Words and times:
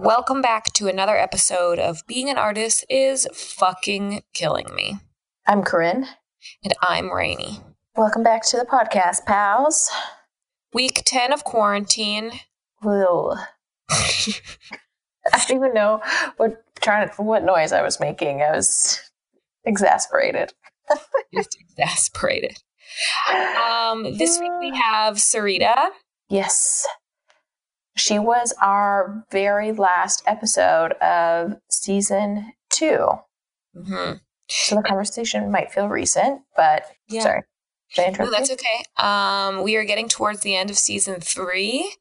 Welcome 0.00 0.40
back 0.40 0.72
to 0.74 0.86
another 0.86 1.16
episode 1.16 1.80
of 1.80 2.06
Being 2.06 2.30
an 2.30 2.38
Artist 2.38 2.84
is 2.88 3.26
Fucking 3.34 4.22
Killing 4.32 4.72
Me. 4.72 5.00
I'm 5.44 5.64
Corinne. 5.64 6.06
And 6.62 6.72
I'm 6.80 7.10
Rainy. 7.10 7.58
Welcome 7.96 8.22
back 8.22 8.44
to 8.46 8.56
the 8.56 8.64
podcast, 8.64 9.26
pals. 9.26 9.90
Week 10.72 11.02
10 11.04 11.32
of 11.32 11.42
quarantine. 11.42 12.30
Whoa. 12.80 13.34
I 13.90 14.34
don't 15.32 15.56
even 15.56 15.74
know 15.74 16.00
what 16.36 16.62
trying 16.80 17.08
to, 17.08 17.20
what 17.20 17.42
noise 17.42 17.72
I 17.72 17.82
was 17.82 17.98
making. 17.98 18.40
I 18.40 18.52
was 18.52 19.00
exasperated. 19.64 20.52
Just 21.34 21.58
exasperated. 21.60 22.56
Um, 23.28 24.16
this 24.16 24.38
week 24.38 24.52
we 24.60 24.70
have 24.76 25.16
Sarita. 25.16 25.88
Yes. 26.28 26.86
She 27.98 28.18
was 28.18 28.54
our 28.60 29.24
very 29.30 29.72
last 29.72 30.22
episode 30.26 30.92
of 30.94 31.56
season 31.70 32.52
2 32.70 33.06
Mm-hmm. 33.76 34.12
So 34.48 34.76
the 34.76 34.82
conversation 34.82 35.50
might 35.50 35.70
feel 35.72 35.88
recent, 35.88 36.40
but 36.56 36.86
Yeah. 37.08 37.22
sorry. 37.22 37.42
No, 38.18 38.30
that's 38.30 38.50
okay. 38.50 38.82
Um, 38.96 39.62
we 39.62 39.76
are 39.76 39.84
getting 39.84 40.08
towards 40.08 40.40
the 40.40 40.56
end 40.56 40.70
of 40.70 40.78
season 40.78 41.20
three. 41.20 41.94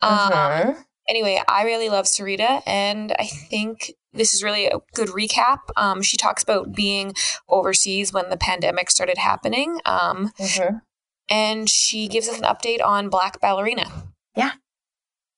Um, 0.00 0.18
Mhm. 0.32 0.84
anyway, 1.08 1.42
I 1.48 1.64
really 1.64 1.88
love 1.88 2.06
Sarita, 2.06 2.62
and 2.66 3.12
I 3.18 3.26
think 3.26 3.92
this 4.12 4.34
is 4.34 4.42
really 4.42 4.66
a 4.66 4.78
good 4.94 5.08
recap. 5.08 5.58
Um, 5.76 6.02
she 6.02 6.16
talks 6.16 6.42
about 6.42 6.72
being 6.72 7.14
overseas 7.48 8.12
when 8.12 8.30
the 8.30 8.36
pandemic 8.36 8.90
started 8.90 9.18
happening, 9.18 9.80
um, 9.84 10.32
Mhm. 10.38 10.82
and 11.28 11.68
she 11.70 12.06
gives 12.08 12.28
us 12.28 12.38
an 12.38 12.44
update 12.44 12.84
on 12.84 13.08
Black 13.08 13.40
Ballerina. 13.40 13.90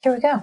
Here 0.05 0.13
we 0.13 0.21
go. 0.21 0.43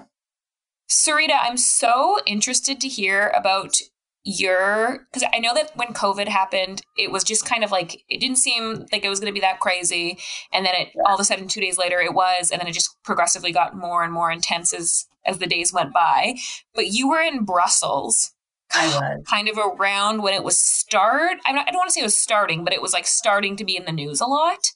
Sarita, 0.90 1.38
I'm 1.40 1.56
so 1.56 2.18
interested 2.26 2.82
to 2.82 2.88
hear 2.88 3.32
about 3.38 3.78
your 4.24 5.08
because 5.14 5.28
I 5.32 5.38
know 5.38 5.54
that 5.54 5.78
when 5.78 5.90
COVID 5.90 6.28
happened, 6.28 6.82
it 6.98 7.12
was 7.12 7.24
just 7.24 7.46
kind 7.46 7.64
of 7.64 7.70
like 7.70 8.02
it 8.10 8.20
didn't 8.20 8.38
seem 8.38 8.88
like 8.92 9.06
it 9.06 9.10
was 9.10 9.20
going 9.20 9.32
to 9.32 9.40
be 9.40 9.42
that 9.42 9.60
crazy, 9.60 10.18
and 10.52 10.66
then 10.66 10.74
it 10.74 10.88
all 11.06 11.14
of 11.14 11.20
a 11.20 11.24
sudden 11.24 11.48
two 11.48 11.62
days 11.62 11.78
later 11.78 12.02
it 12.02 12.16
was, 12.16 12.50
and 12.50 12.60
then 12.60 12.68
it 12.68 12.74
just 12.74 12.98
progressively 13.04 13.52
got 13.52 13.78
more 13.78 14.04
and 14.04 14.12
more 14.12 14.32
intense 14.32 14.74
as 14.74 15.06
as 15.28 15.38
the 15.38 15.46
days 15.46 15.72
went 15.72 15.94
by. 15.94 16.34
But 16.74 16.88
you 16.88 17.08
were 17.08 17.22
in 17.22 17.46
Brussels, 17.46 18.34
I 18.74 18.88
was. 18.88 19.24
kind 19.30 19.48
of 19.48 19.60
around 19.60 20.24
when 20.24 20.34
it 20.34 20.44
was 20.44 20.58
start. 20.58 21.38
I'm 21.46 21.54
not, 21.54 21.68
I 21.68 21.72
don't 21.72 21.78
want 21.78 21.90
to 21.90 21.94
say 21.94 22.02
it 22.02 22.06
was 22.06 22.18
starting, 22.18 22.64
but 22.64 22.74
it 22.74 22.82
was 22.82 22.94
like 22.94 23.06
starting 23.06 23.56
to 23.58 23.64
be 23.64 23.78
in 23.78 23.86
the 23.86 23.92
news 23.92 24.22
a 24.22 24.26
lot. 24.26 24.72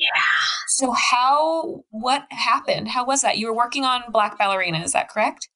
Yeah. 0.00 0.08
So 0.68 0.92
how 0.92 1.84
what 1.90 2.24
happened? 2.30 2.88
How 2.88 3.04
was 3.04 3.20
that? 3.20 3.36
You 3.38 3.48
were 3.48 3.56
working 3.56 3.84
on 3.84 4.02
Black 4.10 4.38
Ballerina, 4.38 4.80
is 4.80 4.92
that 4.92 5.10
correct? 5.10 5.48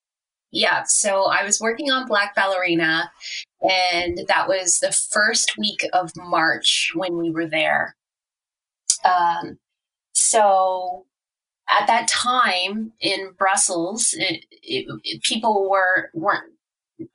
Yeah. 0.52 0.84
So 0.86 1.24
I 1.30 1.44
was 1.44 1.60
working 1.60 1.90
on 1.90 2.06
Black 2.06 2.34
Ballerina, 2.36 3.10
and 3.62 4.20
that 4.28 4.48
was 4.48 4.78
the 4.80 4.92
first 4.92 5.56
week 5.58 5.86
of 5.94 6.12
March 6.16 6.92
when 6.94 7.16
we 7.16 7.30
were 7.30 7.46
there. 7.48 7.96
Um, 9.04 9.58
so 10.12 11.06
at 11.70 11.86
that 11.86 12.08
time 12.08 12.92
in 13.00 13.32
Brussels, 13.38 14.14
it, 14.18 14.44
it, 14.62 14.86
it- 15.04 15.22
people 15.22 15.70
were 15.70 16.10
weren't. 16.14 16.52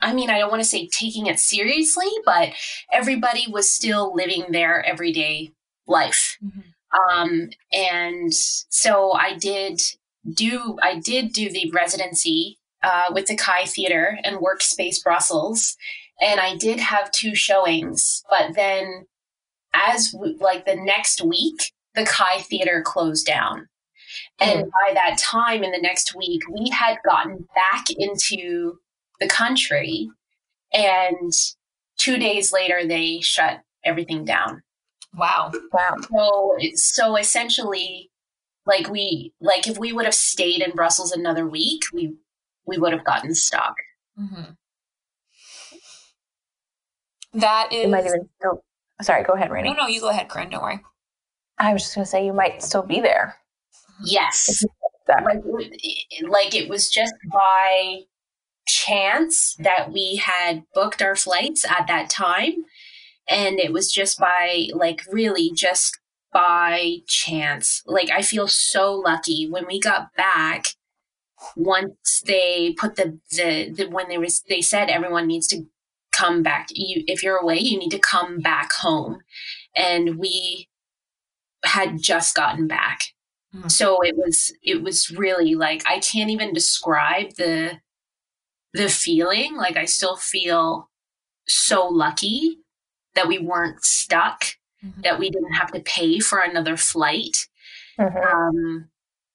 I 0.02 0.13
mean, 0.13 0.30
I 0.30 0.39
don't 0.39 0.52
want 0.52 0.63
to 0.63 0.69
say 0.69 0.88
taking 0.88 1.27
it 1.27 1.39
seriously, 1.39 2.09
but 2.25 2.50
everybody 2.91 3.45
was 3.50 3.72
still 3.72 4.13
living 4.16 4.47
their 4.52 4.83
everyday 4.85 5.53
life. 5.88 6.38
Um, 6.92 7.50
and 7.72 8.34
so 8.34 9.14
I 9.14 9.36
did 9.38 9.82
do 10.32 10.78
I 10.82 11.00
did 11.00 11.34
do 11.34 11.50
the 11.50 11.72
residency 11.72 12.58
uh, 12.84 13.06
with 13.12 13.28
the 13.28 13.38
Kaaitheater 13.38 14.18
and 14.23 14.38
Workspace 14.38 15.04
Brussels, 15.04 15.76
and 16.22 16.40
I 16.40 16.56
did 16.56 16.80
have 16.80 17.12
two 17.12 17.36
showings. 17.36 18.23
But 18.30 18.56
then, 18.56 19.06
as 19.73 20.12
w- 20.12 20.38
like 20.40 20.66
the 20.66 20.75
next 20.75 21.24
week, 21.24 21.74
the 21.96 22.03
Kaaitheater 22.03 22.84
closed 22.84 23.25
down, 23.25 23.68
and 24.40 24.63
by 24.63 24.94
that 24.94 25.18
time 25.19 25.63
in 25.63 25.72
the 25.72 25.81
next 25.81 26.16
week, 26.16 26.42
we 26.50 26.69
had 26.69 26.97
gotten 27.06 27.47
back 27.56 27.86
into 27.90 28.80
the 29.19 29.28
country, 29.28 30.09
and 30.74 31.31
two 31.97 32.18
days 32.18 32.52
later, 32.52 32.86
they 32.86 33.19
shut 33.22 33.62
everything 33.84 34.25
down 34.25 34.63
Wow. 35.16 35.52
Wow. 35.74 35.97
so 36.09 36.58
so 36.75 37.16
essentially 37.18 38.12
like 38.66 38.90
we 38.90 39.34
like 39.42 39.68
if 39.68 39.78
we 39.78 39.92
would 39.94 40.06
have 40.06 40.14
stayed 40.16 40.62
in 40.62 40.72
brussels 40.72 41.12
another 41.12 41.47
week 41.47 41.84
we 41.94 42.16
we 42.66 42.78
would 42.78 42.94
have 42.94 43.03
gotten 43.03 43.34
stuck 43.34 43.75
Mm-hmm. 44.19 44.52
That 47.40 47.69
is. 47.72 47.84
You 47.84 47.88
might 47.90 48.06
even 48.06 48.30
still. 48.40 48.64
Sorry, 49.02 49.24
go 49.24 49.34
ahead, 49.34 49.50
Rainy. 49.50 49.69
no, 49.69 49.75
no, 49.75 49.88
you 49.88 50.02
go 50.02 50.09
ahead, 50.09 50.28
Corinne. 50.28 50.50
Don't 50.50 50.62
worry. 50.62 50.81
I 51.58 51.72
was 51.74 51.84
just 51.84 51.96
going 51.96 52.03
to 52.06 52.09
say 52.09 52.25
you 52.25 52.34
might 52.34 52.62
still 52.64 52.81
be 52.84 53.00
there. 53.00 53.36
yes 54.03 54.64
That 55.08 55.24
like, 55.24 55.42
like 56.28 56.56
it 56.56 56.69
was 56.69 56.90
just 56.90 57.14
by 57.31 58.02
chance 58.68 59.56
that 59.59 59.92
we 59.92 60.18
had 60.18 60.64
booked 60.74 61.02
our 61.02 61.16
flights 61.16 61.66
at 61.66 61.88
that 61.88 62.09
time 62.09 62.53
and 63.29 63.59
it 63.59 63.72
was 63.72 63.91
just 63.91 64.19
by 64.19 64.67
like 64.73 65.01
really 65.12 65.51
just 65.56 66.00
by 66.34 66.97
chance. 67.07 67.81
Like 67.85 68.09
i 68.12 68.22
feel 68.22 68.47
so 68.47 68.94
lucky. 68.94 69.47
When 69.50 69.67
we 69.67 69.79
got 69.79 70.13
back 70.16 70.66
once 71.56 72.22
they 72.25 72.75
put 72.78 72.95
the 72.95 73.19
the, 73.31 73.69
the 73.72 73.85
when 73.89 74.09
they 74.09 74.18
was 74.18 74.44
they 74.50 74.62
said 74.62 74.89
everyone 74.89 75.28
needs 75.28 75.47
to 75.47 75.63
come 76.12 76.44
back 76.44 76.68
you 76.72 77.03
if 77.07 77.23
you're 77.23 77.38
away 77.38 77.57
you 77.57 77.78
need 77.79 77.91
to 77.91 78.00
come 78.00 78.39
back 78.39 78.72
home. 78.73 79.19
And 79.75 80.18
we 80.18 80.68
had 81.66 82.01
just 82.01 82.35
gotten 82.35 82.68
back. 82.68 83.01
Mhm. 83.56 83.72
so 83.72 84.01
it 84.03 84.16
was 84.18 84.53
it 84.63 84.84
was 84.84 85.09
really 85.12 85.56
like 85.56 85.84
i 85.88 86.00
can't 86.00 86.29
even 86.29 86.53
describe 86.53 87.35
the 87.38 87.79
the 88.73 88.89
feeling. 88.89 89.56
Like 89.57 89.78
i 89.78 89.85
still 89.85 90.18
feel 90.18 90.89
so 91.47 91.88
lucky 91.88 92.59
that 93.16 93.28
we 93.28 93.38
weren't 93.40 93.84
stuck 93.84 94.46
Mhm. 94.84 95.03
that 95.03 95.20
we 95.20 95.30
didn't 95.30 95.53
have 95.53 95.72
to 95.74 95.81
pay 95.81 96.20
for 96.20 96.40
another 96.40 96.78
flight. 96.78 97.47
Mhm. 98.00 98.34
um 98.34 98.90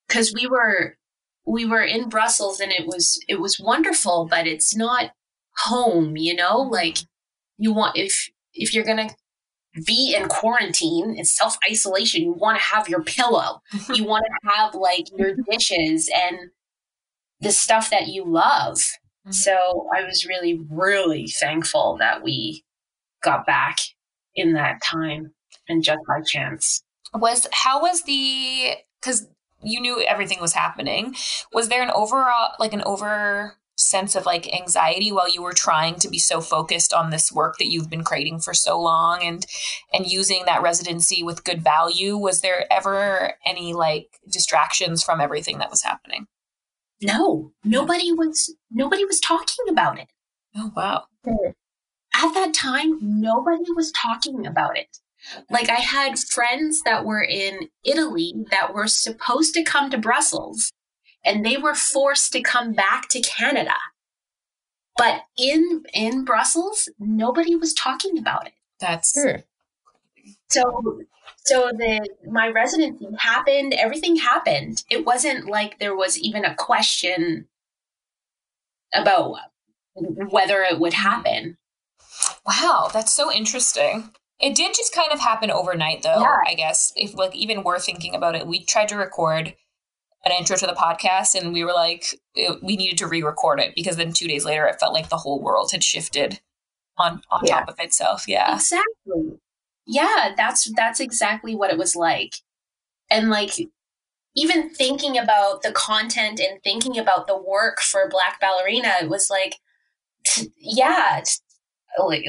because 0.09 0.33
we 0.35 0.47
were 0.47 0.97
we 1.47 1.65
were 1.67 1.83
in 1.83 2.09
brussels 2.09 2.61
and 2.61 2.73
it 2.73 2.87
was 2.87 3.19
it 3.29 3.41
was 3.41 3.61
wonderful 3.61 4.27
but 4.31 4.47
it's 4.47 4.75
not 4.75 5.13
home 5.59 6.17
you 6.17 6.35
know? 6.35 6.59
Like 6.61 6.99
you 7.59 7.73
want 7.75 7.97
if 7.97 8.31
if 8.55 8.73
you're 8.75 8.85
gonna 8.85 9.11
be 9.87 10.15
in 10.17 10.29
quarantine 10.29 11.17
it's 11.19 11.37
self 11.37 11.59
isolation 11.71 12.23
you 12.23 12.33
want 12.33 12.59
to 12.59 12.65
have 12.65 12.89
your 12.89 13.03
pillow. 13.03 13.61
You 13.93 14.05
want 14.05 14.25
to 14.25 14.51
have 14.51 14.75
like 14.75 15.07
your 15.19 15.35
dishes 15.51 16.09
and 16.15 16.39
the 17.41 17.53
stuff 17.53 17.91
that 17.91 18.07
you 18.09 18.25
love. 18.25 18.81
So 19.31 19.89
i 19.95 20.03
was 20.05 20.25
really 20.27 20.61
really 20.71 21.27
thankful 21.29 21.97
that 21.99 22.23
we 22.23 22.64
got 23.25 23.47
back 23.47 23.79
in 24.37 24.53
that 24.53 24.81
time 24.83 25.33
and 25.69 25.83
just 25.83 26.01
by 26.07 26.21
chance 26.25 26.83
Was 27.15 27.49
how 27.53 27.81
was 27.81 28.03
the 28.03 28.75
because 29.01 29.27
you 29.63 29.81
knew 29.81 30.03
everything 30.03 30.41
was 30.41 30.53
happening. 30.53 31.15
Was 31.53 31.69
there 31.69 31.83
an 31.83 31.91
overall 31.91 32.53
like 32.59 32.75
an 32.75 32.83
over 32.85 33.57
sense 33.77 34.15
of 34.15 34.25
like 34.25 34.53
anxiety 34.55 35.11
while 35.11 35.29
you 35.29 35.43
were 35.43 35.53
trying 35.53 35.97
to 35.97 36.09
be 36.09 36.19
so 36.19 36.41
focused 36.41 36.93
on 36.93 37.11
this 37.11 37.33
work 37.33 37.57
that 37.59 37.71
you've 37.71 37.91
been 37.91 38.05
creating 38.05 38.39
for 38.39 38.55
so 38.55 38.81
long 38.81 39.23
and 39.23 39.47
and 39.93 40.07
using 40.07 40.45
that 40.47 40.63
residency 40.63 41.23
with 41.23 41.45
good 41.45 41.63
value? 41.63 42.17
Was 42.17 42.41
there 42.41 42.73
ever 42.73 43.35
any 43.47 43.73
like 43.73 44.19
distractions 44.31 45.03
from 45.03 45.21
everything 45.21 45.59
that 45.59 45.71
was 45.71 45.83
happening? 45.83 46.27
no 47.03 47.53
nobody 47.65 48.13
was 48.13 48.55
nobody 48.71 49.05
was 49.05 49.21
talking 49.21 49.65
about 49.69 49.99
it 49.99 50.09
Oh 50.57 50.71
wow. 50.77 51.05
At 52.25 52.35
that 52.35 52.55
time, 52.55 52.99
nobody 53.01 53.71
was 53.75 53.93
talking 53.93 54.47
about 54.47 54.79
it. 54.79 54.99
Like, 55.51 55.69
I 55.69 55.81
had 55.81 56.19
friends 56.19 56.83
that 56.83 57.05
were 57.05 57.23
in 57.23 57.69
Italy 57.85 58.35
that 58.51 58.75
were 58.75 58.89
supposed 58.89 59.55
to 59.55 59.63
come 59.63 59.91
to 59.91 59.99
Brussels 59.99 60.73
and 61.25 61.45
they 61.45 61.57
were 61.57 61.75
forced 61.75 62.33
to 62.33 62.43
come 62.43 62.73
back 62.73 63.09
to 63.11 63.21
Canada. 63.21 63.77
But 64.97 65.23
in, 65.37 65.83
in 65.93 66.25
Brussels, 66.25 66.89
nobody 66.99 67.57
was 67.57 67.73
talking 67.73 68.19
about 68.19 68.47
it. 68.47 68.53
That's 68.81 69.13
true. 69.13 69.43
So, 70.51 71.01
so 71.45 71.71
the, 71.77 72.09
my 72.31 72.49
residency 72.49 73.09
happened, 73.19 73.75
everything 73.75 74.17
happened. 74.17 74.85
It 74.91 75.05
wasn't 75.05 75.47
like 75.47 75.79
there 75.79 75.97
was 75.97 76.19
even 76.19 76.45
a 76.45 76.55
question 76.55 77.49
about 78.95 79.37
whether 79.95 80.63
it 80.63 80.79
would 80.79 80.93
mm-hmm. 80.93 81.09
happen. 81.09 81.57
Wow, 82.47 82.91
that's 82.93 83.13
so 83.13 83.33
interesting. 83.33 84.11
It 84.41 84.55
did 84.55 84.75
just 84.75 84.95
kind 84.95 85.13
of 85.13 85.21
happen 85.21 85.51
overnight 85.51 86.03
though, 86.03 86.21
Yeah. 86.21 86.39
I 86.47 86.55
guess. 86.55 86.93
If 86.97 87.15
like 87.15 87.35
even 87.35 87.63
we're 87.63 87.79
thinking 87.79 88.15
about 88.15 88.35
it, 88.35 88.47
we 88.47 88.65
tried 88.65 88.89
to 88.89 88.97
record 88.97 89.55
an 90.25 90.33
intro 90.33 90.57
to 90.57 90.67
the 90.67 90.73
podcast 90.73 91.35
and 91.35 91.53
we 91.53 91.65
were 91.65 91.73
like 91.73 92.19
it, 92.35 92.63
we 92.63 92.77
needed 92.77 92.99
to 92.99 93.07
re-record 93.07 93.61
it 93.61 93.75
because 93.75 93.97
then 93.97 94.13
two 94.13 94.27
days 94.27 94.45
later 94.45 94.67
it 94.67 94.81
felt 94.81 94.95
like 94.95 95.09
the 95.09 95.17
whole 95.17 95.43
world 95.43 95.71
had 95.71 95.85
shifted 95.85 96.41
on 96.97 97.23
on 97.31 97.43
yeah. 97.45 97.61
top 97.61 97.69
of 97.69 97.79
itself 97.79 98.25
yeah 98.27 98.55
exactly 98.55 99.39
yeah 99.87 100.33
that's 100.37 100.71
that's 100.77 101.01
exactly 101.01 101.55
what 101.55 101.71
it 101.71 101.79
was 101.79 101.95
like 101.95 102.35
and 103.11 103.29
like 103.29 103.53
even 104.37 104.71
thinking 104.71 105.19
about 105.19 105.63
the 105.63 105.73
content 105.73 106.41
and 106.41 106.61
thinking 106.63 106.99
about 106.99 107.27
the 107.27 107.37
work 107.37 107.81
for 107.81 108.09
black 108.09 108.41
ballerina 108.41 108.93
it 109.03 109.11
was 109.11 109.29
like 109.31 109.57
yeah 110.57 111.23
like 111.99 112.25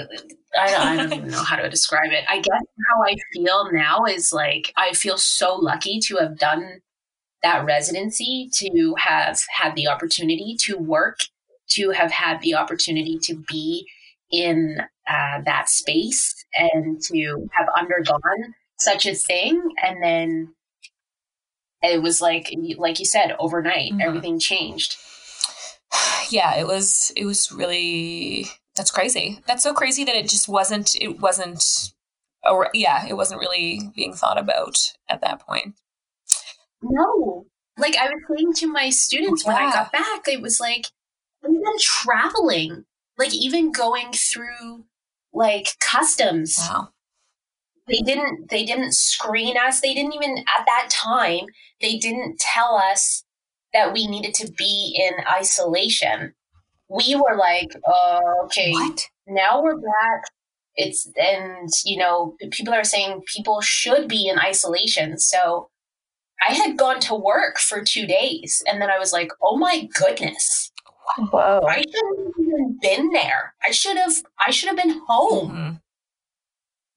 I 0.58 0.72
don't, 0.72 0.82
I 0.82 0.96
don't 0.96 1.14
even 1.14 1.28
know 1.30 1.44
how 1.44 1.56
to 1.56 1.70
describe 1.70 2.12
it 2.12 2.24
i 2.30 2.36
guess 2.36 2.62
how 2.88 3.04
i 3.04 3.16
feel 3.34 3.72
now 3.72 4.06
is 4.06 4.32
like 4.32 4.72
i 4.78 4.94
feel 4.94 5.18
so 5.18 5.56
lucky 5.56 6.00
to 6.02 6.18
have 6.18 6.38
done 6.38 6.82
that 7.46 7.64
residency, 7.64 8.50
to 8.54 8.96
have 8.98 9.40
had 9.50 9.76
the 9.76 9.88
opportunity 9.88 10.58
to 10.62 10.78
work, 10.78 11.20
to 11.70 11.92
have 11.92 12.12
had 12.12 12.42
the 12.42 12.56
opportunity 12.56 13.20
to 13.22 13.36
be 13.48 13.88
in 14.32 14.80
uh, 15.08 15.42
that 15.46 15.70
space 15.70 16.34
and 16.56 17.00
to 17.04 17.48
have 17.54 17.68
undergone 17.78 18.56
such 18.80 19.06
a 19.06 19.14
thing. 19.14 19.62
And 19.84 20.02
then 20.02 20.56
it 21.84 22.02
was 22.02 22.20
like, 22.20 22.52
like 22.78 23.00
you 23.00 23.06
said, 23.06 23.36
overnight, 23.38 23.92
mm-hmm. 23.92 24.02
everything 24.02 24.40
changed. 24.40 24.98
Yeah, 26.32 26.56
it 26.56 26.66
was, 26.66 27.14
it 27.16 27.24
was 27.24 27.52
really, 27.52 28.48
that's 28.76 28.92
crazy. 28.92 29.40
That's 29.48 29.64
so 29.64 29.74
crazy 29.74 30.04
that 30.04 30.16
it 30.16 30.30
just 30.30 30.48
wasn't, 30.48 30.96
it 31.00 31.20
wasn't, 31.20 31.94
or 32.44 32.70
yeah, 32.74 33.06
it 33.08 33.14
wasn't 33.16 33.40
really 33.40 33.92
being 33.96 34.14
thought 34.14 34.38
about 34.38 34.94
at 35.10 35.22
that 35.22 35.40
point. 35.40 35.76
No. 36.82 37.46
Like 37.78 37.96
I 37.96 38.06
was 38.06 38.22
saying 38.30 38.54
to 38.54 38.68
my 38.72 38.90
students 38.90 39.44
yeah. 39.46 39.54
when 39.54 39.64
I 39.64 39.72
got 39.72 39.92
back, 39.92 40.28
it 40.28 40.42
was 40.42 40.60
like 40.60 40.86
even 41.44 41.62
traveling, 41.82 42.86
like 43.18 43.34
even 43.34 43.72
going 43.72 44.12
through 44.14 44.86
like 45.34 45.78
customs. 45.80 46.56
Wow. 46.58 46.90
They 47.88 48.00
didn't 48.00 48.50
they 48.50 48.66
didn't 48.66 48.94
screen 48.94 49.58
us. 49.58 49.82
They 49.82 49.94
didn't 49.94 50.14
even 50.14 50.38
at 50.40 50.66
that 50.66 50.90
time, 50.90 51.46
they 51.82 51.98
didn't 51.98 52.40
tell 52.40 52.76
us 52.76 53.24
that 53.74 53.94
we 53.94 54.08
needed 54.08 54.34
to 54.36 54.52
be 54.58 54.98
in 54.98 55.24
isolation. 55.28 56.34
We 56.90 57.16
were 57.16 57.36
like, 57.38 57.76
oh, 57.88 58.42
okay, 58.46 58.72
what? 58.72 59.02
now 59.28 59.62
we're 59.62 59.78
back. 59.78 60.24
It's 60.76 61.08
and 61.18 61.70
you 61.86 61.98
know, 61.98 62.36
people 62.52 62.74
are 62.74 62.84
saying 62.84 63.24
people 63.34 63.62
should 63.62 64.08
be 64.08 64.28
in 64.28 64.38
isolation. 64.40 65.18
So 65.18 65.70
I 66.48 66.54
had 66.54 66.78
gone 66.78 67.00
to 67.02 67.16
work 67.16 67.60
for 67.60 67.82
two 67.82 68.06
days 68.06 68.62
and 68.68 68.82
then 68.82 68.90
I 68.90 69.00
was 69.00 69.14
like, 69.14 69.32
oh 69.42 69.58
my 69.58 69.88
goodness. 69.94 70.72
Whoa. 71.18 71.62
I 71.68 71.82
shouldn't 71.82 72.36
even 72.40 72.80
been 72.82 73.12
there. 73.12 73.54
I 73.66 73.72
should 73.72 73.98
have 73.98 74.14
I 74.46 74.52
should 74.52 74.68
have 74.68 74.78
been 74.78 75.02
home. 75.08 75.52
Mm-hmm. 75.52 75.76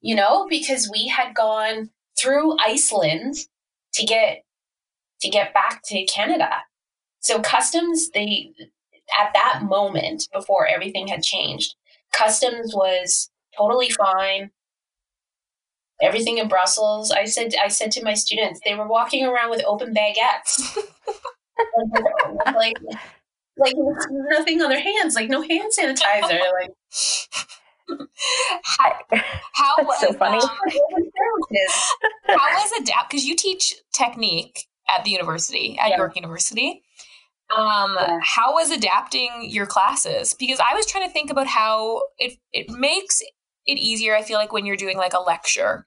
You 0.00 0.14
know, 0.14 0.46
because 0.48 0.90
we 0.92 1.08
had 1.08 1.34
gone 1.34 1.90
through 2.18 2.56
Iceland 2.58 3.36
to 3.94 4.04
get 4.04 4.44
to 5.20 5.28
get 5.28 5.54
back 5.54 5.82
to 5.86 6.04
Canada. 6.04 6.50
So 7.20 7.40
customs 7.40 8.10
they 8.10 8.52
at 9.18 9.30
that 9.34 9.62
moment 9.62 10.28
before 10.32 10.66
everything 10.66 11.08
had 11.08 11.22
changed, 11.22 11.74
customs 12.12 12.74
was 12.74 13.30
totally 13.56 13.90
fine 13.90 14.50
everything 16.00 16.38
in 16.38 16.48
Brussels. 16.48 17.10
I 17.10 17.24
said 17.24 17.54
I 17.60 17.68
said 17.68 17.90
to 17.92 18.04
my 18.04 18.14
students, 18.14 18.60
they 18.64 18.74
were 18.74 18.86
walking 18.86 19.26
around 19.26 19.50
with 19.50 19.62
open 19.66 19.94
baguettes. 19.94 20.76
like 22.46 22.76
like 23.56 23.74
nothing 24.10 24.62
on 24.62 24.70
their 24.70 24.80
hands, 24.80 25.14
like 25.14 25.28
no 25.28 25.42
hand 25.42 25.72
sanitizer. 25.76 26.40
Like 26.60 26.70
how, 28.62 28.92
how 29.54 29.74
was 29.78 30.00
so 30.00 30.12
funny? 30.12 30.38
Um, 30.38 30.50
how 32.26 32.36
was 32.36 32.72
adapt? 32.80 33.10
Because 33.10 33.24
you 33.24 33.34
teach 33.34 33.74
technique 33.92 34.66
at 34.88 35.04
the 35.04 35.10
university 35.10 35.78
at 35.80 35.90
yeah. 35.90 35.96
York 35.96 36.14
University. 36.14 36.82
Um, 37.56 37.96
yeah. 37.98 38.18
how 38.22 38.54
was 38.54 38.70
adapting 38.70 39.48
your 39.48 39.66
classes? 39.66 40.34
Because 40.34 40.60
I 40.60 40.74
was 40.74 40.86
trying 40.86 41.06
to 41.06 41.12
think 41.12 41.30
about 41.30 41.46
how 41.46 42.02
it 42.18 42.38
it 42.52 42.68
makes 42.70 43.20
it 43.66 43.78
easier. 43.78 44.14
I 44.14 44.22
feel 44.22 44.38
like 44.38 44.52
when 44.52 44.66
you're 44.66 44.76
doing 44.76 44.96
like 44.96 45.14
a 45.14 45.20
lecture 45.20 45.86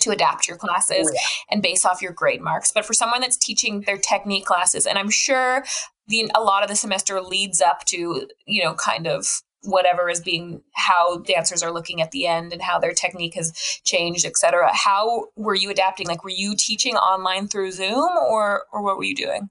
to 0.00 0.10
adapt 0.10 0.48
your 0.48 0.56
classes 0.56 1.08
oh, 1.08 1.12
yeah. 1.12 1.20
and 1.50 1.62
base 1.62 1.84
off 1.84 2.02
your 2.02 2.12
grade 2.12 2.40
marks. 2.40 2.72
But 2.72 2.84
for 2.84 2.94
someone 2.94 3.20
that's 3.20 3.36
teaching 3.36 3.82
their 3.82 3.98
technique 3.98 4.46
classes, 4.46 4.86
and 4.86 4.98
I'm 4.98 5.10
sure 5.10 5.64
the 6.06 6.30
a 6.34 6.42
lot 6.42 6.62
of 6.62 6.68
the 6.68 6.76
semester 6.76 7.20
leads 7.20 7.60
up 7.60 7.84
to, 7.86 8.26
you 8.46 8.62
know, 8.62 8.74
kind 8.74 9.06
of 9.06 9.42
whatever 9.62 10.08
is 10.08 10.20
being 10.20 10.62
how 10.74 11.18
dancers 11.18 11.62
are 11.62 11.72
looking 11.72 12.00
at 12.00 12.10
the 12.12 12.26
end 12.26 12.52
and 12.52 12.62
how 12.62 12.78
their 12.78 12.92
technique 12.92 13.34
has 13.34 13.52
changed 13.84 14.24
etc 14.24 14.70
how 14.72 15.26
were 15.36 15.54
you 15.54 15.70
adapting 15.70 16.06
like 16.06 16.24
were 16.24 16.30
you 16.30 16.54
teaching 16.56 16.96
online 16.96 17.46
through 17.46 17.70
zoom 17.70 18.08
or 18.30 18.62
or 18.72 18.82
what 18.82 18.96
were 18.96 19.04
you 19.04 19.14
doing 19.14 19.50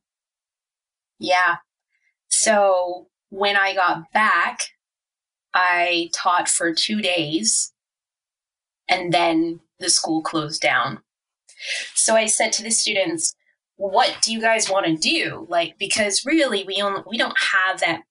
yeah 1.19 1.57
so 2.29 3.07
when 3.29 3.55
i 3.55 3.73
got 3.73 4.11
back 4.13 4.61
i 5.53 6.09
taught 6.13 6.49
for 6.49 6.73
two 6.73 7.01
days 7.01 7.73
and 8.89 9.13
then 9.13 9.59
the 9.79 9.89
school 9.89 10.21
closed 10.21 10.61
down. 10.61 10.99
So 11.93 12.15
I 12.15 12.25
said 12.25 12.51
to 12.53 12.63
the 12.63 12.71
students, 12.71 13.35
what 13.77 14.17
do 14.21 14.33
you 14.33 14.41
guys 14.41 14.69
want 14.69 14.85
to 14.87 14.95
do? 14.95 15.45
Like, 15.49 15.77
because 15.77 16.25
really 16.25 16.63
we 16.65 16.81
only, 16.81 17.01
we 17.07 17.17
don't 17.17 17.37
have 17.53 17.79
that 17.81 18.01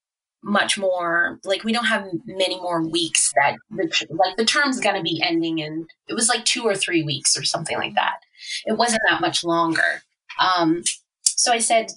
much 0.42 0.78
more, 0.78 1.40
like 1.44 1.64
we 1.64 1.72
don't 1.72 1.86
have 1.86 2.06
many 2.24 2.58
more 2.60 2.86
weeks 2.86 3.30
that 3.36 3.56
the, 3.70 4.06
like 4.10 4.36
the 4.36 4.44
term's 4.44 4.80
going 4.80 4.96
to 4.96 5.02
be 5.02 5.20
ending 5.22 5.60
and 5.60 5.90
it 6.06 6.14
was 6.14 6.28
like 6.28 6.44
two 6.44 6.62
or 6.62 6.74
three 6.74 7.02
weeks 7.02 7.36
or 7.36 7.44
something 7.44 7.76
like 7.76 7.94
that. 7.94 8.18
It 8.64 8.78
wasn't 8.78 9.02
that 9.10 9.20
much 9.20 9.44
longer. 9.44 10.02
Um, 10.40 10.84
so 11.24 11.52
I 11.52 11.58
said, 11.58 11.90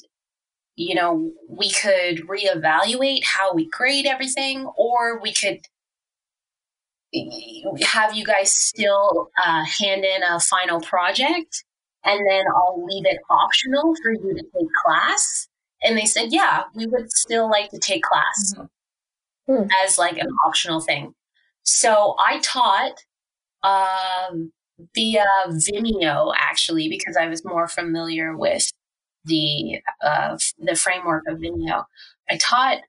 you 0.75 0.95
know, 0.95 1.31
we 1.49 1.71
could 1.71 2.27
reevaluate 2.27 3.23
how 3.25 3.53
we 3.53 3.69
grade 3.69 4.05
everything, 4.05 4.65
or 4.77 5.19
we 5.21 5.33
could 5.33 5.59
have 7.81 8.15
you 8.15 8.23
guys 8.23 8.53
still 8.53 9.29
uh, 9.43 9.65
hand 9.65 10.05
in 10.05 10.23
a 10.23 10.39
final 10.39 10.79
project 10.79 11.65
and 12.03 12.19
then 12.27 12.45
I'll 12.55 12.83
leave 12.85 13.05
it 13.05 13.19
optional 13.29 13.93
for 14.01 14.11
you 14.11 14.33
to 14.33 14.41
take 14.41 14.67
class? 14.85 15.47
And 15.83 15.97
they 15.97 16.05
said, 16.05 16.31
yeah, 16.31 16.63
we 16.75 16.85
would 16.87 17.11
still 17.11 17.49
like 17.49 17.69
to 17.71 17.79
take 17.79 18.03
class 18.03 18.55
mm-hmm. 19.49 19.67
as 19.83 19.97
like 19.97 20.17
an 20.17 20.29
optional 20.45 20.79
thing. 20.79 21.13
So 21.63 22.15
I 22.19 22.39
taught 22.39 23.03
um, 23.63 24.51
via 24.95 25.25
Vimeo 25.47 26.33
actually 26.37 26.89
because 26.89 27.17
I 27.17 27.27
was 27.27 27.45
more 27.45 27.67
familiar 27.67 28.35
with 28.35 28.71
the 29.25 29.81
uh, 30.03 30.37
the 30.59 30.75
framework 30.75 31.23
of 31.27 31.39
Vimeo. 31.39 31.85
I 32.29 32.37
taught 32.37 32.79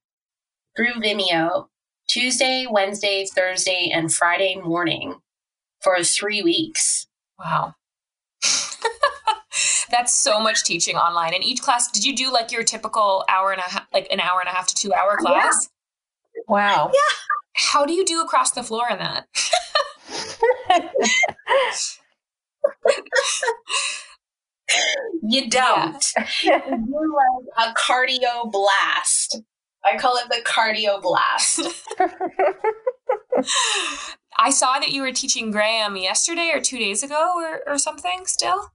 through 0.76 0.94
Vimeo 0.94 1.68
Tuesday, 2.08 2.66
Wednesday, 2.68 3.26
Thursday, 3.26 3.90
and 3.92 4.12
Friday 4.12 4.56
morning 4.56 5.20
for 5.80 6.02
three 6.02 6.42
weeks. 6.42 7.06
Wow. 7.38 7.74
That's 9.90 10.14
so 10.14 10.40
much 10.40 10.64
teaching 10.64 10.96
online. 10.96 11.34
And 11.34 11.44
each 11.44 11.60
class, 11.60 11.90
did 11.90 12.04
you 12.04 12.14
do 12.14 12.32
like 12.32 12.52
your 12.52 12.62
typical 12.62 13.24
hour 13.28 13.52
and 13.52 13.60
a 13.60 13.64
half, 13.64 13.86
like 13.92 14.08
an 14.10 14.20
hour 14.20 14.40
and 14.40 14.48
a 14.48 14.52
half 14.52 14.66
to 14.68 14.74
two 14.74 14.92
hour 14.94 15.16
class? 15.16 15.68
Yeah. 16.34 16.42
Wow. 16.48 16.90
Yeah. 16.92 17.16
How 17.54 17.84
do 17.84 17.92
you 17.92 18.04
do 18.04 18.22
across 18.22 18.52
the 18.52 18.62
floor 18.62 18.88
in 18.90 18.98
that? 18.98 19.26
you 25.22 25.48
don't. 25.48 26.04
Yeah. 26.42 26.60
you 26.66 27.16
like 27.56 27.68
a 27.68 27.74
cardio 27.74 28.50
blast. 28.50 29.40
I 29.84 29.98
call 29.98 30.16
it 30.16 30.28
the 30.28 30.42
cardio 30.44 31.00
blast. 31.00 31.60
I 34.38 34.50
saw 34.50 34.78
that 34.78 34.90
you 34.90 35.02
were 35.02 35.12
teaching 35.12 35.50
Graham 35.50 35.96
yesterday 35.96 36.50
or 36.54 36.60
two 36.60 36.78
days 36.78 37.02
ago 37.02 37.32
or, 37.36 37.60
or 37.66 37.78
something 37.78 38.26
still. 38.26 38.70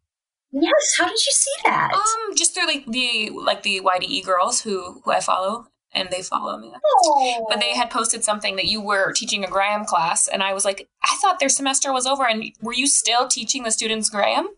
Yes, 0.52 0.96
how 0.98 1.06
did 1.06 1.14
you 1.14 1.32
see 1.32 1.52
that? 1.66 1.94
Um, 1.94 2.36
just 2.36 2.54
through 2.54 2.68
like 2.68 2.86
the 2.86 3.32
like 3.34 3.64
the 3.64 3.82
YDE 3.82 4.24
girls 4.24 4.62
who 4.62 5.02
who 5.04 5.12
I 5.12 5.20
follow 5.20 5.68
and 5.94 6.10
they 6.10 6.22
follow 6.22 6.58
me. 6.58 6.74
Oh. 7.04 7.46
But 7.50 7.60
they 7.60 7.76
had 7.76 7.90
posted 7.90 8.24
something 8.24 8.56
that 8.56 8.66
you 8.66 8.82
were 8.82 9.14
teaching 9.14 9.44
a 9.44 9.50
Graham 9.50 9.86
class, 9.86 10.28
and 10.28 10.44
I 10.44 10.54
was 10.54 10.64
like, 10.64 10.88
I 11.04 11.18
thought 11.22 11.40
their 11.40 11.50
semester 11.50 11.92
was 11.92 12.06
over, 12.06 12.28
and 12.28 12.44
were 12.62 12.74
you 12.74 12.88
still 12.88 13.28
teaching 13.28 13.64
the 13.64 13.72
students 13.72 14.10
Graham 14.10 14.50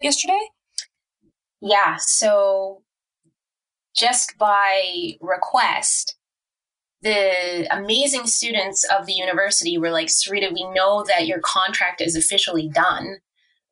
yesterday? 0.00 0.40
Yeah. 1.62 1.96
So 1.98 2.82
just 3.96 4.36
by 4.38 5.14
request, 5.20 6.16
the 7.02 7.66
amazing 7.76 8.26
students 8.26 8.84
of 8.84 9.06
the 9.06 9.12
university 9.14 9.78
were 9.78 9.90
like, 9.90 10.08
Sarita, 10.08 10.52
we 10.52 10.64
know 10.74 11.04
that 11.08 11.26
your 11.26 11.40
contract 11.40 12.00
is 12.00 12.16
officially 12.16 12.68
done. 12.68 13.18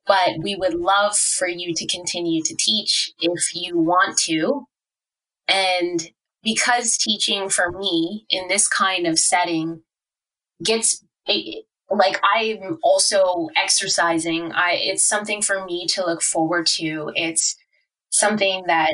but 0.07 0.39
we 0.43 0.55
would 0.55 0.73
love 0.75 1.17
for 1.17 1.47
you 1.47 1.73
to 1.75 1.87
continue 1.87 2.43
to 2.43 2.55
teach 2.59 3.11
if 3.21 3.55
you 3.55 3.77
want 3.79 4.17
to. 4.19 4.65
And 5.47 6.09
because 6.43 6.97
teaching 6.97 7.49
for 7.49 7.71
me 7.71 8.25
in 8.29 8.47
this 8.49 8.67
kind 8.67 9.07
of 9.07 9.19
setting 9.19 9.83
gets 10.63 11.03
like 11.89 12.21
I'm 12.23 12.79
also 12.83 13.49
exercising. 13.55 14.51
I 14.53 14.73
it's 14.73 15.05
something 15.07 15.41
for 15.41 15.65
me 15.65 15.87
to 15.87 16.05
look 16.05 16.21
forward 16.21 16.67
to. 16.77 17.11
It's 17.15 17.55
something 18.11 18.63
that 18.67 18.91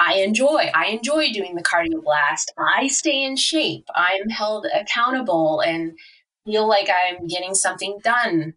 I 0.00 0.14
enjoy. 0.14 0.70
I 0.74 0.86
enjoy 0.86 1.30
doing 1.32 1.54
the 1.54 1.62
cardio 1.62 2.02
blast. 2.02 2.52
I 2.58 2.88
stay 2.88 3.22
in 3.22 3.36
shape. 3.36 3.86
I'm 3.94 4.30
held 4.30 4.66
accountable 4.74 5.60
and 5.60 5.92
feel 6.46 6.66
like 6.66 6.88
I'm 6.88 7.26
getting 7.26 7.54
something 7.54 7.98
done 8.02 8.54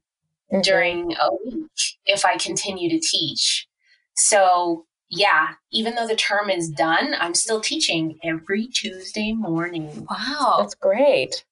mm-hmm. 0.52 0.62
during 0.62 1.14
a 1.14 1.30
week 1.46 1.70
if 2.06 2.26
I 2.26 2.38
continue 2.38 2.90
to 2.90 3.00
teach. 3.00 3.68
So, 4.16 4.86
yeah, 5.10 5.50
even 5.72 5.96
though 5.96 6.08
the 6.08 6.16
term 6.16 6.50
is 6.50 6.70
done, 6.70 7.14
I'm 7.20 7.34
still 7.34 7.62
teaching 7.62 8.18
every 8.24 8.68
Tuesday 8.68 9.34
morning. 9.34 10.08
Wow. 10.10 10.58
That's 10.60 10.76
great. 10.76 11.44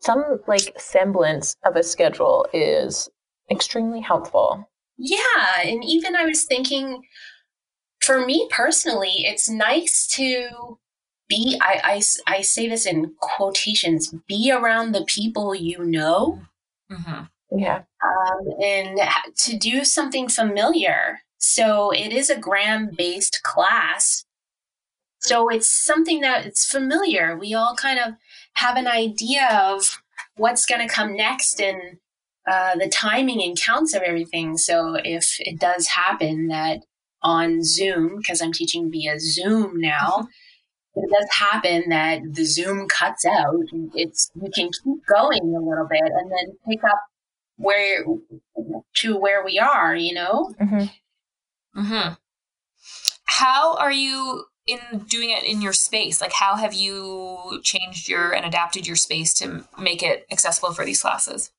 Some 0.00 0.40
like 0.46 0.78
semblance 0.78 1.56
of 1.64 1.76
a 1.76 1.82
schedule 1.82 2.46
is 2.52 3.08
extremely 3.50 4.00
helpful. 4.00 4.68
Yeah. 4.96 5.60
And 5.62 5.84
even 5.84 6.16
I 6.16 6.24
was 6.24 6.44
thinking, 6.44 7.02
for 8.04 8.24
me 8.24 8.48
personally, 8.50 9.24
it's 9.24 9.48
nice 9.48 10.06
to 10.08 10.78
be, 11.28 11.58
I, 11.60 12.02
I, 12.26 12.36
I 12.36 12.40
say 12.42 12.68
this 12.68 12.86
in 12.86 13.14
quotations, 13.20 14.14
be 14.28 14.52
around 14.52 14.92
the 14.92 15.04
people 15.06 15.54
you 15.54 15.84
know. 15.84 16.40
Mm-hmm. 16.90 17.58
Yeah. 17.58 17.82
Um, 18.02 18.62
and 18.62 19.00
to 19.36 19.56
do 19.56 19.84
something 19.84 20.28
familiar. 20.28 21.20
So 21.38 21.90
it 21.90 22.12
is 22.12 22.30
a 22.30 22.38
Graham 22.38 22.90
based 22.96 23.40
class. 23.42 24.24
So 25.20 25.48
it's 25.48 25.68
something 25.68 26.20
that 26.20 26.44
it's 26.44 26.66
familiar. 26.66 27.36
We 27.36 27.54
all 27.54 27.74
kind 27.74 27.98
of 27.98 28.14
have 28.54 28.76
an 28.76 28.86
idea 28.86 29.48
of 29.62 30.02
what's 30.36 30.66
going 30.66 30.86
to 30.86 30.92
come 30.92 31.16
next 31.16 31.60
and 31.60 31.98
uh, 32.46 32.76
the 32.76 32.88
timing 32.88 33.42
and 33.42 33.58
counts 33.58 33.94
of 33.94 34.02
everything. 34.02 34.58
So 34.58 34.96
if 35.02 35.36
it 35.38 35.58
does 35.58 35.86
happen 35.86 36.48
that 36.48 36.80
on 37.24 37.64
Zoom, 37.64 38.18
because 38.18 38.40
I'm 38.40 38.52
teaching 38.52 38.90
via 38.90 39.18
Zoom 39.18 39.80
now, 39.80 40.18
mm-hmm. 40.18 41.00
it 41.02 41.10
does 41.10 41.28
happen 41.32 41.88
that 41.88 42.20
the 42.34 42.44
Zoom 42.44 42.86
cuts 42.86 43.24
out, 43.24 43.64
it's 43.94 44.30
we 44.34 44.50
can 44.50 44.70
keep 44.70 45.06
going 45.06 45.42
a 45.42 45.60
little 45.60 45.88
bit 45.90 46.02
and 46.02 46.30
then 46.30 46.56
pick 46.68 46.84
up 46.84 47.00
where 47.56 48.04
to 48.96 49.16
where 49.16 49.44
we 49.44 49.58
are, 49.58 49.96
you 49.96 50.14
know? 50.14 50.54
Mm-hmm. 50.60 51.80
Mm-hmm. 51.80 52.12
How 53.24 53.76
are 53.76 53.92
you 53.92 54.44
in 54.66 55.04
doing 55.08 55.30
it 55.30 55.44
in 55.44 55.60
your 55.60 55.72
space? 55.72 56.20
Like, 56.20 56.32
how 56.32 56.56
have 56.56 56.74
you 56.74 57.60
changed 57.62 58.08
your 58.08 58.32
and 58.32 58.44
adapted 58.44 58.86
your 58.86 58.96
space 58.96 59.34
to 59.34 59.66
make 59.78 60.02
it 60.02 60.26
accessible 60.30 60.72
for 60.72 60.84
these 60.84 61.02
classes? 61.02 61.50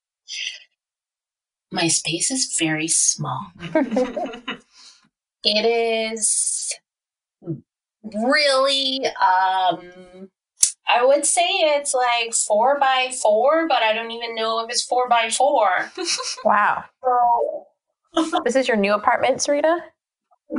My 1.71 1.87
space 1.87 2.31
is 2.31 2.55
very 2.57 2.87
small. 2.87 3.51
it 5.45 5.65
is 5.65 6.73
really 8.03 9.05
um 9.05 10.29
I 10.87 11.03
would 11.03 11.25
say 11.25 11.41
it's 11.41 11.93
like 11.93 12.33
four 12.33 12.79
by 12.79 13.11
four, 13.21 13.67
but 13.67 13.81
I 13.81 13.93
don't 13.93 14.11
even 14.11 14.35
know 14.35 14.63
if 14.63 14.69
it's 14.69 14.83
four 14.83 15.09
by 15.09 15.29
four. 15.31 15.91
wow. 16.45 16.83
So, 17.03 18.41
this 18.45 18.55
is 18.55 18.67
your 18.67 18.77
new 18.77 18.93
apartment, 18.93 19.37
Sarita? 19.37 19.79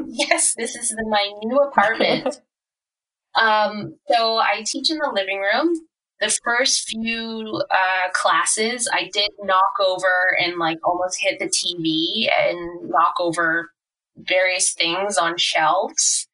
Yes, 0.09 0.55
this 0.57 0.75
is 0.75 0.89
the, 0.89 1.05
my 1.09 1.31
new 1.45 1.57
apartment. 1.59 2.43
um, 3.41 3.95
so 4.09 4.37
I 4.39 4.63
teach 4.67 4.91
in 4.91 4.99
the 4.99 5.13
living 5.15 5.41
room. 5.41 5.75
The 6.21 6.37
first 6.45 6.89
few 6.89 7.63
uh, 7.71 8.11
classes, 8.13 8.91
I 8.93 9.11
did 9.13 9.31
knock 9.43 9.75
over 9.87 10.37
and 10.43 10.59
like 10.59 10.79
almost 10.83 11.19
hit 11.21 11.39
the 11.39 11.47
TV 11.47 12.29
and 12.37 12.89
knock 12.89 13.15
over 13.21 13.71
various 14.17 14.73
things 14.73 15.17
on 15.17 15.37
shelves. 15.37 16.29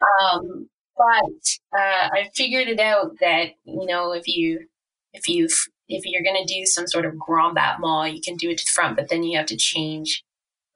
Um, 0.00 0.68
but 0.96 1.78
uh, 1.78 2.08
I 2.12 2.30
figured 2.34 2.68
it 2.68 2.80
out 2.80 3.18
that 3.20 3.50
you 3.64 3.86
know 3.86 4.12
if 4.12 4.26
you 4.26 4.66
if 5.12 5.28
you 5.28 5.48
if 5.88 6.04
you're 6.04 6.22
going 6.22 6.44
to 6.44 6.54
do 6.54 6.66
some 6.66 6.86
sort 6.86 7.06
of 7.06 7.18
grand 7.18 7.54
battement, 7.54 8.14
you 8.14 8.20
can 8.20 8.36
do 8.36 8.50
it 8.50 8.58
to 8.58 8.64
the 8.64 8.70
front, 8.74 8.96
but 8.96 9.08
then 9.08 9.22
you 9.22 9.38
have 9.38 9.46
to 9.46 9.56
change 9.56 10.24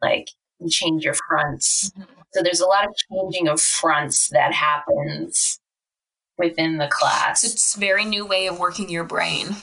like 0.01 0.29
change 0.69 1.05
your 1.05 1.15
fronts. 1.29 1.91
Mm-hmm. 1.91 2.13
So 2.35 2.43
there's 2.43 2.61
a 2.61 2.67
lot 2.67 2.87
of 2.87 2.95
changing 3.11 3.49
of 3.49 3.61
fronts 3.61 4.29
that 4.31 4.55
happens 4.55 5.61
within 6.39 6.79
the 6.79 6.89
class. 6.89 7.45
It's 7.45 7.77
a 7.77 7.81
very 7.81 8.05
new 8.05 8.27
way 8.27 8.47
of 8.47 8.59
working 8.59 8.89
your 8.89 9.05
brain. 9.05 9.57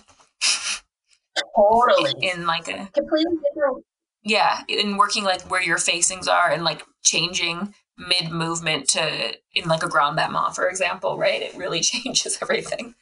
Totally. 1.55 2.13
In 2.21 2.45
like 2.45 2.67
a 2.67 2.89
completely 2.93 3.38
different 3.53 3.85
yeah, 4.23 4.61
in 4.67 4.97
working 4.97 5.23
like 5.23 5.41
where 5.49 5.61
your 5.61 5.77
facings 5.77 6.27
are 6.27 6.49
and 6.51 6.63
like 6.63 6.83
changing 7.03 7.73
mid 7.97 8.31
movement 8.31 8.88
to 8.89 9.35
in 9.53 9.67
like 9.67 9.83
a 9.83 9.89
grand 9.89 10.15
battement, 10.15 10.55
for 10.55 10.67
example, 10.67 11.17
right? 11.17 11.41
It 11.41 11.55
really 11.55 11.79
changes 11.81 12.38
everything. 12.41 12.95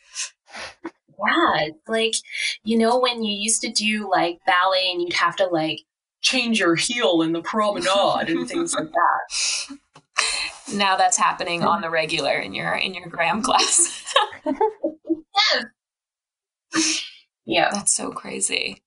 Yeah, 0.94 1.70
like 1.88 2.14
you 2.64 2.78
know 2.78 3.00
when 3.00 3.24
you 3.24 3.36
used 3.36 3.62
to 3.62 3.72
do 3.72 4.10
like 4.10 4.40
ballet 4.46 4.92
and 4.92 5.02
you'd 5.02 5.14
have 5.14 5.36
to 5.38 5.48
like 5.48 5.82
change 6.22 6.60
your 6.60 6.76
heel 6.76 7.22
in 7.22 7.32
the 7.32 7.42
promenade 7.42 8.30
and 8.30 8.48
things 8.48 8.76
like 8.76 8.92
that. 8.92 9.78
Now 10.74 10.98
that's 10.98 11.18
happening 11.18 11.64
on 11.64 11.80
mm. 11.80 11.84
the 11.84 11.90
regular 11.90 12.38
in 12.38 12.54
your 12.54 12.74
in 12.74 12.94
your 12.94 13.08
Graham 13.08 13.42
class. 13.42 14.14
yes. 16.76 17.04
Yeah. 17.46 17.70
That's 17.72 17.96
so 17.96 18.12
crazy. 18.12 18.84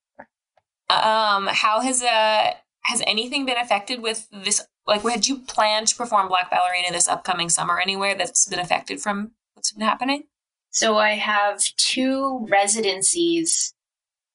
Um, 0.91 1.47
how 1.47 1.81
has 1.81 2.01
uh 2.03 2.53
has 2.83 3.01
anything 3.05 3.45
been 3.45 3.57
affected 3.57 4.01
with 4.01 4.27
this? 4.31 4.61
Like, 4.87 5.03
had 5.03 5.27
you 5.27 5.39
planned 5.39 5.87
to 5.89 5.95
perform 5.95 6.27
Black 6.27 6.49
Ballerina 6.49 6.91
this 6.91 7.07
upcoming 7.07 7.49
summer 7.49 7.79
anywhere 7.79 8.15
that's 8.15 8.47
been 8.47 8.59
affected 8.59 8.99
from 8.99 9.31
what's 9.53 9.71
been 9.71 9.85
happening? 9.85 10.23
So 10.71 10.97
I 10.97 11.11
have 11.11 11.61
two 11.77 12.47
residencies 12.49 13.73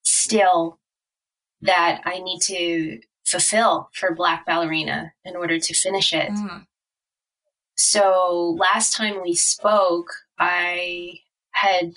still 0.03 0.79
that 1.63 2.03
I 2.05 2.19
need 2.21 2.41
to 2.43 3.01
fulfill 3.25 3.91
for 3.93 4.15
Black 4.15 4.47
Ballerina 4.47 5.13
in 5.25 5.35
order 5.35 5.59
to 5.59 5.75
finish 5.75 6.13
it. 6.13 6.31
Mm. 6.31 6.67
So 7.75 8.57
last 8.59 8.95
time 8.95 9.23
we 9.23 9.35
spoke, 9.35 10.09
I 10.39 11.21
had 11.51 11.95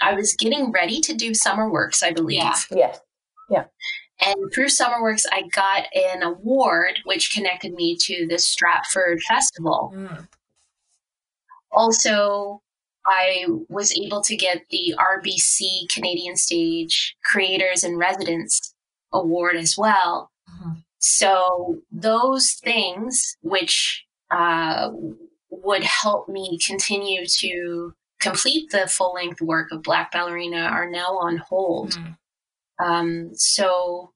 I 0.00 0.14
was 0.14 0.34
getting 0.34 0.70
ready 0.70 1.00
to 1.00 1.14
do 1.14 1.32
SummerWorks, 1.32 2.02
I 2.02 2.12
believe. 2.12 2.38
Yeah. 2.38 2.54
Yes. 2.70 3.00
Yeah. 3.50 3.64
And 4.20 4.52
through 4.52 4.66
SummerWorks, 4.66 5.24
I 5.30 5.42
got 5.52 5.86
an 5.94 6.22
award 6.22 7.00
which 7.04 7.32
connected 7.32 7.72
me 7.74 7.96
to 8.00 8.26
the 8.26 8.38
Stratford 8.38 9.20
Festival. 9.22 9.92
Mm. 9.94 10.28
Also, 11.70 12.62
I 13.06 13.46
was 13.68 13.96
able 13.96 14.22
to 14.22 14.36
get 14.36 14.64
the 14.70 14.94
RBC 14.98 15.88
Canadian 15.88 16.36
Stage 16.36 17.16
Creators 17.24 17.84
and 17.84 17.98
Residents 17.98 18.74
Award 19.12 19.56
as 19.56 19.76
well. 19.78 20.30
Mm-hmm. 20.50 20.80
So, 20.98 21.78
those 21.92 22.54
things 22.54 23.36
which 23.42 24.04
uh, 24.30 24.90
would 25.50 25.84
help 25.84 26.28
me 26.28 26.58
continue 26.66 27.24
to 27.38 27.94
complete 28.20 28.70
the 28.70 28.86
full 28.88 29.14
length 29.14 29.40
work 29.40 29.70
of 29.70 29.82
Black 29.82 30.12
Ballerina 30.12 30.58
are 30.58 30.90
now 30.90 31.16
on 31.18 31.36
hold. 31.38 31.92
Mm. 31.92 32.17
Um, 32.82 33.30
so, 33.34 34.12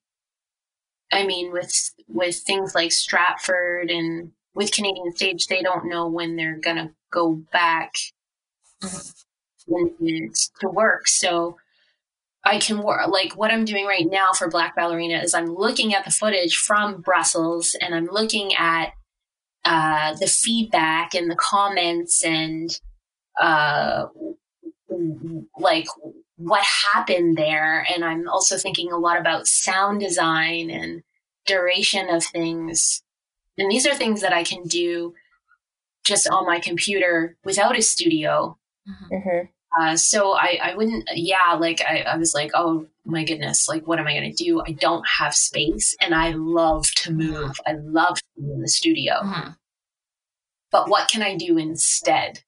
I 1.12 1.26
mean, 1.26 1.52
with 1.52 1.72
with 2.08 2.36
things 2.36 2.74
like 2.74 2.92
Stratford 2.92 3.90
and 3.90 4.32
with 4.54 4.72
Canadian 4.72 5.14
Stage, 5.14 5.46
they 5.46 5.62
don't 5.62 5.88
know 5.88 6.08
when 6.08 6.36
they're 6.36 6.58
gonna 6.58 6.92
go 7.12 7.34
back 7.52 7.92
to 9.62 10.68
work. 10.68 11.08
So, 11.08 11.56
I 12.44 12.58
can 12.58 12.82
work 12.82 13.08
like 13.08 13.36
what 13.36 13.52
I'm 13.52 13.64
doing 13.64 13.86
right 13.86 14.06
now 14.10 14.32
for 14.32 14.48
Black 14.48 14.74
Ballerina 14.74 15.18
is 15.18 15.34
I'm 15.34 15.54
looking 15.54 15.94
at 15.94 16.04
the 16.04 16.10
footage 16.10 16.56
from 16.56 17.00
Brussels 17.00 17.76
and 17.80 17.94
I'm 17.94 18.06
looking 18.06 18.54
at 18.54 18.92
uh, 19.64 20.14
the 20.14 20.26
feedback 20.26 21.14
and 21.14 21.30
the 21.30 21.36
comments 21.36 22.24
and 22.24 22.76
uh, 23.40 24.06
like 25.58 25.86
what 26.42 26.64
happened 26.92 27.36
there. 27.36 27.86
And 27.92 28.04
I'm 28.04 28.28
also 28.28 28.56
thinking 28.56 28.92
a 28.92 28.98
lot 28.98 29.20
about 29.20 29.46
sound 29.46 30.00
design 30.00 30.70
and 30.70 31.02
duration 31.46 32.08
of 32.08 32.24
things. 32.24 33.02
And 33.58 33.70
these 33.70 33.86
are 33.86 33.94
things 33.94 34.20
that 34.22 34.32
I 34.32 34.44
can 34.44 34.64
do 34.64 35.14
just 36.04 36.28
on 36.28 36.46
my 36.46 36.58
computer 36.58 37.36
without 37.44 37.78
a 37.78 37.82
studio. 37.82 38.58
Mm-hmm. 38.88 39.14
mm-hmm. 39.14 39.46
Uh, 39.80 39.96
so 39.96 40.32
I, 40.32 40.58
I 40.62 40.74
wouldn't, 40.74 41.08
yeah, 41.14 41.56
like 41.58 41.80
I, 41.80 42.00
I 42.00 42.18
was 42.18 42.34
like, 42.34 42.50
oh 42.52 42.86
my 43.06 43.24
goodness, 43.24 43.68
like 43.68 43.86
what 43.86 43.98
am 43.98 44.06
I 44.06 44.12
going 44.12 44.30
to 44.30 44.44
do? 44.44 44.60
I 44.60 44.72
don't 44.72 45.04
have 45.18 45.34
space 45.34 45.96
and 45.98 46.14
I 46.14 46.32
love 46.32 46.84
to 46.96 47.10
move. 47.10 47.56
I 47.66 47.72
love 47.72 48.16
to 48.16 48.24
be 48.36 48.52
in 48.52 48.60
the 48.60 48.68
studio. 48.68 49.14
Mm-hmm. 49.14 49.50
But 50.70 50.90
what 50.90 51.08
can 51.08 51.22
I 51.22 51.36
do 51.36 51.56
instead? 51.56 52.42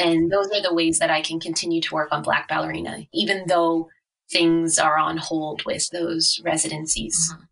Mm-hmm. 0.00 0.08
And 0.08 0.32
those 0.32 0.50
are 0.52 0.62
the 0.62 0.74
ways 0.74 0.98
that 0.98 1.10
I 1.10 1.22
can 1.22 1.40
continue 1.40 1.80
to 1.82 1.94
work 1.94 2.08
on 2.12 2.22
Black 2.22 2.48
Ballerina, 2.48 3.06
even 3.12 3.44
though 3.46 3.88
things 4.30 4.78
are 4.78 4.98
on 4.98 5.18
hold 5.18 5.62
with 5.64 5.88
those 5.90 6.40
residencies. 6.44 7.32
Mhm. 7.32 7.48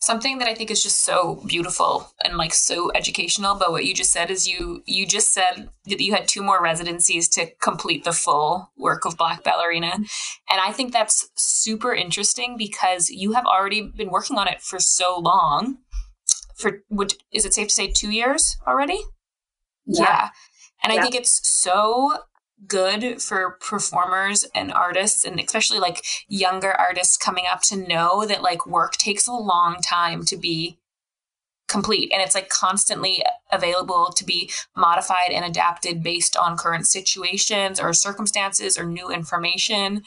Something 0.00 0.38
that 0.38 0.48
I 0.48 0.54
think 0.54 0.70
is 0.72 0.82
just 0.82 1.04
so 1.04 1.44
beautiful 1.46 2.12
and 2.24 2.36
like 2.36 2.52
so 2.52 2.90
educational 2.92 3.52
about 3.52 3.70
what 3.70 3.84
you 3.84 3.94
just 3.94 4.10
said 4.10 4.28
is 4.28 4.48
you 4.48 4.82
you 4.84 5.06
just 5.06 5.32
said 5.32 5.70
that 5.84 6.00
you 6.00 6.12
had 6.12 6.26
two 6.26 6.42
more 6.42 6.60
residencies 6.60 7.28
to 7.28 7.54
complete 7.60 8.02
the 8.02 8.12
full 8.12 8.72
work 8.76 9.04
of 9.04 9.16
Black 9.16 9.44
Ballerina. 9.44 9.92
And 9.94 10.60
I 10.60 10.72
think 10.72 10.92
that's 10.92 11.30
super 11.36 11.94
interesting 11.94 12.56
because 12.56 13.10
you 13.10 13.32
have 13.32 13.46
already 13.46 13.82
been 13.82 14.10
working 14.10 14.38
on 14.38 14.48
it 14.48 14.60
for 14.60 14.80
so 14.80 15.16
long. 15.16 15.78
For 16.56 16.82
would 16.90 17.14
is 17.30 17.44
it 17.44 17.54
safe 17.54 17.68
to 17.68 17.74
say 17.74 17.92
2 17.92 18.10
years 18.10 18.56
already? 18.66 19.00
Yeah. 19.86 20.30
And 20.82 20.92
I 20.92 21.02
think 21.02 21.14
it's 21.14 21.46
so 21.48 22.18
good 22.66 23.22
for 23.22 23.58
performers 23.60 24.44
and 24.54 24.72
artists 24.72 25.24
and 25.24 25.40
especially 25.40 25.78
like 25.78 26.04
younger 26.28 26.72
artists 26.72 27.16
coming 27.16 27.44
up 27.50 27.62
to 27.62 27.76
know 27.76 28.26
that 28.26 28.42
like 28.42 28.66
work 28.66 28.96
takes 28.96 29.26
a 29.26 29.32
long 29.32 29.76
time 29.76 30.24
to 30.26 30.36
be 30.36 30.78
complete. 31.68 32.10
And 32.12 32.20
it's 32.20 32.34
like 32.34 32.48
constantly 32.48 33.22
available 33.50 34.12
to 34.16 34.24
be 34.24 34.50
modified 34.76 35.30
and 35.30 35.44
adapted 35.44 36.02
based 36.02 36.36
on 36.36 36.56
current 36.56 36.86
situations 36.86 37.80
or 37.80 37.92
circumstances 37.92 38.76
or 38.76 38.84
new 38.84 39.10
information. 39.10 40.02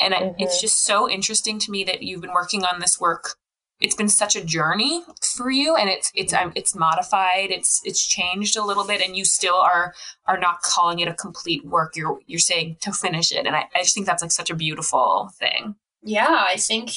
And 0.00 0.14
I, 0.14 0.34
it's 0.38 0.56
mm-hmm. 0.56 0.60
just 0.60 0.84
so 0.84 1.08
interesting 1.08 1.58
to 1.60 1.70
me 1.70 1.84
that 1.84 2.02
you've 2.02 2.22
been 2.22 2.32
working 2.32 2.64
on 2.64 2.80
this 2.80 2.98
work 2.98 3.36
it's 3.80 3.94
been 3.94 4.08
such 4.08 4.36
a 4.36 4.44
journey 4.44 5.02
for 5.22 5.50
you 5.50 5.76
and 5.76 5.90
it's 5.90 6.10
it's 6.14 6.32
um, 6.32 6.52
it's 6.54 6.74
modified 6.74 7.50
it's 7.50 7.82
it's 7.84 8.06
changed 8.06 8.56
a 8.56 8.64
little 8.64 8.86
bit 8.86 9.02
and 9.02 9.16
you 9.16 9.24
still 9.24 9.56
are 9.56 9.92
are 10.26 10.38
not 10.38 10.62
calling 10.62 10.98
it 11.00 11.08
a 11.08 11.14
complete 11.14 11.64
work 11.66 11.94
you're 11.94 12.18
you're 12.26 12.38
saying 12.38 12.76
to 12.80 12.90
finish 12.92 13.32
it 13.32 13.46
and 13.46 13.54
i, 13.54 13.66
I 13.74 13.82
just 13.82 13.94
think 13.94 14.06
that's 14.06 14.22
like 14.22 14.32
such 14.32 14.50
a 14.50 14.54
beautiful 14.54 15.30
thing 15.38 15.76
Yeah, 16.02 16.44
I 16.48 16.56
think 16.56 16.90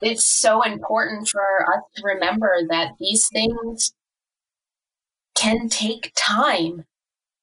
it's 0.00 0.24
so 0.24 0.62
important 0.62 1.28
for 1.28 1.62
us 1.74 1.82
to 1.96 2.02
remember 2.04 2.60
that 2.68 2.92
these 2.98 3.28
things 3.28 3.92
can 5.34 5.68
take 5.68 6.12
time. 6.16 6.84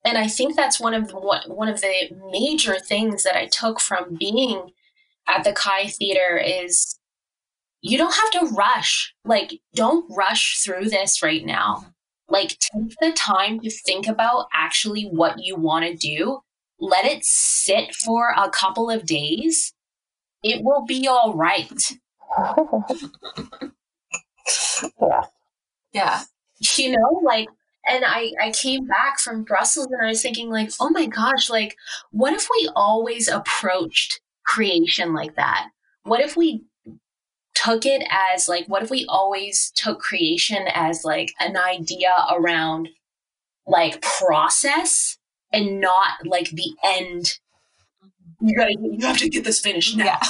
And 0.04 0.18
I 0.18 0.28
think 0.28 0.56
that's 0.56 0.80
one 0.80 0.96
of 0.96 1.10
the, 1.10 1.20
one 1.20 1.44
one 1.48 1.70
of 1.70 1.82
the 1.82 2.10
major 2.32 2.80
things 2.80 3.24
that 3.24 3.38
I 3.38 3.46
took 3.46 3.80
from 3.80 4.16
being 4.20 4.72
at 5.28 5.44
the 5.44 5.54
Kaaitheater 5.54 6.64
is 6.64 7.00
you 7.84 7.98
don't 7.98 8.16
have 8.16 8.32
to 8.32 8.56
rush. 8.56 9.14
Like, 9.26 9.60
don't 9.76 10.06
rush 10.10 10.60
through 10.60 10.86
this 10.86 11.22
right 11.22 11.46
now. 11.46 11.86
Like, 12.30 12.58
take 12.58 12.96
the 13.02 13.12
time 13.12 13.60
to 13.60 13.70
think 13.70 14.08
about 14.08 14.48
actually 14.54 15.04
what 15.04 15.36
you 15.38 15.58
want 15.58 15.86
to 15.86 15.94
do. 15.94 16.40
Let 16.80 17.06
it 17.06 17.26
sit 17.26 17.94
for 17.94 18.34
a 18.36 18.50
couple 18.50 18.90
of 18.90 19.06
days. 19.06 19.74
It 20.44 20.64
will 20.64 20.86
be 20.86 21.08
all 21.10 21.34
right. 21.34 21.74
yeah. 25.02 25.22
yeah 25.92 26.24
you 26.78 26.92
know 26.92 27.22
like 27.24 27.48
and 27.88 28.04
i 28.06 28.32
i 28.42 28.52
came 28.52 28.86
back 28.86 29.20
from 29.20 29.44
brussels 29.44 29.88
and 29.92 30.02
i 30.04 30.10
was 30.10 30.22
thinking 30.22 30.50
like 30.50 30.72
oh 30.80 30.90
my 30.90 31.06
gosh 31.06 31.50
like 31.50 31.76
what 32.12 32.34
if 32.34 32.48
we 32.52 32.70
always 32.76 33.28
approached 33.28 34.20
creation 34.46 35.14
like 35.14 35.36
that 35.36 35.68
what 36.04 36.20
if 36.20 36.36
we 36.36 36.64
took 37.56 37.86
it 37.86 38.04
as 38.10 38.48
like 38.48 38.66
what 38.68 38.84
if 38.84 38.90
we 38.90 39.06
always 39.08 39.72
took 39.76 40.00
creation 40.00 40.66
as 40.74 41.04
like 41.04 41.34
an 41.40 41.58
idea 41.58 42.12
around 42.32 42.90
like 43.66 44.02
process 44.02 45.18
and 45.52 45.80
not 45.80 46.26
like 46.26 46.50
the 46.50 46.74
end? 46.84 47.40
You 48.42 48.56
gotta 48.56 48.76
you 48.80 49.06
have 49.06 49.18
to 49.20 49.30
get 49.30 49.44
this 49.44 49.60
finished 49.60 49.96
now. 49.98 50.20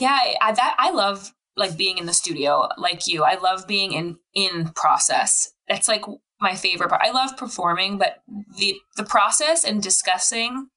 Yeah 0.00 0.14
yeah 0.24 0.34
I, 0.40 0.52
that 0.52 0.74
i 0.78 0.90
love 0.90 1.32
like 1.58 1.76
being 1.76 1.98
in 1.98 2.06
the 2.06 2.14
studio 2.14 2.68
like 2.78 3.06
you. 3.06 3.24
I 3.24 3.34
love 3.34 3.66
being 3.66 3.92
in 3.92 4.16
in 4.32 4.70
process. 4.70 5.50
That's 5.68 5.88
like 5.88 6.04
my 6.40 6.54
favorite 6.54 6.88
part. 6.88 7.02
I 7.04 7.10
love 7.10 7.36
performing 7.36 7.98
but 7.98 8.22
the 8.56 8.76
the 8.96 9.04
process 9.04 9.64
and 9.64 9.82
discussing 9.82 10.68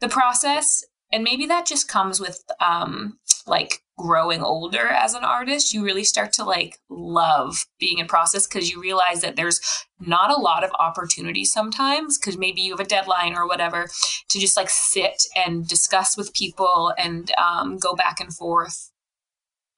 the 0.00 0.08
process 0.08 0.84
and 1.10 1.24
maybe 1.24 1.46
that 1.46 1.66
just 1.66 1.88
comes 1.88 2.20
with 2.20 2.44
um 2.60 3.18
like 3.50 3.82
growing 3.98 4.42
older 4.42 4.86
as 4.88 5.12
an 5.12 5.24
artist 5.24 5.74
you 5.74 5.84
really 5.84 6.04
start 6.04 6.32
to 6.32 6.42
like 6.42 6.78
love 6.88 7.66
being 7.78 7.98
in 7.98 8.06
process 8.06 8.46
because 8.46 8.70
you 8.70 8.80
realize 8.80 9.20
that 9.20 9.36
there's 9.36 9.60
not 10.00 10.30
a 10.30 10.40
lot 10.40 10.64
of 10.64 10.70
opportunity 10.78 11.44
sometimes 11.44 12.16
because 12.16 12.38
maybe 12.38 12.62
you 12.62 12.72
have 12.72 12.80
a 12.80 12.84
deadline 12.84 13.34
or 13.34 13.46
whatever 13.46 13.88
to 14.28 14.38
just 14.38 14.56
like 14.56 14.70
sit 14.70 15.24
and 15.36 15.68
discuss 15.68 16.16
with 16.16 16.32
people 16.32 16.94
and 16.96 17.30
um, 17.36 17.76
go 17.76 17.94
back 17.94 18.20
and 18.20 18.32
forth 18.32 18.90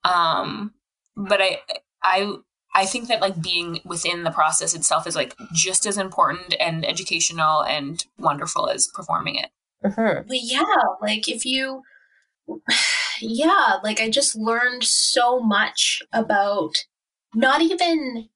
um 0.05 0.73
but 1.17 1.41
i 1.41 1.59
i 2.01 2.33
i 2.73 2.85
think 2.85 3.09
that 3.09 3.19
like 3.19 3.41
being 3.41 3.81
within 3.83 4.23
the 4.23 4.31
process 4.31 4.73
itself 4.73 5.05
is 5.05 5.17
like 5.17 5.35
just 5.53 5.85
as 5.85 5.97
important 5.97 6.55
and 6.61 6.85
educational 6.85 7.61
and 7.63 8.05
wonderful 8.17 8.69
as 8.69 8.87
performing 8.87 9.35
it 9.35 9.49
Mhm. 9.83 10.27
But 10.27 10.37
yeah, 10.41 10.63
like 11.01 11.27
if 11.27 11.45
you, 11.45 11.83
yeah, 13.21 13.77
like 13.83 13.99
I 14.01 14.09
just 14.09 14.35
learned 14.35 14.83
so 14.83 15.39
much 15.39 16.01
about 16.11 16.85
not 17.33 17.61
even 17.61 18.29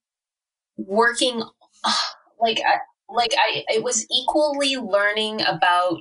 working, 0.76 1.42
like 2.40 2.60
I, 2.66 2.78
like 3.12 3.32
I, 3.36 3.64
it 3.68 3.82
was 3.82 4.06
equally 4.10 4.76
learning 4.76 5.42
about 5.42 6.00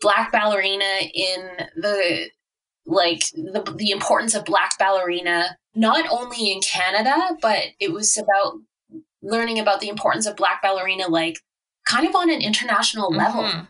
black 0.00 0.32
ballerina 0.32 1.00
in 1.12 1.48
the 1.76 2.30
like 2.86 3.20
the 3.34 3.74
the 3.76 3.90
importance 3.90 4.34
of 4.34 4.44
black 4.44 4.78
ballerina 4.78 5.56
not 5.74 6.08
only 6.10 6.50
in 6.50 6.60
Canada, 6.60 7.36
but 7.40 7.58
it 7.78 7.92
was 7.92 8.16
about 8.18 8.54
learning 9.22 9.58
about 9.58 9.80
the 9.80 9.88
importance 9.88 10.26
of 10.26 10.36
black 10.36 10.62
ballerina 10.62 11.06
like 11.08 11.38
kind 11.86 12.06
of 12.08 12.14
on 12.14 12.30
an 12.30 12.40
international 12.40 13.10
level 13.10 13.42
Mhm. 13.42 13.68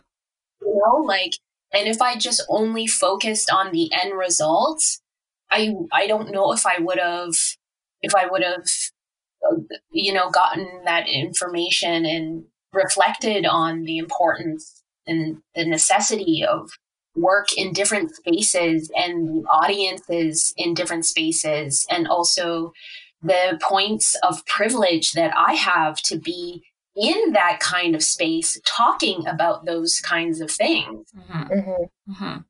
you 0.61 0.81
know 0.85 1.03
like 1.03 1.33
and 1.73 1.87
if 1.87 2.01
i 2.01 2.15
just 2.15 2.43
only 2.49 2.87
focused 2.87 3.49
on 3.51 3.71
the 3.71 3.89
end 3.93 4.17
results 4.17 5.01
i 5.49 5.73
i 5.91 6.07
don't 6.07 6.31
know 6.31 6.51
if 6.51 6.65
i 6.65 6.77
would 6.79 6.99
have 6.99 7.33
if 8.01 8.15
i 8.15 8.25
would 8.27 8.43
have 8.43 8.65
uh, 9.49 9.55
you 9.91 10.13
know 10.13 10.29
gotten 10.29 10.67
that 10.85 11.07
information 11.07 12.05
and 12.05 12.43
reflected 12.73 13.45
on 13.45 13.83
the 13.83 13.97
importance 13.97 14.83
and 15.07 15.37
the 15.55 15.65
necessity 15.65 16.43
of 16.47 16.69
work 17.15 17.47
in 17.57 17.73
different 17.73 18.15
spaces 18.15 18.89
and 18.95 19.45
audiences 19.51 20.53
in 20.55 20.73
different 20.73 21.05
spaces 21.05 21.85
and 21.89 22.07
also 22.07 22.71
the 23.21 23.59
points 23.61 24.15
of 24.23 24.45
privilege 24.45 25.11
that 25.11 25.33
i 25.35 25.53
have 25.53 25.97
to 25.97 26.17
be 26.17 26.63
in 26.95 27.31
that 27.33 27.59
kind 27.59 27.95
of 27.95 28.03
space 28.03 28.59
talking 28.65 29.25
about 29.27 29.65
those 29.65 29.99
kinds 30.01 30.41
of 30.41 30.51
things 30.51 31.07
Mhm. 31.15 31.49
Mhm. 31.49 31.89
Mhm. 32.09 32.45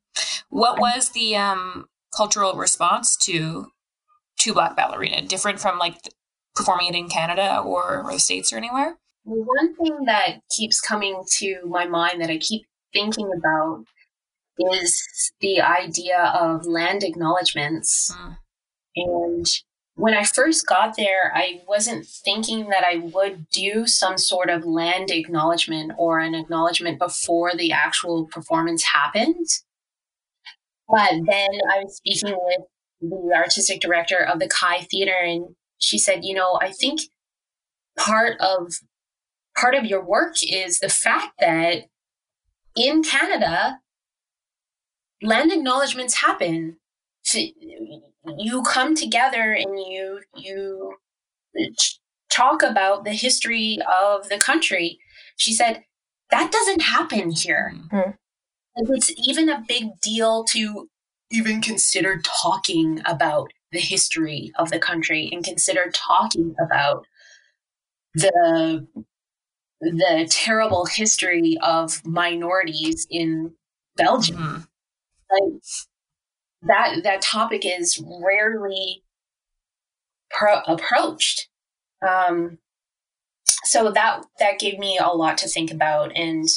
what 0.48 0.78
was 0.80 1.10
the 1.10 1.36
um 1.36 1.88
cultural 2.16 2.54
response 2.54 3.16
to 3.16 3.70
to 4.40 4.52
black 4.52 4.76
ballerina 4.76 5.22
different 5.22 5.60
from 5.60 5.78
like 5.78 5.96
performing 6.54 6.88
it 6.88 6.94
in 6.94 7.08
canada 7.08 7.58
or, 7.60 8.02
or 8.02 8.12
the 8.12 8.18
states 8.18 8.52
or 8.52 8.56
anywhere 8.56 8.98
One 9.24 9.76
thing 9.76 10.04
that 10.06 10.40
keeps 10.50 10.80
coming 10.80 11.22
to 11.38 11.60
my 11.66 11.86
mind 11.86 12.20
that 12.20 12.28
I 12.28 12.38
keep 12.38 12.66
thinking 12.92 13.30
about 13.38 13.84
is 14.58 15.32
the 15.40 15.60
idea 15.60 16.18
of 16.38 16.66
land 16.66 17.04
acknowledgements. 17.04 18.10
Mm. 18.12 18.36
And 18.96 19.46
when 19.94 20.14
I 20.14 20.24
first 20.24 20.66
got 20.66 20.96
there, 20.96 21.32
I 21.34 21.60
wasn't 21.68 22.06
thinking 22.06 22.70
that 22.70 22.84
I 22.84 22.96
would 22.96 23.48
do 23.50 23.86
some 23.86 24.16
sort 24.16 24.48
of 24.48 24.64
land 24.64 25.10
acknowledgement 25.10 25.92
or 25.98 26.18
an 26.18 26.34
acknowledgement 26.34 26.98
before 26.98 27.52
the 27.54 27.72
actual 27.72 28.26
performance 28.26 28.84
happened. 28.84 29.46
But 30.88 31.10
then 31.10 31.48
I 31.70 31.84
was 31.84 31.96
speaking 31.96 32.36
with 32.36 32.66
the 33.00 33.32
artistic 33.34 33.80
director 33.80 34.18
of 34.18 34.38
the 34.38 34.48
Kaaitheater, 34.48 35.24
and 35.24 35.54
she 35.78 35.98
said, 35.98 36.24
you 36.24 36.34
know, 36.34 36.58
I 36.60 36.70
think 36.72 37.00
part 37.98 38.40
of 38.40 38.72
part 39.56 39.74
of 39.74 39.84
your 39.84 40.02
work 40.02 40.36
is 40.42 40.78
the 40.78 40.88
fact 40.88 41.34
that 41.40 41.84
in 42.74 43.02
Canada, 43.02 43.80
land 45.22 45.52
acknowledgements 45.52 46.14
happen. 46.16 46.78
You 48.38 48.62
come 48.62 48.94
together 48.94 49.52
and 49.52 49.78
you 49.78 50.20
you 50.36 50.96
talk 52.30 52.62
about 52.62 53.04
the 53.04 53.12
history 53.12 53.78
of 54.02 54.28
the 54.28 54.38
country. 54.38 54.98
She 55.36 55.52
said 55.52 55.84
that 56.30 56.50
doesn't 56.50 56.82
happen 56.82 57.30
here. 57.30 57.74
Hmm. 57.90 58.10
It's 58.76 59.12
even 59.28 59.48
a 59.48 59.62
big 59.66 60.00
deal 60.00 60.44
to 60.44 60.88
even 61.30 61.60
consider 61.60 62.20
talking 62.24 63.00
about 63.04 63.52
the 63.70 63.80
history 63.80 64.52
of 64.58 64.70
the 64.70 64.78
country 64.78 65.28
and 65.32 65.44
consider 65.44 65.90
talking 65.92 66.54
about 66.64 67.06
the 68.14 68.86
the 69.80 70.26
terrible 70.30 70.86
history 70.86 71.58
of 71.62 72.04
minorities 72.06 73.06
in 73.10 73.54
Belgium. 73.96 74.36
Mhm. 74.36 74.66
Like 75.30 75.62
that 76.62 77.02
that 77.04 77.22
topic 77.22 77.62
is 77.64 78.02
rarely 78.22 79.02
pro- 80.30 80.62
approached. 80.66 81.48
Um, 82.06 82.58
so 83.64 83.90
that 83.92 84.24
that 84.38 84.58
gave 84.58 84.78
me 84.78 84.98
a 84.98 85.08
lot 85.08 85.38
to 85.38 85.48
think 85.48 85.70
about, 85.70 86.12
and 86.16 86.48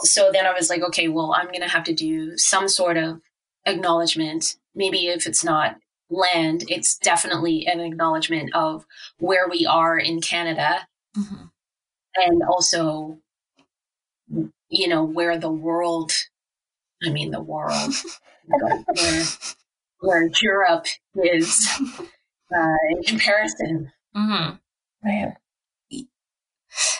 so 0.00 0.30
then 0.32 0.46
I 0.46 0.52
was 0.52 0.68
like, 0.70 0.82
okay, 0.82 1.08
well, 1.08 1.34
I'm 1.36 1.52
gonna 1.52 1.68
have 1.68 1.84
to 1.84 1.94
do 1.94 2.36
some 2.36 2.68
sort 2.68 2.96
of 2.96 3.20
acknowledgement. 3.64 4.56
Maybe 4.74 5.06
if 5.08 5.26
it's 5.26 5.44
not 5.44 5.76
land, 6.10 6.64
it's 6.68 6.98
definitely 6.98 7.66
an 7.66 7.80
acknowledgement 7.80 8.54
of 8.54 8.84
where 9.18 9.48
we 9.48 9.66
are 9.66 9.98
in 9.98 10.20
Canada 10.20 10.86
Mhm. 11.16 11.50
and 12.16 12.42
also 12.42 13.18
you 14.68 14.88
know 14.88 15.04
where 15.04 15.38
the 15.38 15.50
world 15.50 16.12
i 17.06 17.10
mean 17.10 17.30
the 17.30 17.40
world 17.40 17.94
where, 18.48 19.24
where 20.00 20.30
europe 20.40 20.86
is 21.14 21.68
uh, 22.54 22.76
in 22.90 23.02
comparison 23.04 23.92
Mhm. 24.16 24.58
Man. 25.02 25.36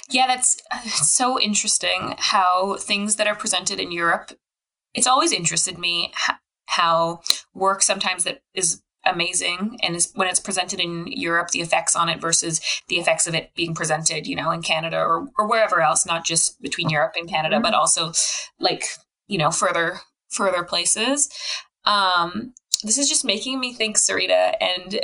Yeah, 0.09 0.27
that's 0.27 0.61
uh, 0.71 0.81
so 0.83 1.41
interesting 1.41 2.15
how 2.19 2.77
things 2.77 3.17
that 3.17 3.27
are 3.27 3.35
presented 3.35 3.81
in 3.81 3.91
Europe. 3.91 4.33
It's 4.95 5.07
always 5.07 5.33
interested 5.33 5.79
me 5.79 6.13
how 6.67 7.21
work 7.55 7.83
sometimes 7.83 8.25
that 8.25 8.43
is 8.55 8.83
amazing 9.05 9.79
and 9.83 9.97
is 9.97 10.13
when 10.15 10.29
it's 10.29 10.41
presented 10.41 10.81
in 10.81 11.07
Europe, 11.07 11.51
the 11.51 11.61
effects 11.61 11.97
on 11.97 12.09
it 12.09 12.21
versus 12.21 12.61
the 12.89 12.97
effects 12.97 13.27
of 13.27 13.35
it 13.35 13.55
being 13.55 13.75
presented, 13.75 14.27
you 14.27 14.37
know, 14.37 14.51
in 14.51 14.63
Canada 14.63 14.99
or, 14.99 15.29
or 15.39 15.49
wherever 15.49 15.81
else, 15.81 16.07
not 16.07 16.25
just 16.25 16.61
between 16.61 16.91
Europe 16.91 17.15
and 17.17 17.29
Canada, 17.29 17.61
but 17.61 17.75
also 17.75 18.13
like, 18.59 18.85
you 19.27 19.39
know, 19.39 19.51
further 19.51 20.01
further 20.31 20.65
places. 20.65 21.29
Um, 21.85 22.55
this 22.83 22.99
is 22.99 23.09
just 23.09 23.25
making 23.25 23.61
me 23.61 23.73
think, 23.73 23.97
Sarita, 23.97 24.55
and 24.61 25.01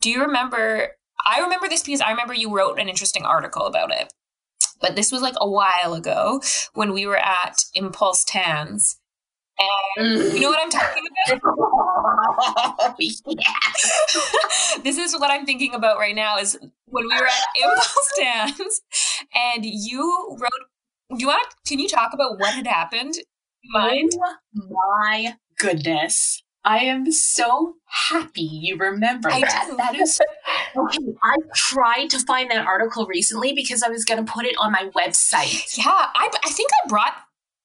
do 0.00 0.10
you 0.10 0.22
remember 0.22 0.90
I 1.24 1.40
remember 1.40 1.68
this 1.68 1.82
because 1.82 2.00
I 2.00 2.10
remember 2.10 2.34
you 2.34 2.54
wrote 2.54 2.78
an 2.78 2.88
interesting 2.88 3.24
article 3.24 3.66
about 3.66 3.90
it. 3.90 4.12
But 4.80 4.96
this 4.96 5.10
was 5.10 5.22
like 5.22 5.34
a 5.38 5.48
while 5.48 5.94
ago 5.94 6.42
when 6.74 6.92
we 6.92 7.06
were 7.06 7.16
at 7.16 7.64
ImPulsTanz. 7.76 8.96
And 9.96 10.34
you 10.34 10.40
know 10.40 10.50
what 10.50 10.60
I'm 10.60 10.70
talking 10.70 11.04
about? 11.28 12.96
yeah. 12.98 13.44
this 14.82 14.98
is 14.98 15.18
what 15.18 15.30
I'm 15.30 15.46
thinking 15.46 15.74
about 15.74 15.98
right 15.98 16.14
now 16.14 16.38
is 16.38 16.58
when 16.86 17.04
we 17.04 17.16
were 17.18 17.26
at 17.26 17.44
ImPulsTanz 17.62 18.80
and 19.34 19.64
you 19.64 20.36
wrote 20.40 20.50
do 21.10 21.20
you 21.20 21.28
want 21.28 21.46
can 21.66 21.78
you 21.78 21.88
talk 21.88 22.12
about 22.12 22.38
what 22.38 22.54
had 22.54 22.66
happened? 22.66 23.14
Mind? 23.72 24.10
Oh 24.22 24.36
my 24.70 25.36
goodness. 25.58 26.42
I 26.64 26.78
am 26.78 27.12
so 27.12 27.74
happy 27.84 28.40
you 28.40 28.78
remember 28.78 29.30
I 29.30 29.40
that. 29.40 29.64
didn't. 29.66 29.76
That 29.76 29.94
is 29.96 30.18
okay. 30.76 30.98
I 31.22 31.36
tried 31.54 32.08
to 32.10 32.18
find 32.20 32.50
that 32.50 32.66
article 32.66 33.06
recently 33.06 33.52
because 33.52 33.82
I 33.82 33.88
was 33.88 34.04
going 34.04 34.24
to 34.24 34.32
put 34.32 34.46
it 34.46 34.56
on 34.58 34.72
my 34.72 34.90
website. 34.96 35.76
Yeah, 35.76 35.84
I, 35.86 36.30
I 36.42 36.50
think 36.50 36.70
I 36.84 36.88
brought. 36.88 37.12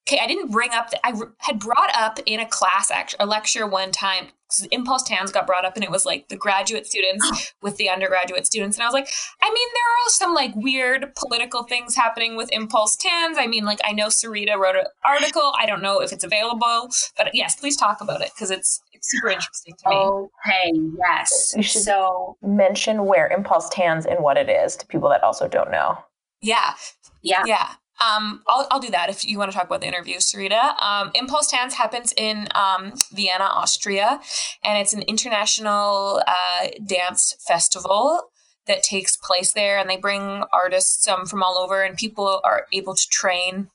Okay, 0.10 0.20
I 0.24 0.26
didn't 0.28 0.50
bring 0.52 0.72
up. 0.72 0.90
The, 0.90 1.06
I 1.06 1.12
r- 1.12 1.34
had 1.38 1.60
brought 1.60 1.92
up 1.96 2.20
in 2.26 2.40
a 2.40 2.46
class, 2.48 2.90
actually, 2.90 3.18
a 3.22 3.26
lecture 3.28 3.68
one 3.68 3.92
time. 3.92 4.30
'cause 4.52 4.68
ImPulsTanz 4.74 5.32
got 5.32 5.46
brought 5.46 5.64
up, 5.64 5.76
and 5.76 5.84
it 5.84 5.92
was 5.92 6.08
like 6.08 6.28
the 6.30 6.36
graduate 6.36 6.88
students 6.88 7.54
with 7.62 7.78
the 7.78 7.88
undergraduate 7.88 8.48
students, 8.48 8.76
and 8.78 8.84
I 8.84 8.88
was 8.88 8.96
like, 8.96 9.08
I 9.44 9.48
mean, 9.54 9.68
there 9.76 9.84
are 9.84 10.10
some 10.10 10.34
like 10.34 10.52
weird 10.56 11.14
political 11.16 11.62
things 11.62 11.96
happening 11.96 12.36
with 12.36 12.50
ImPulsTanz. 12.50 13.36
I 13.38 13.46
mean, 13.46 13.64
like 13.64 13.78
I 13.84 13.92
know 13.92 14.08
Sarita 14.08 14.58
wrote 14.58 14.76
an 14.76 14.86
article. 15.06 15.54
I 15.56 15.68
don't 15.68 15.84
know 15.84 16.00
if 16.02 16.12
it's 16.12 16.24
available, 16.24 16.90
but 17.16 17.30
yes, 17.36 17.56
please 17.58 17.78
talk 17.78 18.02
about 18.02 18.22
it 18.22 18.32
because 18.34 18.50
it's 18.50 18.82
it's 18.92 19.12
super 19.12 19.30
interesting 19.30 19.76
to 19.84 19.90
me. 19.92 19.96
Okay, 19.96 20.72
yes. 20.98 21.54
You 21.56 21.62
should- 21.62 21.84
So, 21.84 22.36
Mention 22.42 23.06
where 23.06 23.30
ImPulsTanz 23.30 24.08
and 24.08 24.24
what 24.24 24.36
it 24.38 24.50
is 24.50 24.76
to 24.78 24.88
people 24.88 25.10
that 25.10 25.22
also 25.24 25.48
don't 25.48 25.70
know. 25.70 26.00
Yeah, 26.42 26.74
yeah. 27.22 27.44
Yeah. 27.46 27.70
Um, 28.02 28.44
I'll, 28.48 28.68
I'll 28.72 28.80
do 28.80 28.92
that 28.92 29.10
if 29.10 29.26
you 29.26 29.38
want 29.38 29.52
to 29.52 29.58
talk 29.58 29.68
about 29.68 29.82
the 29.82 29.88
interview, 29.88 30.18
Sarita. 30.18 30.82
Um, 30.82 31.12
ImPulsTanz 31.12 31.74
happens 31.74 32.14
in 32.16 32.48
um, 32.56 32.94
Vienna, 33.12 33.44
Austria, 33.44 34.20
and 34.64 34.78
it's 34.78 34.94
an 34.94 35.02
international 35.04 36.24
uh, 36.26 36.68
dance 36.86 37.36
festival 37.46 38.32
that 38.68 38.84
takes 38.84 39.18
place 39.18 39.52
there. 39.54 39.78
And 39.78 39.90
they 39.90 39.98
bring 39.98 40.44
artists 40.54 41.08
um, 41.08 41.26
from 41.26 41.44
all 41.44 41.58
over, 41.58 41.84
and 41.84 41.98
people 41.98 42.42
are 42.44 42.68
able 42.72 42.96
to 42.96 43.08
train 43.12 43.70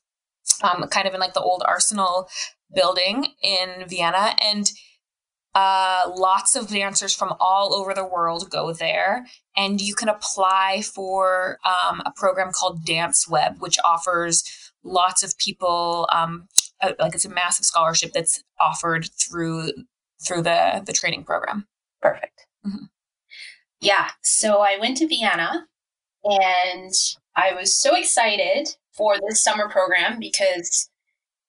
um, 0.63 0.87
kind 0.89 1.07
of 1.07 1.15
in 1.15 1.21
like 1.21 1.35
the 1.35 1.41
old 1.41 1.63
Arsenal 1.67 2.29
building 2.75 3.27
in 3.43 3.85
Vienna. 3.87 4.35
And 4.41 4.71
uh, 5.55 6.11
lots 6.17 6.57
of 6.57 6.69
dancers 6.69 7.15
from 7.15 7.35
all 7.39 7.75
over 7.75 7.95
the 7.95 8.05
world 8.05 8.51
go 8.51 8.73
there 8.73 9.27
and 9.57 9.81
you 9.81 9.95
can 9.95 10.09
apply 10.09 10.83
for 10.83 11.59
um, 11.65 12.03
a 12.05 12.13
program 12.17 12.51
called 12.53 12.85
Dance 12.85 13.29
Web, 13.29 13.61
which 13.61 13.79
offers 13.85 14.73
lots 14.83 15.23
of 15.23 15.39
people 15.39 16.09
um, 16.13 16.49
uh, 16.83 16.93
like 16.99 17.15
it's 17.15 17.25
a 17.25 17.29
massive 17.29 17.65
scholarship 17.65 18.13
that's 18.13 18.43
offered 18.61 19.09
through 19.19 19.71
through 20.27 20.43
the 20.43 20.83
the 20.85 20.93
training 20.93 21.25
program. 21.25 21.67
Perfect. 22.03 22.47
Yeah. 23.81 24.09
So 24.23 24.61
I 24.61 24.79
went 24.81 24.97
to 24.99 25.07
Vienna 25.07 25.67
and 26.25 26.93
I 27.37 27.53
was 27.53 27.79
so 27.79 27.95
excited 27.95 28.77
for 28.93 29.17
this 29.29 29.45
summer 29.45 29.69
program 29.69 30.19
because, 30.19 30.89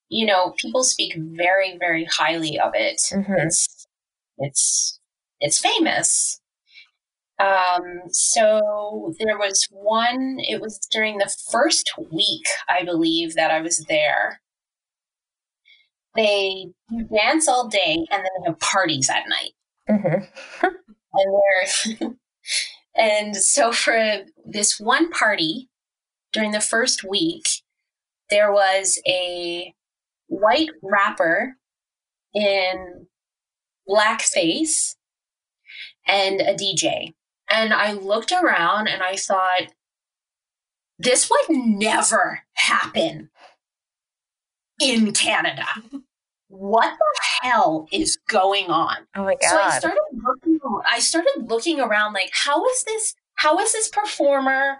you 0.09 0.25
know, 0.25 0.53
people 0.57 0.83
speak 0.83 1.15
very, 1.17 1.77
very 1.77 2.05
highly 2.05 2.59
of 2.59 2.71
it. 2.75 3.01
Mhm. 3.11 3.45
It's, 3.45 3.67
it's, 4.37 4.99
it's 5.39 5.59
famous. 5.59 6.41
Um, 7.39 8.01
so 8.09 9.13
there 9.19 9.37
was 9.37 9.67
one, 9.69 10.37
it 10.39 10.61
was 10.61 10.79
during 10.91 11.17
the 11.17 11.33
first 11.51 11.91
week, 12.11 12.45
I 12.69 12.83
believe, 12.83 13.35
that 13.35 13.51
I 13.51 13.61
was 13.61 13.85
there. 13.89 14.41
They 16.15 16.67
dance 17.13 17.49
all 17.49 17.67
day 17.67 18.05
and 18.09 18.23
then 18.23 18.29
they 18.41 18.47
have 18.47 18.59
parties 18.59 19.09
at 19.09 19.27
night 19.27 19.51
hmm 19.87 20.23
and 21.13 21.33
they're 21.99 22.09
and 22.95 23.35
so 23.35 23.71
for 23.71 24.19
this 24.45 24.79
one 24.79 25.09
party 25.11 25.69
during 26.33 26.51
the 26.51 26.61
first 26.61 27.03
week 27.03 27.43
there 28.29 28.51
was 28.51 28.99
a 29.07 29.73
white 30.27 30.69
rapper 30.81 31.57
in 32.33 33.07
blackface 33.87 34.95
and 36.07 36.41
a 36.41 36.53
DJ 36.53 37.13
and 37.49 37.73
I 37.73 37.93
looked 37.93 38.31
around 38.31 38.87
and 38.87 39.01
I 39.01 39.15
thought 39.15 39.73
this 40.97 41.29
would 41.29 41.57
never 41.57 42.41
happen 42.53 43.29
in 44.81 45.11
Canada. 45.11 45.65
What 46.47 46.93
the 46.97 47.21
hell 47.41 47.87
is 47.91 48.17
going 48.29 48.69
on? 48.69 48.97
Oh 49.15 49.23
my 49.23 49.35
god. 49.35 49.49
So 49.49 49.57
I 49.57 49.79
started 49.79 50.01
looking. 50.13 50.59
I 50.89 50.99
started 50.99 51.45
looking 51.49 51.79
around, 51.79 52.13
like, 52.13 52.31
how 52.33 52.65
is 52.65 52.83
this? 52.83 53.15
How 53.35 53.59
is 53.59 53.73
this 53.73 53.89
performer? 53.89 54.77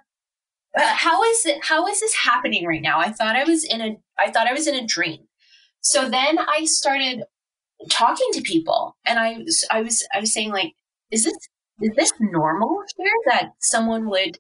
Uh, 0.78 0.94
how 0.94 1.24
is 1.24 1.46
it? 1.46 1.66
How 1.66 1.88
is 1.88 2.00
this 2.00 2.16
happening 2.16 2.66
right 2.66 2.82
now? 2.82 3.00
I 3.00 3.12
thought 3.12 3.36
I 3.36 3.44
was 3.44 3.64
in 3.64 3.82
a. 3.82 3.98
I 4.18 4.32
thought 4.32 4.48
I 4.48 4.54
was 4.54 4.68
in 4.68 4.76
a 4.76 4.86
dream. 4.86 5.22
So 5.82 6.10
then 6.10 6.40
I 6.40 6.66
started 6.66 7.24
talking 7.90 8.28
to 8.34 8.42
people, 8.42 8.96
and 9.06 9.20
I 9.20 9.40
was. 9.40 9.66
I 9.72 9.82
was. 9.82 10.08
I 10.16 10.20
was 10.20 10.34
saying, 10.34 10.52
like, 10.52 10.74
is 11.12 11.24
this 11.24 11.38
is 11.82 11.92
this 11.96 12.14
normal 12.20 12.82
here 12.98 13.08
that 13.28 13.52
someone 13.60 14.10
would 14.10 14.40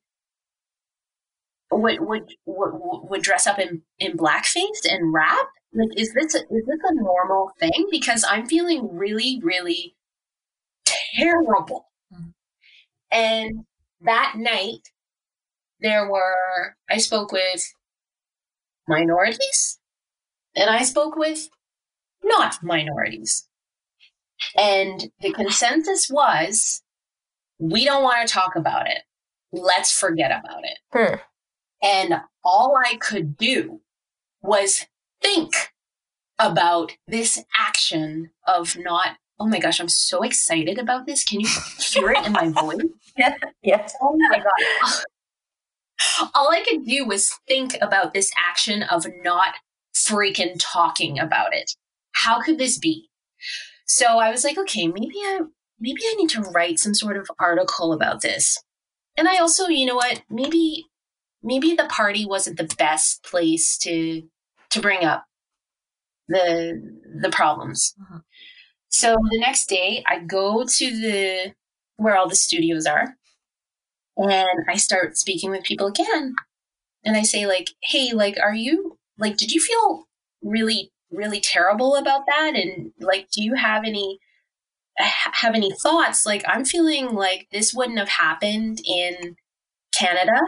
would 1.71 1.99
would 1.99 2.29
would, 2.45 3.09
would 3.09 3.21
dress 3.21 3.47
up 3.47 3.59
in 3.59 3.81
in 3.99 4.17
blackface 4.17 4.85
and 4.89 5.13
rap? 5.13 5.47
Like, 5.73 5.89
is 5.97 6.13
this 6.13 6.35
a, 6.35 6.39
is 6.39 6.65
this 6.65 6.79
a 6.83 6.95
normal 6.95 7.51
thing? 7.59 7.87
Because 7.91 8.23
I'm 8.27 8.45
feeling 8.45 8.89
really, 8.95 9.39
really 9.43 9.95
terrible. 10.85 11.87
Mhm. 12.13 12.33
And 13.11 13.65
that 14.01 14.33
night, 14.37 14.89
there 15.81 16.09
were 16.09 16.75
I 16.89 16.97
spoke 16.97 17.31
with 17.31 17.63
minorities, 18.87 19.79
and 20.55 20.69
I 20.69 20.83
spoke 20.83 21.15
with 21.15 21.49
not 22.25 22.63
minorities, 22.63 23.47
and 24.57 25.11
the 25.21 25.31
consensus 25.31 26.09
was, 26.09 26.81
we 27.59 27.85
don't 27.85 28.03
want 28.03 28.27
to 28.27 28.33
talk 28.33 28.55
about 28.55 28.87
it. 28.87 28.99
Let's 29.51 29.97
forget 29.97 30.31
about 30.31 30.63
it. 30.63 30.79
Hmm. 30.93 31.15
And 31.81 32.21
all 32.43 32.77
I 32.77 32.95
could 32.97 33.37
do 33.37 33.81
was 34.41 34.85
think 35.21 35.53
about 36.39 36.93
this 37.07 37.43
action 37.57 38.31
of 38.47 38.77
not, 38.77 39.17
oh 39.39 39.47
my 39.47 39.59
gosh, 39.59 39.79
I'm 39.79 39.89
so 39.89 40.21
excited 40.23 40.77
about 40.77 41.05
this. 41.05 41.23
Can 41.23 41.39
you 41.39 41.49
hear 41.79 42.11
it 42.11 42.25
in 42.25 42.33
my 42.33 42.49
voice? 42.61 42.81
Yes. 43.17 43.39
Yes. 43.61 43.95
Oh 44.01 44.17
my 44.29 44.37
God. 44.37 45.03
All 46.33 46.51
I 46.51 46.63
could 46.63 46.85
do 46.85 47.05
was 47.05 47.31
think 47.47 47.77
about 47.81 48.13
this 48.13 48.31
action 48.37 48.83
of 48.83 49.05
not 49.23 49.55
freaking 49.95 50.55
talking 50.59 51.19
about 51.19 51.53
it. 51.53 51.71
How 52.15 52.41
could 52.41 52.57
this 52.57 52.79
be? 52.79 53.09
So 53.87 54.19
I 54.19 54.31
was 54.31 54.43
like, 54.43 54.57
okay, 54.57 54.87
maybe 54.87 55.15
I 55.17 55.41
maybe 55.79 56.01
I 56.05 56.15
need 56.15 56.29
to 56.31 56.41
write 56.41 56.79
some 56.79 56.93
sort 56.95 57.17
of 57.17 57.29
article 57.39 57.93
about 57.93 58.21
this. 58.21 58.57
And 59.17 59.27
I 59.29 59.37
also, 59.39 59.67
you 59.67 59.85
know 59.85 59.95
what, 59.95 60.23
maybe 60.29 60.85
maybe 61.43 61.75
the 61.75 61.85
party 61.85 62.25
wasn't 62.25 62.57
the 62.57 62.73
best 62.77 63.23
place 63.23 63.77
to 63.79 64.23
to 64.71 64.81
bring 64.81 65.05
up 65.05 65.25
the 66.27 66.81
the 67.21 67.29
problems. 67.29 67.93
Mhm. 67.99 68.23
So 68.89 69.15
the 69.31 69.39
next 69.39 69.67
day 69.67 70.03
I 70.07 70.19
go 70.19 70.65
to 70.65 70.91
the 71.01 71.55
where 71.97 72.17
all 72.17 72.29
the 72.29 72.35
studios 72.35 72.85
are 72.85 73.17
and 74.17 74.65
I 74.69 74.77
start 74.77 75.17
speaking 75.17 75.51
with 75.51 75.63
people 75.63 75.87
again. 75.87 76.35
And 77.05 77.17
I 77.17 77.23
say 77.23 77.47
like, 77.47 77.71
"Hey, 77.83 78.13
like 78.13 78.37
are 78.41 78.55
you 78.55 78.97
like 79.19 79.37
did 79.37 79.51
you 79.53 79.61
feel 79.61 80.05
really 80.43 80.91
really 81.15 81.39
terrible 81.39 81.95
about 81.95 82.25
that? 82.27 82.53
And 82.55 82.91
like 82.99 83.29
do 83.31 83.43
you 83.43 83.55
have 83.55 83.83
any 83.85 84.19
have 84.97 85.55
any 85.55 85.71
thoughts? 85.71 86.25
Like 86.25 86.43
i'm 86.47 86.65
feeling 86.65 87.13
like 87.13 87.47
this 87.51 87.73
wouldn't 87.73 87.99
have 87.99 88.09
happened 88.09 88.79
in 88.85 89.35
canada. 89.93 90.39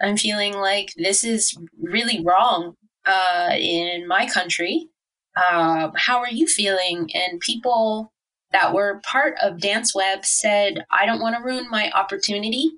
I'm 0.00 0.16
feeling 0.16 0.54
like 0.54 0.92
this 0.96 1.24
is 1.24 1.56
really 1.80 2.22
wrong 2.24 2.74
uh, 3.04 3.50
in 3.56 4.06
my 4.06 4.26
country. 4.26 4.88
Uh, 5.36 5.90
how 5.96 6.18
are 6.18 6.30
you 6.30 6.46
feeling? 6.46 7.10
And 7.14 7.40
people 7.40 8.12
that 8.52 8.72
were 8.72 9.00
part 9.04 9.34
of 9.42 9.60
dance 9.60 9.94
web 9.94 10.24
said 10.24 10.84
i 10.90 11.04
don't 11.04 11.20
want 11.20 11.36
to 11.36 11.42
ruin 11.42 11.68
my 11.70 11.90
opportunity. 11.90 12.72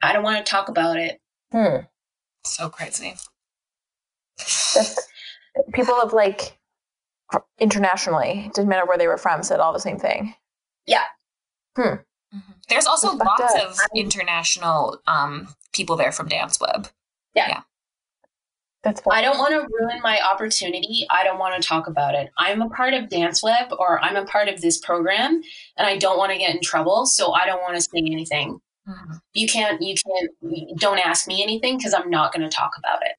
I 0.00 0.12
don't 0.12 0.22
want 0.22 0.44
to 0.44 0.48
talk 0.48 0.68
about 0.68 0.96
it. 0.96 1.20
Hmm. 1.50 1.78
So 2.44 2.68
crazy. 2.68 3.14
People 5.72 5.98
have 6.00 6.12
like 6.12 6.57
internationally, 7.58 8.44
it 8.46 8.54
didn't 8.54 8.68
matter 8.68 8.86
where 8.86 8.98
they 8.98 9.08
were 9.08 9.18
from, 9.18 9.42
said 9.42 9.60
all 9.60 9.72
the 9.72 9.80
same 9.80 9.98
thing. 9.98 10.34
Yeah. 10.86 11.04
Mhm. 11.76 12.04
There's 12.68 12.86
also 12.86 13.16
That's 13.16 13.24
lots 13.40 13.54
up. 13.54 13.70
of 13.70 13.78
international 13.94 15.00
um, 15.06 15.48
people 15.72 15.96
there 15.96 16.12
from 16.12 16.28
Dance 16.28 16.60
Web. 16.60 16.88
Yeah. 17.34 17.62
That's 18.84 19.02
I 19.10 19.22
don't 19.22 19.38
want 19.38 19.50
to 19.52 19.66
ruin 19.80 20.00
my 20.02 20.20
opportunity. 20.20 21.06
I 21.10 21.24
don't 21.24 21.38
want 21.38 21.60
to 21.60 21.66
talk 21.66 21.86
about 21.88 22.14
it. 22.14 22.30
I'm 22.38 22.62
a 22.62 22.68
part 22.70 22.94
of 22.94 23.08
Dance 23.08 23.42
Web 23.42 23.72
or 23.78 23.98
I'm 24.00 24.16
a 24.16 24.24
part 24.24 24.48
of 24.48 24.60
this 24.60 24.78
program 24.78 25.42
and 25.76 25.86
I 25.86 25.96
don't 25.98 26.16
want 26.16 26.32
to 26.32 26.38
get 26.38 26.54
in 26.54 26.60
trouble, 26.62 27.04
so 27.06 27.32
I 27.32 27.44
don't 27.46 27.60
want 27.62 27.74
to 27.74 27.80
say 27.82 27.98
anything. 27.98 28.60
Mhm. 28.88 29.20
You 29.34 29.48
can't 29.48 29.82
you 29.82 29.94
can't 29.94 30.78
don't 30.78 30.98
ask 31.04 31.26
me 31.26 31.42
anything 31.42 31.76
because 31.76 31.92
I'm 31.92 32.08
not 32.08 32.32
going 32.32 32.48
to 32.48 32.54
talk 32.54 32.70
about 32.78 33.02
it. 33.02 33.12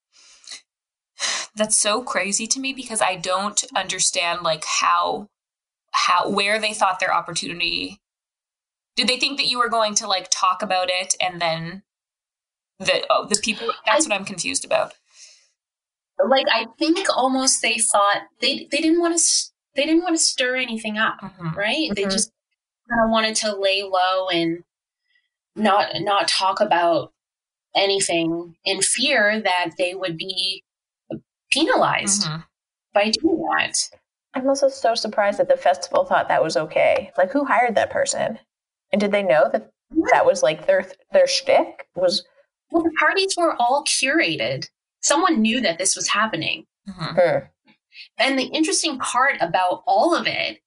That's 1.55 1.79
so 1.79 2.01
crazy 2.01 2.47
to 2.47 2.59
me 2.59 2.73
because 2.73 3.01
I 3.01 3.15
don't 3.15 3.63
understand 3.75 4.41
like 4.41 4.63
how 4.65 5.27
how 5.91 6.29
where 6.29 6.59
they 6.59 6.73
thought 6.73 6.99
their 6.99 7.13
opportunity 7.13 7.99
did 8.95 9.07
they 9.07 9.17
think 9.17 9.37
that 9.37 9.47
you 9.47 9.59
were 9.59 9.69
going 9.69 9.95
to 9.95 10.07
like 10.07 10.27
talk 10.29 10.61
about 10.61 10.89
it 10.89 11.15
and 11.19 11.41
then 11.41 11.83
the 12.79 13.05
oh, 13.09 13.25
the 13.25 13.39
people 13.41 13.71
that's 13.85 14.07
what 14.07 14.15
I'm 14.15 14.25
confused 14.25 14.63
about. 14.65 14.93
Like 16.25 16.47
I 16.51 16.65
think 16.77 17.07
almost 17.15 17.61
they 17.61 17.77
thought 17.77 18.23
they 18.41 18.67
they 18.71 18.77
didn't 18.77 18.99
want 18.99 19.17
to 19.17 19.23
they 19.75 19.85
didn't 19.85 20.03
want 20.03 20.15
to 20.15 20.21
stir 20.21 20.55
anything 20.55 20.97
up, 20.97 21.17
Mhm. 21.21 21.55
right? 21.55 21.89
They 21.95 22.03
Mhm. 22.03 22.11
just 22.11 22.31
kind 22.89 23.01
of 23.03 23.09
wanted 23.09 23.35
to 23.37 23.55
lay 23.55 23.83
low 23.83 24.27
and 24.29 24.63
not 25.55 25.91
not 26.01 26.27
talk 26.27 26.59
about 26.59 27.13
anything 27.75 28.57
in 28.65 28.81
fear 28.81 29.39
that 29.41 29.71
they 29.77 29.93
would 29.93 30.17
be 30.17 30.63
penalized 31.51 32.23
Mhm. 32.23 32.45
by 32.93 33.09
doing 33.11 33.41
that. 33.57 33.75
I'm 34.33 34.47
also 34.47 34.69
so 34.69 34.95
surprised 34.95 35.39
that 35.39 35.47
the 35.49 35.57
festival 35.57 36.05
thought 36.05 36.27
that 36.27 36.43
was 36.43 36.55
okay. 36.55 37.11
Like, 37.17 37.31
who 37.31 37.45
hired 37.45 37.75
that 37.75 37.89
person? 37.89 38.39
And 38.91 38.99
did 39.01 39.11
they 39.11 39.23
know 39.23 39.49
that 39.51 39.71
that 40.11 40.25
was 40.25 40.43
like 40.43 40.67
their 40.67 40.85
their 41.11 41.27
shtick? 41.27 41.87
Was 41.95 42.23
Well, 42.71 42.83
the 42.83 42.91
parties 42.99 43.35
were 43.35 43.55
all 43.59 43.83
curated. 43.83 44.69
Someone 45.01 45.41
knew 45.41 45.59
that 45.61 45.79
this 45.79 45.95
was 45.95 46.09
happening. 46.09 46.67
Mhm. 46.87 47.13
hmm. 47.15 47.71
And 48.17 48.37
the 48.37 48.45
interesting 48.45 48.99
part 48.99 49.37
about 49.41 49.83
all 49.87 50.15
of 50.15 50.27
it 50.27 50.61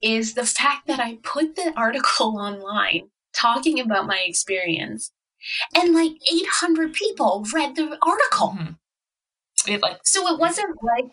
is 0.00 0.34
the 0.34 0.46
fact 0.46 0.86
that 0.86 1.00
I 1.00 1.16
put 1.24 1.56
the 1.56 1.72
article 1.76 2.38
online 2.40 3.10
talking 3.32 3.80
about 3.80 4.06
my 4.06 4.20
experience, 4.20 5.10
and 5.74 5.92
like 5.94 6.12
800 6.30 6.92
people 6.92 7.44
read 7.52 7.74
the 7.74 7.98
article. 8.02 8.56
Mhm. 8.56 8.78
It 9.68 9.82
like 9.82 9.98
So 10.04 10.26
it 10.32 10.38
wasn't 10.38 10.76
like 10.82 11.12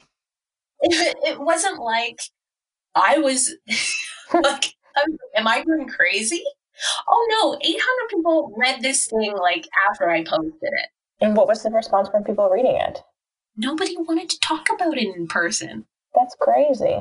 it, 0.81 1.15
it 1.23 1.39
wasn't 1.39 1.79
like 1.79 2.19
I 2.95 3.17
was 3.17 3.53
like, 4.33 4.73
am- 4.97 5.17
am 5.35 5.47
I 5.47 5.63
going 5.63 5.87
crazy? 5.87 6.43
Oh 7.07 7.27
no, 7.31 7.57
800 7.61 7.79
people 8.09 8.53
read 8.57 8.81
this 8.81 9.07
thing 9.07 9.33
like 9.37 9.65
after 9.89 10.09
I 10.09 10.23
posted 10.23 10.53
it. 10.61 10.89
And 11.21 11.35
what 11.35 11.47
was 11.47 11.63
the 11.63 11.69
response 11.71 12.09
from 12.09 12.23
people 12.23 12.49
reading 12.49 12.75
it? 12.75 12.99
Nobody 13.57 13.95
wanted 13.97 14.29
to 14.29 14.39
talk 14.41 14.67
about 14.73 14.97
it 14.97 15.15
in 15.15 15.27
person. 15.27 15.85
That's 16.13 16.35
crazy. 16.39 16.99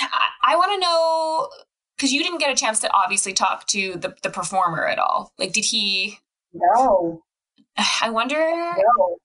I, 0.00 0.28
I 0.44 0.56
want 0.56 0.72
to 0.74 0.78
know 0.80 1.48
because 1.96 2.12
you 2.12 2.22
didn't 2.22 2.38
get 2.38 2.52
a 2.52 2.56
chance 2.56 2.78
to 2.80 2.92
obviously 2.92 3.32
talk 3.32 3.66
to 3.68 3.94
the, 3.96 4.14
the 4.22 4.28
performer 4.28 4.86
at 4.86 4.98
all. 4.98 5.32
Like, 5.38 5.54
did 5.54 5.64
he? 5.64 6.18
No, 6.52 7.22
I 8.02 8.10
wonder. 8.10 8.36
no. 8.76 9.16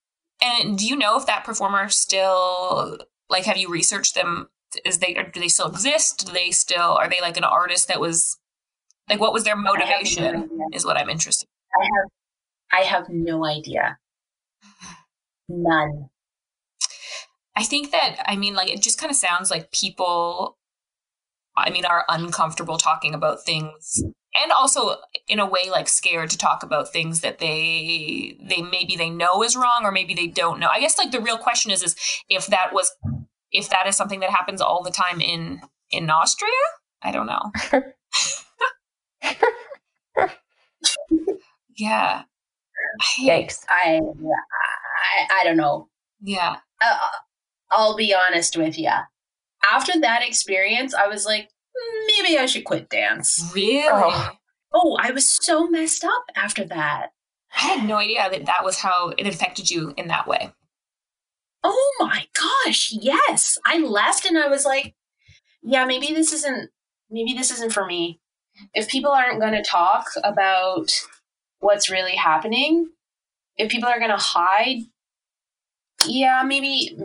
And 0.41 0.77
do 0.77 0.87
you 0.87 0.95
know 0.95 1.17
if 1.17 1.25
that 1.27 1.43
performer 1.43 1.89
still 1.89 2.97
like? 3.29 3.45
Have 3.45 3.57
you 3.57 3.69
researched 3.69 4.15
them? 4.15 4.49
Is 4.85 4.99
they 4.99 5.13
do 5.13 5.39
they 5.39 5.47
still 5.47 5.67
exist? 5.67 6.25
Do 6.25 6.33
they 6.33 6.51
still 6.51 6.97
are 6.97 7.09
they 7.09 7.21
like 7.21 7.37
an 7.37 7.43
artist 7.43 7.87
that 7.87 7.99
was 7.99 8.37
like 9.09 9.19
what 9.19 9.33
was 9.33 9.43
their 9.43 9.55
have 9.55 9.63
no 9.63 9.73
motivation? 9.73 10.49
Is 10.73 10.85
what 10.85 10.97
I'm 10.97 11.09
interested. 11.09 11.47
I 11.79 11.83
have, 11.83 12.81
I 12.81 12.85
have 12.87 13.09
no 13.09 13.45
idea. 13.45 13.97
None. 15.47 16.09
I 17.55 17.63
think 17.63 17.91
that 17.91 18.17
I 18.25 18.35
mean 18.35 18.55
like 18.55 18.69
it 18.69 18.81
just 18.81 18.99
kind 18.99 19.11
of 19.11 19.17
sounds 19.17 19.51
like 19.51 19.71
people 19.71 20.57
I 21.55 21.69
mean 21.69 21.85
are 21.85 22.05
uncomfortable 22.09 22.77
talking 22.77 23.13
about 23.13 23.43
things 23.43 24.01
and 24.41 24.51
also 24.51 24.95
in 25.27 25.39
a 25.39 25.45
way 25.45 25.69
like 25.69 25.87
scared 25.87 26.29
to 26.29 26.37
talk 26.37 26.63
about 26.63 26.91
things 26.91 27.21
that 27.21 27.39
they 27.39 28.37
they 28.41 28.61
maybe 28.61 28.95
they 28.95 29.09
know 29.09 29.43
is 29.43 29.55
wrong 29.55 29.81
or 29.83 29.91
maybe 29.91 30.13
they 30.13 30.27
don't 30.27 30.59
know. 30.59 30.69
I 30.71 30.79
guess 30.79 30.97
like 30.97 31.11
the 31.11 31.21
real 31.21 31.37
question 31.37 31.71
is 31.71 31.83
is 31.83 31.95
if 32.29 32.47
that 32.47 32.73
was 32.73 32.91
if 33.51 33.69
that 33.69 33.87
is 33.87 33.95
something 33.95 34.19
that 34.21 34.29
happens 34.29 34.61
all 34.61 34.83
the 34.83 34.91
time 34.91 35.21
in 35.21 35.61
in 35.91 36.09
Austria? 36.09 36.51
I 37.01 37.11
don't 37.11 37.27
know. 37.27 37.51
yeah. 41.77 42.23
Yikes. 43.19 43.63
I, 43.69 43.99
I, 43.99 45.39
I 45.39 45.43
don't 45.43 45.57
know. 45.57 45.87
yeah. 46.21 46.57
Uh, 46.83 46.97
I'll 47.71 47.95
be 47.95 48.13
honest 48.13 48.57
with 48.57 48.77
you. 48.77 48.89
After 49.71 49.99
that 49.99 50.27
experience, 50.27 50.93
I 50.93 51.07
was 51.07 51.25
like, 51.25 51.49
maybe 52.07 52.37
I 52.37 52.45
should 52.45 52.65
quit 52.65 52.89
dance. 52.89 53.49
Really? 53.53 53.87
Oh. 53.89 54.31
Oh, 54.73 54.97
I 54.99 55.11
was 55.11 55.29
so 55.29 55.67
messed 55.67 56.03
up 56.03 56.23
after 56.35 56.63
that. 56.65 57.11
I 57.55 57.59
had 57.59 57.87
no 57.87 57.97
idea 57.97 58.29
that 58.29 58.45
that 58.45 58.63
was 58.63 58.77
how 58.77 59.09
it 59.17 59.27
affected 59.27 59.69
you 59.69 59.93
in 59.97 60.07
that 60.07 60.27
way. 60.27 60.53
Oh 61.63 61.93
my 61.99 62.27
gosh, 62.33 62.91
yes. 62.91 63.57
I 63.65 63.79
left 63.79 64.25
and 64.25 64.37
I 64.37 64.47
was 64.47 64.65
like, 64.65 64.95
yeah, 65.61 65.85
maybe 65.85 66.13
this 66.13 66.33
isn't 66.33 66.71
maybe 67.09 67.33
this 67.33 67.51
isn't 67.51 67.73
for 67.73 67.85
me. 67.85 68.19
If 68.73 68.87
people 68.87 69.11
aren't 69.11 69.39
going 69.39 69.53
to 69.53 69.63
talk 69.63 70.05
about 70.23 70.91
what's 71.59 71.89
really 71.89 72.15
happening, 72.15 72.89
if 73.57 73.69
people 73.69 73.89
are 73.89 73.99
going 73.99 74.11
to 74.11 74.17
hide, 74.17 74.79
yeah, 76.07 76.43
maybe 76.43 76.97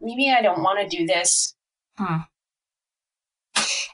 maybe 0.00 0.30
I 0.30 0.42
don't 0.42 0.62
want 0.62 0.80
to 0.80 0.96
do 0.96 1.06
this. 1.06 1.54
Hmm. 1.96 2.22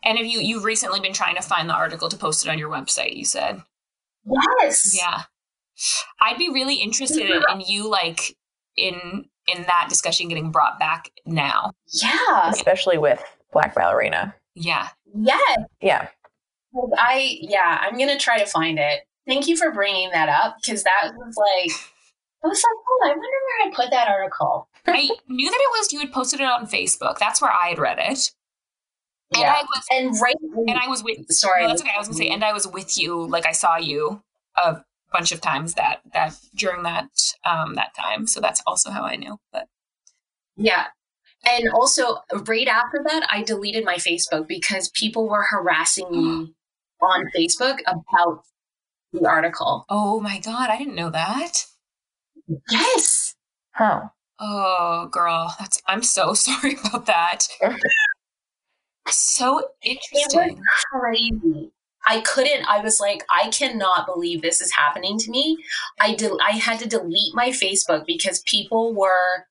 And 0.04 0.18
have 0.18 0.26
you 0.26 0.40
you've 0.40 0.64
recently 0.64 1.00
been 1.00 1.12
trying 1.12 1.36
to 1.36 1.42
find 1.42 1.68
the 1.68 1.74
article 1.74 2.08
to 2.08 2.16
post 2.16 2.44
it 2.44 2.48
on 2.48 2.58
your 2.58 2.70
website, 2.70 3.16
you 3.16 3.24
said. 3.24 3.62
Yes. 4.60 4.96
Yeah. 4.96 5.22
I'd 6.20 6.38
be 6.38 6.50
really 6.50 6.76
interested 6.76 7.30
in, 7.30 7.42
in 7.50 7.60
you 7.60 7.88
like 7.88 8.36
in 8.76 9.26
in 9.46 9.62
that 9.62 9.86
discussion 9.88 10.28
getting 10.28 10.50
brought 10.50 10.78
back 10.78 11.10
now. 11.24 11.72
Yeah. 12.02 12.50
Especially 12.50 12.98
with 12.98 13.22
Black 13.52 13.74
Ballerina. 13.74 14.34
Yeah. 14.54 14.88
Yes. 15.14 15.58
Yeah. 15.80 16.08
I 16.96 17.38
yeah, 17.40 17.78
I'm 17.80 17.96
going 17.96 18.10
to 18.10 18.18
try 18.18 18.38
to 18.38 18.46
find 18.46 18.78
it. 18.78 19.00
Thank 19.26 19.46
you 19.46 19.56
for 19.56 19.72
bringing 19.72 20.10
that 20.10 20.28
up 20.28 20.56
because 20.62 20.84
that 20.84 21.12
was 21.16 21.36
like 21.36 21.76
I 22.44 22.48
was 22.48 22.62
like, 22.62 22.84
oh, 22.88 23.00
I 23.04 23.08
wonder 23.08 23.22
where 23.22 23.68
I 23.68 23.74
put 23.74 23.90
that 23.90 24.08
article. 24.08 24.68
I 24.86 25.08
knew 25.28 25.50
that 25.50 25.60
it 25.60 25.78
was 25.78 25.92
you 25.92 25.98
had 25.98 26.12
posted 26.12 26.40
it 26.40 26.44
on 26.44 26.66
Facebook. 26.66 27.18
That's 27.18 27.42
where 27.42 27.50
I 27.50 27.68
had 27.68 27.78
read 27.78 27.98
it. 27.98 28.30
And 29.34 29.42
Yeah. 29.42 29.52
I 29.52 29.62
was 29.62 29.84
And 29.90 30.20
right, 30.22 30.36
and 30.68 30.78
I 30.78 30.88
was 30.88 31.02
with 31.04 31.30
sorry, 31.32 31.62
no, 31.62 31.68
that's 31.68 31.82
okay. 31.82 31.90
I 31.94 31.98
was 31.98 32.08
gonna 32.08 32.18
say, 32.18 32.28
and 32.28 32.44
I 32.44 32.52
was 32.52 32.66
with 32.66 32.98
you, 32.98 33.26
like 33.26 33.46
I 33.46 33.52
saw 33.52 33.76
you 33.76 34.22
a 34.56 34.82
bunch 35.12 35.32
of 35.32 35.40
times 35.40 35.74
that 35.74 36.00
that 36.12 36.34
during 36.54 36.82
that 36.84 37.08
um 37.44 37.74
that 37.74 37.94
time. 37.94 38.26
So 38.26 38.40
that's 38.40 38.62
also 38.66 38.90
how 38.90 39.02
I 39.02 39.16
knew. 39.16 39.38
But 39.52 39.66
Yeah. 40.56 40.86
And 41.46 41.68
also, 41.72 42.16
right 42.46 42.66
after 42.66 43.00
that, 43.06 43.26
I 43.30 43.42
deleted 43.44 43.84
my 43.84 43.94
Facebook 43.96 44.48
because 44.48 44.90
people 44.90 45.28
were 45.28 45.44
harassing 45.48 46.10
me 46.10 46.54
on 47.00 47.26
Facebook 47.36 47.78
about 47.86 48.42
the 49.12 49.26
article. 49.28 49.84
oh 49.88 50.20
my 50.20 50.38
god, 50.40 50.68
I 50.70 50.76
didn't 50.78 50.96
know 50.96 51.10
that. 51.10 51.66
Yes. 52.70 53.34
Huh. 53.72 54.08
Oh 54.40 55.08
girl, 55.12 55.54
that's 55.58 55.80
I'm 55.86 56.02
so 56.02 56.34
sorry 56.46 56.76
about 56.84 57.06
that. 57.06 57.46
So 59.10 59.62
interesting. 59.82 60.60
Crazy. 60.92 61.72
I 62.06 62.20
couldn't, 62.20 62.64
I 62.66 62.80
was 62.80 63.00
like, 63.00 63.22
I 63.28 63.50
cannot 63.50 64.06
believe 64.06 64.40
this 64.40 64.60
is 64.62 64.72
happening 64.72 65.18
to 65.18 65.30
me. 65.30 65.58
I 66.00 66.14
del- 66.14 66.40
I 66.40 66.52
had 66.52 66.78
to 66.80 66.88
delete 66.88 67.34
my 67.34 67.50
Facebook 67.50 68.06
because 68.06 68.40
people 68.46 68.94
were 68.94 69.44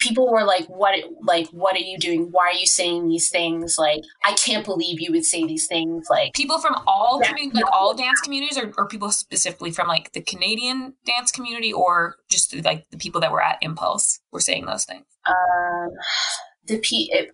people 0.00 0.30
were 0.30 0.44
like 0.44 0.66
what 0.66 0.94
like 1.22 1.48
what 1.50 1.74
are 1.76 1.78
you 1.80 1.96
doing 1.98 2.28
why 2.32 2.48
are 2.48 2.52
you 2.58 2.66
saying 2.66 3.08
these 3.08 3.30
things 3.30 3.76
like 3.78 4.02
i 4.24 4.32
can't 4.34 4.64
believe 4.64 5.00
you 5.00 5.12
would 5.12 5.24
say 5.24 5.46
these 5.46 5.66
things 5.68 6.08
like 6.10 6.34
People 6.34 6.58
from 6.58 6.74
all 6.88 7.22
Yeah. 7.22 7.32
like 7.52 7.72
all 7.72 7.94
dance 7.94 8.20
communities, 8.20 8.58
or, 8.58 8.72
or 8.76 8.88
people 8.88 9.10
specifically 9.12 9.70
from 9.70 9.86
like 9.86 10.12
the 10.12 10.20
Canadian 10.20 10.94
dance 11.06 11.30
community, 11.30 11.72
or 11.72 12.16
just 12.28 12.54
like 12.64 12.84
the 12.90 12.98
people 12.98 13.20
that 13.20 13.30
were 13.30 13.42
at 13.42 13.58
Impulse 13.62 14.20
were 14.32 14.40
saying 14.40 14.66
those 14.66 14.84
things. 14.84 15.06
um 15.26 15.88
the 16.66 16.78
p 16.78 17.10
it, 17.12 17.30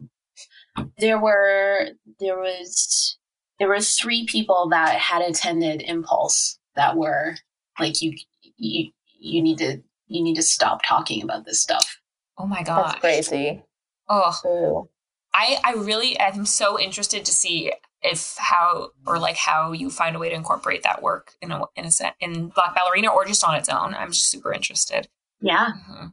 there 0.98 1.18
were 1.18 1.88
there 2.18 2.38
was 2.38 3.18
there 3.58 3.68
were 3.68 3.80
three 3.80 4.26
people 4.26 4.68
that 4.70 4.98
had 4.98 5.22
attended 5.22 5.82
impulse 5.82 6.58
that 6.76 6.96
were 6.96 7.36
like 7.78 8.00
you 8.02 8.16
you 8.56 8.90
you 9.18 9.42
need 9.42 9.58
to 9.58 9.82
you 10.06 10.22
need 10.22 10.34
to 10.36 10.42
stop 10.42 10.80
talking 10.86 11.22
about 11.22 11.44
this 11.44 11.60
stuff 11.62 11.98
Oh 12.38 12.46
my 12.46 12.62
god 12.62 12.78
That's 12.84 12.92
gosh! 12.94 13.00
crazy. 13.00 13.62
Oh, 14.08 14.34
Ooh. 14.46 14.88
I 15.34 15.58
I 15.64 15.72
really 15.74 16.18
am 16.18 16.46
so 16.46 16.80
interested 16.80 17.24
to 17.26 17.32
see 17.32 17.72
if 18.02 18.34
how 18.38 18.90
or 19.06 19.18
like 19.18 19.36
how 19.36 19.72
you 19.72 19.90
find 19.90 20.16
a 20.16 20.18
way 20.18 20.30
to 20.30 20.34
incorporate 20.34 20.82
that 20.84 21.02
work 21.02 21.34
in 21.42 21.52
a 21.52 21.62
in 21.76 21.84
a 21.84 21.90
set 21.90 22.14
in 22.18 22.48
Black 22.48 22.74
Ballerina 22.74 23.08
or 23.12 23.24
just 23.26 23.44
on 23.44 23.54
its 23.56 23.68
own. 23.68 23.94
I'm 23.94 24.08
just 24.10 24.30
super 24.30 24.52
interested. 24.54 25.08
yeah 25.42 25.68
Mhm. 25.90 26.12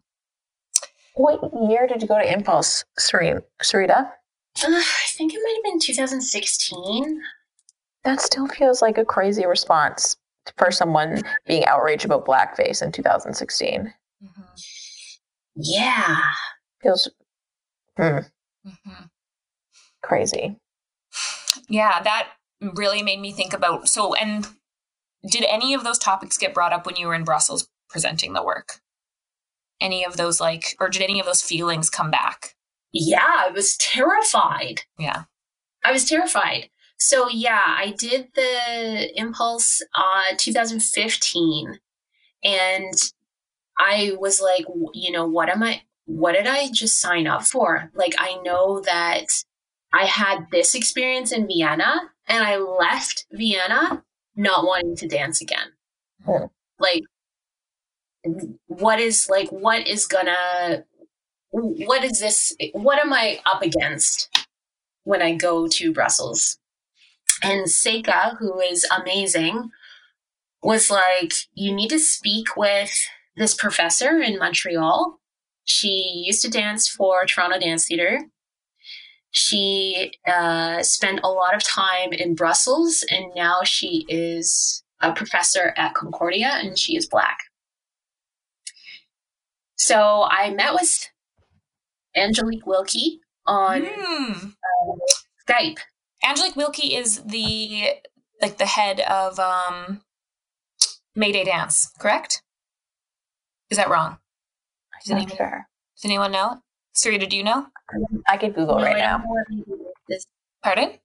What 1.16 1.40
year 1.72 1.88
did 1.88 2.02
you 2.04 2.08
go 2.08 2.20
to 2.20 2.32
Impulse, 2.32 2.84
Sarita? 3.00 4.12
Uh, 4.64 4.70
i 4.72 5.06
think 5.12 5.34
it 5.34 5.40
might 5.44 5.56
have 5.58 5.64
been 5.72 5.80
2016 5.80 7.22
That 8.04 8.22
still 8.22 8.48
feels 8.48 8.82
like 8.82 8.98
a 8.98 9.06
crazy 9.06 9.46
response 9.46 10.16
for 10.58 10.72
someone 10.72 11.22
being 11.46 11.66
outraged 11.66 12.06
about 12.06 12.26
blackface 12.26 12.82
in 12.82 12.92
2016. 12.92 13.94
Mhm. 14.24 15.20
yeah 15.56 16.34
Feels 16.82 17.10
hmm, 17.98 18.20
Mhm. 18.66 19.10
crazy. 20.02 20.58
Yeah, 21.68 22.02
that 22.04 22.30
really 22.62 23.02
made 23.04 23.20
me 23.20 23.32
think 23.34 23.52
about 23.54 23.90
so 23.90 24.14
and 24.14 24.48
did 25.30 25.44
any 25.46 25.74
of 25.74 25.84
those 25.84 25.98
topics 25.98 26.38
get 26.38 26.54
brought 26.54 26.72
up 26.74 26.86
when 26.86 26.96
you 26.96 27.08
were 27.08 27.16
in 27.16 27.24
Brussels 27.26 27.68
presenting 27.90 28.34
the 28.34 28.44
work? 28.44 28.80
Any 29.82 30.06
of 30.06 30.18
those 30.18 30.40
like 30.40 30.76
or 30.80 30.88
did 30.90 31.02
any 31.02 31.20
of 31.20 31.26
those 31.26 31.42
feelings 31.42 31.90
come 31.90 32.12
back? 32.12 32.56
Yeah 33.00 33.46
i 33.48 33.52
was 33.52 33.78
terrified 33.78 34.82
Yeah. 34.98 35.24
I 35.88 35.92
was 35.92 36.04
terrified. 36.06 36.70
So 36.98 37.30
yeah, 37.30 37.64
I 37.66 37.94
did 37.98 38.30
the 38.36 39.12
Impulse 39.18 39.82
uh 39.96 40.36
2015 40.38 41.80
and 42.44 42.94
I 43.80 44.14
was 44.20 44.42
like, 44.42 44.66
you 44.94 45.12
know, 45.12 45.26
what 45.26 45.50
am 45.50 45.64
I 45.64 45.84
what 46.06 46.34
did 46.34 46.48
I 46.48 46.70
just 46.74 47.00
sign 47.00 47.28
up 47.28 47.44
for? 47.44 47.92
Like 47.94 48.16
I 48.18 48.42
know 48.44 48.82
that 48.82 49.28
I 49.94 50.06
had 50.06 50.48
this 50.52 50.76
experience 50.76 51.32
in 51.32 51.48
Vienna 51.48 52.12
and 52.28 52.44
I 52.44 52.58
left 52.58 53.26
Vienna 53.32 54.04
not 54.36 54.66
wanting 54.66 54.96
to 54.98 55.08
dance 55.08 55.42
again. 55.42 55.72
Hmm. 56.26 56.46
Like 56.80 57.04
what 58.66 59.00
is 59.00 59.30
like 59.30 59.50
what 59.50 59.88
is 59.88 60.06
gonna 60.06 60.84
what 61.52 62.04
is 62.04 62.20
this 62.20 62.56
what 62.74 63.00
am 63.00 63.14
I 63.14 63.40
up 63.46 63.62
against? 63.62 64.30
when 65.08 65.22
I 65.22 65.36
go 65.36 65.68
to 65.70 65.94
Brussels. 65.94 66.58
And 67.42 67.66
Seika, 67.68 68.38
who 68.38 68.60
is 68.60 68.86
amazing, 68.92 69.70
was 70.62 70.92
like, 70.92 71.34
You 71.54 71.74
need 71.74 71.90
to 71.90 72.00
speak 72.00 72.58
with 72.58 72.92
this 73.38 73.54
professor 73.54 74.20
in 74.20 74.38
Montreal. 74.38 75.20
She 75.64 76.24
used 76.26 76.42
to 76.42 76.52
dance 76.52 76.90
for 76.90 77.26
Toronto 77.26 77.58
Dance 77.58 77.88
Theatre. 77.88 78.20
She 79.32 80.12
uh, 80.28 80.84
spent 80.84 81.22
a 81.24 81.30
lot 81.30 81.56
of 81.56 81.64
time 81.64 82.12
in 82.12 82.36
Brussels, 82.36 83.06
and 83.10 83.26
now 83.36 83.62
she 83.64 84.06
is 84.10 84.84
a 85.00 85.14
professor 85.14 85.74
at 85.78 85.94
Concordia, 85.94 86.60
and 86.62 86.78
she 86.78 86.98
is 86.98 87.08
Black. 87.08 87.38
So 89.78 90.28
I 90.30 90.50
met 90.50 90.74
with 90.74 91.08
Angelique 92.18 92.66
Wilkie 92.66 93.20
on 93.46 93.86
Hmm. 93.90 94.50
Skype. 95.48 95.78
Angelique 96.24 96.56
Wilkie 96.56 96.96
is 96.96 97.24
the 97.24 97.94
like 98.42 98.58
the 98.58 98.66
head 98.66 99.00
of 99.02 99.40
um 99.40 100.02
Mayday 101.16 101.44
Dance, 101.46 101.92
correct? 102.00 102.42
Is 103.70 103.78
that 103.78 103.90
wrong? 103.90 104.18
Does 105.02 105.12
Not 105.12 105.18
anyone, 105.22 105.38
sure. 105.38 105.68
does 105.96 106.06
anyone 106.06 106.32
know? 106.32 106.62
Sarita, 106.96 107.30
do 107.30 107.38
you 107.38 107.44
know? 107.44 107.68
I 108.28 108.38
could 108.38 108.56
Google 108.56 108.78
No, 108.78 108.84
right 108.84 108.96
I 108.96 109.00
now. 109.00 109.18
don't 109.20 109.26
know 109.28 109.32
what 109.34 109.46
maybe 109.50 109.84
this. 110.10 110.26
Pardon? 110.64 111.00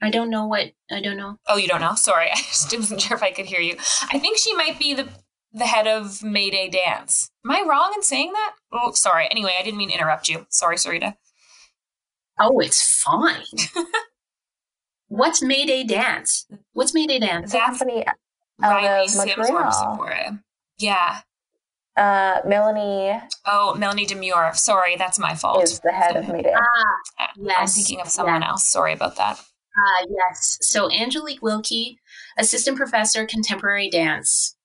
I 0.00 0.10
don't 0.10 0.30
know 0.30 0.46
what 0.46 0.72
I 0.90 1.00
don't 1.00 1.16
know. 1.16 1.38
Oh, 1.48 1.56
you 1.56 1.66
don't 1.68 1.80
know? 1.80 1.94
Sorry, 1.94 2.30
I 2.32 2.36
just 2.36 2.74
wasn't 2.76 3.00
sure 3.00 3.16
if 3.16 3.22
I 3.22 3.30
could 3.32 3.46
hear 3.46 3.60
you. 3.60 3.76
I 4.12 4.18
think 4.18 4.38
she 4.38 4.54
might 4.54 4.78
be 4.78 4.94
the 4.94 5.08
the 5.58 5.66
head 5.66 5.86
of 5.86 6.22
Mayday 6.22 6.68
Dance. 6.68 7.30
Am 7.44 7.50
I 7.50 7.64
wrong 7.68 7.92
in 7.94 8.02
saying 8.02 8.32
that? 8.32 8.54
Oh, 8.72 8.92
sorry. 8.92 9.28
Anyway, 9.30 9.54
I 9.58 9.62
didn't 9.62 9.78
mean 9.78 9.88
to 9.90 9.94
interrupt 9.94 10.28
you. 10.28 10.46
Sorry, 10.50 10.76
Sarita. 10.76 11.16
Oh, 12.40 12.58
it's 12.60 13.00
fine. 13.02 13.42
What's 15.08 15.42
Mayday 15.42 15.84
Dance? 15.84 16.46
What's 16.72 16.92
Mayday 16.94 17.18
Dance? 17.18 17.46
It's 17.46 17.54
a 17.54 17.58
That's 17.58 17.78
company 17.78 18.06
out 18.62 18.84
of 19.06 19.16
Montreal. 19.16 19.52
works 19.52 19.76
for 19.96 20.10
it. 20.10 20.34
Yeah. 20.78 21.20
Uh, 21.96 22.40
Melanie 22.46 23.20
Oh, 23.46 23.74
Melanie 23.74 24.06
Demers. 24.06 24.56
Sorry, 24.56 24.96
that's 24.96 25.18
my 25.18 25.34
fault. 25.34 25.62
is 25.64 25.80
the 25.80 25.90
head 25.92 26.16
of 26.16 26.28
Mayday. 26.28 26.54
Ah, 26.54 26.96
I- 27.18 27.54
I'm 27.56 27.66
thinking 27.66 28.00
of 28.00 28.08
someone 28.08 28.42
else. 28.42 28.66
Sorry 28.66 28.92
about 28.92 29.16
that. 29.16 29.40
ah, 29.76 30.06
yes. 30.08 30.58
So 30.60 30.90
Angelique 30.92 31.42
Wilkie, 31.42 31.98
assistant 32.36 32.76
professor, 32.76 33.26
contemporary 33.26 33.88
dance, 33.90 34.56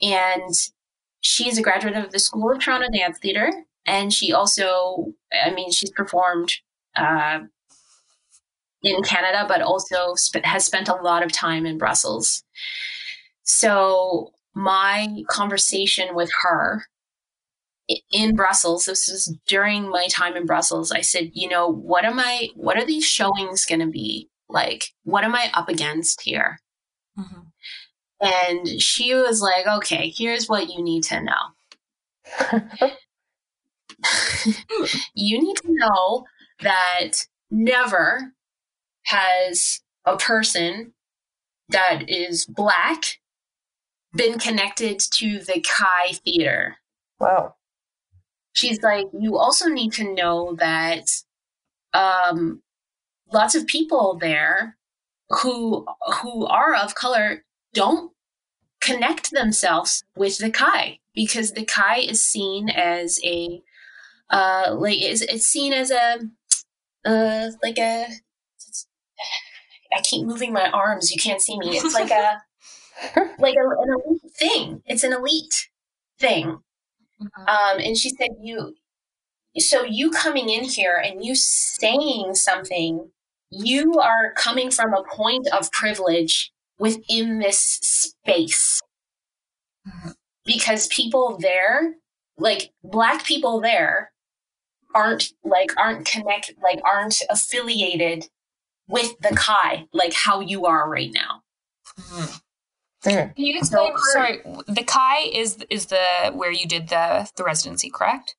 and 0.00 0.54
she's 1.20 1.58
a 1.58 1.62
graduate 1.62 1.96
of 1.96 2.12
the 2.12 2.18
School 2.18 2.52
of 2.52 2.60
Toronto 2.60 2.88
Dance 2.92 3.18
Theatre, 3.18 3.52
and 3.86 4.12
she 4.12 4.32
also, 4.32 5.12
I 5.44 5.50
mean, 5.50 5.70
she's 5.70 5.90
performed 5.90 6.52
uh, 6.96 7.40
in 8.82 9.02
Canada, 9.02 9.44
but 9.48 9.62
also 9.62 10.14
sp- 10.18 10.44
has 10.44 10.64
spent 10.64 10.88
a 10.88 10.94
lot 10.94 11.22
of 11.22 11.32
time 11.32 11.66
in 11.66 11.78
Brussels. 11.78 12.42
So 13.42 14.32
my 14.54 15.22
conversation 15.28 16.14
with 16.14 16.30
her 16.42 16.84
in 18.10 18.34
Brussels, 18.34 18.86
this 18.86 19.08
was 19.08 19.36
during 19.46 19.88
my 19.88 20.08
time 20.08 20.36
in 20.36 20.46
Brussels, 20.46 20.90
I 20.90 21.02
said, 21.02 21.30
you 21.34 21.48
know, 21.48 21.68
what 21.68 22.04
am 22.04 22.18
I, 22.18 22.48
what 22.54 22.76
are 22.76 22.84
these 22.84 23.04
showings 23.04 23.64
going 23.64 23.80
to 23.80 23.86
be 23.86 24.28
like? 24.48 24.86
What 25.04 25.24
am 25.24 25.34
I 25.34 25.50
up 25.54 25.68
against 25.68 26.22
here? 26.22 26.58
hmm 27.16 27.45
And 28.20 28.80
she 28.80 29.14
was 29.14 29.40
like, 29.40 29.66
okay, 29.66 30.12
here's 30.16 30.48
what 30.48 30.70
you 30.70 30.82
need 30.82 31.04
to 31.04 31.22
know. 31.22 31.32
you 35.14 35.40
need 35.40 35.56
to 35.56 35.68
know 35.68 36.24
that 36.62 37.12
never 37.50 38.32
has 39.04 39.80
a 40.04 40.16
person 40.16 40.92
that 41.68 42.08
is 42.08 42.46
black 42.46 43.18
been 44.14 44.38
connected 44.38 44.98
to 44.98 45.40
the 45.40 45.60
Kai 45.60 46.12
Theater. 46.24 46.76
Wow. 47.20 47.54
She's 48.52 48.82
like, 48.82 49.06
you 49.18 49.36
also 49.36 49.68
need 49.68 49.92
to 49.94 50.14
know 50.14 50.56
that 50.58 51.04
um, 51.92 52.62
lots 53.32 53.54
of 53.54 53.66
people 53.66 54.18
there 54.20 54.76
who 55.28 55.84
who 56.22 56.46
are 56.46 56.74
of 56.74 56.94
color 56.94 57.44
don't 57.76 58.12
connect 58.80 59.32
themselves 59.32 60.04
with 60.16 60.38
the 60.38 60.50
Kaai 60.50 61.00
because 61.14 61.52
the 61.52 61.66
Kaai 61.66 62.10
is 62.10 62.24
seen 62.24 62.70
as 62.70 63.20
a 63.24 63.62
uh 64.30 64.74
like 64.76 65.00
is 65.02 65.22
it's 65.22 65.46
seen 65.46 65.72
as 65.72 65.90
a 65.90 66.20
uh 67.04 67.50
like 67.62 67.78
a 67.78 68.06
I 69.96 70.00
keep 70.02 70.26
moving 70.26 70.52
my 70.52 70.68
arms. 70.70 71.10
You 71.10 71.20
can't 71.20 71.40
see 71.40 71.58
me. 71.58 71.76
It's 71.76 71.94
like 71.94 72.10
a 72.10 72.42
like 73.38 73.54
a, 73.54 73.68
an 73.68 73.88
elite 74.04 74.32
thing. 74.38 74.82
It's 74.86 75.04
an 75.04 75.12
elite 75.12 75.68
thing. 76.18 76.58
Mhm. 77.20 77.48
Um, 77.48 77.80
and 77.80 77.96
she 77.96 78.10
said, 78.10 78.30
"You, 78.42 78.74
so 79.58 79.84
you 79.84 80.10
coming 80.10 80.48
in 80.50 80.64
here 80.64 80.96
and 80.96 81.24
you 81.24 81.34
saying 81.34 82.34
something, 82.34 83.10
you 83.50 83.94
are 83.94 84.32
coming 84.36 84.70
from 84.70 84.94
a 84.94 85.04
point 85.04 85.48
of 85.48 85.72
privilege 85.72 86.52
within 86.78 87.38
this 87.38 87.60
space 87.82 88.80
because 90.44 90.86
people 90.88 91.38
there, 91.40 91.94
like 92.38 92.72
black 92.82 93.24
people 93.24 93.60
there, 93.60 94.12
aren't 94.94 95.32
like 95.44 95.70
aren't 95.76 96.06
connect 96.06 96.54
like 96.62 96.80
aren't 96.84 97.22
affiliated 97.28 98.28
with 98.88 99.18
the 99.20 99.28
Kaai 99.28 99.86
like 99.92 100.12
how 100.12 100.40
you 100.40 100.66
are 100.66 100.88
right 100.88 101.10
now." 101.12 101.42
Mm. 101.98 102.40
Can 103.02 103.32
you 103.36 103.58
explain? 103.58 103.96
So- 103.96 104.12
sorry, 104.12 104.40
the 104.66 104.82
Kaai 104.82 105.30
is 105.32 105.58
is 105.70 105.86
the 105.86 106.32
where 106.32 106.50
you 106.50 106.66
did 106.66 106.88
the 106.88 107.30
the 107.36 107.44
residency, 107.44 107.90
correct? 107.90 108.34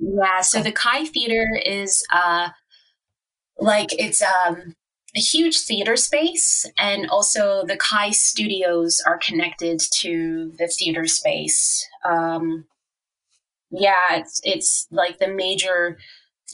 Yeah, 0.00 0.40
so 0.42 0.62
the 0.62 0.72
Kaaitheater 0.72 1.60
is 1.64 2.04
uh 2.12 2.50
like 3.58 3.88
it's 3.92 4.22
um 4.22 4.74
a 5.18 5.20
huge 5.20 5.58
theater 5.58 5.96
space 5.96 6.64
and 6.78 7.08
also 7.10 7.64
the 7.66 7.76
Kaai 7.76 8.12
studios 8.14 9.00
are 9.06 9.18
connected 9.18 9.80
to 10.00 10.52
the 10.58 10.68
theater 10.68 11.06
space. 11.06 11.86
Um 12.04 12.66
yeah, 13.70 14.06
it's 14.12 14.40
it's 14.44 14.86
like 14.90 15.18
the 15.18 15.28
major 15.28 15.98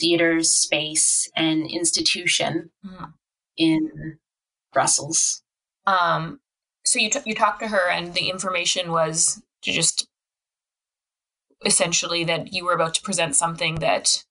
theater 0.01 0.43
space 0.43 1.31
and 1.37 1.71
institution 1.71 2.71
Mhm. 2.85 3.13
in 3.57 4.19
Brussels. 4.73 5.43
Um, 5.87 6.41
so 6.85 6.99
you 6.99 7.11
t- 7.11 7.21
you 7.25 7.35
talked 7.35 7.61
to 7.61 7.69
her, 7.69 7.89
and 7.89 8.15
the 8.15 8.29
information 8.31 8.91
was 8.91 9.43
to 9.63 9.73
just 9.73 10.09
essentially 11.65 12.25
that 12.25 12.53
you 12.53 12.65
were 12.65 12.73
about 12.75 12.95
to 12.95 13.03
present 13.03 13.37
something 13.37 13.77
that 13.77 14.25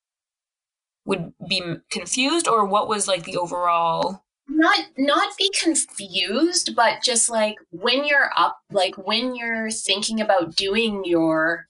would 1.05 1.33
be 1.47 1.61
confused, 1.89 2.47
or 2.47 2.65
what 2.65 2.87
was 2.89 3.07
like 3.07 3.23
the 3.23 3.37
overall? 3.37 4.22
Not 4.47 4.85
not 4.97 5.37
be 5.37 5.49
confused 5.57 6.75
but 6.75 7.01
just 7.01 7.29
like 7.29 7.55
when 7.69 8.05
you're 8.05 8.29
up 8.37 8.59
like 8.71 8.95
when 8.97 9.35
you're 9.35 9.71
thinking 9.71 10.19
about 10.19 10.55
doing 10.55 11.03
your 11.05 11.65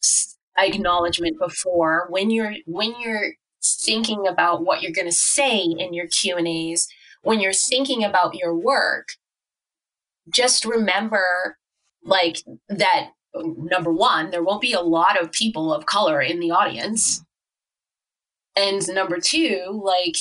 acknowledgement 0.57 1.37
before 1.39 2.07
when 2.09 2.31
you're 2.31 2.53
when 2.65 2.93
you're 2.99 3.33
thinking 3.63 4.27
about 4.27 4.65
what 4.65 4.81
you're 4.81 4.91
going 4.91 5.07
to 5.07 5.11
say 5.11 5.61
in 5.61 5.93
your 5.93 6.07
Q 6.07 6.35
and 6.35 6.47
A's 6.47 6.87
when 7.21 7.39
you're 7.39 7.53
thinking 7.53 8.03
about 8.03 8.35
your 8.35 8.55
work 8.55 9.09
just 10.29 10.65
remember 10.65 11.57
like 12.03 12.37
that 12.69 13.11
number 13.35 13.91
one 13.91 14.29
there 14.29 14.43
won't 14.43 14.61
be 14.61 14.73
a 14.73 14.81
lot 14.81 15.21
of 15.21 15.31
people 15.31 15.73
of 15.73 15.85
color 15.85 16.21
in 16.21 16.39
the 16.39 16.51
audience. 16.51 17.23
And 18.55 18.87
number 18.93 19.19
two 19.19 19.81
like 19.83 20.17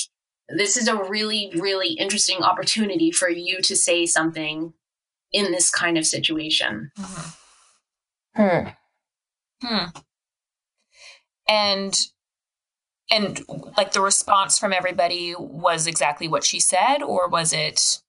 this 0.49 0.77
is 0.77 0.87
a 0.87 0.95
really 1.09 1.51
really 1.55 1.93
interesting 1.93 2.43
opportunity 2.43 3.11
for 3.11 3.29
you 3.29 3.61
to 3.61 3.75
say 3.75 4.05
something 4.05 4.73
in 5.31 5.51
this 5.51 5.69
kind 5.71 5.97
of 5.97 6.05
situation 6.05 6.91
Hmm. 8.35 8.69
Hmm. 9.61 9.85
And 11.47 11.95
and 13.11 13.41
like 13.77 13.91
the 13.91 14.01
response 14.01 14.57
from 14.57 14.73
everybody 14.73 15.35
was 15.37 15.85
exactly 15.87 16.27
what 16.27 16.43
she 16.43 16.59
said, 16.59 17.03
or 17.03 17.27
was 17.27 17.53
it 17.53 18.01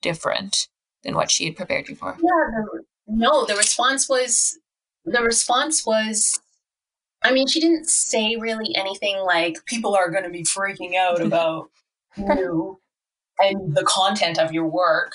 different 0.00 0.68
than 1.02 1.14
what 1.14 1.30
she 1.30 1.44
had 1.46 1.56
prepared 1.56 1.88
you 1.88 1.96
for? 1.96 2.16
yeah 2.22 2.62
the, 2.72 2.82
no 3.06 3.44
the 3.44 3.56
response 3.56 4.08
was 4.08 4.58
the 5.04 5.22
response 5.22 5.84
was 5.84 6.40
i 7.22 7.32
mean 7.32 7.46
she 7.46 7.60
didn't 7.60 7.88
say 7.88 8.36
really 8.36 8.74
anything 8.76 9.18
like 9.18 9.56
people 9.66 9.94
are 9.94 10.10
going 10.10 10.24
to 10.24 10.30
be 10.30 10.44
freaking 10.44 10.94
out 10.94 11.20
about 11.20 11.70
you 12.16 12.80
and 13.38 13.74
the 13.74 13.84
content 13.84 14.38
of 14.38 14.52
your 14.52 14.66
work. 14.66 15.12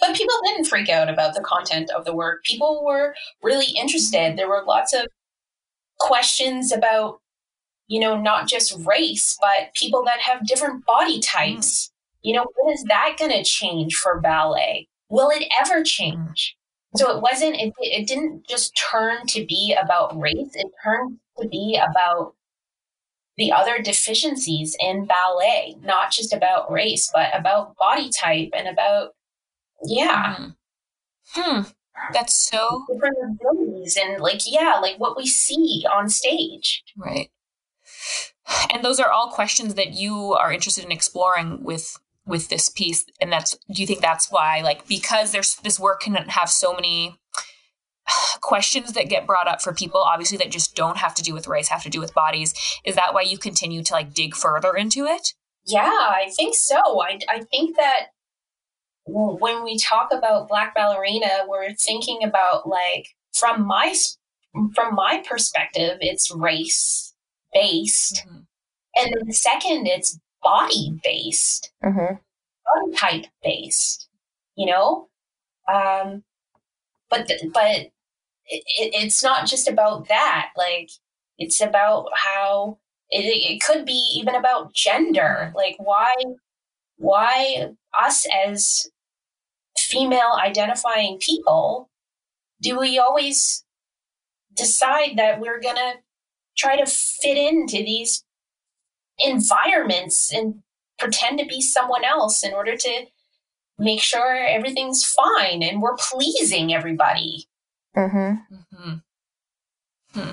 But 0.00 0.16
people 0.16 0.34
didn't 0.44 0.66
freak 0.66 0.88
out 0.88 1.08
about 1.08 1.34
the 1.34 1.40
content 1.40 1.90
of 1.96 2.04
the 2.04 2.14
work. 2.14 2.44
People 2.44 2.84
were 2.84 3.14
really 3.42 3.68
interested. 3.80 4.36
There 4.36 4.48
were 4.48 4.64
lots 4.66 4.92
of 4.92 5.06
questions 6.00 6.72
about 6.72 7.20
you 7.86 8.00
know 8.00 8.20
not 8.20 8.48
just 8.48 8.76
race 8.84 9.36
but 9.40 9.72
people 9.74 10.02
that 10.04 10.20
have 10.20 10.46
different 10.46 10.84
body 10.84 11.20
types. 11.20 11.86
Mm. 11.86 11.90
You 12.22 12.34
know 12.34 12.46
when 12.56 12.74
is 12.74 12.84
that 12.84 13.16
going 13.18 13.30
to 13.30 13.44
change 13.44 13.94
for 13.94 14.20
ballet? 14.20 14.88
Will 15.08 15.30
it 15.30 15.46
ever 15.58 15.80
mm. 15.80 15.86
change? 15.86 16.56
So 16.96 17.16
it 17.16 17.22
wasn't 17.22 17.56
it, 17.56 17.72
it 17.78 18.06
didn't 18.06 18.48
just 18.48 18.76
turn 18.90 19.26
to 19.28 19.46
be 19.46 19.76
about 19.80 20.20
race. 20.20 20.50
It 20.54 20.66
turned 20.82 21.18
to 21.38 21.48
be 21.48 21.78
about 21.78 22.34
the 23.36 23.52
other 23.52 23.80
deficiencies 23.80 24.76
in 24.78 25.06
ballet 25.06 25.76
not 25.82 26.12
just 26.12 26.32
about 26.32 26.70
race 26.70 27.10
but 27.12 27.28
about 27.34 27.76
body 27.76 28.10
type 28.10 28.50
and 28.56 28.68
about 28.68 29.10
yeah 29.84 30.36
Hmm. 30.36 30.50
Hmm. 31.40 31.60
That's 32.12 32.34
so 32.34 32.84
different 32.92 33.16
abilities 33.22 33.96
and 34.00 34.20
like 34.20 34.42
yeah 34.46 34.78
like 34.82 34.98
what 34.98 35.16
we 35.16 35.26
see 35.26 35.84
on 35.90 36.08
stage 36.08 36.82
right. 36.96 37.30
And 38.72 38.84
those 38.84 39.00
are 39.00 39.10
all 39.10 39.30
questions 39.30 39.74
that 39.74 39.94
you 39.94 40.34
are 40.34 40.52
interested 40.52 40.84
in 40.84 40.92
exploring 40.92 41.62
with 41.62 41.98
with 42.26 42.48
this 42.48 42.68
piece. 42.68 43.04
And 43.20 43.32
that's 43.32 43.56
do 43.72 43.80
you 43.80 43.86
think 43.86 44.00
that's 44.00 44.30
why, 44.30 44.60
like, 44.60 44.86
because 44.86 45.32
there's 45.32 45.56
this 45.56 45.80
work 45.80 46.02
can 46.02 46.14
have 46.14 46.50
so 46.50 46.74
many 46.74 47.16
questions 48.40 48.92
that 48.92 49.08
get 49.08 49.26
brought 49.26 49.48
up 49.48 49.62
for 49.62 49.72
people, 49.72 50.00
obviously 50.00 50.36
that 50.38 50.50
just 50.50 50.74
don't 50.74 50.98
have 50.98 51.14
to 51.14 51.22
do 51.22 51.32
with 51.34 51.48
race, 51.48 51.68
have 51.68 51.82
to 51.82 51.90
do 51.90 52.00
with 52.00 52.14
bodies. 52.14 52.54
Is 52.84 52.94
that 52.96 53.14
why 53.14 53.22
you 53.22 53.38
continue 53.38 53.82
to 53.82 53.92
like 53.92 54.12
dig 54.14 54.34
further 54.34 54.74
into 54.74 55.04
it? 55.06 55.34
Yeah, 55.66 55.80
I 55.88 56.30
think 56.36 56.54
so. 56.54 56.76
I, 56.76 57.18
I 57.28 57.40
think 57.50 57.76
that 57.76 58.06
when 59.06 59.64
we 59.64 59.78
talk 59.78 60.10
about 60.12 60.48
Black 60.48 60.74
Ballerina, 60.74 61.44
we're 61.46 61.72
thinking 61.74 62.22
about 62.22 62.68
like 62.68 63.08
from 63.32 63.66
my 63.66 63.94
from 64.74 64.94
my 64.94 65.22
perspective, 65.28 65.98
it's 66.00 66.30
race 66.30 67.14
based, 67.52 68.24
Mhm. 68.26 68.46
and 68.96 69.06
then 69.14 69.26
the 69.26 69.32
second, 69.32 69.86
it's 69.88 70.18
body 70.42 70.98
based, 71.02 71.72
Mm-hmm. 71.84 72.14
body 72.16 72.96
type 72.96 73.26
based. 73.42 74.08
You 74.54 74.66
know, 74.66 75.08
um, 75.72 76.22
but 77.10 77.26
th- 77.26 77.52
but 77.52 77.88
it, 78.46 78.62
it, 78.66 79.04
it's 79.04 79.22
not 79.22 79.46
just 79.46 79.68
about 79.68 80.08
that. 80.08 80.50
Like 80.56 80.90
it's 81.38 81.60
about 81.60 82.08
how 82.14 82.78
it, 83.10 83.24
it 83.24 83.62
could 83.62 83.84
be 83.84 84.18
even 84.18 84.34
about 84.34 84.74
gender. 84.74 85.52
Like 85.54 85.76
why 85.78 86.14
why 86.96 87.68
us 87.98 88.26
as 88.46 88.90
female 89.76 90.38
identifying 90.40 91.18
people 91.18 91.90
do 92.62 92.78
we 92.78 92.98
always 92.98 93.64
decide 94.56 95.16
that 95.16 95.40
we're 95.40 95.60
gonna 95.60 95.94
try 96.56 96.76
to 96.76 96.86
fit 96.86 97.36
into 97.36 97.78
these 97.78 98.24
environments 99.18 100.32
and 100.32 100.62
pretend 100.98 101.38
to 101.38 101.46
be 101.46 101.60
someone 101.60 102.04
else 102.04 102.44
in 102.44 102.54
order 102.54 102.76
to 102.76 103.06
make 103.78 104.00
sure 104.00 104.36
everything's 104.36 105.04
fine 105.04 105.62
and 105.62 105.82
we're 105.82 105.96
pleasing 105.96 106.72
everybody 106.72 107.48
Mm-hmm. 107.96 108.54
hmm 108.76 108.94
Hmm. 110.12 110.32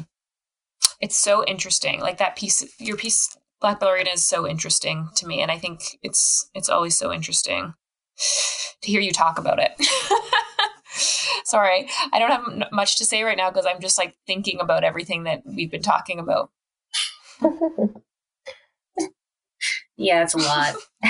It's 0.99 1.17
so 1.17 1.43
interesting. 1.45 1.99
Like 2.01 2.17
that 2.19 2.35
piece, 2.35 2.63
your 2.79 2.95
piece, 2.97 3.35
Black 3.59 3.79
Ballerina, 3.79 4.11
is 4.11 4.23
so 4.23 4.47
interesting 4.47 5.09
to 5.15 5.27
me, 5.27 5.41
and 5.41 5.51
I 5.51 5.57
think 5.57 5.97
it's 6.03 6.49
it's 6.53 6.69
always 6.69 6.95
so 6.95 7.11
interesting 7.11 7.73
to 8.81 8.91
hear 8.91 9.01
you 9.01 9.11
talk 9.11 9.39
about 9.39 9.59
it. 9.59 9.71
Sorry, 11.45 11.89
I 12.13 12.19
don't 12.19 12.31
have 12.31 12.71
much 12.71 12.97
to 12.97 13.05
say 13.05 13.23
right 13.23 13.37
now 13.37 13.49
because 13.49 13.65
I'm 13.65 13.81
just 13.81 13.97
like 13.97 14.15
thinking 14.27 14.59
about 14.59 14.83
everything 14.83 15.23
that 15.23 15.41
we've 15.45 15.71
been 15.71 15.81
talking 15.81 16.19
about. 16.19 16.51
yeah 19.97 20.23
it's 20.23 20.33
a 20.33 20.37
lot 20.37 20.75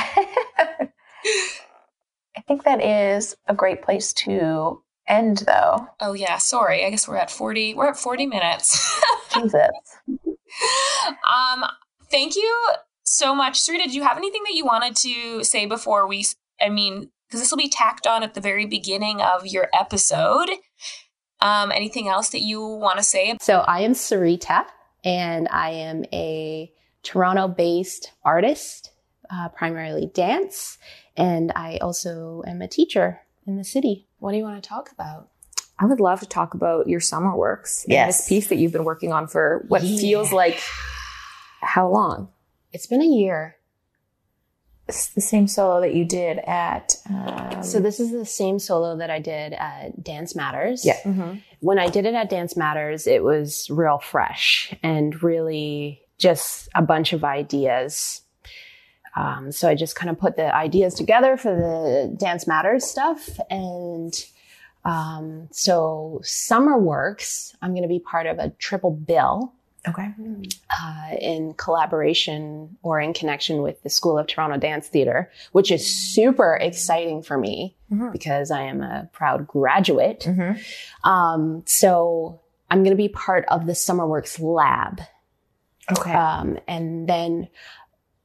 I 2.38 2.42
think 2.48 2.64
that 2.64 2.82
is 2.84 3.36
a 3.48 3.54
great 3.54 3.82
place 3.82 4.14
to 4.14 4.82
end, 5.08 5.40
though. 5.40 5.88
Oh 6.00 6.14
yeah, 6.14 6.38
sorry. 6.38 6.86
I 6.86 6.90
guess 6.90 7.08
we're 7.08 7.18
at 7.18 7.32
forty. 7.32 7.74
We're 7.74 7.90
at 7.90 7.98
forty 7.98 8.26
minutes. 8.26 9.00
Jesus. 9.34 9.70
um, 11.26 11.66
thank 12.10 12.36
you 12.36 12.70
so 13.04 13.36
much, 13.36 13.62
Sarita. 13.62 13.84
Did 13.84 13.94
you 13.94 14.04
have 14.04 14.18
anything 14.18 14.44
that 14.44 14.56
you 14.56 14.66
wanted 14.66 14.96
to 14.98 15.44
say 15.44 15.66
before 15.66 16.08
we? 16.08 16.26
I 16.60 16.70
mean, 16.70 17.10
because 17.28 17.42
this 17.42 17.52
will 17.52 17.58
be 17.58 17.70
tacked 17.70 18.06
on 18.08 18.24
at 18.24 18.34
the 18.34 18.42
very 18.42 18.66
beginning 18.66 19.22
of 19.22 19.48
your 19.48 19.70
episode. 19.74 20.50
Um, 21.40 21.72
anything 21.72 22.08
else 22.08 22.30
that 22.30 22.42
you 22.42 22.62
want 22.62 22.98
to 22.98 23.04
say? 23.04 23.36
So 23.42 23.60
I 23.60 23.82
am 23.82 23.94
Sarita, 23.94 24.66
and 25.04 25.48
I 25.50 25.72
am 25.72 26.06
a 26.14 26.72
Toronto-based 27.04 28.12
artist, 28.24 28.92
uh, 29.32 29.50
primarily 29.50 30.06
dance, 30.14 30.78
and 31.18 31.52
I 31.56 31.78
also 31.78 32.44
am 32.46 32.62
a 32.62 32.68
teacher 32.68 33.22
in 33.48 33.58
the 33.58 33.64
city. 33.64 34.08
What 34.22 34.34
do 34.34 34.38
you 34.38 34.44
want 34.44 34.62
to 34.62 34.70
talk 34.70 34.92
about? 34.92 35.30
I 35.80 35.86
would 35.86 36.00
love 36.00 36.20
to 36.20 36.28
talk 36.28 36.54
about 36.54 36.88
your 36.88 37.00
SummerWorks. 37.00 37.86
Yes. 37.88 38.20
this 38.20 38.30
piece 38.30 38.48
that 38.50 38.58
you've 38.58 38.72
been 38.72 38.84
working 38.84 39.12
on 39.12 39.28
for 39.28 39.66
what 39.68 39.82
Yeah. 39.82 40.00
feels 40.00 40.32
like 40.32 40.62
how 41.62 41.90
long? 41.90 42.30
It's 42.72 42.86
been 42.86 43.02
a 43.02 43.06
year. 43.06 43.56
It's 44.88 45.08
the 45.08 45.22
same 45.22 45.48
solo 45.48 45.82
that 45.82 45.96
you 45.96 46.06
did 46.06 46.38
at. 46.40 46.98
Um, 47.10 47.64
So 47.64 47.80
this 47.80 48.00
is 48.00 48.12
the 48.12 48.26
same 48.28 48.60
solo 48.60 48.96
that 48.98 49.10
I 49.10 49.18
did 49.18 49.54
at 49.54 50.04
Dance 50.04 50.36
Matters. 50.36 50.86
Yeah. 50.86 50.98
Mm-hmm. 51.04 51.38
When 51.62 51.80
I 51.80 51.88
did 51.90 52.06
it 52.06 52.14
at 52.14 52.30
Dance 52.30 52.56
Matters, 52.56 53.08
it 53.08 53.24
was 53.24 53.68
real 53.72 53.98
fresh 53.98 54.76
and 54.84 55.22
really 55.24 56.02
just 56.20 56.70
a 56.76 56.84
bunch 56.84 57.12
of 57.14 57.24
ideas. 57.24 58.22
Um, 59.16 59.52
so 59.52 59.68
I 59.68 59.76
just 59.76 59.96
kind 59.96 60.10
of 60.10 60.18
put 60.20 60.38
the 60.38 60.54
ideas 60.56 60.94
together 60.94 61.38
for 61.38 61.54
the 61.54 62.16
Dance 62.18 62.48
Matters 62.48 62.86
stuff. 62.86 63.40
And 63.50 64.14
um, 64.86 65.48
so 65.52 66.22
SummerWorks, 66.24 67.56
I'm 67.62 67.72
going 67.72 67.84
to 67.84 67.90
be 67.90 68.00
part 68.00 68.26
of 68.26 68.40
a 68.40 68.50
triple 68.52 68.92
bill 68.92 69.54
okay. 69.88 70.14
uh, 70.70 71.16
in 71.20 71.54
collaboration 71.56 72.78
or 72.82 73.00
in 73.00 73.14
connection 73.14 73.62
with 73.62 73.82
the 73.84 73.90
School 73.90 74.18
of 74.18 74.28
Toronto 74.28 74.58
Dance 74.58 74.88
Theatre, 74.88 75.30
which 75.52 75.72
is 75.72 75.86
super 76.14 76.56
exciting 76.56 77.22
for 77.22 77.38
me 77.38 77.76
Mhm. 77.92 78.12
because 78.12 78.52
I 78.52 78.62
am 78.62 78.82
a 78.82 79.10
proud 79.12 79.46
graduate. 79.48 80.22
Mm-hmm. 80.22 81.10
Um, 81.10 81.64
so 81.66 82.40
I'm 82.70 82.80
going 82.84 82.96
to 82.96 83.04
be 83.04 83.10
part 83.10 83.46
of 83.50 83.66
the 83.66 83.74
SummerWorks 83.74 84.40
lab. 84.40 85.02
Okay. 85.92 86.14
Um, 86.14 86.58
and 86.68 87.08
then 87.08 87.50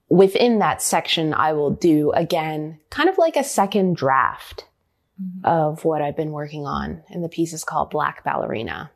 within 0.08 0.58
that 0.60 0.82
section, 0.82 1.34
I 1.34 1.52
will 1.52 1.70
do 1.70 2.12
again, 2.12 2.78
kind 2.90 3.08
of 3.08 3.18
like 3.18 3.36
a 3.36 3.44
second 3.44 3.96
draft 3.96 4.66
Mhm. 5.20 5.44
of 5.44 5.84
what 5.84 6.02
I've 6.02 6.16
been 6.16 6.32
working 6.32 6.66
on. 6.66 7.02
And 7.08 7.24
the 7.24 7.28
piece 7.28 7.52
is 7.52 7.64
called 7.64 7.90
Black 7.90 8.22
Ballerina. 8.24 8.90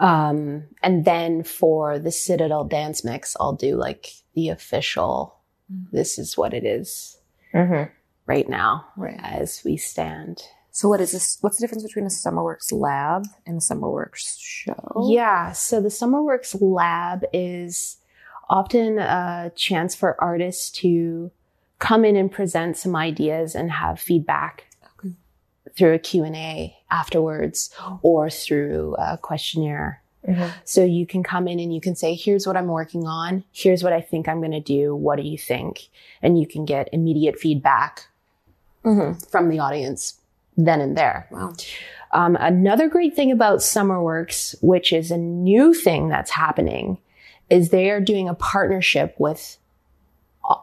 Um, 0.00 0.64
and 0.82 1.04
then 1.04 1.42
for 1.42 1.98
the 1.98 2.12
Citadel 2.12 2.64
dance 2.64 3.04
mix, 3.04 3.36
I'll 3.40 3.54
do 3.54 3.74
like 3.76 4.10
the 4.34 4.50
official, 4.50 5.34
this 5.90 6.18
is 6.18 6.36
what 6.38 6.54
it 6.54 6.64
is 6.64 7.18
mm-hmm. 7.52 7.90
right 8.26 8.48
now 8.48 8.86
Right. 8.96 9.18
as 9.20 9.62
we 9.64 9.76
stand. 9.76 10.42
So 10.70 10.88
what 10.88 11.00
is 11.00 11.10
this? 11.10 11.38
What's 11.40 11.56
the 11.56 11.62
difference 11.62 11.82
between 11.82 12.04
a 12.04 12.08
SummerWorks 12.08 12.70
lab 12.70 13.24
and 13.44 13.56
a 13.56 13.60
SummerWorks 13.60 14.36
show? 14.38 15.08
Yeah. 15.08 15.50
So 15.50 15.80
the 15.80 15.88
SummerWorks 15.88 16.56
Lab 16.60 17.24
is 17.32 17.96
often 18.48 18.98
a 18.98 19.52
chance 19.54 19.94
for 19.94 20.20
artists 20.22 20.70
to 20.80 21.30
come 21.78 22.04
in 22.04 22.16
and 22.16 22.30
present 22.30 22.76
some 22.76 22.96
ideas 22.96 23.54
and 23.54 23.70
have 23.70 24.00
feedback 24.00 24.66
Okay. 24.98 25.14
through 25.76 25.94
a 25.94 25.98
Q&A 25.98 26.76
afterwards 26.90 27.70
or 28.02 28.30
through 28.30 28.96
a 28.98 29.16
questionnaire. 29.18 30.02
Mm-hmm. 30.26 30.48
So 30.64 30.84
you 30.84 31.06
can 31.06 31.22
come 31.22 31.46
in 31.46 31.60
and 31.60 31.72
you 31.72 31.80
can 31.80 31.94
say, 31.94 32.14
here's 32.14 32.46
what 32.46 32.56
I'm 32.56 32.66
working 32.66 33.06
on. 33.06 33.44
Here's 33.52 33.84
what 33.84 33.92
I 33.92 34.00
think 34.00 34.28
I'm 34.28 34.40
going 34.40 34.50
to 34.52 34.60
do. 34.60 34.94
What 34.94 35.16
do 35.16 35.22
you 35.22 35.38
think? 35.38 35.88
And 36.20 36.38
you 36.38 36.46
can 36.46 36.64
get 36.64 36.88
immediate 36.92 37.38
feedback 37.38 38.06
Mm-hmm. 38.84 39.18
from 39.30 39.48
the 39.48 39.58
audience 39.58 40.14
then 40.56 40.80
and 40.80 40.96
there. 40.96 41.28
Wow. 41.30 41.52
Um, 42.12 42.36
another 42.40 42.88
great 42.88 43.14
thing 43.14 43.30
about 43.30 43.58
SummerWorks, 43.58 44.54
which 44.62 44.92
is 44.92 45.10
a 45.10 45.18
new 45.18 45.74
thing 45.74 46.08
that's 46.08 46.30
happening, 46.30 46.98
is 47.50 47.70
they 47.70 47.90
are 47.90 48.00
doing 48.00 48.28
a 48.28 48.34
partnership 48.34 49.14
with 49.18 49.58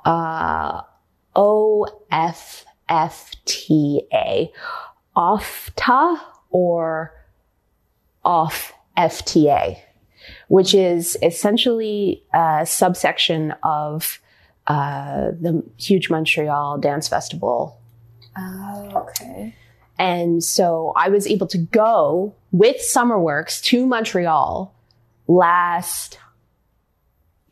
uh, 0.06 0.82
OFFTA, 1.36 2.62
OFTA 5.16 6.20
or 6.50 7.14
off 8.24 8.74
FTA, 8.98 9.80
which 10.48 10.74
is 10.74 11.18
essentially 11.22 12.24
a 12.34 12.66
subsection 12.66 13.54
of 13.64 14.20
uh, 14.68 15.32
the 15.40 15.64
huge 15.78 16.10
Montreal 16.10 16.80
Dance 16.80 17.08
Festival 17.08 17.80
Oh, 18.38 19.08
okay. 19.08 19.54
and 20.00 20.44
so 20.44 20.92
I 20.96 21.10
was 21.10 21.28
able 21.28 21.48
to 21.48 21.58
go 21.58 22.34
with 22.52 22.78
SummerWorks 22.78 23.62
to 23.66 23.86
Montreal 23.86 24.74
last 25.28 26.18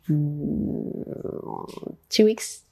Mm, 0.08 1.96
two 2.08 2.24
weeks, 2.24 2.62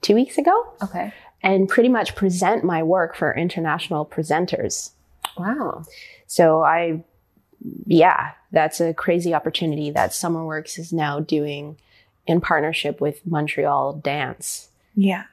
two 0.00 0.14
weeks 0.14 0.38
ago, 0.38 0.72
Okay. 0.82 1.12
and 1.42 1.68
pretty 1.68 1.88
much 1.88 2.14
present 2.14 2.64
my 2.64 2.82
work 2.82 3.16
for 3.16 3.34
international 3.34 4.06
presenters. 4.06 4.90
Wow. 5.36 5.84
So 6.26 6.62
I, 6.62 7.04
yeah, 7.86 8.30
that's 8.52 8.80
a 8.80 8.94
crazy 8.94 9.34
opportunity 9.34 9.90
that 9.90 10.10
SummerWorks 10.10 10.78
is 10.78 10.92
now 10.92 11.20
doing 11.20 11.76
in 12.26 12.40
partnership 12.40 13.00
with 13.00 13.26
Montreal 13.26 13.94
Dance. 13.94 14.68
Yeah. 14.94 15.24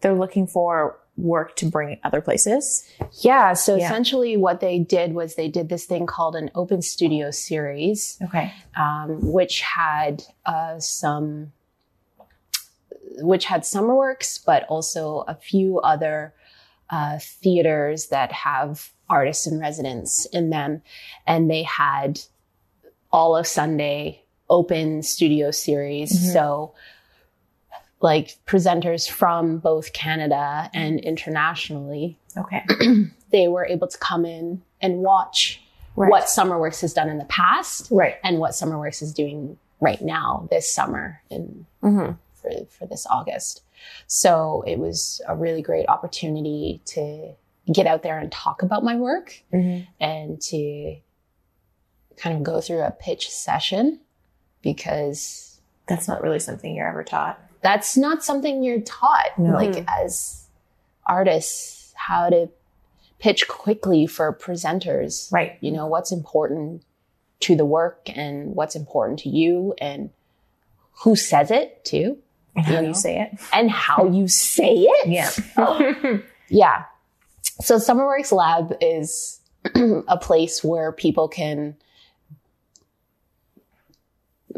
They're 0.00 0.14
looking 0.14 0.46
for 0.46 0.98
work 1.20 1.56
to 1.56 1.66
bring 1.66 1.98
other 2.04 2.20
places. 2.20 2.84
Yeah. 3.20 3.52
So 3.54 3.76
Yeah. 3.76 3.86
essentially 3.86 4.36
what 4.36 4.60
they 4.60 4.78
did 4.78 5.14
was 5.14 5.34
they 5.34 5.48
did 5.48 5.68
this 5.68 5.84
thing 5.84 6.06
called 6.06 6.36
an 6.36 6.50
open 6.54 6.82
studio 6.82 7.30
series, 7.30 8.18
Okay. 8.22 8.52
um, 8.76 9.32
which 9.32 9.60
had 9.60 10.22
uh, 10.46 10.78
some, 10.78 11.52
which 13.18 13.44
had 13.44 13.62
SummerWorks, 13.62 14.44
but 14.44 14.64
also 14.68 15.24
a 15.28 15.34
few 15.34 15.78
other 15.80 16.34
uh, 16.90 17.18
theaters 17.20 18.08
that 18.08 18.32
have 18.32 18.90
artists 19.08 19.46
in 19.46 19.60
residence 19.60 20.26
in 20.26 20.50
them. 20.50 20.82
And 21.26 21.50
they 21.50 21.62
had 21.62 22.20
all 23.12 23.36
of 23.36 23.46
Sunday 23.46 24.22
open 24.48 25.02
studio 25.02 25.50
series. 25.52 26.12
Mhm. 26.12 26.32
So 26.32 26.74
like 28.02 28.38
presenters 28.46 29.08
from 29.10 29.58
both 29.58 29.92
Canada 29.92 30.70
and 30.74 31.00
internationally 31.00 32.16
Okay. 32.36 32.64
they 33.30 33.48
were 33.48 33.66
able 33.66 33.88
to 33.88 33.98
come 33.98 34.24
in 34.24 34.62
and 34.80 34.98
watch 34.98 35.60
Right. 35.96 36.08
what 36.10 36.24
SummerWorks 36.24 36.80
has 36.82 36.92
done 36.94 37.08
in 37.08 37.18
the 37.18 37.24
past 37.26 37.88
Right. 37.90 38.14
and 38.22 38.38
what 38.38 38.52
SummerWorks 38.52 39.02
is 39.02 39.12
doing 39.12 39.58
right 39.80 40.00
now 40.00 40.46
this 40.50 40.72
summer 40.72 41.20
in 41.30 41.66
Mm-hmm. 41.82 42.12
for, 42.34 42.66
for 42.66 42.86
this 42.86 43.06
August. 43.10 43.62
So 44.06 44.62
it 44.66 44.78
was 44.78 45.20
a 45.26 45.34
really 45.36 45.62
great 45.62 45.88
opportunity 45.88 46.80
to 46.86 47.32
get 47.72 47.86
out 47.86 48.02
there 48.02 48.18
and 48.18 48.30
talk 48.30 48.62
about 48.62 48.84
my 48.84 48.96
work 48.96 49.42
Mm-hmm. 49.52 49.90
and 50.02 50.40
to 50.42 50.96
kind 52.16 52.36
of 52.36 52.42
go 52.44 52.60
through 52.60 52.82
a 52.82 52.90
pitch 52.92 53.28
session 53.30 53.98
because 54.62 55.60
That's 55.88 56.06
not 56.08 56.22
really 56.22 56.38
something 56.38 56.74
you're 56.74 56.88
ever 56.88 57.02
taught. 57.04 57.40
That's 57.62 57.96
not 57.96 58.24
something 58.24 58.62
you're 58.62 58.80
taught 58.80 59.38
No. 59.38 59.52
like 59.54 59.70
mm. 59.72 59.84
as 60.02 60.46
artists 61.06 61.92
how 61.96 62.30
to 62.30 62.48
pitch 63.18 63.48
quickly 63.48 64.06
for 64.06 64.32
presenters 64.34 65.30
Right. 65.32 65.56
you 65.60 65.70
know 65.70 65.86
what's 65.86 66.10
important 66.12 66.82
to 67.40 67.56
the 67.56 67.64
work 67.64 68.08
and 68.16 68.54
what's 68.54 68.74
important 68.76 69.18
to 69.20 69.28
you 69.28 69.74
and 69.80 70.10
who 71.02 71.16
says 71.16 71.50
it 71.50 71.84
too 71.84 72.18
And 72.56 72.64
how 72.66 72.72
You 72.76 72.80
know? 72.82 72.88
you 72.88 72.94
say 72.94 73.20
it. 73.20 73.40
and 73.52 73.70
how 73.70 74.06
you 74.08 74.28
say 74.28 74.74
it 74.88 75.08
Yeah. 75.08 76.18
yeah 76.48 76.84
so 77.60 77.76
SummerWorks 77.76 78.32
lab 78.32 78.74
is 78.80 79.40
a 80.08 80.16
place 80.18 80.64
where 80.64 80.92
people 80.92 81.28
can 81.28 81.76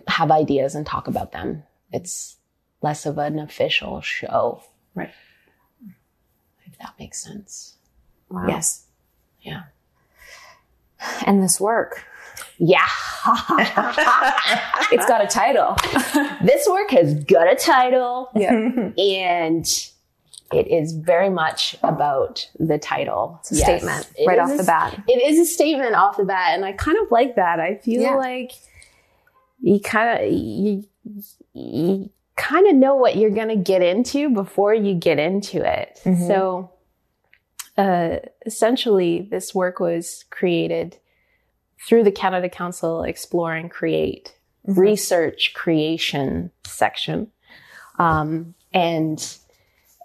have 0.08 0.30
ideas 0.30 0.74
and 0.74 0.86
talk 0.86 1.06
about 1.08 1.32
them 1.32 1.62
it's 1.92 2.36
less 2.82 3.06
of 3.06 3.18
an 3.18 3.38
official 3.38 4.00
show 4.00 4.62
Right. 4.94 5.10
if 6.66 6.76
that 6.78 6.94
makes 6.98 7.22
sense 7.22 7.76
Wow. 8.28 8.46
yes. 8.48 8.84
yeah 9.40 9.62
And 11.26 11.42
this 11.42 11.60
work. 11.60 12.04
yeah 12.58 12.86
It's 14.92 15.06
got 15.06 15.22
a 15.22 15.26
title. 15.26 15.76
this 16.42 16.66
work 16.68 16.90
has 16.90 17.14
got 17.24 17.50
a 17.50 17.54
title 17.56 18.30
Yeah. 18.34 18.90
and 18.98 19.66
it 20.52 20.68
is 20.68 20.92
very 20.92 21.30
much 21.30 21.76
about 21.82 22.46
the 22.58 22.76
title. 22.78 23.38
It's 23.40 23.52
a 23.52 23.54
statement 23.56 24.10
It 24.16 24.26
right 24.26 24.38
off 24.38 24.50
a 24.50 24.56
the 24.58 24.64
bat. 24.64 25.02
It 25.08 25.22
is 25.22 25.38
a 25.38 25.46
statement 25.50 25.94
off 25.94 26.18
the 26.18 26.26
bat, 26.26 26.50
and 26.54 26.62
I 26.62 26.72
kind 26.72 26.98
of 27.02 27.10
like 27.10 27.36
that. 27.36 27.58
I 27.58 27.76
feel 27.76 28.02
Yeah. 28.02 28.16
like 28.16 28.52
you 29.62 29.80
kind 29.80 30.18
of 30.22 30.30
you, 30.30 30.84
you 31.54 32.10
kind 32.36 32.66
of 32.66 32.74
know 32.74 32.94
what 32.94 33.16
you're 33.16 33.30
going 33.30 33.48
to 33.48 33.56
get 33.56 33.82
into 33.82 34.30
before 34.30 34.74
you 34.74 34.94
get 34.94 35.18
into 35.18 35.62
it. 35.62 36.00
Mhm. 36.04 36.26
So 36.26 36.70
uh, 37.78 38.18
essentially, 38.44 39.26
this 39.30 39.54
work 39.54 39.80
was 39.80 40.24
created 40.30 40.98
through 41.88 42.04
the 42.04 42.12
Canada 42.12 42.48
Council 42.48 43.02
Explore 43.02 43.54
and 43.54 43.70
Create 43.70 44.36
Mhm. 44.68 44.76
research 44.76 45.52
creation 45.54 46.50
section. 46.64 47.32
Um, 47.98 48.54
and 48.74 49.36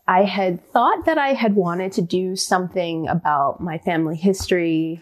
I 0.07 0.23
had 0.23 0.63
thought 0.71 1.05
that 1.05 1.17
I 1.17 1.33
had 1.33 1.55
wanted 1.55 1.91
to 1.93 2.01
do 2.01 2.35
something 2.37 3.07
about 3.09 3.59
my 3.59 3.77
family 3.79 4.15
history 4.15 5.01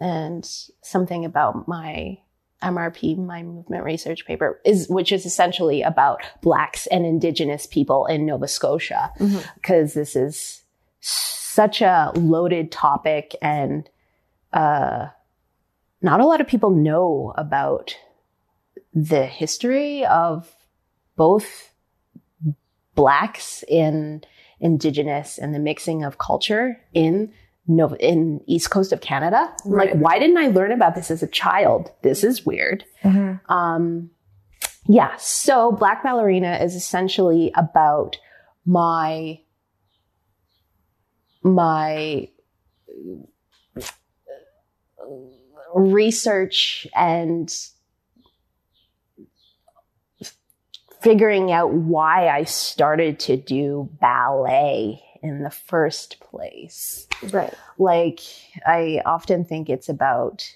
and 0.00 0.44
something 0.82 1.24
about 1.24 1.68
my 1.68 2.18
MRP, 2.62 3.16
my 3.18 3.42
movement 3.42 3.84
research 3.84 4.26
paper, 4.26 4.60
is 4.64 4.88
which 4.88 5.12
is 5.12 5.24
essentially 5.24 5.82
about 5.82 6.22
blacks 6.42 6.86
and 6.88 7.06
indigenous 7.06 7.66
people 7.66 8.06
in 8.06 8.26
Nova 8.26 8.48
Scotia. 8.48 9.12
Because 9.54 9.94
this 9.94 10.16
is 10.16 10.62
such 11.00 11.80
a 11.80 12.12
loaded 12.14 12.72
topic 12.72 13.34
and 13.40 13.88
uh, 14.52 15.08
not 16.02 16.20
a 16.20 16.26
lot 16.26 16.40
of 16.40 16.46
people 16.46 16.70
know 16.70 17.32
about 17.36 17.96
the 18.94 19.26
history 19.26 20.04
of 20.04 20.52
both 21.16 21.72
blacks 22.94 23.64
in 23.68 24.22
indigenous 24.60 25.38
and 25.38 25.54
the 25.54 25.58
mixing 25.58 26.02
of 26.02 26.18
culture 26.18 26.80
in 26.92 27.32
Nova, 27.68 27.96
in 27.96 28.40
east 28.46 28.70
coast 28.70 28.92
of 28.92 29.00
Canada. 29.02 29.54
Like, 29.64 29.92
why 29.92 30.18
didn't 30.18 30.38
I 30.38 30.48
learn 30.48 30.72
about 30.72 30.94
this 30.94 31.10
as 31.10 31.22
a 31.22 31.26
child? 31.26 31.90
This 32.02 32.24
is 32.24 32.44
weird. 32.46 32.84
Mm-hmm. 33.04 33.52
Um, 33.52 34.10
yeah. 34.86 35.14
So 35.18 35.72
Black 35.72 36.02
Ballerina 36.02 36.58
is 36.62 36.74
essentially 36.74 37.52
about 37.54 38.16
my, 38.64 39.40
my 41.42 42.28
research 45.74 46.86
and 46.96 47.54
figuring 51.02 51.52
out 51.52 51.72
why 51.72 52.28
I 52.28 52.44
started 52.44 53.20
to 53.20 53.36
do 53.36 53.88
ballet 54.00 55.02
in 55.22 55.42
the 55.42 55.50
first 55.50 56.20
place 56.20 57.06
Right. 57.32 57.52
like 57.78 58.20
i 58.66 59.02
often 59.04 59.44
think 59.44 59.68
it's 59.68 59.88
about 59.88 60.48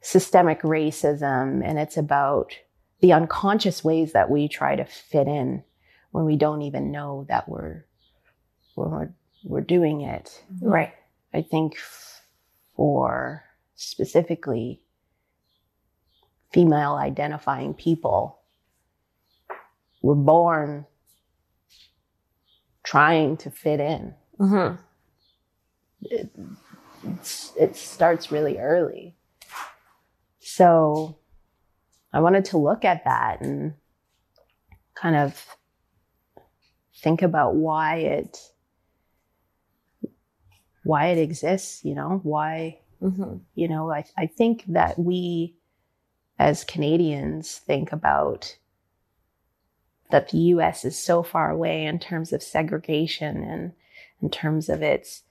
systemic 0.00 0.62
racism 0.62 1.62
and 1.64 1.78
it's 1.78 1.96
about 1.96 2.52
the 3.00 3.12
unconscious 3.12 3.82
ways 3.82 4.12
that 4.12 4.30
we 4.30 4.48
try 4.48 4.76
to 4.76 4.84
fit 4.84 5.26
in 5.26 5.62
when 6.10 6.24
we 6.24 6.36
don't 6.36 6.62
even 6.62 6.90
know 6.90 7.24
that 7.28 7.48
we're 7.48 7.84
we're, 8.76 9.08
we're 9.44 9.60
doing 9.60 10.02
it 10.02 10.42
mm-hmm. 10.52 10.68
Right. 10.68 10.92
i 11.32 11.42
think 11.42 11.76
for 12.76 13.44
specifically 13.76 14.80
female 16.52 16.94
identifying 16.94 17.74
people 17.74 18.38
we're 20.02 20.14
born 20.14 20.86
trying 22.84 23.36
to 23.38 23.50
fit 23.50 23.80
in 23.80 24.14
Mm-hmm. 24.38 24.76
it's, 27.04 27.52
it 27.58 27.76
starts 27.76 28.30
really 28.30 28.58
early. 28.58 29.16
So 30.40 31.16
I 32.12 32.20
wanted 32.20 32.44
to 32.46 32.58
look 32.58 32.84
at 32.84 33.04
that 33.04 33.40
and 33.40 33.74
kind 34.94 35.16
of 35.16 35.56
think 36.96 37.22
about 37.22 37.54
why 37.56 37.96
it 37.96 38.38
why 40.82 41.06
it 41.06 41.18
exists, 41.18 41.84
you 41.84 41.94
know, 41.94 42.20
why 42.22 42.78
Mm-hmm. 43.02 43.36
you 43.54 43.68
know, 43.68 43.90
I, 43.90 44.04
I 44.16 44.26
think 44.26 44.64
that 44.68 44.98
we 44.98 45.56
as 46.38 46.64
Canadians 46.64 47.58
think 47.58 47.92
about 47.92 48.56
that 50.14 50.28
the 50.28 50.38
US 50.38 50.84
is 50.84 50.96
so 50.96 51.24
far 51.24 51.50
away 51.50 51.84
in 51.84 51.98
terms 51.98 52.32
of 52.32 52.40
segregation 52.40 53.42
and 53.42 53.72
in 54.22 54.30
terms 54.30 54.68
of 54.68 54.80
its 54.80 55.24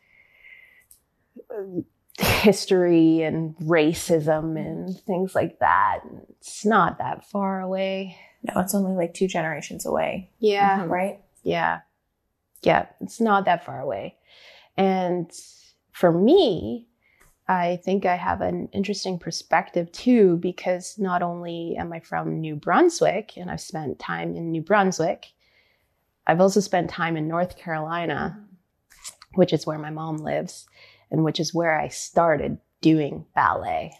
uh, 1.49 1.79
history 2.19 3.21
and 3.21 3.55
racism 3.59 4.57
and 4.57 4.99
things 4.99 5.35
like 5.35 5.59
that. 5.59 6.01
It's 6.31 6.65
not 6.65 6.97
that 6.97 7.25
far 7.25 7.61
away. 7.61 8.17
No, 8.43 8.59
it's 8.59 8.75
only 8.75 8.93
like 8.93 9.13
two 9.13 9.29
generations 9.29 9.85
away. 9.85 10.29
Yeah. 10.39 10.83
Right. 10.83 11.21
Yeah. 11.43 11.79
Yeah. 12.61 12.87
It's 12.99 13.21
not 13.21 13.45
that 13.45 13.65
far 13.65 13.79
away. 13.79 14.17
And 14.75 15.31
for 15.93 16.11
me, 16.11 16.89
I 17.53 17.79
think 17.83 18.05
I 18.05 18.15
have 18.15 18.41
an 18.41 18.67
interesting 18.73 19.19
perspective 19.19 19.91
too, 19.91 20.37
because 20.37 20.97
not 20.97 21.21
only 21.21 21.75
am 21.77 21.93
I 21.93 21.99
from 21.99 22.41
New 22.41 22.55
Brunswick 22.55 23.37
and 23.37 23.49
I've 23.51 23.61
spent 23.61 23.99
time 23.99 24.35
in 24.35 24.51
New 24.51 24.61
Brunswick, 24.61 25.27
I've 26.25 26.41
also 26.41 26.59
spent 26.59 26.89
time 26.89 27.15
in 27.15 27.27
North 27.27 27.57
Carolina, 27.57 28.35
mm-hmm. 28.35 29.35
which 29.35 29.53
is 29.53 29.65
where 29.65 29.77
my 29.77 29.91
mom 29.91 30.17
lives 30.17 30.65
and 31.11 31.23
which 31.23 31.39
is 31.39 31.53
where 31.53 31.79
I 31.79 31.89
started 31.89 32.57
doing 32.81 33.25
ballet. 33.35 33.93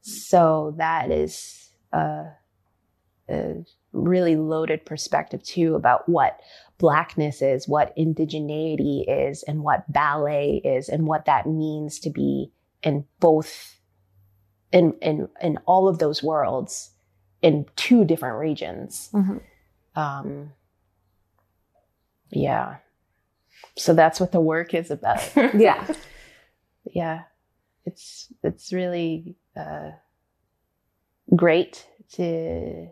So 0.00 0.74
that 0.78 1.10
is 1.10 1.72
a, 1.92 2.26
a 3.28 3.64
really 3.92 4.36
loaded 4.36 4.86
perspective 4.86 5.42
too 5.42 5.74
about 5.74 6.08
what 6.08 6.40
blackness 6.78 7.42
is, 7.42 7.68
what 7.68 7.94
indigeneity 7.96 9.04
is, 9.08 9.42
and 9.42 9.62
what 9.62 9.90
ballet 9.92 10.60
is, 10.64 10.88
and 10.88 11.06
what 11.06 11.24
that 11.26 11.46
means 11.46 11.98
to 12.00 12.10
be 12.10 12.50
in 12.82 13.04
both 13.20 13.76
in 14.72 14.94
in 15.02 15.28
in 15.42 15.58
all 15.66 15.88
of 15.88 15.98
those 15.98 16.22
worlds 16.22 16.90
in 17.42 17.66
two 17.76 18.04
different 18.04 18.38
regions. 18.38 19.10
Mhm. 19.12 19.40
Um, 19.96 20.52
yeah. 22.30 22.76
So 23.76 23.94
that's 23.94 24.20
what 24.20 24.32
the 24.32 24.40
work 24.40 24.74
is 24.74 24.90
about. 24.90 25.20
Yeah. 25.54 25.86
yeah. 26.84 27.22
It's 27.84 28.32
it's 28.42 28.72
really 28.72 29.36
uh, 29.56 29.90
great 31.34 31.86
to 32.12 32.88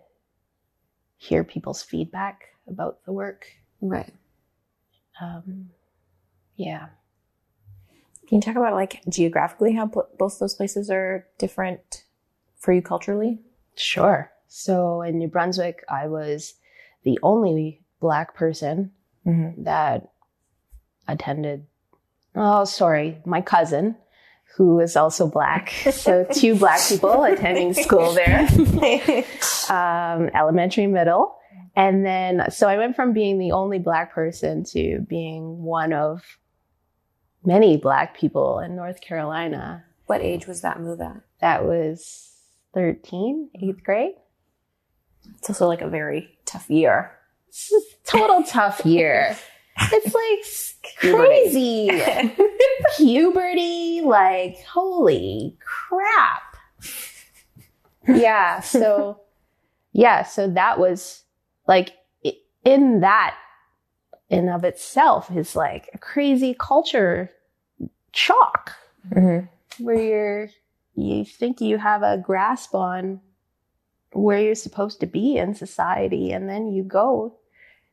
hear 1.16 1.45
people's 1.45 1.82
feedback 1.82 2.47
about 2.66 3.05
the 3.05 3.12
work. 3.12 3.47
Right. 3.81 4.12
Um, 5.20 5.70
yeah. 6.57 6.87
Can 8.29 8.37
you 8.37 8.43
talk 8.43 8.57
about 8.57 8.74
like 8.74 9.03
geographically 9.09 9.74
how 9.74 9.87
bo- 9.87 10.09
both 10.18 10.39
those 10.39 10.55
places 10.55 10.91
are 10.91 11.27
different 11.39 12.05
for 12.59 12.72
you 12.72 12.83
culturally? 12.83 13.39
Sure. 13.77 14.31
So 14.49 15.03
in 15.03 15.18
New 15.18 15.29
Brunswick, 15.29 15.85
I 15.89 16.07
was 16.09 16.55
the 17.05 17.18
only 17.22 17.83
black 18.01 18.35
person 18.35 18.93
Mm-hmm. 19.27 19.64
that 19.64 20.09
attended. 21.09 21.66
Oh, 22.37 22.64
sorry, 22.64 23.18
my 23.24 23.41
cousin, 23.41 23.97
who 24.57 24.79
is 24.79 24.95
also 24.97 25.27
black. 25.27 25.70
So 25.91 26.24
two 26.33 26.55
black 26.57 26.81
people 26.89 27.24
attending 27.24 27.74
school 27.74 28.12
there, 28.12 28.47
um, 29.68 30.31
elementary, 30.33 30.87
middle. 30.87 31.36
And 31.74 32.07
then, 32.07 32.50
so 32.50 32.68
I 32.68 32.78
went 32.78 32.96
from 32.96 33.12
being 33.12 33.38
the 33.38 33.52
only 33.52 33.78
black 33.78 34.12
person 34.12 34.64
to 34.72 35.04
being 35.09 35.62
one 35.62 35.92
of 35.92 36.38
many 37.44 37.76
black 37.76 38.16
people 38.16 38.59
in 38.59 38.74
North 38.76 39.00
Carolina. 39.00 39.84
what 40.07 40.22
age 40.22 40.46
was 40.46 40.62
that 40.62 40.80
move 40.80 41.00
at? 41.00 41.20
That 41.40 41.64
was 41.64 42.32
13, 42.74 43.50
mm-hmm. 43.57 43.70
eighth 43.70 43.82
grade. 43.82 44.14
It's 45.38 45.50
also 45.50 45.66
like 45.66 45.82
a 45.82 45.88
very 45.88 46.38
tough 46.44 46.70
year. 46.70 47.12
It's 47.48 47.72
a 47.72 48.11
total 48.11 48.42
tough 48.46 48.84
year. 48.86 49.36
It's 49.92 50.14
like 50.14 50.96
crazy. 51.16 51.90
Puberty, 52.96 54.02
like, 54.02 54.64
holy 54.64 55.57
crap. 55.61 56.57
Yeah. 58.07 58.61
So, 58.61 59.20
yeah. 59.92 60.22
So 60.22 60.48
that 60.48 60.78
was 60.78 61.24
like, 61.67 61.95
in 62.64 63.01
that 63.01 63.37
in 64.29 64.49
of 64.49 64.64
itself 64.64 65.31
is 65.31 65.55
like 65.55 65.89
a 65.95 65.99
crazy 65.99 66.55
culture 66.59 67.31
shock 68.12 68.73
Mm-hmm. 69.14 69.85
where 69.85 70.01
you're, 70.03 70.49
you 70.97 71.25
think 71.25 71.61
you 71.61 71.79
have 71.79 72.03
a 72.03 72.19
grasp 72.19 72.75
on 72.75 73.21
where 74.12 74.41
you're 74.41 74.57
supposed 74.57 74.99
to 74.99 75.07
be 75.07 75.37
in 75.37 75.55
society 75.55 76.33
and 76.33 76.49
then 76.49 76.67
you 76.73 76.83
go 76.83 77.37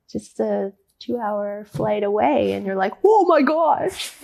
just 0.10 0.40
a 0.40 0.74
two 0.98 1.20
hour 1.20 1.66
flight 1.66 2.02
away 2.04 2.54
and 2.54 2.66
you're 2.66 2.76
like 2.76 2.94
oh 3.04 3.26
my 3.26 3.42
gosh 3.44 4.14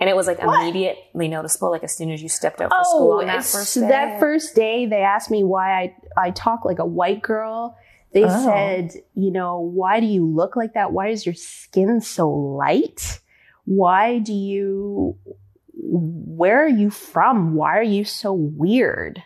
and 0.00 0.08
it 0.10 0.16
was 0.16 0.26
like 0.26 0.42
What? 0.42 0.62
immediately 0.62 1.28
noticeable, 1.28 1.70
like 1.70 1.84
as 1.84 1.94
soon 1.96 2.10
as 2.10 2.22
you 2.22 2.28
stepped 2.28 2.60
out 2.60 2.70
for 2.70 2.78
oh, 2.80 2.82
school 2.84 3.12
on 3.20 3.26
that 3.26 3.44
first 3.44 3.74
day. 3.74 3.80
that 3.88 4.18
first 4.18 4.54
day 4.56 4.86
they 4.86 5.02
asked 5.02 5.30
me 5.30 5.44
why 5.44 5.82
i 5.82 5.94
i 6.16 6.30
talk 6.30 6.64
like 6.64 6.78
a 6.80 6.86
white 6.86 7.22
girl 7.22 7.76
They 8.12 8.24
Oh. 8.24 8.44
said, 8.44 8.90
you 9.14 9.30
know, 9.30 9.60
why 9.60 10.00
do 10.00 10.06
you 10.06 10.26
look 10.26 10.56
like 10.56 10.74
that? 10.74 10.90
Why 10.92 11.08
is 11.14 11.24
your 11.24 11.34
skin 11.36 12.00
so 12.00 12.28
light? 12.28 13.20
Why 13.66 14.18
do 14.18 14.32
you, 14.32 15.16
where 15.74 16.64
are 16.64 16.68
you 16.82 16.90
from? 16.90 17.54
Why 17.54 17.78
are 17.78 17.84
you 17.84 18.04
so 18.04 18.32
weird? 18.32 19.22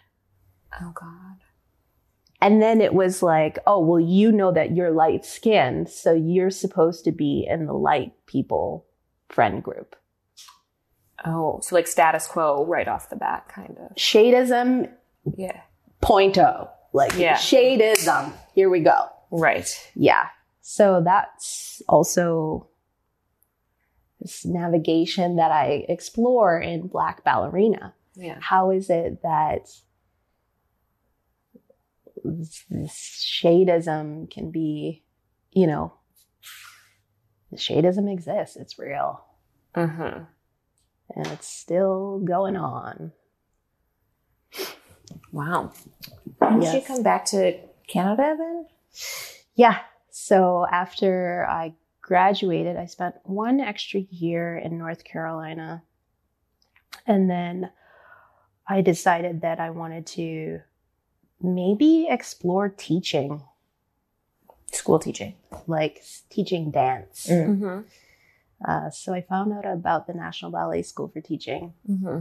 Oh 0.82 0.92
God. 0.94 1.38
And 2.42 2.60
then 2.60 2.82
it 2.82 2.92
was 2.92 3.22
like, 3.22 3.58
oh, 3.66 3.80
well, 3.80 4.00
you 4.00 4.30
know 4.30 4.52
that 4.52 4.76
you're 4.76 4.90
light 4.90 5.24
skinned, 5.24 5.88
so 5.88 6.12
you're 6.12 6.50
supposed 6.50 7.04
to 7.04 7.12
be 7.12 7.46
in 7.48 7.64
the 7.64 7.72
light 7.72 8.12
people 8.26 8.84
friend 9.30 9.62
group. 9.62 9.96
Oh, 11.24 11.60
so 11.62 11.74
like 11.74 11.86
status 11.86 12.26
quo 12.26 12.64
right 12.66 12.86
off 12.86 13.08
the 13.10 13.16
bat, 13.16 13.48
kind 13.48 13.76
of. 13.78 13.96
Shadeism 13.96 14.90
Yeah. 15.36 15.60
point 16.00 16.36
oh. 16.38 16.70
Like 16.92 17.14
Yeah. 17.16 17.36
shadeism. 17.36 18.32
Here 18.54 18.68
we 18.68 18.80
go. 18.80 19.08
Right. 19.30 19.68
Yeah. 19.94 20.28
So 20.60 21.02
that's 21.04 21.82
also 21.88 22.68
this 24.20 24.44
navigation 24.44 25.36
that 25.36 25.50
I 25.50 25.84
explore 25.88 26.58
in 26.60 26.86
Black 26.88 27.24
Ballerina. 27.24 27.94
Yeah. 28.14 28.38
How 28.40 28.70
is 28.70 28.90
it 28.90 29.22
that 29.22 29.68
this 32.24 32.64
shadeism 33.42 34.30
can 34.30 34.50
be, 34.50 35.02
you 35.52 35.66
know, 35.66 35.94
shadeism 37.54 38.10
exists, 38.12 38.56
it's 38.56 38.78
real, 38.78 39.24
Mm-hmm. 39.74 40.24
And 41.14 41.26
it's 41.28 41.48
still 41.48 42.18
going 42.20 42.56
on. 42.56 43.12
Wow. 45.32 45.72
When 46.38 46.60
did 46.60 46.74
you 46.74 46.80
come 46.80 47.02
back 47.02 47.24
to 47.26 47.58
Canada 47.88 48.36
then? 48.38 48.66
Yeah. 49.54 49.80
So 50.10 50.66
after 50.70 51.46
I 51.48 51.74
graduated, 52.00 52.76
I 52.76 52.86
spent 52.86 53.16
one 53.24 53.60
extra 53.60 54.00
year 54.10 54.56
in 54.56 54.78
North 54.78 55.04
Carolina. 55.04 55.82
And 57.06 57.28
then 57.28 57.70
I 58.68 58.80
decided 58.80 59.42
that 59.42 59.60
I 59.60 59.70
wanted 59.70 60.06
to 60.08 60.60
maybe 61.42 62.06
explore 62.08 62.68
teaching, 62.68 63.42
School 64.72 64.98
teaching. 64.98 65.34
like 65.66 66.02
teaching 66.30 66.70
dance. 66.70 67.26
Mm. 67.30 67.48
Mm-hmm. 67.48 67.80
Uh, 68.66 68.88
so 68.90 69.12
I 69.12 69.20
found 69.20 69.52
out 69.52 69.66
about 69.66 70.06
the 70.06 70.14
National 70.14 70.50
Ballet 70.50 70.82
School 70.82 71.08
for 71.08 71.20
Teaching 71.20 71.74
Mm-hmm. 71.88 72.20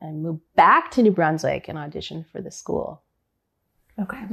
and 0.00 0.22
moved 0.22 0.42
back 0.54 0.90
to 0.92 1.02
New 1.02 1.10
Brunswick 1.10 1.68
and 1.68 1.76
auditioned 1.78 2.26
for 2.30 2.40
the 2.40 2.50
school. 2.50 3.02
Okay. 3.98 4.24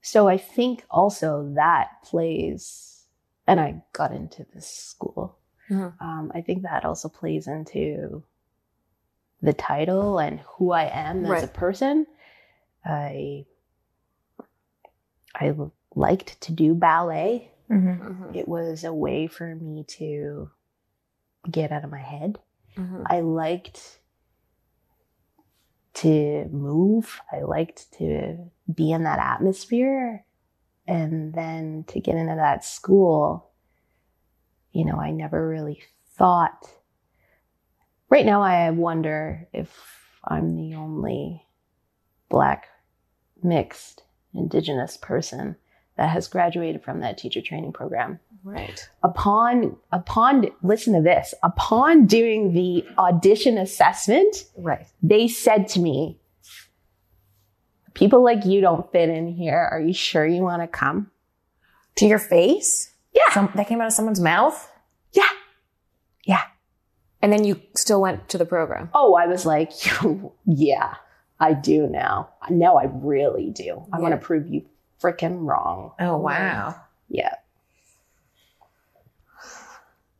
So 0.00 0.28
I 0.28 0.36
think 0.38 0.84
also 0.90 1.52
that 1.54 2.02
plays, 2.04 3.04
and 3.46 3.60
I 3.60 3.82
got 3.92 4.12
into 4.12 4.46
this 4.54 4.66
school. 4.68 5.36
Mhm. 5.68 5.92
Um, 6.00 6.32
I 6.34 6.40
think 6.40 6.62
that 6.62 6.84
also 6.84 7.08
plays 7.08 7.46
into 7.46 8.22
the 9.42 9.52
title 9.52 10.18
and 10.18 10.40
who 10.40 10.72
I 10.72 10.84
am 10.84 11.24
as 11.24 11.30
a 11.42 11.46
Right. 11.46 11.52
person. 11.54 12.06
I 12.84 13.46
liked 15.94 16.40
to 16.42 16.52
do 16.52 16.74
ballet. 16.74 17.51
Mm-hmm. 17.72 18.02
Mm-hmm. 18.02 18.34
It 18.34 18.46
was 18.46 18.84
a 18.84 18.92
way 18.92 19.26
for 19.26 19.54
me 19.54 19.84
to 19.98 20.50
get 21.50 21.72
out 21.72 21.84
of 21.84 21.90
my 21.90 22.00
head. 22.00 22.38
Mm-hmm. 22.76 23.02
I 23.06 23.20
liked 23.20 24.00
to 25.94 26.48
move. 26.50 27.20
I 27.32 27.40
liked 27.40 27.92
to 27.98 28.50
be 28.72 28.92
in 28.92 29.04
that 29.04 29.18
atmosphere. 29.18 30.24
And 30.86 31.32
then 31.32 31.84
to 31.88 32.00
get 32.00 32.16
into 32.16 32.34
that 32.34 32.64
school, 32.64 33.50
you 34.72 34.84
know, 34.84 34.96
I 34.96 35.10
never 35.10 35.46
really 35.46 35.82
thought. 36.16 36.68
Right 38.08 38.26
now, 38.26 38.42
I 38.42 38.70
wonder 38.70 39.48
if 39.52 39.74
I'm 40.24 40.56
the 40.56 40.74
only 40.74 41.46
Black, 42.28 42.66
mixed, 43.42 44.02
Indigenous 44.34 44.96
person 44.96 45.56
that 45.96 46.10
has 46.10 46.26
graduated 46.28 46.82
from 46.82 47.00
that 47.00 47.18
teacher 47.18 47.40
training 47.40 47.72
program 47.72 48.18
Right. 48.44 48.88
upon 49.04 49.76
upon 49.92 50.48
listen 50.64 50.94
to 50.94 51.00
this 51.00 51.32
upon 51.44 52.06
doing 52.06 52.52
the 52.54 52.84
audition 52.98 53.56
assessment 53.56 54.34
Right. 54.56 54.84
they 55.02 55.28
said 55.28 55.68
to 55.68 55.80
me 55.80 56.18
people 57.94 58.22
like 58.24 58.44
you 58.44 58.60
don't 58.60 58.90
fit 58.90 59.08
in 59.08 59.28
here 59.28 59.68
are 59.70 59.80
you 59.80 59.92
sure 59.94 60.26
you 60.26 60.42
want 60.42 60.62
to 60.62 60.66
come 60.68 61.10
To 61.96 62.06
your 62.06 62.18
face? 62.18 62.92
yeah 63.14 63.32
Some, 63.32 63.50
that 63.54 63.68
came 63.68 63.80
out 63.80 63.86
of 63.88 63.92
someone's 63.92 64.20
mouth? 64.20 64.68
yeah 65.12 65.28
yeah 66.24 66.42
And 67.20 67.32
then 67.32 67.44
you 67.44 67.60
still 67.76 68.00
went 68.00 68.28
to 68.30 68.38
the 68.38 68.46
program. 68.46 68.90
oh 68.94 69.14
i 69.14 69.26
was 69.26 69.46
like 69.46 69.70
yeah 70.46 70.94
i 71.38 71.52
do 71.54 71.86
now 71.86 72.30
no 72.50 72.76
i 72.76 72.88
really 72.92 73.50
do 73.50 73.84
i 73.92 74.00
want 74.00 74.12
to 74.12 74.18
prove 74.18 74.48
you 74.48 74.64
freaking 75.02 75.44
wrong 75.46 75.92
Oh, 75.98 76.16
wow. 76.18 76.76
yeah 77.08 77.34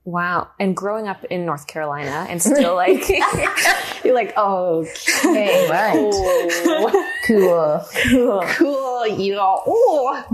Wow. 0.05 0.49
And 0.59 0.77
growing 0.77 1.07
up 1.07 1.23
in 1.27 1.47
North 1.47 1.69
Carolina 1.69 2.27
and 2.29 2.43
still 2.43 2.75
like 2.75 3.09
you're 4.05 4.15
like 4.15 4.33
oh 4.37 4.85
okay 5.25 5.69
Right. 5.71 5.95
oh, 5.97 7.07
Cool. 7.25 7.81
cool. 8.11 8.43
cool 8.57 9.07
you 9.07 9.39
all 9.39 9.63
oh. 9.65 10.25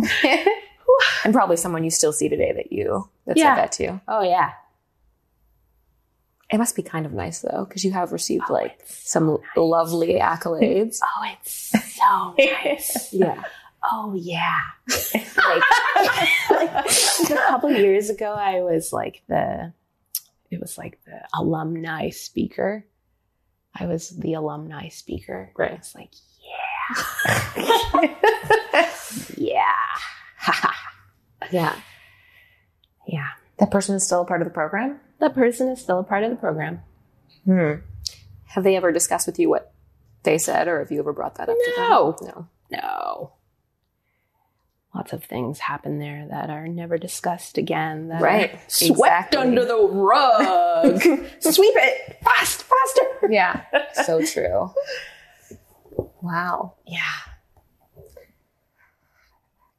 And 1.24 1.34
probably 1.34 1.59
someone 1.59 1.84
you 1.84 1.90
still 1.90 2.14
see 2.14 2.30
today 2.30 2.53
that 2.53 2.72
you 2.72 3.11
that 3.26 3.36
Yeah. 3.36 3.55
said 3.57 3.62
that 3.62 3.72
to 3.72 4.01
oh 4.09 4.22
yeah 4.22 4.53
It 6.51 6.57
must 6.57 6.74
be 6.74 6.82
kind 6.82 7.05
of 7.05 7.12
nice 7.12 7.40
though, 7.40 7.66
because 7.68 7.84
you 7.84 7.92
have 7.92 8.11
received 8.12 8.44
oh, 8.49 8.53
like 8.55 8.80
some 8.86 9.36
lovely 9.55 10.14
accolades. 10.18 10.99
Oh, 11.05 11.24
it's 11.34 11.72
so 11.94 12.34
nice. 12.64 13.12
yeah. 13.12 13.42
Oh 13.83 14.14
yeah. 14.16 14.59
like, 15.37 15.62
like 16.51 17.31
a 17.31 17.35
couple 17.49 17.70
years 17.70 18.11
ago, 18.11 18.33
I 18.33 18.61
was 18.62 18.93
like 18.93 19.22
the, 19.29 19.72
it 20.51 20.61
was 20.61 20.79
like 20.79 20.99
the 21.05 21.20
alumni 21.35 22.11
speaker. 22.11 22.85
I 23.74 23.87
was 23.87 24.11
the 24.11 24.35
alumni 24.35 24.89
speaker. 24.89 25.53
Right. 25.57 25.72
It's 25.72 25.95
like, 25.95 26.11
yeah, 26.41 28.14
yeah, 29.37 29.72
Yeah. 31.51 31.76
yeah. 33.07 33.29
That 33.59 33.70
person 33.70 33.95
is 33.97 34.05
still 34.05 34.22
a 34.22 34.24
part 34.24 34.41
of 34.43 34.47
the 34.49 34.55
program? 34.55 35.01
That 35.20 35.35
person 35.35 35.68
is 35.68 35.81
still 35.81 35.99
a 35.99 36.05
part 36.05 36.22
of 36.24 36.31
the 36.31 36.37
program. 36.37 36.81
Hmm. 37.45 37.72
Have 38.47 38.64
they 38.64 38.76
ever 38.76 38.93
discussed 38.93 39.26
with 39.26 39.39
you 39.39 39.49
what 39.51 39.72
they 40.22 40.39
said, 40.39 40.68
or 40.68 40.79
have 40.81 40.91
you 40.91 40.99
ever 41.01 41.12
brought 41.12 41.35
that 41.37 41.49
up 41.49 41.57
No. 41.76 42.14
to 42.18 42.24
them? 42.24 42.49
No. 42.70 42.81
No. 42.81 43.33
Lots 44.95 45.12
of 45.12 45.22
things 45.24 45.59
happen 45.59 45.99
there 45.99 46.26
that 46.30 46.49
are 46.51 46.66
never 46.66 46.97
discussed 46.99 47.59
again. 47.59 48.09
That 48.09 48.22
Right. 48.22 48.59
swept 48.70 49.34
Exactly. 49.34 49.39
under 49.41 49.64
the 49.64 49.76
rug. 49.86 51.01
Sweep 51.41 51.74
it 51.76 52.16
fast, 52.22 52.62
faster. 52.62 53.28
Yeah. 53.30 53.64
so 54.05 54.24
true. 54.24 54.70
Wow. 56.22 56.74
Yeah. 56.86 57.03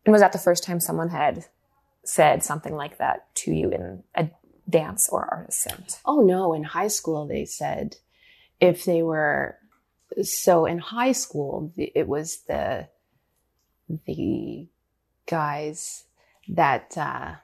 And 0.05 0.11
was 0.13 0.21
that 0.21 0.31
the 0.31 0.37
first 0.37 0.63
time 0.63 0.79
someone 0.79 1.09
had 1.09 1.45
said 2.03 2.43
something 2.43 2.75
like 2.75 2.97
that 2.97 3.33
to 3.35 3.51
you 3.53 3.69
in 3.71 4.03
a 4.15 4.29
dance 4.69 5.09
or 5.09 5.25
artist 5.31 5.61
sense? 5.61 5.99
Oh 6.05 6.21
no, 6.21 6.53
in 6.53 6.63
high 6.63 6.87
school 6.87 7.27
they 7.27 7.45
said 7.45 7.97
if 8.59 8.85
they 8.85 9.03
were 9.03 9.57
so 10.21 10.65
in 10.65 10.79
high 10.79 11.11
school 11.11 11.71
it 11.77 12.07
was 12.07 12.39
the 12.47 12.87
the 14.05 14.67
guys 15.29 16.05
that 16.49 16.97
uh 16.97 17.35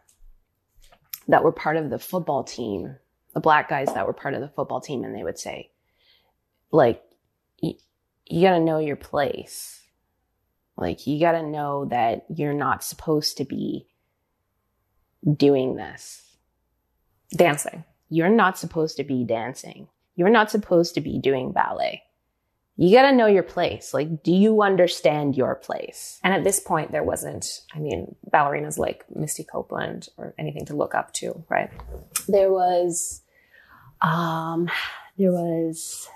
that 1.27 1.43
were 1.43 1.51
part 1.51 1.77
of 1.77 1.89
the 1.89 1.99
football 1.99 2.43
team, 2.43 2.95
the 3.33 3.39
black 3.39 3.69
guys 3.69 3.93
that 3.93 4.05
were 4.05 4.13
part 4.13 4.33
of 4.33 4.41
the 4.41 4.49
football 4.49 4.81
team 4.81 5.03
and 5.03 5.15
they 5.15 5.23
would 5.23 5.39
say 5.39 5.71
like 6.71 7.01
you 8.27 8.41
got 8.41 8.57
to 8.57 8.59
know 8.59 8.79
your 8.79 8.95
place. 8.95 9.81
Like 10.77 11.07
you 11.07 11.19
got 11.19 11.33
to 11.33 11.43
know 11.43 11.85
that 11.85 12.25
you're 12.29 12.53
not 12.53 12.83
supposed 12.83 13.37
to 13.37 13.45
be 13.45 13.87
doing 15.37 15.75
this 15.75 16.23
Dancing. 17.35 17.83
you're 18.09 18.29
not 18.29 18.57
supposed 18.57 18.97
to 18.97 19.03
be 19.03 19.23
dancing. 19.23 19.87
You're 20.15 20.29
not 20.29 20.51
supposed 20.51 20.93
to 20.95 21.01
be 21.01 21.19
doing 21.19 21.51
ballet. 21.51 22.03
You 22.77 22.93
got 22.93 23.09
to 23.09 23.15
know 23.15 23.27
your 23.27 23.43
place. 23.43 23.93
Like, 23.93 24.21
do 24.21 24.33
you 24.33 24.61
understand 24.61 25.37
your 25.37 25.55
place? 25.55 26.19
And 26.23 26.33
at 26.33 26.43
this 26.43 26.59
point, 26.59 26.91
there 26.91 27.03
wasn't, 27.03 27.61
I 27.73 27.79
mean, 27.79 28.15
ballerinas 28.29 28.77
like 28.77 29.05
Misty 29.15 29.45
Copeland 29.45 30.09
or 30.17 30.33
anything 30.37 30.65
to 30.65 30.75
look 30.75 30.93
up 30.93 31.13
to, 31.13 31.43
right? 31.49 31.69
There 32.27 32.51
was, 32.51 33.21
um, 34.01 34.69
there 35.17 35.31
was, 35.31 36.09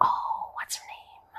oh, 0.00 0.50
what's 0.54 0.76
her 0.76 0.82
name? 0.88 1.30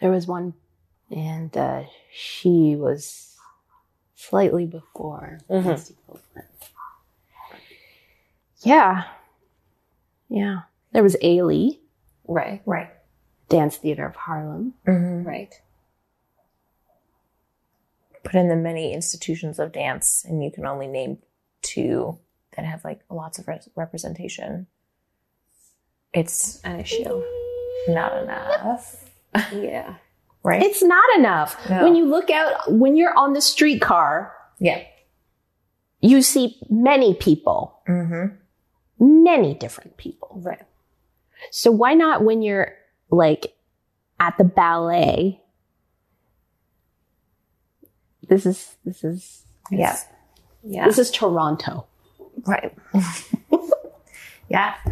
there 0.00 0.10
was 0.10 0.26
one, 0.26 0.54
and 1.12 1.56
uh, 1.56 1.84
she 2.12 2.74
was 2.76 3.36
slightly 4.16 4.66
before 4.66 5.38
Mhm. 5.48 5.64
Misty 5.66 5.94
Copeland. 6.08 6.48
Yeah, 8.66 9.04
yeah. 10.28 10.60
There 10.92 11.02
was 11.02 11.16
Ailey, 11.22 11.78
Right. 12.28 12.60
Right. 12.66 12.88
Dance 13.48 13.76
Theater 13.76 14.06
of 14.06 14.16
Harlem. 14.16 14.74
Mm-hmm. 14.86 15.22
Right. 15.28 15.54
Put 18.24 18.34
in 18.34 18.48
the 18.48 18.56
many 18.56 18.92
institutions 18.92 19.58
of 19.60 19.70
dance, 19.72 20.24
and 20.28 20.42
you 20.42 20.50
can 20.50 20.66
only 20.66 20.88
name 20.88 21.18
two 21.62 22.18
that 22.56 22.64
have 22.64 22.84
like 22.84 23.00
lots 23.10 23.38
of 23.38 23.46
res- 23.46 23.68
representation. 23.76 24.66
It's 26.12 26.60
An 26.64 26.80
issue. 26.80 27.22
not 27.88 28.16
enough, 28.22 29.04
Yeah. 29.52 29.94
right? 30.42 30.62
It's 30.62 30.82
not 30.82 31.04
enough. 31.18 31.56
No. 31.70 31.84
When 31.84 31.94
you 31.94 32.06
look 32.06 32.30
out, 32.30 32.72
when 32.72 32.96
you're 32.96 33.16
on 33.16 33.32
the 33.34 33.40
streetcar, 33.40 34.32
yeah. 34.58 34.82
you 36.00 36.22
see 36.22 36.58
many 36.68 37.14
people, 37.14 37.78
Mm-hmm. 37.88 38.34
Many 38.98 39.54
different 39.54 39.96
people. 39.96 40.40
Right. 40.42 40.62
So 41.50 41.70
why 41.70 41.94
not 41.94 42.24
when 42.24 42.42
you're 42.42 42.74
like 43.10 43.54
at 44.18 44.38
the 44.38 44.44
ballet? 44.44 45.40
This 48.28 48.46
is 48.46 48.76
this 48.84 49.04
is 49.04 49.42
Yeah. 49.70 49.96
Yeah. 50.62 50.86
this 50.86 50.98
is 50.98 51.10
Toronto. 51.10 51.86
Right. 52.46 52.76
yeah. 54.48 54.74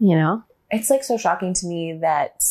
You 0.00 0.16
know? 0.16 0.42
It's 0.70 0.90
like 0.90 1.04
so 1.04 1.16
shocking 1.16 1.54
to 1.54 1.66
me 1.66 1.94
that 2.00 2.42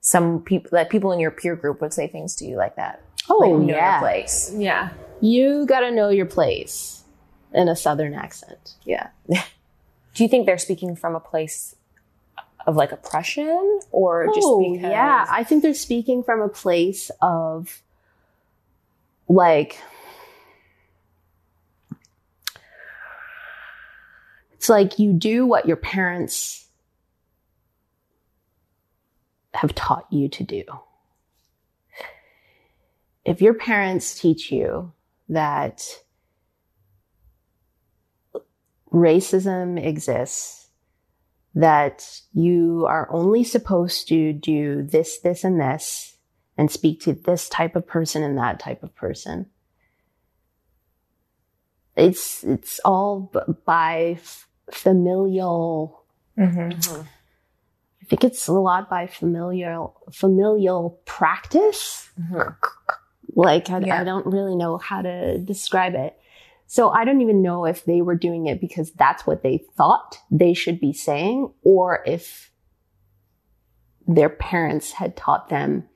some 0.00 0.40
people 0.40 0.70
that 0.72 0.88
people 0.88 1.12
in 1.12 1.20
your 1.20 1.30
peer 1.32 1.54
group 1.56 1.82
would 1.82 1.92
say 1.92 2.06
things 2.06 2.34
to 2.36 2.46
you 2.46 2.56
like 2.56 2.76
that. 2.76 3.02
Oh 3.28 3.38
like, 3.38 3.50
know 3.50 3.58
your 3.58 3.76
yeah. 3.76 3.98
place. 3.98 4.50
yeah. 4.54 4.90
You 5.20 5.66
gotta 5.66 5.90
know 5.90 6.08
your 6.08 6.24
place 6.24 6.97
in 7.52 7.68
a 7.68 7.76
southern 7.76 8.14
accent. 8.14 8.74
Yeah. 8.84 9.08
Do 9.28 10.24
you 10.24 10.28
think 10.28 10.46
they're 10.46 10.58
speaking 10.58 10.96
from 10.96 11.14
a 11.14 11.20
place 11.20 11.74
of 12.66 12.76
like 12.76 12.92
oppression 12.92 13.80
or 13.90 14.26
just 14.26 14.40
oh, 14.42 14.60
because 14.60 14.90
yeah. 14.90 15.26
I 15.28 15.44
think 15.44 15.62
they're 15.62 15.74
speaking 15.74 16.22
from 16.22 16.40
a 16.42 16.48
place 16.48 17.10
of 17.22 17.82
like 19.28 19.80
it's 24.54 24.68
like 24.68 24.98
you 24.98 25.12
do 25.12 25.46
what 25.46 25.66
your 25.66 25.76
parents 25.76 26.66
have 29.54 29.74
taught 29.74 30.06
you 30.10 30.28
to 30.28 30.44
do. 30.44 30.64
If 33.24 33.40
your 33.40 33.54
parents 33.54 34.18
teach 34.18 34.50
you 34.50 34.92
that 35.28 35.86
racism 38.92 39.82
exists, 39.82 40.68
that 41.54 42.20
you 42.32 42.86
are 42.88 43.08
only 43.10 43.44
supposed 43.44 44.08
to 44.08 44.32
do 44.32 44.82
this, 44.82 45.18
this, 45.20 45.44
and 45.44 45.60
this, 45.60 46.16
and 46.56 46.70
speak 46.70 47.00
to 47.02 47.12
this 47.12 47.48
type 47.48 47.76
of 47.76 47.86
person 47.86 48.22
and 48.22 48.38
that 48.38 48.60
type 48.60 48.82
of 48.82 48.94
person. 48.94 49.46
It's 51.96 52.44
it's 52.44 52.78
all 52.84 53.30
b- 53.32 53.40
by 53.64 54.18
f- 54.18 54.46
familial. 54.70 56.04
Mhm. 56.36 57.04
I 58.00 58.04
think 58.04 58.22
it's 58.22 58.46
a 58.46 58.52
lot 58.52 58.88
by 58.88 59.08
familial 59.08 59.96
familial 60.12 61.00
practice. 61.06 62.08
Mhm. 62.20 62.54
Like 63.34 63.68
I, 63.70 63.78
Yeah. 63.80 64.00
I 64.00 64.04
don't 64.04 64.26
really 64.26 64.54
know 64.54 64.78
how 64.78 65.02
to 65.02 65.38
describe 65.38 65.94
it. 65.94 66.16
So 66.70 66.90
I 66.90 67.06
don't 67.06 67.22
even 67.22 67.40
know 67.40 67.64
if 67.64 67.86
they 67.86 68.02
were 68.02 68.14
doing 68.14 68.46
it 68.46 68.60
because 68.60 68.92
that's 68.92 69.26
what 69.26 69.42
they 69.42 69.64
thought 69.76 70.18
they 70.30 70.52
should 70.52 70.78
be 70.78 70.92
saying, 70.92 71.50
or 71.62 72.02
if 72.06 72.50
their 74.06 74.28
parents 74.28 74.92
had 74.92 75.16
taught 75.16 75.48
them. 75.48 75.88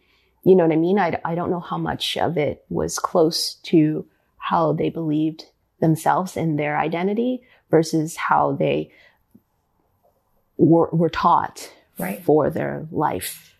You 0.44 0.56
know 0.56 0.64
what 0.66 0.72
I 0.72 0.76
mean? 0.76 0.98
I, 0.98 1.20
I 1.26 1.34
don't 1.34 1.50
know 1.50 1.60
how 1.60 1.76
much 1.76 2.16
of 2.16 2.38
it 2.38 2.64
was 2.70 2.98
close 2.98 3.56
to 3.64 4.06
how 4.38 4.72
they 4.72 4.88
believed 4.88 5.44
themselves 5.80 6.38
and 6.38 6.58
their 6.58 6.78
identity 6.78 7.42
versus 7.70 8.16
how 8.16 8.52
they 8.52 8.90
were, 10.56 10.88
were 10.90 11.10
taught 11.10 11.70
Right. 11.98 12.24
for 12.24 12.48
their 12.48 12.88
life. 12.90 13.54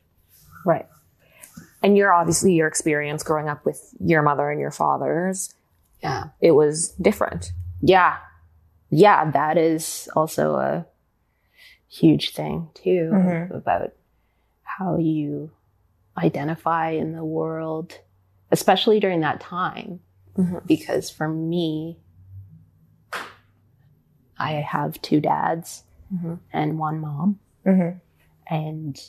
Right. 0.65 0.87
And 1.83 1.97
you're 1.97 2.13
obviously 2.13 2.55
your 2.55 2.69
experience 2.69 3.23
growing 3.23 3.49
up 3.49 3.67
with 3.67 3.95
your 4.01 4.23
mother 4.23 4.51
and 4.51 4.59
your 4.61 4.71
father's, 4.71 5.55
Yeah. 6.03 6.25
it 6.41 6.53
was 6.53 6.89
different. 7.01 7.53
Yeah. 7.81 8.17
Yeah. 8.91 9.31
That 9.31 9.57
is 9.57 10.09
also 10.17 10.57
a 10.57 10.87
huge 11.89 12.35
thing 12.35 12.69
too 12.75 13.11
Mhm. 13.13 13.51
about 13.55 13.93
how 14.63 14.97
you 14.99 15.51
identify 16.19 16.91
in 16.91 17.13
the 17.13 17.25
world, 17.25 17.99
especially 18.51 18.99
during 19.01 19.21
that 19.21 19.41
time. 19.41 20.01
Mhm. 20.37 20.67
Because 20.67 21.09
for 21.11 21.29
me, 21.29 21.99
I 24.39 24.53
have 24.55 25.01
two 25.03 25.21
dads 25.21 25.85
Mhm. 26.13 26.39
and 26.53 26.79
one 26.79 27.01
mom. 27.01 27.39
Mm-hmm. 27.65 27.99
and 28.49 29.01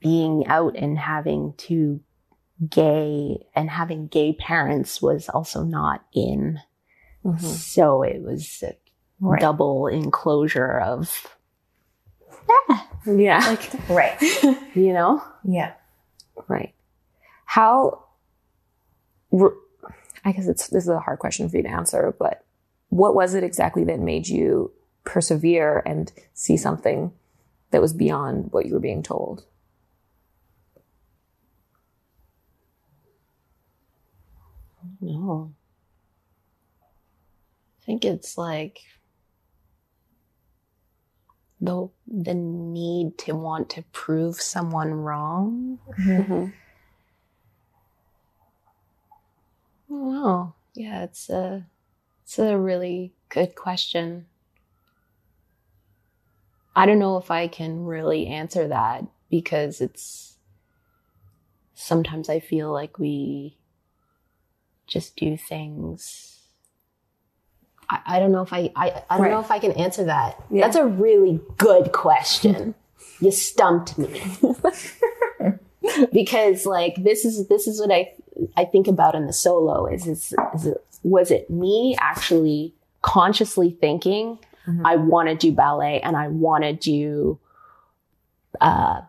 being 0.00 0.46
out 0.46 0.74
and 0.76 0.98
having 0.98 1.52
two 1.58 2.00
gay 2.68 3.46
and 3.54 3.70
having 3.70 4.06
gay 4.08 4.32
parents 4.34 5.00
was 5.00 5.28
also 5.28 5.62
not 5.62 6.04
in. 6.14 6.60
Mm-hmm. 7.24 7.46
So 7.46 8.02
it 8.02 8.22
was 8.22 8.62
a 8.66 8.76
Right. 9.22 9.38
double 9.40 9.86
enclosure 9.86 10.78
of, 10.80 11.26
Yeah. 12.48 12.80
Yeah. 13.06 13.56
Right. 13.90 14.20
you 14.74 14.92
know? 14.94 15.22
Yeah. 15.44 15.72
Right. 16.48 16.74
How, 17.44 18.04
I 20.24 20.32
guess 20.32 20.46
it's, 20.46 20.68
this 20.68 20.84
is 20.84 20.88
a 20.88 20.98
hard 21.00 21.18
question 21.18 21.48
for 21.50 21.56
you 21.58 21.62
to 21.64 21.68
answer, 21.68 22.14
but 22.18 22.44
what 22.88 23.14
was 23.14 23.34
it 23.34 23.44
exactly 23.44 23.84
that 23.84 24.00
made 24.00 24.26
you 24.28 24.72
persevere 25.04 25.82
and 25.84 26.10
see 26.34 26.56
something 26.56 27.12
that 27.72 27.80
was 27.82 27.92
beyond 27.92 28.52
what 28.52 28.64
you 28.66 28.72
were 28.72 28.80
being 28.80 29.02
told? 29.02 29.44
No. 35.10 35.52
I 36.82 37.84
think 37.84 38.04
it's 38.04 38.38
like 38.38 38.80
the 41.60 41.88
the 42.06 42.34
need 42.34 43.18
to 43.18 43.32
want 43.34 43.70
to 43.70 43.82
prove 43.92 44.40
someone 44.40 44.92
wrong. 44.92 45.78
Mm-hmm. 45.98 46.46
I. 49.88 50.54
Yeah, 50.74 51.04
it's 51.04 51.28
a 51.28 51.66
it's 52.22 52.38
a 52.38 52.56
really 52.56 53.12
good 53.28 53.54
question. 53.54 54.26
I 56.76 56.86
don't 56.86 57.00
know 57.00 57.16
if 57.16 57.30
I 57.30 57.48
can 57.48 57.84
really 57.84 58.26
answer 58.28 58.68
that 58.68 59.04
because 59.28 59.80
it's 59.80 60.38
sometimes 61.74 62.28
I 62.28 62.38
feel 62.38 62.70
like 62.72 62.98
we 62.98 63.56
just 64.90 65.16
do 65.16 65.36
things. 65.38 66.26
I, 67.88 68.00
I 68.04 68.18
don't 68.18 68.32
know 68.32 68.42
if 68.42 68.52
I 68.52 68.70
I, 68.76 69.02
I 69.08 69.16
don't 69.16 69.30
know 69.30 69.40
if 69.40 69.50
I 69.50 69.58
can 69.58 69.72
answer 69.72 70.04
that. 70.04 70.42
Yeah. 70.50 70.64
That's 70.64 70.76
a 70.76 70.84
really 70.86 71.40
good 71.56 71.92
question. 71.92 72.74
you 73.20 73.30
stumped 73.30 73.96
me. 73.96 74.20
because 76.12 76.66
like 76.66 76.96
this 77.02 77.24
is 77.24 77.48
this 77.48 77.66
is 77.66 77.80
what 77.80 77.90
I 77.90 78.12
I 78.56 78.64
think 78.66 78.86
about 78.86 79.14
in 79.14 79.26
the 79.26 79.32
solo 79.32 79.86
is 79.86 80.06
is, 80.06 80.34
is 80.54 80.66
it, 80.66 80.84
was 81.02 81.30
it 81.30 81.48
me 81.48 81.96
actually 82.00 82.74
consciously 83.02 83.70
thinking 83.70 84.38
Mhm. 84.66 84.82
I 84.84 84.96
want 84.96 85.30
to 85.30 85.34
do 85.34 85.52
ballet 85.52 86.02
and 86.02 86.14
I 86.16 86.28
want 86.28 86.64
to 86.64 86.74
do 86.74 87.38
uh 88.60 89.00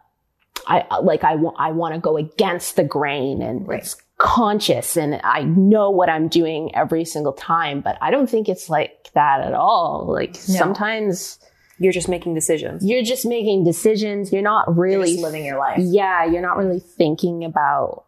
I 0.65 0.86
like 1.01 1.25
I 1.25 1.36
want 1.36 1.57
I 1.59 1.71
want 1.71 1.93
to 1.95 1.99
go 1.99 2.15
against 2.15 2.77
the 2.77 2.86
grain 2.86 3.41
and 3.41 3.67
Right. 3.67 3.79
it's 3.79 3.97
conscious 4.22 4.95
and 4.97 5.19
I 5.24 5.41
know 5.43 5.89
what 5.89 6.07
I'm 6.07 6.28
doing 6.28 6.74
every 6.76 7.05
single 7.05 7.34
time 7.34 7.82
but 7.82 7.97
I 8.01 8.11
don't 8.11 8.30
think 8.30 8.47
it's 8.47 8.69
like 8.69 9.09
that 9.15 9.41
at 9.41 9.53
all 9.53 10.05
like 10.07 10.34
No. 10.47 10.55
sometimes 10.61 11.39
You're 11.80 11.91
just 11.91 12.07
making 12.07 12.36
decisions. 12.36 12.86
you're 12.86 13.01
just 13.03 13.26
making 13.26 13.63
decisions 13.63 14.32
you're 14.32 14.43
not 14.43 14.78
really 14.78 15.17
living 15.17 15.43
your 15.43 15.57
life. 15.57 15.80
yeah 15.80 16.24
you're 16.26 16.41
not 16.43 16.57
really 16.57 16.80
thinking 16.80 17.43
about 17.43 18.03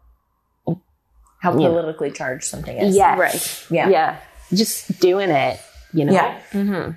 How 1.40 1.58
Yeah. 1.58 1.68
politically 1.68 2.10
charged 2.12 2.44
something 2.44 2.76
is. 2.76 2.96
Yeah, 2.96 3.18
Right. 3.18 3.66
Yeah. 3.70 3.88
yeah 3.88 4.16
just 4.52 5.00
doing 5.00 5.30
it 5.30 5.58
you 5.92 6.04
know 6.04 6.12
Yeah. 6.12 6.40
Mm-hmm. 6.52 6.90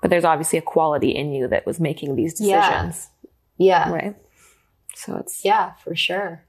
but 0.00 0.10
there's 0.10 0.24
obviously 0.24 0.60
a 0.60 0.62
quality 0.62 1.10
in 1.10 1.32
you 1.32 1.48
that 1.48 1.66
was 1.66 1.80
making 1.80 2.14
these 2.14 2.40
Yeah. 2.40 2.60
decisions, 2.84 3.10
Yeah. 3.58 3.90
right? 3.92 4.14
So 4.94 5.16
it's 5.16 5.44
Yeah, 5.44 5.72
for 5.82 5.96
sure. 5.96 6.44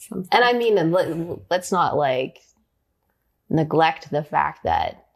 Something. 0.00 0.28
And 0.32 0.44
I 0.44 0.52
mean, 0.52 0.90
let, 0.90 1.50
let's 1.50 1.72
not 1.72 1.96
like 1.96 2.38
neglect 3.48 4.10
the 4.10 4.22
fact 4.22 4.64
that 4.64 5.06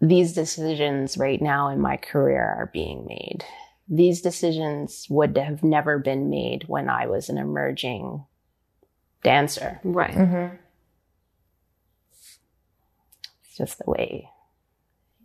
these 0.00 0.34
decisions 0.34 1.16
right 1.16 1.40
now 1.40 1.70
in 1.70 1.80
my 1.80 1.96
career 1.96 2.42
are 2.42 2.70
being 2.72 3.06
made. 3.06 3.44
These 3.88 4.20
decisions 4.20 5.06
would 5.08 5.36
have 5.38 5.62
never 5.62 5.98
been 5.98 6.28
made 6.28 6.64
when 6.66 6.90
I 6.90 7.06
was 7.06 7.28
an 7.28 7.38
emerging 7.38 8.24
dancer. 9.22 9.80
right. 9.82 10.14
Mm-hmm. 10.14 10.56
It's 13.44 13.56
just 13.56 13.78
the 13.78 13.90
way 13.90 14.28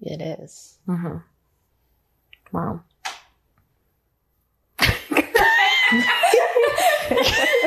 it 0.01 0.21
is. 0.21 0.79
Mm-hmm. 0.87 1.17
Wow. 2.51 2.81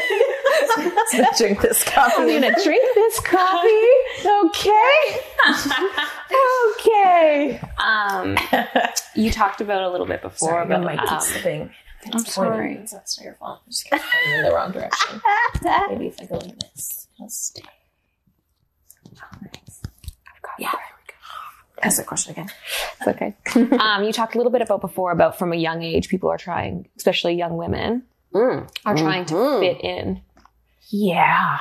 Drink 1.38 1.60
this 1.60 1.84
coffee. 1.84 2.12
I'm 2.16 2.28
gonna 2.28 2.54
drink 2.62 2.84
this 2.94 3.20
coffee. 3.20 3.68
Okay. 4.26 5.20
okay. 6.78 7.60
Um, 7.78 8.36
you 9.14 9.30
talked 9.30 9.60
about 9.60 9.82
a 9.82 9.90
little 9.90 10.06
bit 10.06 10.22
before 10.22 10.50
Sorry, 10.50 10.64
about 10.64 10.82
my 10.82 10.92
mic 10.92 11.00
um, 11.00 11.08
keeps 11.08 11.26
slipping. 11.28 11.70
I'm 12.12 12.18
sorry. 12.24 12.74
It's 12.76 12.92
not 12.92 13.08
your 13.22 13.34
fault. 13.34 13.60
I'm 13.64 13.70
just 13.70 13.88
going 13.90 14.02
in 14.36 14.42
the 14.44 14.50
wrong 14.52 14.72
direction. 14.72 15.20
Maybe 15.88 16.06
if 16.08 16.20
I 16.20 16.26
go 16.26 16.36
like 16.36 16.58
this, 16.74 17.08
it'll 17.18 17.28
stay. 17.30 17.62
Yeah. 20.58 20.70
Ask 21.82 21.98
the 21.98 22.04
question 22.04 22.32
again. 22.32 22.48
It's 23.00 23.08
okay. 23.08 23.34
um, 23.78 24.04
you 24.04 24.12
talked 24.12 24.34
a 24.34 24.38
little 24.38 24.52
bit 24.52 24.62
about 24.62 24.80
before 24.80 25.10
about 25.10 25.38
from 25.38 25.52
a 25.52 25.56
young 25.56 25.82
age, 25.82 26.08
people 26.08 26.30
are 26.30 26.38
trying, 26.38 26.88
especially 26.96 27.34
young 27.34 27.56
women, 27.56 28.04
Mm. 28.32 28.68
are 28.84 28.96
trying 28.96 29.24
to 29.26 29.34
Mhm. 29.34 29.60
fit 29.60 29.84
in. 29.84 30.20
Yeah. 30.96 31.58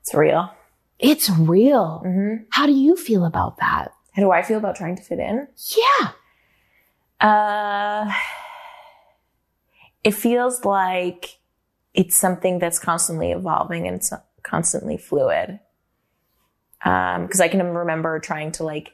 It's 0.00 0.14
real. 0.14 0.54
It's 1.00 1.28
real. 1.28 2.02
Mm-hmm. 2.06 2.44
How 2.50 2.66
do 2.66 2.72
you 2.72 2.94
feel 2.94 3.24
about 3.24 3.56
that? 3.56 3.92
How 4.12 4.22
do 4.22 4.30
I 4.30 4.42
feel 4.42 4.58
about 4.58 4.76
trying 4.76 4.94
to 4.94 5.02
fit 5.02 5.18
in? 5.18 5.48
Yeah. 5.76 6.10
Uh, 7.20 8.12
it 10.04 10.12
feels 10.12 10.64
like 10.64 11.38
it's 11.94 12.14
something 12.14 12.60
that's 12.60 12.78
constantly 12.78 13.32
evolving 13.32 13.88
and 13.88 14.04
so- 14.04 14.22
constantly 14.44 14.98
fluid. 14.98 15.58
Um, 16.84 17.26
cause 17.26 17.40
I 17.40 17.48
can 17.48 17.60
remember 17.60 18.20
trying 18.20 18.52
to 18.52 18.62
like 18.62 18.92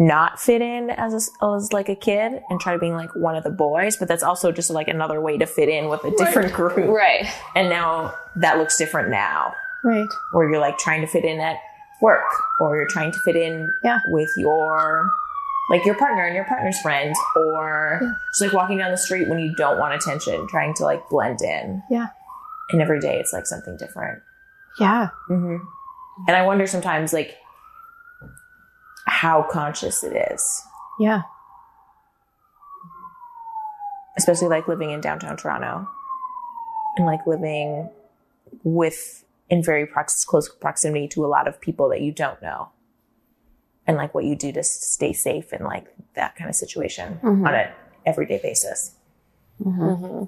not 0.00 0.40
fit 0.40 0.62
in 0.62 0.88
as 0.90 1.30
a, 1.42 1.46
as 1.46 1.72
like 1.74 1.88
a 1.90 1.94
kid 1.94 2.40
and 2.48 2.58
try 2.58 2.72
to 2.72 2.78
being 2.78 2.94
like 2.94 3.14
one 3.14 3.36
of 3.36 3.44
the 3.44 3.50
boys, 3.50 3.96
but 3.98 4.08
that's 4.08 4.22
also 4.22 4.50
just 4.50 4.70
like 4.70 4.88
another 4.88 5.20
way 5.20 5.36
to 5.36 5.44
fit 5.46 5.68
in 5.68 5.88
with 5.90 6.02
a 6.04 6.10
different 6.16 6.52
group. 6.54 6.76
Right. 6.88 7.26
And 7.54 7.68
now 7.68 8.14
that 8.36 8.56
looks 8.58 8.78
different 8.78 9.10
now, 9.10 9.52
Right. 9.84 10.08
where 10.32 10.50
you're 10.50 10.58
like 10.60 10.78
trying 10.78 11.02
to 11.02 11.06
fit 11.06 11.24
in 11.24 11.38
at 11.38 11.56
work 12.00 12.24
or 12.60 12.76
you're 12.76 12.88
trying 12.88 13.12
to 13.12 13.18
fit 13.26 13.36
in 13.36 13.68
Yeah. 13.84 14.00
with 14.08 14.30
your 14.38 15.10
like 15.68 15.84
your 15.84 15.94
partner 15.96 16.24
and 16.24 16.34
your 16.34 16.44
partner's 16.46 16.80
friend 16.80 17.14
or 17.36 17.98
Yeah. 18.02 18.12
just 18.32 18.40
like 18.40 18.52
walking 18.54 18.78
down 18.78 18.90
the 18.90 18.96
street 18.96 19.28
when 19.28 19.38
you 19.38 19.54
don't 19.54 19.78
want 19.78 19.94
attention 19.94 20.48
trying 20.48 20.72
to 20.74 20.84
like 20.84 21.06
blend 21.10 21.42
in 21.42 21.82
Yeah. 21.90 22.06
and 22.70 22.80
every 22.80 23.00
day 23.00 23.20
it's 23.20 23.32
like 23.34 23.46
something 23.46 23.76
different 23.76 24.22
Yeah. 24.80 25.10
mm-hmm. 25.28 25.56
and 26.26 26.36
i 26.36 26.42
wonder 26.44 26.66
sometimes 26.66 27.12
like 27.12 27.36
how 29.10 29.42
conscious 29.50 30.02
it 30.04 30.14
is 30.32 30.62
Yeah. 31.00 31.22
especially 34.16 34.48
like 34.48 34.68
living 34.68 34.90
in 34.90 35.00
downtown 35.00 35.36
toronto 35.36 35.88
and 36.96 37.06
like 37.06 37.26
living 37.26 37.88
with 38.64 39.24
in 39.48 39.62
very 39.62 39.86
prox- 39.86 40.24
close 40.24 40.48
proximity 40.48 41.08
to 41.08 41.24
a 41.24 41.28
lot 41.28 41.48
of 41.48 41.60
people 41.60 41.88
that 41.88 42.00
you 42.00 42.12
don't 42.12 42.40
know 42.42 42.68
and 43.86 43.96
like 43.96 44.14
what 44.14 44.24
you 44.24 44.36
do 44.36 44.52
to 44.52 44.62
stay 44.62 45.12
safe 45.12 45.52
in 45.52 45.64
like 45.64 45.86
that 46.14 46.36
kind 46.36 46.48
of 46.48 46.54
situation 46.56 47.18
Mhm. 47.22 47.46
on 47.46 47.54
an 47.54 47.70
everyday 48.06 48.38
basis 48.42 48.94
Mm-hmm. 49.62 50.24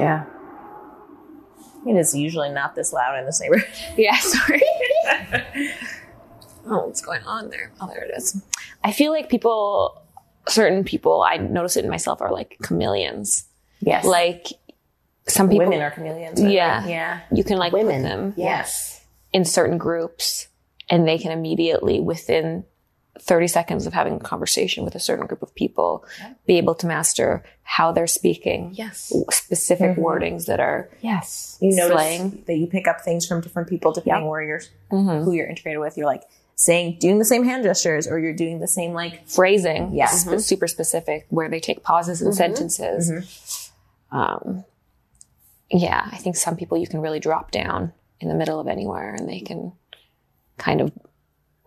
Yeah. 0.00 0.24
it 1.86 1.96
is 1.96 2.14
usually 2.16 2.50
not 2.50 2.74
this 2.74 2.92
loud 2.92 3.18
in 3.18 3.24
this 3.26 3.40
neighborhood 3.40 3.68
Yeah, 3.96 4.16
sorry. 4.18 4.62
oh, 6.70 6.86
what's 6.86 7.00
going 7.00 7.22
on 7.24 7.50
there? 7.50 7.72
Oh, 7.80 7.86
there 7.88 8.04
it 8.04 8.12
is. 8.16 8.40
I 8.84 8.92
feel 8.92 9.12
like 9.12 9.28
people, 9.28 10.02
certain 10.48 10.84
people, 10.84 11.22
I 11.22 11.36
notice 11.36 11.76
it 11.76 11.84
in 11.84 11.90
myself, 11.90 12.20
are 12.20 12.32
like 12.32 12.56
chameleons. 12.62 13.46
yes 13.80 14.04
Like 14.04 14.46
some 15.26 15.48
people, 15.48 15.66
women 15.66 15.82
are 15.82 15.90
chameleons 15.90 16.40
right? 16.42 16.50
Yeah. 16.52 16.86
yeah 16.86 17.20
you 17.30 17.44
can 17.44 17.58
like 17.58 17.72
Women. 17.72 18.02
put 18.02 18.08
them 18.08 18.34
yes 18.36 19.04
in 19.32 19.44
certain 19.44 19.76
groups 19.76 20.48
and 20.88 21.06
they 21.06 21.18
can 21.18 21.32
immediately, 21.32 22.00
within 22.00 22.64
30 23.20 23.48
seconds 23.48 23.84
of 23.86 23.92
having 23.92 24.14
a 24.14 24.18
conversation 24.20 24.84
with 24.84 24.94
a 24.94 25.00
certain 25.00 25.26
group 25.26 25.42
of 25.42 25.52
people, 25.54 26.04
be 26.46 26.56
able 26.56 26.74
to 26.76 26.86
master 26.86 27.42
how 27.62 27.90
they're 27.92 28.06
speaking, 28.06 28.70
Yes. 28.72 29.12
specific 29.30 29.96
Mhm. 29.96 29.98
wordings 29.98 30.46
that 30.46 30.60
are 30.60 30.88
Yes. 31.02 31.58
you 31.60 31.74
notice 31.76 31.92
Slang. 31.92 32.42
that 32.46 32.56
you 32.56 32.66
pick 32.68 32.86
up 32.88 33.00
things 33.02 33.26
from 33.26 33.40
different 33.42 33.68
people 33.68 33.92
depending 33.92 34.22
Yep. 34.24 34.30
where 34.30 34.42
you're 34.42 34.62
Mhm. 34.92 35.24
who 35.24 35.32
you're 35.32 35.48
integrated 35.48 35.80
with 35.80 35.98
you're 35.98 36.06
like 36.06 36.22
saying 36.60 36.96
doing 36.98 37.18
the 37.20 37.24
same 37.24 37.44
hand 37.44 37.62
gestures 37.62 38.08
or 38.08 38.18
you're 38.18 38.34
doing 38.34 38.58
the 38.58 38.66
same 38.66 38.92
like 38.92 39.24
phrasing, 39.28 39.94
Yeah. 39.94 40.06
sp- 40.10 40.42
super 40.42 40.66
specific, 40.66 41.24
where 41.30 41.48
they 41.48 41.60
take 41.60 41.84
pauses 41.84 42.20
in 42.20 42.32
sentences. 42.32 43.70
Um, 44.10 44.64
yeah, 45.70 46.08
I 46.10 46.16
think 46.16 46.34
some 46.34 46.56
people 46.56 46.76
you 46.76 46.88
can 46.88 47.00
really 47.00 47.20
drop 47.20 47.52
down 47.52 47.92
in 48.20 48.28
the 48.28 48.34
middle 48.34 48.58
of 48.58 48.66
anywhere 48.66 49.14
and 49.14 49.28
they 49.28 49.38
can 49.38 49.70
kind 50.56 50.80
of 50.80 50.90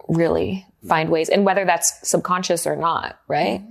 really 0.10 0.66
find 0.86 1.10
ways, 1.10 1.30
and 1.30 1.46
whether 1.46 1.64
that's 1.64 2.06
subconscious 2.10 2.68
or 2.68 2.76
not, 2.76 3.18
right? 3.30 3.64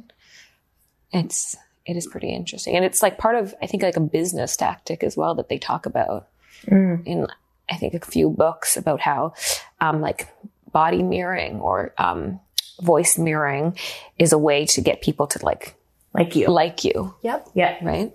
It's 1.12 1.54
it 1.84 1.96
is 1.98 2.06
pretty 2.06 2.30
interesting, 2.32 2.76
and 2.76 2.84
it's 2.84 3.02
like 3.02 3.18
part 3.18 3.34
of 3.36 3.54
I 3.60 3.66
think 3.66 3.82
like 3.82 3.96
a 3.96 4.00
business 4.00 4.56
tactic 4.56 5.02
as 5.04 5.18
well 5.18 5.34
that 5.34 5.50
they 5.50 5.58
talk 5.58 5.84
about 5.84 6.28
in 6.66 7.26
I 7.68 7.76
think 7.76 7.92
a 7.94 8.00
few 8.00 8.30
books 8.30 8.76
about 8.78 9.00
how 9.00 9.34
um, 9.80 10.00
like 10.00 10.28
body 10.72 11.02
mirroring 11.02 11.60
or 11.60 11.94
um, 11.98 12.40
voice 12.80 13.18
mirroring 13.18 13.76
is 14.18 14.32
a 14.32 14.38
way 14.38 14.64
to 14.66 14.80
get 14.80 15.00
people 15.02 15.26
to 15.28 15.44
like 15.44 15.74
like 16.14 16.34
you 16.34 16.48
like 16.48 16.82
you, 16.84 17.14
Yep. 17.22 17.48
yeah 17.54 17.84
right? 17.84 18.12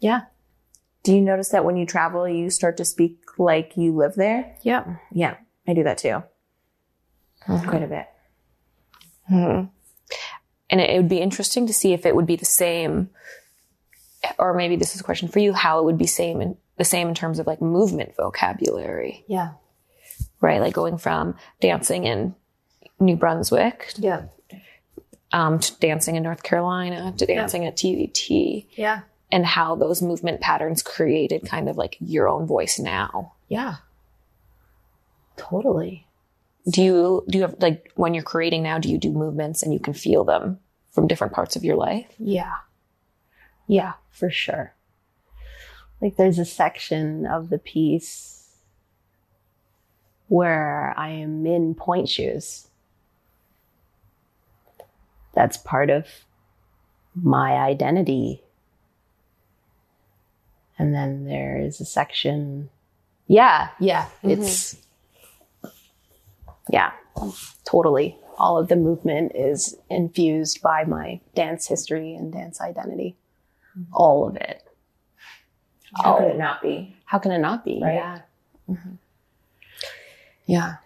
Yeah. 0.00 0.22
do 1.02 1.14
you 1.14 1.20
notice 1.20 1.48
that 1.50 1.64
when 1.64 1.76
you 1.76 1.86
travel 1.86 2.28
you 2.28 2.50
start 2.50 2.76
to 2.76 2.84
speak 2.84 3.18
like 3.38 3.76
you 3.76 3.94
live 3.96 4.14
there 4.16 4.56
Yep. 4.62 4.86
yeah 5.12 5.36
i 5.66 5.72
do 5.74 5.82
that 5.84 5.98
too 5.98 6.22
quite 7.46 7.82
a 7.82 7.86
bit 7.86 8.06
Hmm. 9.28 9.64
And 10.70 10.80
it, 10.80 10.88
it 10.90 10.96
would 10.96 11.08
be 11.08 11.20
interesting 11.20 11.66
to 11.66 11.72
see 11.74 11.92
if 11.92 12.06
it 12.06 12.16
would 12.16 12.26
be 12.26 12.36
the 12.36 12.46
same, 12.46 13.10
or 14.38 14.54
maybe 14.54 14.76
this 14.76 14.94
is 14.94 15.00
a 15.02 15.04
question 15.04 15.28
for 15.28 15.38
you, 15.38 15.52
how 15.52 15.78
it 15.78 15.84
would 15.84 15.98
be 15.98 16.06
same 16.06 16.40
in 16.40 16.56
the 16.78 16.84
same 16.84 17.08
in 17.08 17.14
terms 17.14 17.38
of 17.38 17.46
like 17.46 17.60
movement 17.60 18.14
vocabulary, 18.16 19.24
Yeah. 19.28 19.50
Right? 20.40 20.60
Like 20.60 20.74
going 20.74 20.98
from 20.98 21.34
dancing 21.60 22.04
in 22.04 22.34
New 23.00 23.16
Brunswick 23.16 23.92
Yeah. 23.96 24.24
um, 25.32 25.58
to 25.58 25.74
dancing 25.80 26.16
in 26.16 26.22
North 26.22 26.42
Carolina 26.42 27.12
to 27.16 27.26
dancing 27.26 27.64
at 27.66 27.76
TDT, 27.76 28.66
Yeah. 28.76 29.00
and 29.32 29.44
how 29.44 29.74
those 29.74 30.00
movement 30.02 30.40
patterns 30.40 30.82
created 30.82 31.44
kind 31.44 31.68
of 31.68 31.76
like 31.76 31.96
your 32.00 32.28
own 32.28 32.46
voice 32.46 32.78
now. 32.78 33.32
Yeah. 33.48 33.76
Totally. 35.36 36.06
Do 36.70 36.82
you 36.82 37.24
do 37.28 37.38
you 37.38 37.42
have 37.42 37.56
like 37.60 37.92
when 37.94 38.14
you're 38.14 38.22
creating 38.22 38.62
now? 38.62 38.78
Do 38.78 38.90
you 38.90 38.98
do 38.98 39.10
movements 39.12 39.62
and 39.62 39.72
you 39.72 39.80
can 39.80 39.94
feel 39.94 40.24
them 40.24 40.58
from 40.90 41.06
different 41.06 41.32
parts 41.32 41.56
of 41.56 41.64
your 41.64 41.76
life? 41.76 42.06
Yeah. 42.18 42.52
Yeah, 43.66 43.94
for 44.10 44.30
sure. 44.30 44.74
Like 46.00 46.16
there's 46.16 46.38
a 46.38 46.44
section 46.44 47.26
of 47.26 47.48
the 47.50 47.58
piece 47.58 48.37
where 50.28 50.94
I 50.96 51.08
am 51.10 51.46
in 51.46 51.74
pointe 51.74 52.08
shoes. 52.08 52.66
That's 55.34 55.56
part 55.56 55.90
of 55.90 56.06
my 57.14 57.52
identity. 57.54 58.42
And 60.78 60.94
then 60.94 61.24
there's 61.24 61.80
a 61.80 61.84
section. 61.84 62.70
Yeah, 63.26 63.68
yeah, 63.80 64.08
it's, 64.22 64.76
yeah, 66.70 66.92
totally. 67.64 68.16
All 68.38 68.56
of 68.56 68.68
the 68.68 68.76
movement 68.76 69.32
is 69.34 69.76
infused 69.90 70.62
by 70.62 70.84
my 70.84 71.20
dance 71.34 71.66
history 71.66 72.14
and 72.14 72.32
dance 72.32 72.60
identity. 72.60 73.16
All 73.92 74.26
of 74.28 74.36
it. 74.36 74.62
how 76.02 76.16
could 76.18 76.26
Oh. 76.26 76.30
it 76.30 76.36
not 76.38 76.60
be 76.62 76.96
How 77.06 77.18
can 77.18 77.32
it 77.32 77.38
not 77.38 77.64
be? 77.64 77.80
Right. 77.82 77.94
Yeah. 77.94 78.20
Mhm. 78.68 78.98
Yeah. 80.48 80.76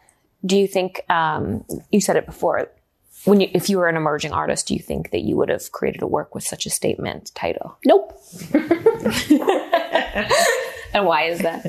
Do 0.45 0.59
you 0.59 0.67
think 0.67 1.09
um, 1.09 1.65
you 1.91 2.03
said 2.03 2.17
it 2.17 2.27
before? 2.27 2.69
when 3.25 3.41
you, 3.41 3.49
if 3.55 3.71
you 3.71 3.79
were 3.79 3.89
an 3.89 3.97
emerging 3.97 4.33
artist, 4.33 4.67
do 4.67 4.75
you 4.75 4.81
think 4.81 5.13
that 5.13 5.21
you 5.21 5.37
would 5.37 5.49
have 5.49 5.71
created 5.71 6.03
a 6.03 6.09
work 6.09 6.35
with 6.35 6.43
such 6.43 6.67
a 6.67 6.71
statement 6.71 7.31
title? 7.35 7.79
Nope. 7.85 8.19
And 10.93 11.07
why 11.07 11.25
is 11.25 11.41
that? 11.41 11.65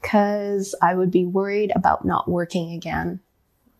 Because 0.00 0.74
I 0.82 0.94
would 0.94 1.10
be 1.10 1.24
worried 1.24 1.72
about 1.74 2.04
not 2.04 2.28
working 2.28 2.72
again. 2.72 3.20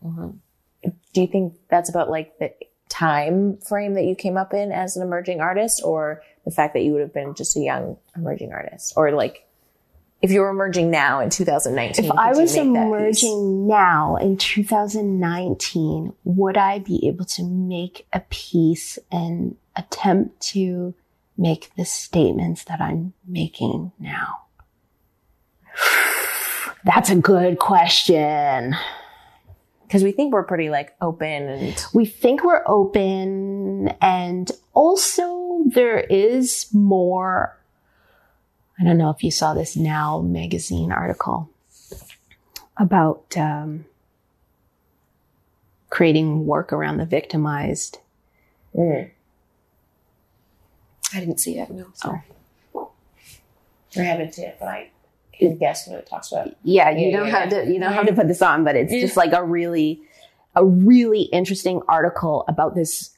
Do 0.03 1.21
you 1.21 1.27
think 1.27 1.55
that's 1.69 1.89
about 1.89 2.09
like 2.09 2.37
the 2.39 2.53
time 2.89 3.57
frame 3.57 3.93
that 3.93 4.03
you 4.03 4.15
came 4.15 4.37
up 4.37 4.53
in 4.53 4.71
as 4.71 4.97
an 4.97 5.03
emerging 5.03 5.41
artist 5.41 5.81
or 5.83 6.23
the 6.43 6.51
fact 6.51 6.73
that 6.73 6.83
you 6.83 6.93
would 6.93 7.01
have 7.01 7.13
been 7.13 7.35
just 7.35 7.55
a 7.55 7.59
young 7.59 7.97
emerging 8.15 8.51
artist? 8.51 8.93
Or 8.95 9.11
like 9.11 9.45
if 10.21 10.31
you 10.31 10.41
were 10.41 10.49
emerging 10.49 10.91
now 10.91 11.19
in 11.19 11.29
2019, 11.29 12.05
If 12.05 12.11
I 12.11 12.29
was 12.29 12.55
make 12.55 12.73
that 12.73 12.83
piece? 12.83 13.23
emerging 13.23 13.67
now 13.67 14.15
in 14.17 14.37
2019, 14.37 16.13
would 16.23 16.57
I 16.57 16.79
be 16.79 17.07
able 17.07 17.25
to 17.25 17.43
make 17.43 18.05
a 18.13 18.19
piece 18.29 18.99
and 19.11 19.55
attempt 19.75 20.39
to 20.51 20.93
make 21.37 21.71
the 21.75 21.85
statements 21.85 22.63
that 22.65 22.79
I'm 22.79 23.13
making 23.27 23.91
now? 23.99 24.41
That's 26.83 27.09
a 27.09 27.15
good 27.15 27.59
question. 27.59 28.75
Because 29.83 30.03
we 30.03 30.11
think 30.11 30.33
we're 30.33 30.43
pretty 30.43 30.69
like 30.69 30.95
open 31.01 31.27
and 31.49 31.85
We 31.93 32.05
think 32.05 32.43
we're 32.43 32.63
open 32.65 33.89
and 34.01 34.49
also 34.73 35.63
there 35.65 35.99
is 35.99 36.67
more. 36.73 37.57
I 38.81 38.83
don't 38.83 38.97
know 38.97 39.11
if 39.11 39.23
you 39.23 39.29
saw 39.29 39.53
this 39.53 39.75
Now 39.75 40.21
magazine 40.21 40.91
article 40.91 41.49
about 42.77 43.37
um, 43.37 43.85
creating 45.91 46.47
work 46.47 46.73
around 46.73 46.97
the 46.97 47.05
victimized. 47.05 47.99
Mm. 48.75 49.11
I 51.13 51.19
didn't 51.19 51.39
see 51.39 51.59
it. 51.59 51.69
No, 51.69 51.87
sorry. 51.93 52.23
I 53.95 54.01
haven't 54.01 54.33
seen 54.33 54.45
it, 54.45 54.57
but 54.59 54.69
I 54.69 54.89
can 55.33 55.57
guess 55.57 55.87
what 55.87 55.99
it 55.99 56.07
talks 56.07 56.31
about. 56.31 56.55
Yeah, 56.63 56.89
you 56.89 57.07
Yeah, 57.07 57.17
don't 57.17 57.27
yeah, 57.27 57.39
have 57.39 57.49
to 57.49 57.71
you 57.71 57.79
don't 57.79 57.93
have 57.93 58.07
to 58.07 58.13
put 58.13 58.27
this 58.27 58.41
on, 58.41 58.63
but 58.63 58.75
it's 58.75 58.91
just 58.91 59.17
like 59.17 59.33
a 59.33 59.43
really 59.43 60.01
a 60.55 60.65
really 60.65 61.23
interesting 61.23 61.81
article 61.87 62.45
about 62.47 62.73
this 62.73 63.11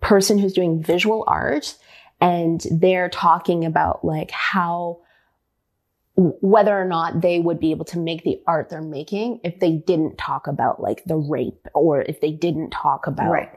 person 0.00 0.38
who's 0.38 0.52
doing 0.52 0.82
visual 0.82 1.22
art 1.26 1.76
and 2.20 2.62
they're 2.70 3.08
talking 3.08 3.64
about 3.64 4.04
like 4.04 4.30
how 4.30 5.00
whether 6.18 6.74
or 6.80 6.86
not 6.86 7.20
they 7.20 7.38
would 7.38 7.60
be 7.60 7.70
able 7.72 7.84
to 7.84 7.98
make 7.98 8.24
the 8.24 8.40
art 8.46 8.70
they're 8.70 8.80
making 8.80 9.38
if 9.44 9.60
they 9.60 9.72
didn't 9.72 10.16
talk 10.16 10.46
about 10.46 10.80
like 10.80 11.04
the 11.04 11.16
rape 11.16 11.66
or 11.74 12.00
if 12.02 12.22
they 12.22 12.30
didn't 12.32 12.70
talk 12.70 13.06
about 13.06 13.30
Right. 13.30 13.50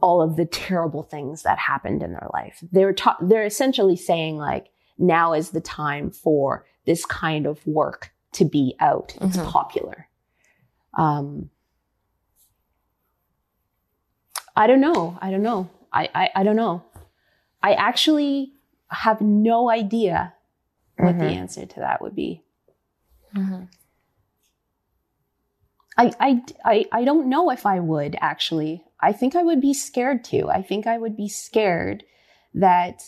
all 0.00 0.22
of 0.22 0.36
the 0.36 0.46
terrible 0.46 1.02
things 1.02 1.42
that 1.42 1.58
happened 1.58 2.02
in 2.02 2.12
their 2.12 2.30
life. 2.32 2.64
They're 2.72 2.94
ta- 2.94 3.18
they're 3.20 3.44
essentially 3.44 3.96
saying 3.96 4.38
like 4.38 4.68
now 4.96 5.34
is 5.34 5.50
the 5.50 5.60
time 5.60 6.10
for 6.10 6.64
this 6.86 7.04
kind 7.04 7.46
of 7.46 7.64
work 7.66 8.10
to 8.32 8.46
be 8.46 8.74
out. 8.80 9.14
It's 9.20 9.36
Mhm. 9.36 9.46
popular. 9.46 10.08
Um, 10.96 11.50
I 14.56 14.66
don't 14.66 14.80
know. 14.80 15.18
I 15.20 15.30
don't 15.30 15.42
know. 15.42 15.68
I, 15.92 16.08
I, 16.14 16.30
I 16.36 16.42
don't 16.42 16.56
know. 16.56 16.82
I 17.62 17.74
actually 17.74 18.52
have 18.88 19.20
no 19.20 19.70
idea 19.70 20.34
what 20.98 21.18
the 21.18 21.24
Mhm. 21.24 21.36
answer 21.36 21.66
to 21.66 21.80
that 21.80 22.02
would 22.02 22.14
be. 22.14 22.42
Mm-hmm. 23.34 23.64
I, 25.96 26.12
I, 26.20 26.42
I, 26.64 26.84
I 26.92 27.04
don't 27.04 27.28
know 27.28 27.50
if 27.50 27.66
I 27.66 27.78
would 27.80 28.16
actually. 28.20 28.84
I 29.00 29.12
think 29.12 29.34
I 29.34 29.42
would 29.42 29.60
be 29.60 29.74
scared 29.74 30.24
to. 30.24 30.48
I 30.48 30.62
think 30.62 30.86
I 30.86 30.96
would 30.98 31.16
be 31.16 31.28
scared 31.28 32.04
that 32.54 33.02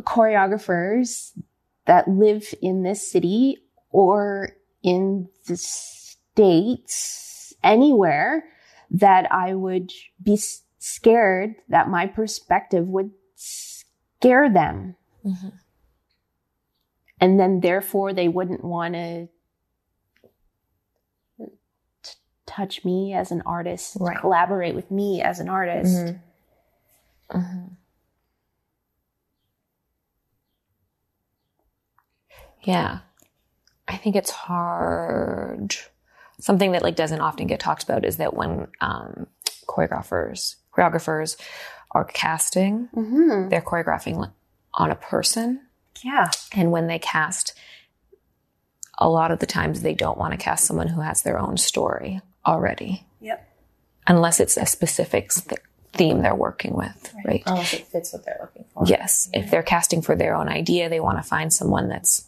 choreographers 0.00 1.30
that 1.86 2.08
live 2.08 2.54
in 2.62 2.82
this 2.82 3.10
city 3.10 3.58
or 3.90 4.50
in 4.82 5.28
the 5.46 5.56
States, 5.56 7.54
anywhere, 7.62 8.44
that 8.90 9.30
I 9.32 9.54
would 9.54 9.92
be 10.22 10.38
scared 10.86 11.54
that 11.70 11.88
my 11.88 12.06
perspective 12.06 12.86
would 12.86 13.10
scare 13.36 14.50
them. 14.52 14.94
Mhm. 15.24 15.52
And 17.18 17.40
then 17.40 17.60
therefore 17.60 18.12
they 18.12 18.28
wouldn't 18.28 18.62
want 18.62 18.92
to 18.94 19.28
t- 22.02 22.12
touch 22.44 22.84
me 22.84 23.14
as 23.14 23.30
an 23.30 23.40
artist, 23.46 23.96
Right. 23.98 24.18
collaborate 24.18 24.74
with 24.74 24.90
me 24.90 25.22
as 25.22 25.40
an 25.40 25.48
artist. 25.48 25.94
Mhm. 25.96 26.20
Mm-hmm. 27.30 27.66
Yeah. 32.64 32.98
I 33.88 33.96
think 33.96 34.16
it's 34.16 34.30
hard. 34.30 35.74
Something 36.40 36.72
that 36.72 36.82
like 36.82 36.96
doesn't 36.96 37.20
often 37.22 37.46
get 37.46 37.60
talked 37.60 37.84
about 37.84 38.04
is 38.04 38.18
that 38.18 38.34
when 38.34 38.68
um, 38.82 39.28
choreographers 39.66 40.56
choreographers 40.76 41.36
are 41.92 42.04
casting, 42.04 42.88
Mm-hmm. 42.94 43.48
they're 43.48 43.60
choreographing 43.62 44.30
on 44.74 44.90
a 44.90 44.96
person, 44.96 45.60
Yeah. 46.02 46.30
and 46.52 46.72
when 46.72 46.86
they 46.88 46.98
cast, 46.98 47.54
a 48.98 49.08
lot 49.08 49.30
of 49.30 49.38
the 49.40 49.46
times 49.46 49.82
they 49.82 49.94
don't 49.94 50.18
want 50.18 50.32
to 50.32 50.36
cast 50.36 50.64
someone 50.66 50.88
who 50.88 51.00
has 51.00 51.22
their 51.22 51.38
own 51.38 51.56
story 51.56 52.20
already. 52.46 53.04
Yep. 53.20 53.48
Unless 54.06 54.40
it's 54.40 54.56
a 54.56 54.66
specific 54.66 55.32
theme 55.92 56.22
they're 56.22 56.34
working 56.34 56.74
with, 56.74 57.14
right? 57.24 57.42
Unless 57.46 57.72
it 57.74 57.86
fits 57.86 58.12
what 58.12 58.24
they're 58.24 58.38
looking 58.40 58.64
for. 58.74 58.84
Yes. 58.86 59.28
If 59.32 59.50
they're 59.50 59.62
casting 59.62 60.02
for 60.02 60.14
their 60.14 60.34
own 60.34 60.48
idea, 60.48 60.88
they 60.88 61.00
want 61.00 61.18
to 61.18 61.22
find 61.22 61.52
someone 61.52 61.88
that's 61.88 62.26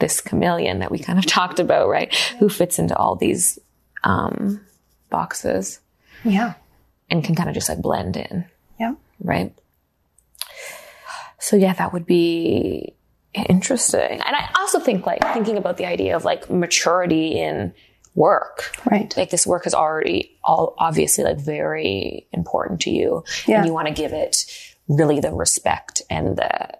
this 0.00 0.20
chameleon 0.20 0.80
that 0.80 0.90
we 0.90 0.98
kind 0.98 1.18
of 1.18 1.26
talked 1.38 1.60
about, 1.60 1.88
right? 1.88 2.12
Who 2.38 2.48
fits 2.48 2.78
into 2.78 2.96
all 2.96 3.14
these 3.16 3.58
um, 4.04 4.60
boxes 5.10 5.80
Yeah. 6.24 6.54
And 7.12 7.22
can 7.22 7.34
kind 7.36 7.48
of 7.48 7.54
just 7.54 7.68
like 7.68 7.80
blend 7.80 8.16
in, 8.16 8.44
Yeah. 8.80 8.94
right? 9.20 9.54
So 11.38 11.56
yeah, 11.56 11.74
that 11.74 11.92
would 11.92 12.06
be 12.06 12.94
interesting. 13.34 14.10
And 14.12 14.36
I 14.36 14.48
also 14.58 14.80
think 14.80 15.06
like 15.06 15.20
thinking 15.32 15.56
about 15.56 15.76
the 15.76 15.86
idea 15.86 16.16
of 16.16 16.24
like 16.24 16.48
maturity 16.50 17.38
in 17.38 17.74
work. 18.14 18.76
Right. 18.90 19.12
Like 19.16 19.30
this 19.30 19.46
work 19.46 19.66
is 19.66 19.74
already 19.74 20.38
all 20.44 20.74
obviously 20.78 21.24
like 21.24 21.38
very 21.38 22.28
important 22.32 22.80
to 22.82 22.90
you. 22.90 23.24
Yeah. 23.46 23.58
And 23.58 23.66
you 23.66 23.72
want 23.72 23.88
to 23.88 23.94
give 23.94 24.12
it 24.12 24.44
really 24.88 25.20
the 25.20 25.32
respect 25.32 26.02
and 26.10 26.36
the 26.36 26.78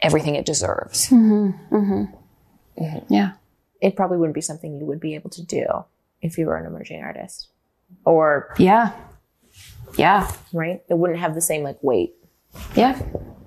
everything 0.00 0.34
it 0.36 0.44
deserves. 0.46 1.08
Mm-hmm. 1.08 2.04
Yeah. 3.08 3.32
It 3.80 3.96
probably 3.96 4.18
wouldn't 4.18 4.34
be 4.34 4.40
something 4.40 4.78
you 4.78 4.84
would 4.86 5.00
be 5.00 5.14
able 5.14 5.30
to 5.30 5.42
do 5.44 5.64
if 6.22 6.36
you 6.38 6.46
were 6.46 6.56
an 6.56 6.66
emerging 6.66 7.00
artist. 7.02 7.48
Or, 8.04 8.54
Yeah. 8.58 8.92
Yeah. 9.96 10.30
right? 10.52 10.82
It 10.88 10.94
wouldn't 10.94 11.18
have 11.18 11.34
the 11.34 11.40
same 11.40 11.62
like 11.62 11.82
weight. 11.82 12.14
Yeah. 12.74 13.00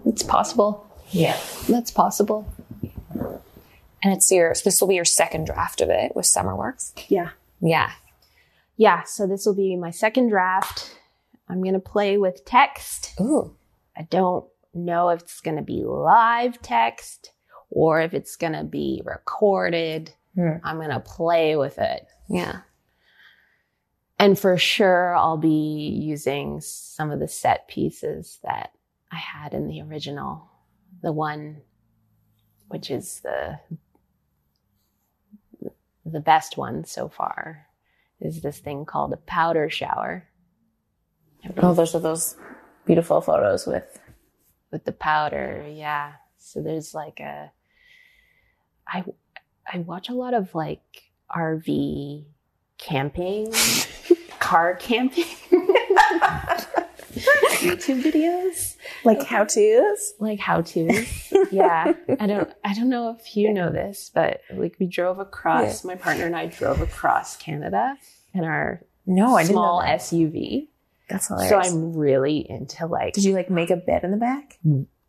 It's 0.06 0.24
possible. 0.24 0.88
Yeah. 1.12 1.38
That's 1.68 1.92
possible. 1.92 2.52
And 4.04 4.12
it's 4.14 4.32
your 4.32 4.54
this 4.64 4.82
will 4.82 4.88
be 4.88 4.96
your 4.96 5.06
second 5.06 5.46
draft 5.46 5.82
of 5.82 5.90
it 5.90 6.16
with 6.16 6.26
SummerWorks. 6.26 7.06
Yeah. 7.08 7.30
Yeah. 7.62 7.92
Yeah. 8.76 9.04
So 9.04 9.28
this 9.28 9.46
will 9.46 9.56
be 9.56 9.76
my 9.76 9.92
second 9.92 10.30
draft. 10.30 10.98
I'm 11.48 11.62
going 11.62 11.74
to 11.74 11.80
play 11.80 12.18
with 12.18 12.46
text. 12.46 13.14
Ooh. 13.22 13.56
I 13.96 14.04
don't 14.04 14.46
know 14.74 15.10
if 15.10 15.22
it's 15.22 15.42
going 15.42 15.58
to 15.58 15.64
be 15.64 15.84
live 15.84 16.62
text 16.62 17.32
or 17.70 18.02
if 18.02 18.14
it's 18.14 18.36
going 18.36 18.54
to 18.54 18.64
be 18.64 19.02
recorded. 19.06 20.12
Hmm. 20.36 20.54
I'm 20.64 20.78
going 20.78 20.90
to 20.90 21.00
play 21.00 21.56
with 21.56 21.78
it. 21.78 22.08
Yeah. 22.28 22.62
And 24.24 24.40
for 24.40 24.58
sure, 24.58 25.16
I'll 25.16 25.38
be 25.38 25.50
using 25.50 26.62
some 26.62 27.12
of 27.12 27.20
the 27.20 27.28
set 27.28 27.68
pieces 27.68 28.40
that 28.44 28.72
I 29.12 29.18
had 29.18 29.54
in 29.54 29.68
the 29.68 29.82
original. 29.82 30.50
The 31.02 31.12
one, 31.12 31.62
which 32.68 32.90
is 32.90 33.20
the 33.22 33.60
the 36.06 36.20
best 36.20 36.58
one 36.58 36.86
so 36.86 37.10
far, 37.10 37.68
is 38.20 38.42
this 38.42 38.60
thing 38.60 38.86
called 38.86 39.14
a 39.14 39.18
powder 39.18 39.70
shower 39.70 40.28
Oh, 41.58 41.74
those 41.74 41.94
are 41.94 42.00
those 42.00 42.36
beautiful 42.86 43.22
photos 43.22 43.68
with. 43.68 44.00
with 44.72 44.86
the 44.86 44.92
powder. 44.92 45.66
Yeah. 45.70 46.14
So 46.38 46.62
there's 46.62 46.94
like 46.94 47.20
a, 47.20 47.52
I, 48.88 49.04
I 49.72 49.80
watch 49.80 50.10
a 50.10 50.14
lot 50.14 50.34
of 50.34 50.56
like 50.56 50.82
RV 51.36 52.26
camping, 52.78 53.52
car 54.44 54.76
camping. 54.76 55.24
YouTube 57.64 58.02
videos 58.02 58.76
Like 59.04 59.24
how 59.24 59.46
to's? 59.46 60.14
like 60.20 60.40
how 60.40 60.62
tos. 60.62 61.32
yeah 61.52 61.94
i 62.20 62.26
don't 62.28 62.50
i 62.64 62.74
don't 62.74 62.90
know 62.90 63.16
if 63.18 63.36
you 63.38 63.54
know 63.54 63.70
this 63.72 64.10
but 64.14 64.42
like 64.56 64.76
we 64.80 64.88
drove 64.88 65.20
across 65.20 65.84
my 65.84 65.96
partner 65.96 66.26
and 66.26 66.36
i 66.36 66.48
drove 66.48 66.82
across 66.82 67.38
canada 67.38 67.96
in 68.34 68.44
our 68.44 68.82
No, 69.06 69.36
I 69.36 69.44
didn't 69.44 69.54
small. 69.54 69.82
SUV. 69.84 70.68
That's 71.10 71.28
So. 71.28 71.60
I'm 71.60 71.94
really 71.96 72.46
into 72.50 72.88
like 72.88 73.14
Did 73.14 73.26
you 73.26 73.34
like 73.34 73.50
make 73.50 73.70
a 73.70 73.76
bed 73.76 74.04
in 74.04 74.12
the 74.12 74.18
back? 74.18 74.58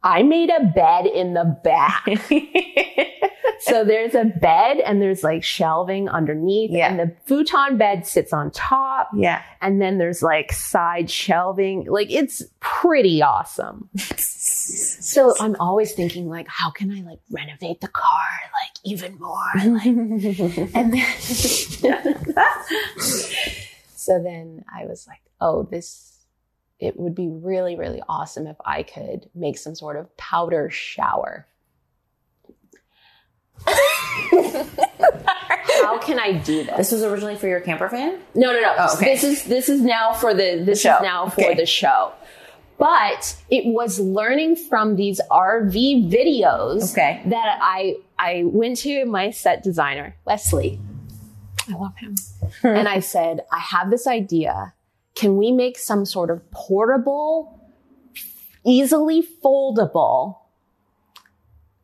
I 0.04 0.22
made 0.22 0.50
a 0.50 0.64
bed 0.66 1.06
in 1.06 1.32
the 1.34 1.44
back. 1.64 2.04
so 3.60 3.84
there's 3.84 4.14
a 4.14 4.24
bed 4.24 4.78
and 4.80 5.00
there's 5.00 5.24
like 5.24 5.42
shelving 5.42 6.08
underneath 6.10 6.70
Yeah. 6.70 6.88
and 6.90 6.98
the 7.00 7.16
futon 7.24 7.78
bed 7.78 8.06
sits 8.06 8.32
on 8.32 8.50
top 8.50 9.08
yeah. 9.16 9.42
and 9.62 9.80
then 9.80 9.96
there's 9.98 10.22
like 10.22 10.52
side 10.52 11.10
shelving. 11.10 11.86
Like 11.88 12.10
it's 12.12 12.42
pretty 12.60 13.22
awesome. 13.22 13.88
So 14.66 15.34
I'm 15.40 15.54
always 15.60 15.92
thinking 15.92 16.28
like, 16.30 16.48
how 16.48 16.70
can 16.70 16.90
I 16.90 17.02
like 17.02 17.18
renovate 17.30 17.82
the 17.82 17.88
car 17.88 18.22
like 18.62 18.72
even 18.82 19.18
more? 19.18 19.36
Like, 19.64 19.84
and 20.74 20.94
then, 20.94 21.14
so 23.94 24.22
then 24.22 24.64
I 24.74 24.86
was 24.86 25.06
like, 25.06 25.20
oh, 25.40 25.64
this, 25.64 26.13
it 26.84 26.98
would 26.98 27.14
be 27.14 27.28
really, 27.28 27.76
really 27.76 28.02
awesome 28.08 28.46
if 28.46 28.56
I 28.64 28.82
could 28.82 29.28
make 29.34 29.58
some 29.58 29.74
sort 29.74 29.96
of 29.96 30.14
powder 30.16 30.70
shower. 30.70 31.46
How 35.82 35.98
can 35.98 36.18
I 36.18 36.32
do 36.44 36.64
this? 36.64 36.76
This 36.76 36.92
was 36.92 37.02
originally 37.02 37.36
for 37.36 37.46
your 37.48 37.60
camper 37.60 37.88
van? 37.88 38.18
No, 38.34 38.52
no, 38.52 38.60
no. 38.60 38.74
Oh, 38.78 38.94
okay. 38.96 39.14
This 39.14 39.24
is 39.24 39.44
this 39.44 39.68
is 39.68 39.80
now 39.80 40.12
for 40.12 40.34
the 40.34 40.62
this 40.64 40.80
show. 40.80 40.96
is 40.96 41.02
now 41.02 41.28
for 41.28 41.42
Okay. 41.42 41.54
the 41.54 41.66
show. 41.66 42.12
But 42.78 43.36
it 43.50 43.66
was 43.66 44.00
learning 44.00 44.56
from 44.56 44.96
these 44.96 45.20
RV 45.30 46.10
videos 46.10 46.92
Okay. 46.92 47.22
that 47.26 47.58
I 47.62 47.96
I 48.18 48.42
went 48.46 48.78
to 48.78 49.04
my 49.06 49.30
set 49.30 49.62
designer, 49.62 50.16
Wesley. 50.24 50.80
I 51.68 51.76
love 51.76 51.96
him. 51.96 52.14
Hmm. 52.60 52.66
and 52.68 52.88
I 52.88 53.00
said, 53.00 53.40
I 53.50 53.58
have 53.58 53.90
this 53.90 54.06
idea. 54.06 54.74
Can 55.14 55.36
we 55.36 55.52
make 55.52 55.78
some 55.78 56.04
sort 56.04 56.30
of 56.30 56.50
portable, 56.50 57.60
easily 58.64 59.26
foldable 59.44 60.38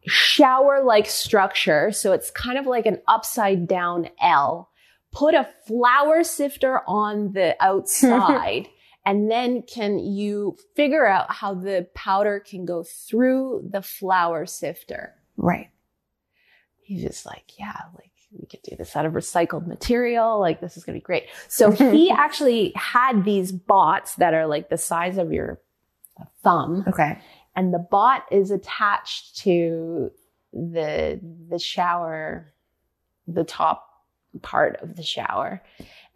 shower 0.06 0.82
like 0.82 1.06
structure? 1.06 1.92
So 1.92 2.12
it's 2.12 2.30
kind 2.30 2.58
of 2.58 2.66
like 2.66 2.86
an 2.86 3.00
upside 3.06 3.68
down 3.68 4.08
L. 4.20 4.70
Put 5.12 5.34
a 5.34 5.48
flour 5.66 6.22
sifter 6.24 6.80
on 6.86 7.32
the 7.32 7.56
outside. 7.60 8.68
And 9.06 9.30
then 9.30 9.62
can 9.62 9.98
you 9.98 10.56
figure 10.76 11.06
out 11.06 11.32
how 11.32 11.54
the 11.54 11.88
powder 11.94 12.38
can 12.38 12.66
go 12.66 12.82
through 12.82 13.66
the 13.72 13.82
flour 13.82 14.44
sifter? 14.46 15.14
Right. 15.36 15.70
he's 16.82 17.02
just 17.02 17.24
like, 17.24 17.58
yeah, 17.58 17.80
like 17.96 18.09
we 18.38 18.46
could 18.46 18.62
do 18.62 18.76
this 18.76 18.94
out 18.96 19.06
of 19.06 19.12
recycled 19.14 19.66
material. 19.66 20.38
Like 20.38 20.60
this 20.60 20.76
is 20.76 20.84
going 20.84 20.94
to 20.94 21.00
be 21.00 21.04
great. 21.04 21.24
So 21.48 21.70
he 21.92 22.10
actually 22.10 22.72
had 22.76 23.24
these 23.24 23.52
bots 23.52 24.14
that 24.16 24.34
are 24.34 24.46
like 24.46 24.68
the 24.68 24.78
size 24.78 25.18
of 25.18 25.32
your 25.32 25.60
thumb 26.42 26.84
Okay. 26.86 27.18
and 27.56 27.72
the 27.72 27.78
bot 27.78 28.24
is 28.30 28.50
attached 28.50 29.38
to 29.38 30.10
the, 30.52 31.18
the 31.48 31.58
shower, 31.58 32.52
the 33.26 33.44
top 33.44 33.86
part 34.42 34.76
of 34.82 34.96
the 34.96 35.02
shower. 35.02 35.62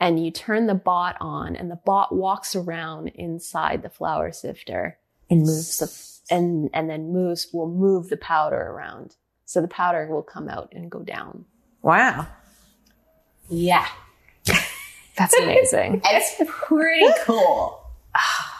And 0.00 0.22
you 0.24 0.30
turn 0.30 0.66
the 0.66 0.74
bot 0.74 1.16
on 1.20 1.56
and 1.56 1.70
the 1.70 1.80
bot 1.84 2.14
walks 2.14 2.54
around 2.54 3.08
inside 3.08 3.82
the 3.82 3.88
flour 3.88 4.30
sifter 4.32 4.98
And 5.30 5.40
moves 5.40 5.78
the 5.78 6.34
and 6.34 6.70
and 6.72 6.88
then 6.90 7.12
moves 7.12 7.48
will 7.52 7.68
move 7.68 8.08
the 8.08 8.16
powder 8.16 8.60
around. 8.60 9.16
So 9.46 9.60
the 9.60 9.68
powder 9.68 10.06
will 10.10 10.22
come 10.22 10.48
out 10.48 10.72
and 10.72 10.90
go 10.90 11.00
down. 11.00 11.44
Wow. 11.84 12.26
Yeah. 13.50 13.86
That's 15.16 15.38
amazing. 15.38 16.00
It's 16.04 16.42
pretty 16.48 17.06
cool. 17.24 17.80
Oh, 18.16 18.50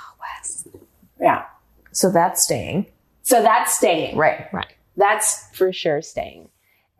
yeah. 1.20 1.44
So 1.92 2.10
that's 2.10 2.42
staying. 2.42 2.86
So 3.22 3.40
that's 3.40 3.76
staying. 3.76 4.16
Right. 4.16 4.46
Right. 4.52 4.74
That's 4.96 5.48
for 5.56 5.72
sure 5.72 6.02
staying. 6.02 6.48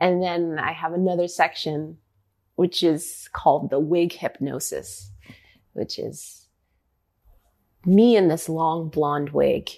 And 0.01 0.22
then 0.22 0.59
I 0.59 0.72
have 0.72 0.92
another 0.92 1.28
section 1.28 1.98
which 2.55 2.84
is 2.84 3.28
called 3.32 3.70
the 3.70 3.80
wig 3.80 4.12
hypnosis, 4.12 5.10
which 5.72 5.98
is 5.98 6.46
me 7.84 8.16
in 8.16 8.28
this 8.28 8.48
long 8.48 8.88
blonde 8.88 9.30
wig. 9.30 9.70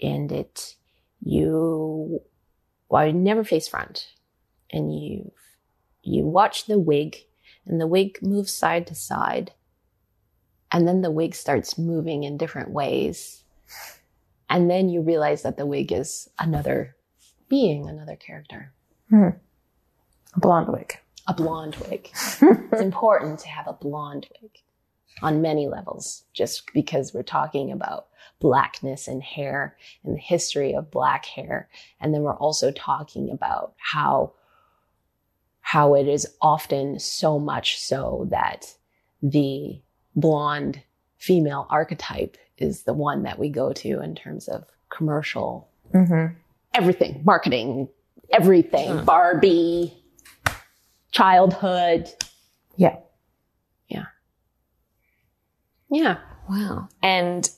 And 0.00 0.30
it, 0.30 0.76
you, 1.20 2.20
well, 2.88 3.06
you 3.06 3.12
never 3.12 3.42
face 3.42 3.66
front. 3.66 4.06
And 4.70 4.94
you, 4.96 5.32
you 6.02 6.24
watch 6.24 6.66
the 6.66 6.78
wig 6.78 7.16
and 7.66 7.80
the 7.80 7.86
wig 7.86 8.18
moves 8.22 8.52
side 8.52 8.86
to 8.88 8.94
side. 8.94 9.52
And 10.70 10.88
then 10.88 11.02
the 11.02 11.10
wig 11.10 11.34
starts 11.34 11.78
moving 11.78 12.24
in 12.24 12.36
different 12.36 12.70
ways. 12.70 13.44
And 14.48 14.70
then 14.70 14.88
you 14.88 15.00
realize 15.00 15.42
that 15.42 15.56
the 15.56 15.66
wig 15.66 15.92
is 15.92 16.28
another 16.38 16.96
being, 17.48 17.88
another 17.88 18.16
character, 18.16 18.72
hmm. 19.10 19.28
A 20.34 20.40
blonde 20.40 20.68
wig. 20.68 20.98
a 21.28 21.34
blonde 21.34 21.76
wig. 21.76 22.08
it's 22.12 22.80
important 22.80 23.38
to 23.40 23.48
have 23.48 23.68
a 23.68 23.74
blonde 23.74 24.28
wig 24.40 24.62
on 25.20 25.42
many 25.42 25.68
levels, 25.68 26.24
just 26.32 26.72
because 26.72 27.12
we're 27.12 27.22
talking 27.22 27.70
about 27.70 28.06
blackness 28.40 29.06
and 29.06 29.22
hair 29.22 29.76
and 30.02 30.16
the 30.16 30.20
history 30.20 30.74
of 30.74 30.90
black 30.90 31.26
hair. 31.26 31.68
And 32.00 32.14
then 32.14 32.22
we're 32.22 32.36
also 32.36 32.70
talking 32.72 33.30
about 33.30 33.74
how, 33.76 34.32
how 35.62 35.94
it 35.94 36.06
is 36.06 36.26
often 36.42 36.98
so 36.98 37.38
much 37.38 37.78
so 37.80 38.26
that 38.30 38.74
the 39.22 39.80
blonde 40.14 40.82
female 41.16 41.66
archetype 41.70 42.36
is 42.58 42.82
the 42.82 42.92
one 42.92 43.22
that 43.22 43.38
we 43.38 43.48
go 43.48 43.72
to 43.72 44.02
in 44.02 44.14
terms 44.14 44.48
of 44.48 44.64
commercial 44.90 45.68
Mm-hmm. 45.94 46.34
everything, 46.74 47.20
marketing, 47.22 47.86
everything, 48.30 49.04
Barbie, 49.04 49.92
childhood. 51.10 52.08
Yeah. 52.76 52.96
Yeah. 53.88 54.06
Yeah. 55.90 56.16
Wow. 56.48 56.88
And 57.02 57.48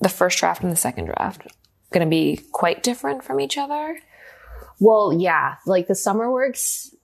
the 0.00 0.08
first 0.08 0.38
draft 0.38 0.62
and 0.62 0.70
the 0.70 0.76
second 0.76 1.06
draft 1.06 1.48
going 1.90 2.06
to 2.06 2.10
be 2.10 2.40
quite 2.52 2.82
different 2.84 3.24
from 3.24 3.40
each 3.40 3.58
other. 3.58 3.98
Well, 4.78 5.12
yeah, 5.18 5.56
like 5.66 5.86
the 5.86 5.94
SummerWorks, 5.94 6.94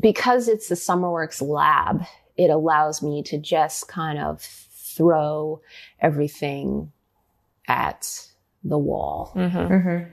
because 0.00 0.48
it's 0.48 0.68
the 0.68 0.74
SummerWorks 0.74 1.46
lab, 1.46 2.04
it 2.36 2.50
allows 2.50 3.02
me 3.02 3.22
to 3.24 3.38
just 3.38 3.88
kind 3.88 4.18
of 4.18 4.40
throw 4.42 5.60
everything 6.00 6.92
at 7.68 8.26
the 8.62 8.78
wall. 8.78 9.32
Mm-hmm. 9.34 9.58
Mm-hmm. 9.58 10.10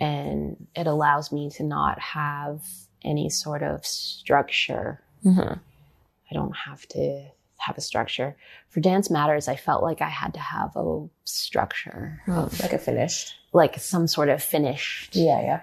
And 0.00 0.66
it 0.76 0.86
allows 0.86 1.32
me 1.32 1.50
to 1.50 1.62
not 1.64 1.98
have 2.00 2.62
any 3.02 3.30
sort 3.30 3.62
of 3.62 3.84
structure. 3.86 5.00
Mm-hmm. 5.24 5.54
I 5.54 6.34
don't 6.34 6.56
have 6.56 6.86
to 6.88 7.24
have 7.56 7.76
a 7.76 7.80
structure. 7.80 8.36
For 8.68 8.80
Dance 8.80 9.10
Matters, 9.10 9.48
I 9.48 9.56
felt 9.56 9.82
like 9.82 10.00
I 10.00 10.08
had 10.08 10.34
to 10.34 10.40
have 10.40 10.76
a 10.76 11.06
structure, 11.24 12.20
Like 12.28 12.72
a 12.72 12.78
finished. 12.78 13.34
like 13.52 13.78
some 13.80 14.06
sort 14.06 14.28
of 14.28 14.42
finished. 14.42 15.16
Yeah, 15.16 15.40
yeah. 15.42 15.60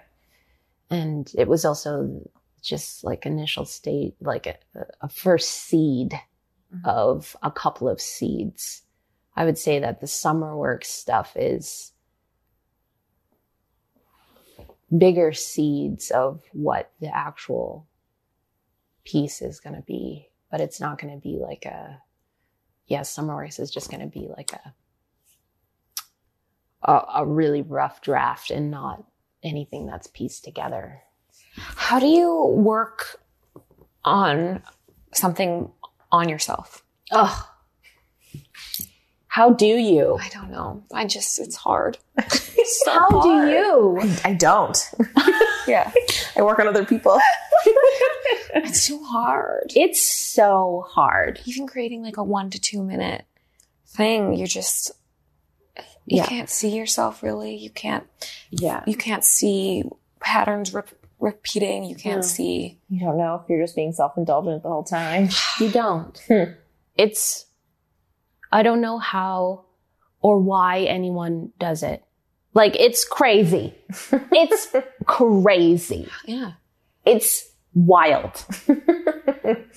And 0.89 1.31
it 1.37 1.47
was 1.47 1.65
also 1.65 2.21
just 2.61 3.03
like 3.03 3.25
initial 3.25 3.65
state, 3.65 4.15
like 4.19 4.47
a, 4.47 4.55
a 5.01 5.09
first 5.09 5.49
seed 5.51 6.11
mm-hmm. 6.11 6.85
of 6.85 7.35
a 7.43 7.51
couple 7.51 7.87
of 7.89 8.01
seeds. 8.01 8.81
I 9.35 9.45
would 9.45 9.57
say 9.57 9.79
that 9.79 10.01
the 10.01 10.07
summer 10.07 10.55
work 10.55 10.85
stuff 10.85 11.33
is 11.35 11.91
bigger 14.95 15.33
seeds 15.33 16.11
of 16.11 16.41
what 16.53 16.91
the 17.01 17.15
actual 17.15 17.87
piece 19.03 19.41
is 19.41 19.59
going 19.59 19.75
to 19.75 19.81
be, 19.81 20.29
but 20.51 20.61
it's 20.61 20.79
not 20.79 20.99
going 20.99 21.13
to 21.13 21.19
be 21.19 21.37
like 21.39 21.65
a, 21.65 22.01
yeah, 22.87 23.01
SummerWorks 23.01 23.59
is 23.59 23.71
just 23.71 23.89
going 23.89 24.01
to 24.01 24.07
be 24.07 24.27
like 24.35 24.51
a, 24.53 24.73
a, 26.83 27.05
a 27.15 27.25
really 27.25 27.61
rough 27.61 28.01
draft 28.01 28.51
and 28.51 28.69
not 28.69 29.03
anything 29.45 29.85
that's 29.85 30.07
pieced 30.07 30.43
together. 30.43 31.01
How 31.55 31.99
do 31.99 32.07
you 32.07 32.45
work 32.47 33.21
on 34.03 34.61
something 35.13 35.71
on 36.11 36.29
yourself? 36.29 36.83
Ugh. 37.11 37.45
How 39.27 39.49
do 39.51 39.65
you? 39.65 40.17
I 40.21 40.29
don't 40.29 40.49
know. 40.49 40.83
I 40.93 41.05
just, 41.05 41.39
it's 41.39 41.57
hard. 41.57 41.97
How 42.85 43.21
do 43.21 43.47
you? 43.49 43.99
I 44.23 44.33
don't. 44.33 44.77
Yeah. 45.67 45.91
I 46.35 46.43
work 46.43 46.59
on 46.59 46.67
other 46.67 46.85
people. 46.85 47.19
It's 48.57 48.87
too 48.87 49.03
hard. 49.03 49.73
It's 49.75 50.01
so 50.01 50.85
hard. 50.87 51.41
Even 51.45 51.67
creating 51.67 52.03
like 52.03 52.17
a 52.17 52.23
one 52.23 52.49
to 52.51 52.59
two 52.61 52.83
minute 52.83 53.25
thing, 53.87 54.33
you're 54.35 54.47
just, 54.47 54.91
you 56.05 56.17
Yeah. 56.17 56.25
can't 56.25 56.49
see 56.49 56.75
yourself 56.75 57.21
really. 57.23 57.55
You 57.55 57.69
can't, 57.69 58.05
Yeah. 58.51 58.83
you 58.87 58.95
can't 58.95 59.23
see 59.23 59.83
patterns 60.19 60.73
rep- 60.73 60.89
repeating. 61.19 61.83
You 61.83 61.95
can't 61.95 62.17
Yeah. 62.23 62.29
see. 62.29 62.79
You 62.89 62.99
don't 63.01 63.17
know 63.17 63.35
if 63.35 63.49
you're 63.49 63.61
just 63.61 63.75
being 63.75 63.91
self 63.93 64.17
indulgent 64.17 64.63
the 64.63 64.69
whole 64.69 64.83
time. 64.83 65.29
You 65.59 65.69
don't. 65.69 66.17
Hmm. 66.27 66.51
it's, 66.95 67.45
I 68.51 68.63
don't 68.63 68.81
know 68.81 68.99
how 68.99 69.65
or 70.21 70.39
why 70.39 70.81
anyone 70.81 71.51
does 71.59 71.83
it. 71.83 72.03
Like, 72.53 72.75
it's 72.79 73.03
crazy. 73.05 73.75
it's 74.11 74.73
crazy. 75.05 76.07
Yeah. 76.25 76.53
It's 77.05 77.51
wild. 77.73 78.45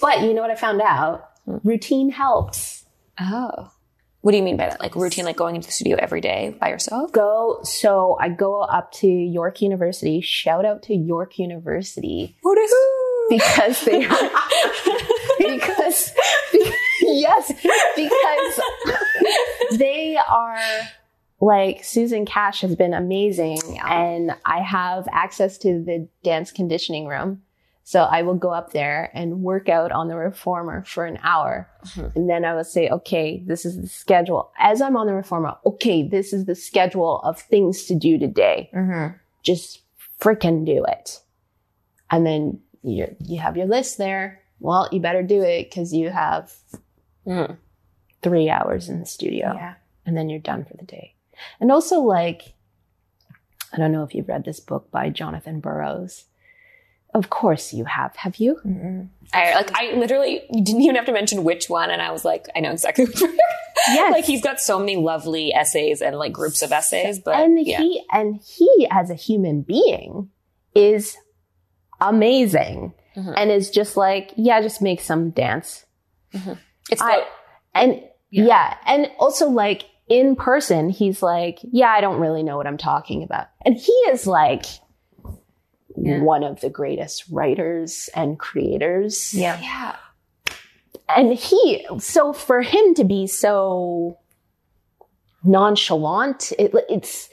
but 0.01 0.21
you 0.23 0.33
know 0.33 0.43
what 0.43 0.51
I 0.51 0.55
found 0.55 0.81
out? 0.81 1.29
Routine 1.47 2.11
helps. 2.11 2.85
Oh. 3.21 3.71
What 4.21 4.33
do 4.33 4.37
you 4.37 4.43
mean 4.43 4.57
by 4.57 4.67
that? 4.69 4.81
Like 4.81 4.97
routine, 4.97 5.25
like 5.25 5.37
going 5.37 5.55
into 5.55 5.69
the 5.69 5.73
studio 5.73 5.97
every 5.99 6.21
day 6.21 6.57
by 6.61 6.71
yourself? 6.71 7.13
Go, 7.13 7.61
so 7.63 8.17
I 8.21 8.29
go 8.29 8.61
up 8.61 8.91
to 8.95 9.07
York 9.07 9.63
University. 9.63 10.21
Shout 10.21 10.65
out 10.65 10.83
to 10.85 10.95
York 10.95 11.39
University 11.39 12.37
because 13.31 13.85
they 13.85 14.05
are, 14.05 14.31
because 15.39 16.13
yes 17.03 17.53
because 17.97 18.61
they 19.79 20.17
are 20.17 20.59
like 21.41 21.85
Susan 21.85 22.27
Cash 22.27 22.63
has 22.63 22.75
been 22.75 22.95
amazing 22.95 23.61
and 23.85 24.33
I 24.45 24.61
have 24.61 25.07
access 25.13 25.59
to 25.59 25.83
the 25.83 26.09
dance 26.25 26.51
conditioning 26.51 27.07
room. 27.07 27.43
So 27.89 28.03
I 28.03 28.21
will 28.21 28.35
go 28.35 28.51
up 28.53 28.73
there 28.75 29.11
and 29.15 29.41
work 29.43 29.71
out 29.71 29.93
on 29.93 30.09
the 30.09 30.15
reformer 30.17 30.85
for 30.85 31.07
an 31.07 31.19
hour. 31.23 31.71
And 32.15 32.29
then 32.29 32.45
I 32.45 32.55
will 32.55 32.63
say, 32.63 32.91
okay, 32.91 33.43
this 33.47 33.65
is 33.65 33.81
the 33.81 33.87
schedule. 33.89 34.53
As 34.59 34.83
I'm 34.83 34.95
on 34.95 35.07
the 35.07 35.15
reformer, 35.15 35.55
okay, 35.65 36.07
this 36.07 36.35
is 36.35 36.45
the 36.45 36.55
schedule 36.55 37.21
of 37.21 37.41
things 37.41 37.85
to 37.87 37.95
do 37.95 38.19
today. 38.19 38.69
Mm-hmm. 38.75 39.17
Just 39.43 39.81
freaking 40.21 40.67
do 40.67 40.85
it. 40.87 41.21
And 42.11 42.27
then 42.27 42.61
you 42.83 43.17
you 43.25 43.39
have 43.39 43.57
your 43.57 43.67
list 43.67 43.97
there. 43.97 44.43
Well, 44.61 44.91
you 44.93 45.01
better 45.01 45.23
do 45.23 45.41
it 45.41 45.71
because 45.71 45.95
you 45.95 46.11
have 46.11 46.53
Mm. 47.27 47.57
three 48.21 48.51
hours 48.51 48.91
in 48.91 49.01
the 49.01 49.07
studio 49.07 49.53
Yeah. 49.55 49.75
and 50.05 50.15
then 50.15 50.29
you're 50.29 50.41
done 50.53 50.67
for 50.67 50.77
the 50.77 50.85
day. 50.85 51.15
And 51.59 51.73
also 51.73 52.01
like, 52.01 52.53
I 53.73 53.79
don't 53.79 53.93
know 53.93 54.03
if 54.03 54.15
you've 54.15 54.29
read 54.29 54.45
this 54.45 54.61
book 54.61 54.91
by 54.91 55.09
Jonathan 55.09 55.61
Burrows. 55.61 56.27
Of 57.15 57.31
course 57.31 57.73
you 57.73 57.85
have. 57.87 58.15
Have 58.17 58.37
you? 58.37 58.61
Mm-mm. 58.65 59.09
I 59.33 59.55
like 59.55 59.71
I 59.75 59.93
literally 59.95 60.43
didn't 60.53 60.83
even 60.83 60.97
have 60.97 61.07
to 61.07 61.13
mention 61.13 61.43
which 61.45 61.69
one, 61.71 61.91
and 61.91 62.01
I 62.03 62.11
was 62.13 62.25
like, 62.25 62.47
I 62.55 62.61
know 62.61 62.71
exactly 62.73 63.05
which 63.07 63.21
one. 63.21 63.37
Yes. 63.89 64.13
like 64.13 64.25
he's 64.25 64.43
got 64.43 64.61
so 64.61 64.79
many 64.79 64.97
lovely 64.97 65.55
essays 65.55 66.03
and 66.03 66.17
like 66.19 66.33
groups 66.33 66.63
of 66.63 66.73
essays, 66.73 67.19
but 67.19 67.35
and 67.37 67.65
yeah. 67.67 67.79
he 67.79 68.05
and 68.13 68.41
he 68.45 68.87
as 68.91 69.09
a 69.11 69.15
human 69.15 69.63
being 69.63 70.29
is 70.75 71.17
amazing 72.01 72.93
Mhm. 73.17 73.35
and 73.37 73.51
is 73.51 73.71
just 73.71 73.97
like, 73.97 74.33
yeah, 74.37 74.61
just 74.61 74.81
make 74.83 75.01
some 75.01 75.31
dance. 75.31 75.85
it's 76.91 77.01
I- 77.03 77.27
And 77.75 78.03
Yeah. 78.31 78.45
yeah. 78.45 78.77
And 78.87 79.11
also 79.19 79.49
like 79.49 79.85
in 80.09 80.37
person, 80.37 80.89
he's 80.89 81.23
like, 81.23 81.59
yeah, 81.63 81.89
I 81.91 82.01
don't 82.01 82.21
really 82.21 82.43
know 82.43 82.57
what 82.57 82.67
I'm 82.67 82.79
talking 82.79 83.23
about. 83.23 83.47
And 83.65 83.77
he 83.77 83.93
is 84.11 84.27
like 84.27 84.65
Yeah. 86.01 86.21
one 86.21 86.45
of 86.45 86.61
the 86.61 86.71
greatest 86.71 87.25
writers 87.31 88.09
and 88.15 88.39
creators. 88.39 89.35
Yeah. 89.35 89.61
yeah. 89.61 89.97
And 91.09 91.33
he, 91.35 91.87
so 91.99 92.33
for 92.33 92.63
him 92.63 92.95
to 92.95 93.05
be 93.05 93.27
so 93.27 94.19
nonchalant, 95.43 96.53
it, 96.59 96.73
it's, 96.89 97.29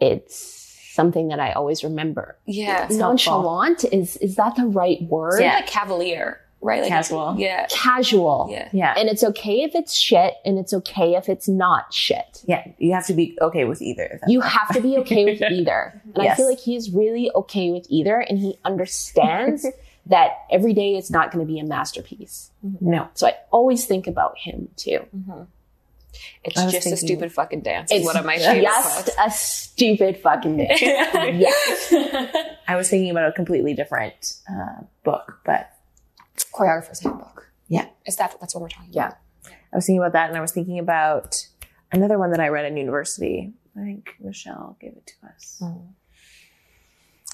it's 0.00 0.90
something 0.92 1.28
that 1.28 1.40
I 1.40 1.52
always 1.52 1.82
remember. 1.82 2.38
Yeah. 2.46 2.86
Nonchalant 2.90 3.84
is, 3.92 4.16
is 4.18 4.36
that 4.36 4.56
the 4.56 4.66
right 4.66 5.02
word? 5.02 5.40
Yeah. 5.40 5.56
like 5.56 5.66
cavalier, 5.66 6.40
right? 6.64 6.80
Like 6.80 6.88
Casual. 6.88 7.36
Yeah. 7.38 7.66
Casual. 7.70 8.48
Yeah. 8.50 8.68
Yeah. 8.72 8.94
And 8.96 9.08
it's 9.08 9.22
okay 9.22 9.62
if 9.62 9.74
it's 9.74 9.94
shit 9.94 10.34
and 10.44 10.58
it's 10.58 10.72
okay 10.72 11.14
if 11.14 11.28
it's 11.28 11.46
not 11.48 11.92
shit. 11.92 12.42
yeah. 12.46 12.66
You 12.78 12.92
have 12.94 13.06
to 13.06 13.12
be 13.14 13.36
okay 13.40 13.64
with 13.64 13.80
either. 13.82 14.04
of 14.06 14.20
them. 14.20 14.30
You 14.30 14.40
have 14.40 14.72
to 14.74 14.80
be 14.80 14.96
okay 14.98 15.24
with 15.24 15.42
either. 15.50 16.00
And 16.14 16.26
I 16.26 16.34
feel 16.34 16.48
like 16.48 16.58
he's 16.58 16.90
really 16.90 17.30
okay 17.34 17.70
with 17.70 17.86
either 17.90 18.18
and 18.18 18.38
he 18.38 18.58
understands 18.64 19.66
that 20.06 20.30
every 20.50 20.72
day 20.72 20.96
is 20.96 21.10
not 21.10 21.30
going 21.30 21.46
to 21.46 21.50
be 21.52 21.58
a 21.60 21.64
masterpiece. 21.64 22.50
no. 22.80 23.08
So 23.14 23.26
I 23.26 23.34
always 23.50 23.86
think 23.86 24.06
about 24.06 24.36
him 24.38 24.68
too. 24.76 25.06
It's 26.44 26.56
I 26.58 26.64
was 26.64 26.72
just 26.72 26.86
a 26.86 26.96
stupid 26.96 27.32
fucking 27.32 27.62
dance. 27.62 27.90
Is 27.90 27.98
It's 27.98 28.06
one 28.06 28.16
of 28.16 28.24
my 28.24 28.38
favorite 28.38 28.62
just 28.62 29.04
quotes. 29.16 29.18
a 29.18 29.30
stupid 29.36 30.16
fucking 30.18 30.56
dance. 30.58 30.80
yeah. 30.82 32.32
I 32.68 32.76
was 32.76 32.88
thinking 32.88 33.10
about 33.10 33.28
a 33.28 33.32
completely 33.32 33.74
different 33.74 34.34
uh, 34.50 34.82
book, 35.02 35.40
but 35.44 35.73
Choreographer's 36.36 37.00
handbook. 37.00 37.50
Yeah. 37.68 37.86
Is 38.06 38.16
that 38.16 38.36
that's 38.40 38.54
what 38.54 38.62
we're 38.62 38.68
talking 38.68 38.90
about? 38.90 39.16
Yeah. 39.44 39.50
I 39.72 39.76
was 39.76 39.86
thinking 39.86 40.00
about 40.00 40.12
that, 40.12 40.28
and 40.28 40.38
I 40.38 40.40
was 40.40 40.52
thinking 40.52 40.78
about 40.78 41.46
another 41.92 42.18
one 42.18 42.30
that 42.30 42.40
I 42.40 42.48
read 42.48 42.64
in 42.66 42.76
university. 42.76 43.52
I 43.76 43.80
think 43.80 44.14
Michelle 44.20 44.76
gave 44.80 44.92
it 44.92 45.06
to 45.06 45.28
us. 45.34 45.62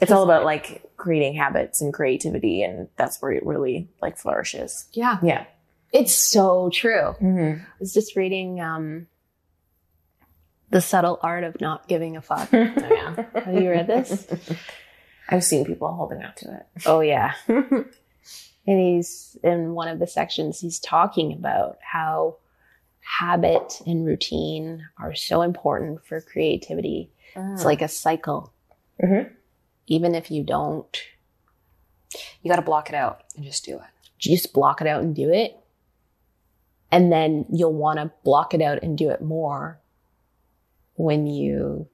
It's 0.01 0.11
all 0.11 0.23
about 0.23 0.45
like 0.45 0.91
creating 0.97 1.35
habits 1.35 1.83
and 1.83 1.93
creativity, 1.93 2.63
and 2.63 2.89
that's 2.97 3.21
where 3.21 3.33
it 3.33 3.45
really 3.45 3.89
like 4.01 4.17
flourishes. 4.17 4.87
Yeah. 4.93 5.19
Yeah. 5.23 5.45
It's 5.93 6.15
so 6.15 6.71
true. 6.73 7.15
Mm-hmm. 7.21 7.61
I 7.63 7.67
was 7.79 7.93
just 7.93 8.17
reading 8.17 8.61
um, 8.61 9.09
The 10.71 10.81
Subtle 10.81 11.19
Art 11.23 11.45
of 11.45 11.61
Not 11.61 11.89
Giving 11.89 12.17
a 12.17 12.23
Fuck. 12.23 12.49
Oh, 12.55 12.57
yeah. 12.57 13.25
Have 13.45 13.55
you 13.55 13.71
read 13.71 13.87
this? 13.87 14.27
I've 15.29 15.45
seen 15.45 15.65
people 15.65 15.93
holding 15.93 16.23
out 16.23 16.37
to 16.39 16.55
it. 16.55 16.67
Oh 16.87 17.01
yeah. 17.01 17.35
and 18.71 18.79
he's 18.79 19.37
in 19.43 19.75
one 19.75 19.89
of 19.89 19.99
the 19.99 20.07
sections 20.07 20.61
he's 20.61 20.79
talking 20.79 21.33
about 21.33 21.79
how 21.83 22.37
habit 23.01 23.81
and 23.85 24.07
routine 24.07 24.87
are 24.97 25.13
so 25.15 25.43
important 25.43 26.07
for 26.07 26.21
creativity. 26.21 27.11
It's 27.35 27.65
like 27.65 27.83
a 27.83 27.89
cycle. 27.89 28.53
Mhm. 29.03 29.33
Even 29.89 30.15
if 30.15 30.31
you 30.31 30.45
don't 30.45 30.97
You 32.43 32.49
got 32.51 32.57
to 32.57 32.63
block 32.63 32.89
it 32.89 32.95
out 32.95 33.23
and 33.37 33.45
just 33.45 33.65
do 33.65 33.77
it. 33.77 33.85
just 34.19 34.53
block 34.53 34.81
it 34.81 34.87
out 34.87 35.03
and 35.03 35.15
do 35.17 35.31
it. 35.33 35.57
And 36.93 37.11
then 37.13 37.47
you'll 37.51 37.73
want 37.73 37.99
to 37.99 38.11
block 38.25 38.53
it 38.55 38.61
out 38.63 38.83
and 38.83 38.97
do 38.99 39.11
it 39.11 39.21
more 39.23 39.81
when 40.95 41.27
you 41.27 41.89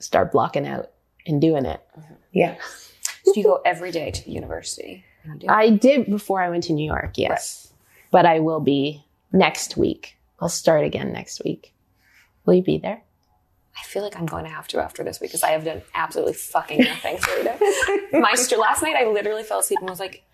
start 0.00 0.32
blocking 0.32 0.66
out 0.66 0.90
and 1.26 1.40
doing 1.40 1.64
it. 1.66 1.80
Yeah. 2.32 2.56
So 3.24 3.34
you 3.36 3.42
go 3.42 3.60
every 3.64 3.90
day 3.90 4.10
to 4.10 4.24
the 4.24 4.30
university. 4.30 5.04
And 5.24 5.34
you 5.34 5.40
do 5.40 5.46
it. 5.46 5.50
I 5.50 5.70
did 5.70 6.06
before 6.06 6.40
I 6.40 6.50
went 6.50 6.64
to 6.64 6.72
New 6.72 6.86
York, 6.86 7.12
yes. 7.16 7.72
But 8.10 8.26
I 8.26 8.40
will 8.40 8.60
be 8.60 9.04
next 9.32 9.76
week. 9.76 10.16
I'll 10.40 10.48
start 10.48 10.84
again 10.84 11.12
next 11.12 11.42
week. 11.44 11.74
Will 12.44 12.54
you 12.54 12.62
be 12.62 12.78
there? 12.78 13.02
I 13.78 13.84
feel 13.84 14.02
like 14.02 14.18
I'm 14.18 14.26
going 14.26 14.44
to 14.44 14.50
have 14.50 14.66
to 14.68 14.80
after 14.82 15.04
this 15.04 15.20
week 15.20 15.30
because 15.30 15.42
I 15.42 15.50
have 15.50 15.64
done 15.64 15.82
absolutely 15.94 16.34
fucking 16.34 16.80
nothing 16.80 17.16
Sarita. 17.18 17.58
My 18.20 18.34
st- 18.34 18.60
last 18.60 18.82
night 18.82 18.96
I 18.96 19.06
literally 19.06 19.44
fell 19.44 19.60
asleep 19.60 19.78
and 19.80 19.88
was 19.88 20.00
like, 20.00 20.24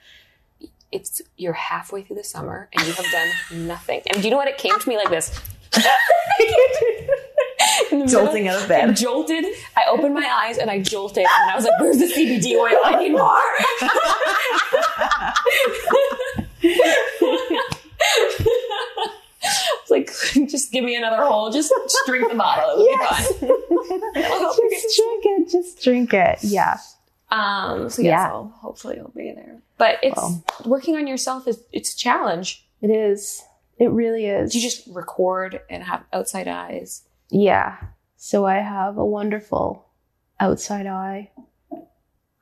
"It's 0.91 1.21
you're 1.37 1.53
halfway 1.53 2.03
through 2.03 2.17
the 2.17 2.25
summer 2.25 2.69
and 2.73 2.87
you 2.87 2.93
have 2.95 3.11
done 3.11 3.67
nothing." 3.67 4.01
And 4.07 4.23
do 4.23 4.23
you 4.23 4.31
know 4.31 4.39
what? 4.39 4.49
It 4.49 4.57
came 4.57 4.79
to 4.79 4.89
me 4.89 4.97
like 4.97 5.11
this. 5.11 5.39
In 7.91 7.99
the 8.01 8.05
middle, 8.07 8.25
Jolting 8.25 8.49
out 8.49 8.57
of 8.57 8.65
I 8.65 8.69
bed. 8.69 8.97
jolted. 8.97 9.45
I 9.77 9.85
opened 9.91 10.15
my 10.15 10.27
eyes 10.29 10.59
and 10.59 10.71
I 10.71 10.81
jolted, 10.81 11.25
and 11.25 11.51
I 11.51 11.57
was 11.57 11.65
like, 11.65 11.79
"Where's 11.81 11.99
the 11.99 12.07
CBD 12.07 12.57
oil? 12.57 12.79
I 12.85 12.97
need 12.99 13.13
more." 13.13 13.41
It's 19.47 19.91
like, 19.91 20.07
just 20.51 20.73
give 20.73 20.85
me 20.85 20.97
another 20.97 21.23
hole. 21.25 21.51
Just, 21.51 21.71
just 21.83 21.99
drink 22.07 22.31
the 22.31 22.35
bottle. 22.37 22.71
It 22.71 22.79
would 22.79 22.87
Yes. 23.01 23.33
be 23.33 23.39
fine. 23.47 24.01
It'll 24.25 24.39
help 24.39 24.57
you 24.57 24.71
get 24.71 24.83
Just 24.83 24.97
drink 24.97 25.25
it. 25.27 25.51
Just 25.51 25.83
drink 25.83 26.15
it. 26.15 26.39
Yeah. 26.43 26.77
Um, 27.31 27.91
so 27.91 28.01
yeah, 28.03 28.29
so 28.31 28.53
hopefully 28.61 28.97
it'll 28.97 29.11
be 29.11 29.33
there. 29.33 29.57
But 29.77 29.99
it's 30.03 30.17
Well. 30.17 30.43
working 30.65 30.97
on 30.97 31.07
yourself 31.07 31.47
is 31.49 31.63
it's 31.73 31.93
a 31.93 31.97
challenge. 31.97 32.65
It 32.81 32.91
is. 32.91 33.43
It 33.79 33.91
really 33.91 34.27
is. 34.27 34.53
Do 34.53 34.59
you 34.61 34.65
just 34.71 34.87
record 34.87 35.61
and 35.69 35.83
have 35.83 36.05
outside 36.13 36.47
eyes? 36.49 37.03
Yeah. 37.31 37.77
So 38.17 38.47
I 38.47 38.57
have 38.57 38.97
a 38.97 39.05
wonderful 39.05 39.87
outside 40.41 40.87
eye, 40.87 41.31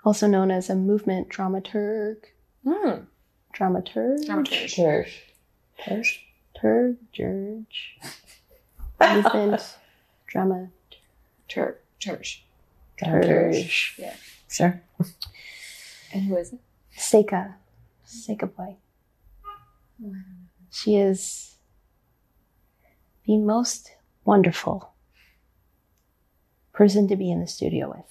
also 0.05 0.27
known 0.27 0.51
as 0.51 0.71
a 0.71 0.75
movement 0.77 1.29
dramaturg. 1.29 2.17
Hmm. 2.67 3.05
Dramaturg? 3.55 4.25
Dramaturge. 4.27 5.15
Church. 5.79 6.27
Turg, 6.61 6.97
George. 7.13 7.99
Movement 9.01 9.61
drama. 10.27 10.69
Tur- 11.49 11.79
Turge. 12.01 12.43
Turge. 13.03 13.99
Yeah. 13.99 14.15
Sure. 14.49 14.81
And 16.13 16.23
who 16.25 16.37
is 16.37 16.53
it? 16.53 16.61
Seika. 16.97 17.55
Seika 18.07 18.47
Boye. 18.55 18.77
She 20.71 20.97
is 20.97 21.57
the 23.27 23.39
most 23.39 23.93
wonderful 24.24 24.93
person 26.73 27.09
to 27.09 27.16
be 27.16 27.31
in 27.31 27.40
the 27.40 27.47
studio 27.47 27.89
with. 27.89 28.07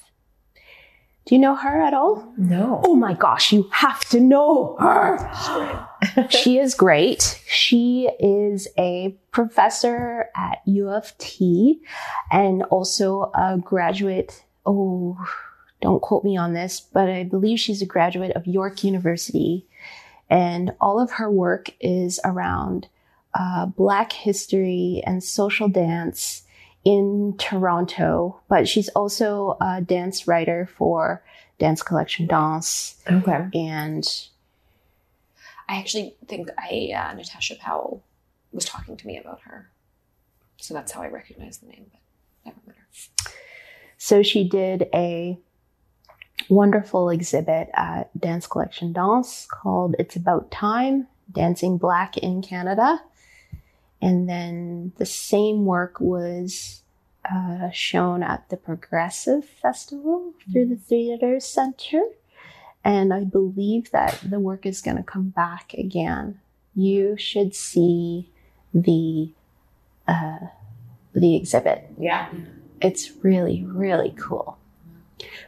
Do 1.25 1.35
you 1.35 1.41
know 1.41 1.55
her 1.55 1.81
at 1.81 1.93
all? 1.93 2.33
No. 2.35 2.81
Oh 2.83 2.95
my 2.95 3.13
gosh, 3.13 3.51
you 3.51 3.69
have 3.71 4.03
to 4.09 4.19
know 4.19 4.75
her. 4.79 5.88
she 6.29 6.57
is 6.57 6.73
great. 6.73 7.41
She 7.45 8.09
is 8.19 8.67
a 8.77 9.15
professor 9.31 10.29
at 10.35 10.59
U 10.65 10.89
of 10.89 11.15
T 11.19 11.81
and 12.31 12.63
also 12.63 13.31
a 13.35 13.59
graduate. 13.59 14.43
Oh, 14.65 15.17
don't 15.81 16.01
quote 16.01 16.23
me 16.23 16.38
on 16.38 16.53
this, 16.53 16.79
but 16.79 17.07
I 17.09 17.23
believe 17.23 17.59
she's 17.59 17.83
a 17.83 17.88
graduate 17.88 18.31
of 18.35 18.47
York 18.47 18.83
University. 18.83 19.67
And 20.29 20.71
all 20.81 20.99
of 20.99 21.11
her 21.11 21.29
work 21.29 21.69
is 21.79 22.19
around 22.23 22.88
uh, 23.33 23.65
Black 23.67 24.11
history 24.11 25.01
and 25.05 25.23
social 25.23 25.69
dance 25.69 26.43
in 26.83 27.35
Toronto. 27.37 28.39
But 28.47 28.67
she's 28.67 28.89
also 28.89 29.57
a 29.61 29.81
dance 29.81 30.27
writer 30.27 30.69
for 30.77 31.23
Dance 31.59 31.83
Collection 31.83 32.27
Danse. 32.27 32.95
Okay. 33.09 33.47
And 33.53 34.07
I 35.69 35.77
actually 35.77 36.15
think 36.27 36.49
I 36.57 36.91
uh, 36.95 37.13
Natasha 37.13 37.55
Powell 37.55 38.03
was 38.51 38.65
talking 38.65 38.97
to 38.97 39.07
me 39.07 39.17
about 39.17 39.41
her, 39.41 39.69
so 40.57 40.73
that's 40.73 40.91
how 40.91 41.01
I 41.01 41.07
recognize 41.07 41.59
the 41.59 41.67
name. 41.67 41.85
But 41.91 42.01
never 42.45 42.57
met 42.67 42.75
her. 42.75 43.31
So 43.97 44.23
she 44.23 44.43
did 44.47 44.89
a 44.93 45.37
wonderful 46.49 47.09
exhibit 47.09 47.69
at 47.73 48.09
Dance 48.19 48.47
Collection 48.47 48.91
Danse 48.91 49.47
called 49.49 49.95
It's 49.99 50.15
About 50.15 50.51
Time 50.51 51.07
Dancing 51.31 51.77
Black 51.77 52.17
in 52.17 52.41
Canada. 52.41 52.99
And 54.02 54.28
then 54.28 54.94
the 54.98 55.06
same 55.06 55.65
work 55.65 55.99
was 55.99 56.82
uh, 57.32 57.69
shown 57.72 58.23
at 58.23 58.49
the 58.49 58.57
Progressive 58.57 59.45
Festival 59.45 60.34
through 60.52 60.68
the 60.68 60.76
Theatre 60.76 61.40
Center. 61.40 62.02
And 62.84 63.14
I 63.14 63.23
believe 63.26 63.91
that 63.91 64.19
the 64.28 64.40
work 64.40 64.65
is 64.65 64.82
going 64.82 64.98
to 64.98 65.03
come 65.03 65.30
back 65.30 65.73
again. 65.76 66.40
You 66.73 67.15
should 67.18 67.53
see 67.53 68.32
the 68.73 69.32
uh, 70.07 70.48
the 71.14 71.36
exhibit 71.36 71.90
Yeah. 71.99 72.30
it's 72.80 73.11
really 73.22 73.64
really 73.65 74.15
cool 74.18 74.57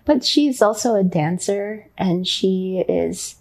but 0.06 0.24
she's 0.24 0.62
also 0.62 0.96
a 0.96 1.04
dancer 1.04 1.88
and 1.98 2.28
she 2.28 2.84
is 2.88 3.38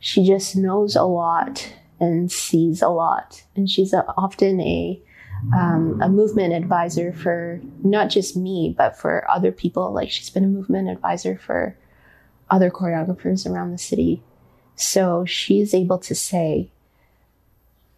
she 0.00 0.26
just 0.26 0.56
knows 0.56 0.94
a 0.96 1.04
lot 1.04 1.72
and 2.00 2.30
sees 2.30 2.82
a 2.82 2.88
lot. 2.88 3.42
And 3.56 3.68
she's 3.68 3.92
a, 3.92 4.04
often 4.16 4.60
a 4.60 5.00
um, 5.54 6.00
a 6.02 6.08
movement 6.08 6.52
advisor 6.52 7.12
for 7.12 7.60
not 7.84 8.10
just 8.10 8.36
me 8.36 8.74
but 8.76 8.96
for 8.96 9.28
other 9.30 9.52
people. 9.52 9.92
Like 9.92 10.10
she's 10.10 10.30
been 10.30 10.44
a 10.44 10.48
movement 10.48 10.88
advisor 10.88 11.38
for 11.38 11.76
other 12.50 12.70
choreographers 12.70 13.48
around 13.48 13.72
the 13.72 13.78
city. 13.78 14.22
So 14.74 15.24
she's 15.24 15.74
able 15.74 15.98
to 15.98 16.14
say 16.14 16.70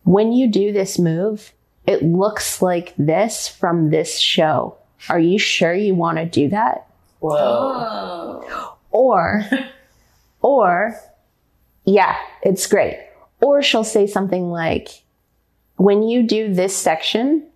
when 0.04 0.32
you 0.32 0.48
do 0.48 0.72
this 0.72 0.98
move 0.98 1.52
it 1.86 2.02
looks 2.02 2.60
like 2.60 2.94
this 2.98 3.48
from 3.48 3.90
this 3.90 4.18
show. 4.18 4.76
Are 5.08 5.18
you 5.18 5.38
sure 5.38 5.74
you 5.74 5.94
want 5.94 6.18
to 6.18 6.26
do 6.26 6.50
that? 6.50 6.86
Whoa. 7.20 8.76
or 8.90 9.44
or 10.42 10.96
yeah 11.84 12.16
it's 12.42 12.66
great 12.66 12.98
or 13.42 13.62
she'll 13.62 13.84
say 13.84 14.06
something 14.06 14.50
like 14.50 14.88
when 15.76 16.02
you 16.02 16.22
do 16.22 16.52
this 16.52 16.76
section 16.76 17.46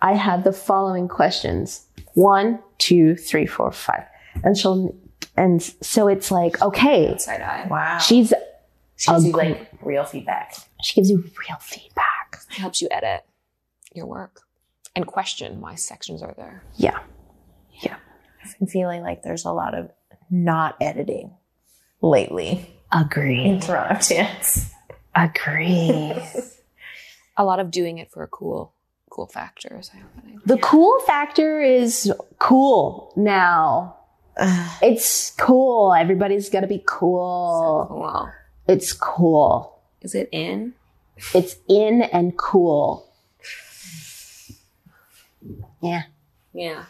i 0.00 0.14
have 0.14 0.44
the 0.44 0.52
following 0.52 1.08
questions 1.08 1.86
one 2.14 2.58
two 2.78 3.14
three 3.16 3.46
four 3.46 3.70
five 3.72 4.04
and 4.44 4.56
she'll 4.56 4.94
and 5.36 5.62
so 5.62 6.08
it's 6.08 6.30
like 6.30 6.60
okay 6.62 7.16
Side 7.18 7.40
eye 7.40 7.66
Wow. 7.70 7.98
she's 7.98 8.32
She 8.96 9.10
gives 9.12 9.24
you 9.24 9.30
Ugly. 9.30 9.48
like 9.50 9.68
real 9.82 10.04
feedback. 10.04 10.54
she 10.82 10.94
gives 10.94 11.10
you 11.10 11.18
real 11.18 11.58
feedback 11.60 12.38
It 12.50 12.58
helps 12.58 12.80
you 12.82 12.88
edit 12.90 13.24
your 13.94 14.06
work 14.06 14.40
and 14.96 15.06
question 15.06 15.60
why 15.60 15.74
sections 15.76 16.22
are 16.22 16.34
there. 16.36 16.62
yeah 16.76 16.98
Yeah. 17.82 17.96
I've 18.44 18.58
been 18.58 18.68
feeling 18.68 19.02
like 19.02 19.22
there's 19.22 19.44
a 19.44 19.52
lot 19.52 19.74
of 19.74 19.90
not 20.30 20.76
editing 20.80 21.30
lately 22.00 22.74
agree 22.92 23.44
in 23.44 23.60
Toronto 23.60 24.00
dance. 24.08 24.72
Agree 25.24 26.12
A 27.36 27.44
lot 27.44 27.60
of 27.60 27.70
doing 27.70 27.98
it 27.98 28.10
for 28.10 28.22
a 28.24 28.26
cool, 28.28 28.72
cool 29.10 29.26
factor 29.26 29.76
is 29.78 29.88
happening. 29.90 30.40
the 30.44 30.58
cool 30.58 30.98
factor 31.00 31.60
is 31.60 32.12
cool 32.38 33.12
now 33.16 33.96
it's 34.82 35.30
cool 35.38 35.92
everybody's 35.94 36.48
gonna 36.50 36.66
be 36.66 36.82
cool 36.86 37.86
Cool. 37.88 38.30
It's 38.68 38.92
cool. 38.92 39.80
Is 40.02 40.14
it 40.14 40.28
in? 40.30 40.74
It's 41.34 41.56
in 41.68 42.02
and 42.02 42.36
cool. 42.36 43.10
Yeah. 45.82 46.02
Yeah. 46.52 46.84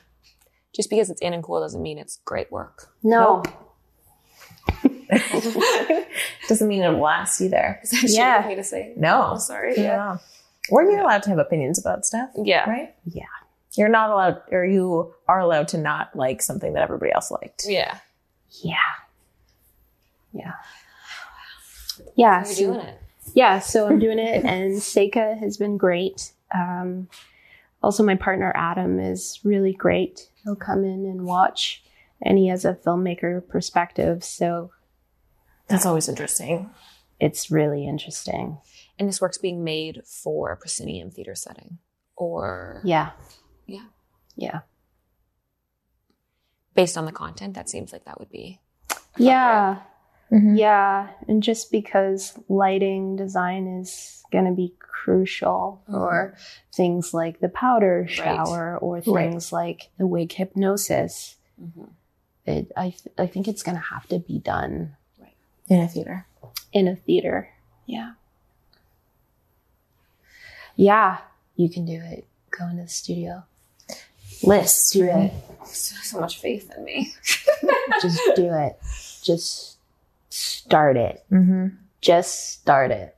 Just 0.74 0.90
because 0.90 1.08
it's 1.08 1.20
in 1.20 1.32
and 1.34 1.42
cool 1.42 1.60
doesn't 1.60 1.80
mean 1.82 1.98
it's 1.98 2.18
great 2.24 2.50
work. 2.50 2.92
No. 3.02 3.42
Doesn't 6.48 6.68
mean 6.68 6.82
it'll 6.82 7.00
last 7.00 7.40
either. 7.40 7.78
Is 7.84 7.90
that 7.90 8.10
Yeah. 8.10 8.40
of 8.40 8.46
me 8.46 8.54
to 8.56 8.64
say? 8.64 8.92
No. 8.96 9.30
Oh, 9.34 9.38
sorry. 9.38 9.74
Yeah. 9.76 10.18
Or 10.70 10.82
you're 10.82 11.00
allowed 11.00 11.22
to 11.24 11.30
have 11.30 11.38
opinions 11.38 11.78
about 11.78 12.04
stuff, 12.04 12.30
Yeah. 12.36 12.68
right? 12.68 12.94
Yeah. 13.06 13.24
You're 13.76 13.88
not 13.88 14.10
allowed, 14.10 14.42
or 14.50 14.64
you 14.64 15.14
are 15.28 15.38
allowed 15.40 15.68
to 15.68 15.78
not 15.78 16.14
like 16.16 16.42
something 16.42 16.72
that 16.74 16.82
everybody 16.82 17.12
else 17.12 17.30
liked. 17.30 17.64
Yeah. 17.66 17.98
Yeah. 18.62 18.76
Yeah. 20.32 20.52
Yeah. 22.16 22.36
You're 22.38 22.44
so- 22.44 22.72
doing 22.74 22.80
it. 22.86 23.00
Yeah. 23.34 23.58
So 23.60 23.86
I'm 23.86 23.98
doing 23.98 24.18
it, 24.18 24.44
and 24.44 24.74
Seika 24.76 25.38
has 25.38 25.56
been 25.58 25.76
great. 25.76 26.32
Um, 26.54 27.08
also, 27.82 28.02
my 28.02 28.14
partner 28.16 28.52
Adam 28.54 28.98
is 28.98 29.38
really 29.44 29.72
great. 29.72 30.28
He'll 30.42 30.56
come 30.56 30.82
in 30.82 31.04
and 31.06 31.24
watch, 31.26 31.82
and 32.22 32.38
he 32.38 32.48
has 32.48 32.64
a 32.64 32.74
filmmaker 32.74 33.46
perspective. 33.46 34.24
So 34.24 34.70
That's 35.68 35.86
always 35.86 36.08
interesting. 36.08 36.70
it's 37.20 37.50
really 37.50 37.84
interesting. 37.86 38.58
And 38.98 39.08
this 39.08 39.20
work's 39.20 39.38
being 39.38 39.64
made 39.64 40.02
for 40.06 40.52
a 40.52 40.56
proscenium 40.56 41.10
theater 41.10 41.34
setting. 41.34 41.78
Or 42.16 42.80
Yeah. 42.84 43.10
Yeah. 43.66 43.86
Yeah. 44.36 44.60
based 46.74 46.96
on 46.96 47.06
the 47.06 47.12
content, 47.12 47.54
that 47.54 47.68
seems 47.68 47.92
like 47.92 48.04
that 48.04 48.18
would 48.20 48.30
be 48.30 48.60
Yeah. 49.16 49.82
Mhm. 50.30 50.56
Yeah. 50.58 51.10
And 51.26 51.42
just 51.42 51.72
because 51.72 52.38
lighting 52.48 53.16
design 53.16 53.66
is 53.80 54.22
going 54.30 54.44
to 54.44 54.52
be 54.52 54.74
crucial 54.78 55.82
for 55.90 56.36
things 56.72 57.12
like 57.12 57.40
the 57.40 57.48
powder 57.48 58.06
shower 58.06 58.78
or 58.78 58.96
Right. 58.96 59.04
things 59.30 59.52
like 59.52 59.90
the 59.98 60.06
wig 60.06 60.32
hypnosis, 60.32 61.36
Mhm. 61.60 61.90
it, 62.44 62.70
I, 62.76 62.90
th- 62.90 63.14
I 63.18 63.26
think 63.26 63.48
it's 63.48 63.62
going 63.64 63.76
to 63.76 63.82
have 63.82 64.06
to 64.08 64.18
be 64.20 64.38
done 64.38 64.96
In 65.68 65.80
a 65.80 65.88
theater. 65.88 66.26
in 66.72 66.88
a 66.88 66.96
theater. 66.96 67.50
Yeah. 67.86 68.12
Yeah. 70.76 71.18
You 71.56 71.68
can 71.68 71.84
do 71.84 72.00
it. 72.02 72.26
Go 72.56 72.66
into 72.68 72.82
the 72.82 72.88
studio. 72.88 73.44
List. 74.42 74.92
Do 74.92 75.04
it. 75.04 75.32
so, 75.66 75.96
so 76.02 76.20
much 76.20 76.38
faith 76.40 76.70
in 76.76 76.84
me. 76.84 77.12
Just 78.02 78.20
do 78.36 78.52
it. 78.52 78.78
Just 79.22 79.78
start 80.30 80.96
it. 80.96 81.24
Mm-hmm. 81.32 81.68
Just 82.00 82.52
start 82.52 82.90
it. 82.90 83.16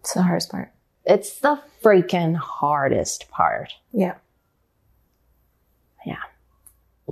It's 0.00 0.14
the 0.14 0.22
hardest 0.22 0.50
part. 0.50 0.72
It's 1.04 1.38
the 1.40 1.60
freaking 1.82 2.36
hardest 2.36 3.28
part. 3.30 3.72
Yeah. 3.92 4.14
Yeah. 6.06 6.22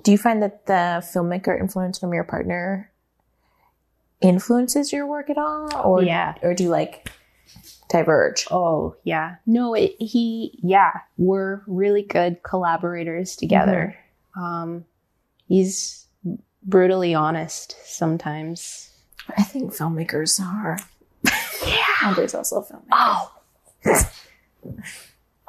Do 0.02 0.10
you 0.10 0.18
find 0.18 0.42
that 0.42 0.66
the 0.66 1.04
filmmaker 1.14 1.58
influence 1.58 1.98
from 1.98 2.14
your 2.14 2.24
partner 2.24 2.89
influences 4.20 4.92
your 4.92 5.06
work 5.06 5.30
at 5.30 5.38
all? 5.38 5.68
Or 5.84 6.02
Yeah. 6.02 6.34
or 6.42 6.54
do 6.54 6.64
you 6.64 6.70
like 6.70 7.10
diverge? 7.88 8.46
Oh, 8.50 8.94
yeah. 9.04 9.36
No, 9.46 9.74
it, 9.74 9.94
he, 9.98 10.58
yeah, 10.62 10.92
we're 11.18 11.62
really 11.66 12.02
good 12.02 12.42
collaborators 12.42 13.36
together. 13.36 13.96
Um, 14.36 14.84
he's 15.48 16.06
brutally 16.62 17.14
honest 17.14 17.76
sometimes. 17.84 18.90
I 19.36 19.42
think 19.42 19.72
filmmakers 19.72 20.40
are. 20.40 20.78
Yeah. 21.66 21.84
Andre's 22.04 22.34
also 22.34 22.60
a 22.60 22.64
filmmaker. 22.64 22.88
Oh. 22.92 23.32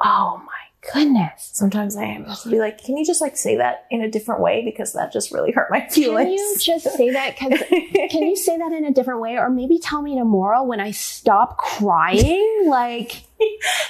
oh 0.00 0.42
my 0.44 0.61
goodness. 0.92 1.50
Sometimes 1.52 1.96
I 1.96 2.04
am 2.04 2.24
just 2.24 2.50
be 2.50 2.58
like, 2.58 2.82
can 2.82 2.96
you 2.96 3.04
just 3.04 3.20
like 3.20 3.36
say 3.36 3.56
that 3.56 3.86
in 3.90 4.02
a 4.02 4.10
different 4.10 4.40
way 4.40 4.62
because 4.64 4.92
that 4.94 5.12
just 5.12 5.32
really 5.32 5.52
hurt 5.52 5.70
my 5.70 5.86
feelings. 5.88 6.24
Can 6.26 6.32
you 6.32 6.56
just 6.60 6.90
say 6.96 7.10
that? 7.10 7.36
Cause 7.38 7.52
can 8.10 8.22
you 8.22 8.36
say 8.36 8.58
that 8.58 8.72
in 8.72 8.84
a 8.84 8.90
different 8.92 9.20
way? 9.20 9.36
Or 9.38 9.48
maybe 9.50 9.78
tell 9.78 10.02
me 10.02 10.18
tomorrow 10.18 10.62
when 10.62 10.80
I 10.80 10.90
stop 10.90 11.58
crying? 11.58 12.48
Like, 12.64 13.24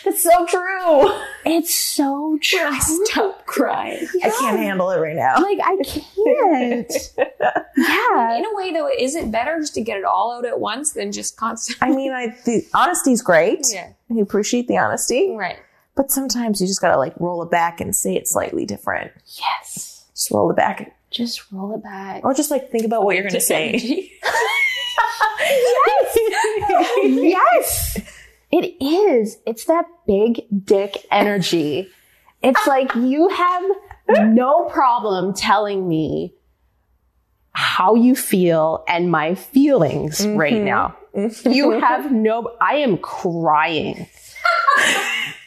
It's 0.06 0.23
so 0.23 0.47
true. 0.47 1.12
it's 1.44 1.74
so 1.74 2.39
true. 2.40 2.60
I 2.64 2.78
Stop 2.78 3.44
crying. 3.44 4.06
I 4.24 4.31
can't 4.31 4.59
handle 4.59 4.90
it 4.90 4.98
right 4.98 5.14
now. 5.14 5.35
Like, 5.43 5.59
I 5.62 5.77
can't. 5.85 6.93
yeah. 7.77 8.36
In 8.39 8.44
a 8.47 8.55
way, 8.55 8.73
though, 8.73 8.89
is 8.89 9.14
it 9.14 9.31
better 9.31 9.60
just 9.60 9.74
to 9.74 9.82
get 9.82 9.98
it 9.98 10.05
all 10.05 10.32
out 10.32 10.47
at 10.47 10.59
once 10.59 10.93
than 10.93 11.12
just 11.12 11.36
constantly? 11.36 11.86
I 11.86 11.94
mean, 11.94 12.12
I 12.12 12.28
the 12.47 12.66
honesty's 12.73 13.20
great. 13.23 13.66
Yeah. 13.70 13.93
I 14.10 14.20
appreciate 14.20 14.69
the 14.69 14.78
honesty, 14.78 15.35
Right. 15.36 15.59
But 15.94 16.10
sometimes 16.10 16.60
you 16.60 16.66
just 16.66 16.81
gotta 16.81 16.98
like 16.98 17.14
roll 17.19 17.43
it 17.43 17.51
back 17.51 17.81
and 17.81 17.94
say 17.94 18.16
it 18.16 18.28
slightly 18.28 18.64
different. 18.64 19.12
Yes. 19.27 20.06
Just 20.14 20.31
roll 20.31 20.51
it 20.51 20.56
back, 20.56 20.97
Just 21.10 21.51
roll 21.52 21.74
it 21.74 21.82
back. 21.82 22.24
or 22.24 22.35
just 22.35 22.51
like 22.51 22.70
think 22.70 22.85
about 22.85 23.05
what 23.05 23.16
you're 23.16 23.24
gonna 23.24 23.40
say. 23.40 24.10
yes. 25.40 26.19
Yes. 27.05 27.98
It 28.51 28.77
is. 28.82 29.39
It's 29.47 29.64
that 29.64 29.86
big 30.06 30.43
dick 30.64 31.06
energy. 31.10 31.89
It's 32.43 32.66
like 32.66 32.94
you 32.94 33.28
have 33.28 33.62
no 34.09 34.64
problem 34.66 35.35
telling 35.35 35.89
me 35.89 36.35
how 37.52 37.94
you 37.94 38.14
feel 38.14 38.85
and 38.89 39.10
my 39.10 39.35
feelings 39.35 40.27
right 40.27 40.52
mm-hmm. 40.55 40.64
now. 40.64 40.97
Mm-hmm. 41.16 41.51
You 41.51 41.70
have 41.73 42.12
no, 42.12 42.55
I 42.60 42.77
am 42.77 42.98
crying. 42.98 44.06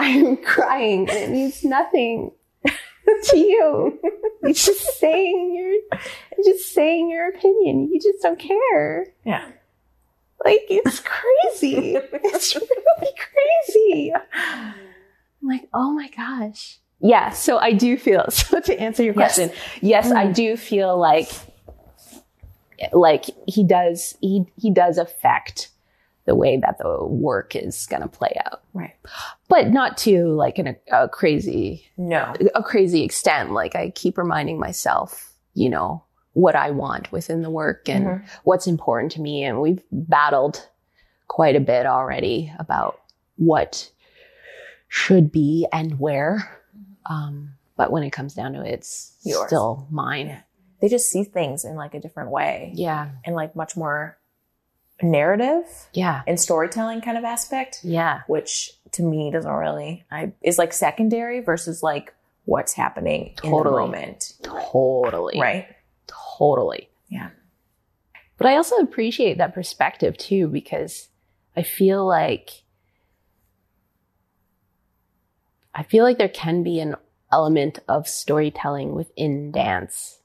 I 0.00 0.06
am 0.06 0.38
crying 0.38 1.10
and 1.10 1.18
it 1.18 1.30
means 1.30 1.62
nothing 1.62 2.32
to 2.64 3.36
you. 3.36 4.00
You're 4.42 4.52
just 4.54 4.98
saying 4.98 5.54
your, 5.54 6.00
just 6.42 6.72
saying 6.72 7.10
your 7.10 7.28
opinion. 7.28 7.90
You 7.92 8.00
just 8.00 8.22
don't 8.22 8.38
care. 8.38 9.08
Yeah. 9.26 9.46
Like 10.42 10.62
it's 10.70 11.00
crazy. 11.00 11.96
it's 11.96 12.54
really 12.56 13.12
crazy. 13.68 14.14
I'm 14.42 14.74
like, 15.42 15.68
oh 15.74 15.92
my 15.92 16.08
gosh. 16.16 16.78
Yeah, 17.00 17.28
so 17.30 17.58
I 17.58 17.72
do 17.72 17.98
feel 17.98 18.24
so 18.30 18.58
to 18.58 18.80
answer 18.80 19.02
your 19.02 19.14
Yes. 19.14 19.34
question, 19.36 19.58
yes, 19.82 20.10
I 20.10 20.24
mm-hmm. 20.24 20.32
do 20.32 20.56
feel 20.56 20.98
like 20.98 21.30
like 22.92 23.26
he 23.46 23.62
does 23.62 24.16
he 24.22 24.46
he 24.56 24.70
does 24.72 24.96
affect 24.96 25.68
the 26.30 26.36
way 26.36 26.56
that 26.56 26.78
the 26.78 27.04
work 27.04 27.56
is 27.56 27.86
going 27.86 28.02
to 28.02 28.08
play 28.08 28.32
out. 28.46 28.62
Right. 28.72 28.94
But 29.48 29.70
not 29.70 29.98
to 29.98 30.28
like 30.28 30.60
in 30.60 30.68
a, 30.68 30.76
a 30.92 31.08
crazy 31.08 31.84
No. 31.96 32.32
a 32.54 32.62
crazy 32.62 33.02
extent. 33.02 33.50
Like 33.50 33.74
I 33.74 33.90
keep 33.90 34.16
reminding 34.16 34.60
myself, 34.60 35.32
you 35.54 35.68
know, 35.68 36.04
what 36.34 36.54
I 36.54 36.70
want 36.70 37.10
within 37.10 37.42
the 37.42 37.50
work 37.50 37.88
and 37.88 38.06
Mhm. 38.06 38.28
what's 38.44 38.68
important 38.68 39.10
to 39.12 39.20
me. 39.20 39.42
And 39.42 39.60
we've 39.60 39.82
battled 39.90 40.68
quite 41.26 41.56
a 41.56 41.60
bit 41.60 41.84
already 41.84 42.52
about 42.60 43.00
what 43.34 43.90
should 44.86 45.32
be 45.32 45.66
and 45.72 45.98
where. 45.98 46.48
Um, 47.06 47.54
but 47.76 47.90
when 47.90 48.04
it 48.04 48.10
comes 48.10 48.34
down 48.34 48.52
to 48.52 48.62
it, 48.64 48.70
it's 48.74 49.16
Yours. 49.24 49.48
still 49.48 49.88
mine. 49.90 50.38
They 50.80 50.88
just 50.88 51.10
see 51.10 51.24
things 51.24 51.64
in 51.64 51.74
like 51.74 51.94
a 51.94 52.00
different 52.00 52.30
way 52.30 52.70
Yeah. 52.76 53.10
and 53.24 53.34
like 53.34 53.56
much 53.56 53.76
more 53.76 54.16
narrative 55.02 55.64
Yeah. 55.92 56.22
and 56.26 56.38
storytelling 56.40 57.00
kind 57.00 57.16
of 57.18 57.24
aspect, 57.24 57.80
Yeah. 57.82 58.20
which 58.26 58.72
to 58.92 59.02
me 59.02 59.30
doesn't 59.30 59.50
really 59.50 60.04
I 60.10 60.32
is 60.42 60.58
like 60.58 60.72
secondary 60.72 61.40
versus 61.40 61.82
like 61.82 62.12
what's 62.44 62.72
happening 62.72 63.26
in 63.28 63.34
the 63.36 63.42
Totally. 63.56 63.80
moment. 63.82 64.32
Totally. 64.42 65.38
Right. 65.40 65.68
Totally. 66.38 66.88
Yeah. 67.08 67.30
But 68.36 68.46
I 68.48 68.56
also 68.56 68.76
appreciate 68.76 69.38
that 69.38 69.54
perspective 69.54 70.16
too, 70.16 70.48
because 70.48 71.08
I 71.56 71.62
feel 71.62 72.06
like 72.06 72.50
I 75.74 75.82
feel 75.82 76.04
like 76.04 76.18
there 76.18 76.28
can 76.28 76.62
be 76.62 76.80
an 76.80 76.96
element 77.32 77.78
of 77.88 78.08
storytelling 78.08 78.94
within 78.94 79.52
dance. 79.52 80.18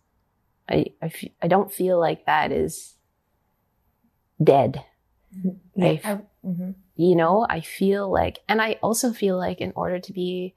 I 0.67 0.85
I, 1.01 1.05
f- 1.07 1.23
I 1.41 1.47
don't 1.47 1.71
feel 1.71 1.99
like 1.99 2.25
that 2.25 2.51
is 2.51 2.94
dead. 4.43 4.83
Mm-hmm. 5.35 5.81
Yeah. 5.81 5.87
I- 5.87 6.11
I- 6.11 6.21
mhm. 6.45 6.75
You 6.97 7.15
know, 7.17 7.45
I 7.49 7.59
feel 7.59 8.09
like, 8.09 8.39
and 8.47 8.61
I 8.61 8.73
also 8.81 9.11
feel 9.11 9.37
like 9.37 9.59
in 9.59 9.73
order 9.75 9.99
to 9.99 10.13
be 10.13 10.55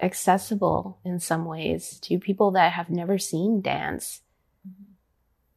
accessible 0.00 0.98
in 1.04 1.18
some 1.18 1.44
ways 1.46 1.98
to 2.02 2.18
people 2.18 2.52
that 2.52 2.72
have 2.72 2.90
never 2.90 3.18
seen 3.18 3.60
dance, 3.60 4.20
mm-hmm. 4.66 4.92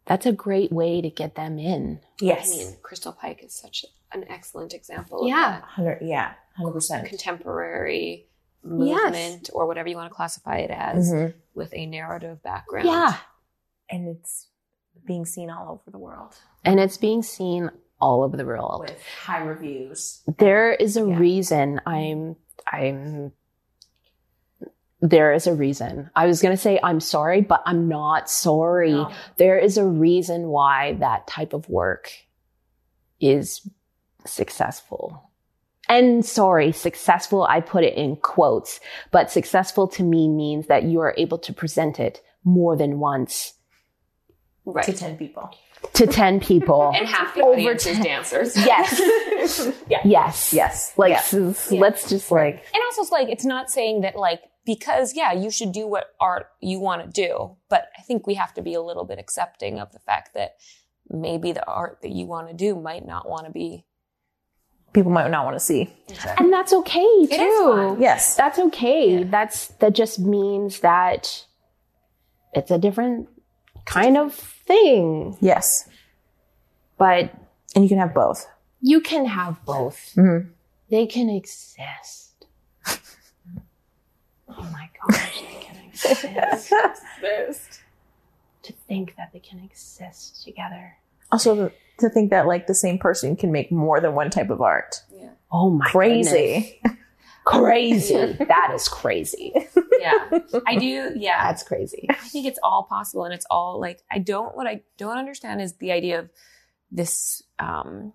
that's 0.06 0.26
a 0.26 0.32
great 0.32 0.72
way 0.72 1.02
to 1.02 1.10
get 1.12 1.36
them 1.36 1.60
in. 1.60 2.00
Yes. 2.20 2.52
I 2.52 2.58
mean, 2.58 2.78
Crystal 2.82 3.12
Pite 3.12 3.44
is 3.44 3.54
such 3.54 3.86
an 4.12 4.26
excellent 4.28 4.74
example 4.74 5.22
of 5.22 5.28
Yeah. 5.28 5.60
that. 5.60 5.64
Hundred 5.64 6.00
yeah, 6.02 6.34
hundred 6.56 6.72
percent. 6.72 7.08
contemporary 7.08 8.28
movement 8.64 9.52
or 9.54 9.68
whatever 9.68 9.88
you 9.90 9.96
want 9.96 10.10
to 10.10 10.16
classify 10.16 10.58
it 10.58 10.72
as 10.72 11.12
mm-hmm. 11.12 11.38
with 11.54 11.72
a 11.74 11.86
narrative 11.86 12.42
background. 12.42 12.88
Yeah. 12.88 13.18
And 13.90 14.08
it's 14.08 14.48
being 15.06 15.26
seen 15.26 15.50
all 15.50 15.72
over 15.72 15.92
the 15.92 15.98
world 16.00 16.36
And 16.64 16.80
it's 16.80 16.98
being 16.98 17.24
seen 17.24 17.70
all 18.00 18.24
over 18.24 18.36
the 18.38 18.46
world. 18.46 18.82
with 18.82 19.02
high 19.24 19.42
reviews. 19.44 20.22
There 20.38 20.74
is 20.74 20.98
a 20.98 21.08
Yeah. 21.08 21.18
reason 21.18 21.82
I'm, 21.86 22.36
I'm, 22.72 23.32
there 25.02 25.34
is 25.34 25.46
a 25.48 25.54
reason. 25.54 26.10
I 26.16 26.26
was 26.26 26.42
going 26.42 26.56
to 26.56 26.62
say 26.62 26.80
I'm 26.82 27.00
sorry, 27.00 27.42
but 27.42 27.62
I'm 27.66 27.88
not 27.88 28.30
sorry. 28.30 28.92
No. 28.92 29.12
There 29.38 29.58
is 29.60 29.78
a 29.78 29.86
reason 29.86 30.48
why 30.48 30.94
that 31.00 31.28
type 31.28 31.54
of 31.54 31.70
work 31.70 32.12
is 33.20 33.68
successful. 34.26 35.30
And 35.88 36.26
sorry, 36.26 36.72
successful, 36.72 37.44
I 37.44 37.62
put 37.62 37.84
it 37.84 37.94
in 37.96 38.16
quotes, 38.16 38.80
but 39.12 39.30
successful 39.30 39.88
to 39.90 40.04
me 40.04 40.28
means 40.28 40.66
that 40.68 40.84
you 40.84 41.00
are 41.02 41.14
able 41.18 41.38
to 41.40 41.54
present 41.54 42.00
it 42.00 42.22
more 42.44 42.76
than 42.76 43.00
once 43.00 43.54
Right. 44.66 44.86
To 44.86 44.94
ten 44.94 45.18
people. 45.18 45.50
to 45.94 46.08
10 46.08 46.40
people. 46.40 46.92
and 46.96 47.06
half 47.08 47.36
the 47.36 47.42
Over 47.42 47.52
audience 47.54 47.86
is 47.86 47.98
10. 47.98 48.04
dancers. 48.06 48.56
yes. 48.66 49.72
Yes. 50.06 50.54
Yes. 50.54 50.94
Like, 50.98 51.12
Yeah. 51.12 51.18
s- 51.20 51.72
let's 51.72 52.10
just 52.10 52.32
like, 52.32 52.56
And 52.74 52.84
also, 52.88 53.04
it's 53.04 53.12
like, 53.12 53.30
it's 53.30 53.46
not 53.46 53.70
saying 53.70 54.02
that, 54.02 54.16
like, 54.16 54.42
because, 54.66 55.14
yeah, 55.16 55.32
you 55.34 55.52
should 55.52 55.72
do 55.72 55.86
what 55.86 56.06
art 56.20 56.48
you 56.62 56.80
want 56.80 57.04
to 57.04 57.08
do. 57.10 57.56
But 57.70 57.90
I 57.98 58.02
think 58.02 58.26
we 58.26 58.34
have 58.34 58.54
to 58.56 58.64
be 58.64 58.74
a 58.74 58.82
little 58.82 59.06
bit 59.06 59.20
accepting 59.20 59.80
of 59.80 59.92
the 59.92 60.00
fact 60.00 60.34
that 60.34 60.56
maybe 61.08 61.52
the 61.52 61.64
art 61.68 62.00
that 62.02 62.10
you 62.12 62.26
want 62.26 62.48
to 62.48 62.56
do 62.56 62.74
might 62.76 63.06
not 63.06 63.30
want 63.30 63.46
to 63.46 63.52
be. 63.52 63.86
people 64.94 65.12
might 65.12 65.30
not 65.30 65.46
want 65.46 65.56
to 65.56 65.60
see. 65.60 65.94
and 66.40 66.52
that's 66.52 66.74
okay 66.74 67.28
too. 67.28 67.94
is. 67.96 68.02
Yes. 68.02 68.36
That's 68.36 68.58
okay. 68.58 69.24
That's, 69.24 69.68
that 69.80 69.94
just 69.94 70.18
means 70.18 70.80
that 70.80 71.46
it's 72.54 72.72
a 72.72 72.80
different 72.80 73.30
kind 73.86 74.18
of 74.18 74.34
thing. 74.34 75.38
Yes. 75.42 75.88
But 76.98 77.34
And 77.76 77.84
you 77.84 77.90
can 77.90 77.98
have 78.00 78.14
both. 78.14 78.48
you 78.82 79.00
can 79.02 79.26
have 79.26 79.64
both. 79.66 80.14
Mhm. 80.16 80.50
They 80.90 81.06
can 81.08 81.30
exist. 81.30 82.46
oh 84.50 84.64
my 84.72 84.90
gosh, 85.10 85.42
they 85.42 85.62
can 85.62 85.78
exist. 86.52 86.72
to 88.64 88.74
think 88.88 89.16
that 89.18 89.32
they 89.34 89.40
can 89.40 89.60
exist 89.60 90.44
together. 90.44 90.98
also, 91.32 91.72
to 92.00 92.10
think 92.10 92.30
that 92.32 92.46
like 92.48 92.68
the 92.68 92.74
same 92.76 92.98
person 92.98 93.36
can 93.36 93.52
make 93.52 93.72
more 93.72 94.00
than 94.02 94.14
one 94.16 94.30
type 94.30 94.50
of 94.50 94.62
art. 94.62 95.02
Yeah. 95.14 95.30
Oh 95.52 95.70
my 95.70 95.86
god. 95.86 95.92
Crazy. 95.92 96.82
Crazy. 97.46 98.16
that 98.40 98.72
is 98.74 98.88
crazy. 98.88 99.54
Yeah. 100.00 100.40
I 100.68 100.76
do. 100.78 101.12
Yeah. 101.16 101.44
That's 101.48 101.64
crazy. 101.64 102.08
I 102.10 102.14
think 102.16 102.46
it's 102.48 102.60
all 102.64 102.84
possible 102.84 103.24
and 103.24 103.34
it's 103.34 103.46
all 103.50 103.80
like 103.80 104.02
I 104.12 104.18
don't 104.20 104.56
what 104.58 104.68
I 104.68 104.82
don't 104.98 105.18
understand 105.18 105.62
is 105.62 105.74
the 105.74 105.92
idea 105.92 106.20
of 106.20 106.30
this 106.92 107.44
um 107.60 108.14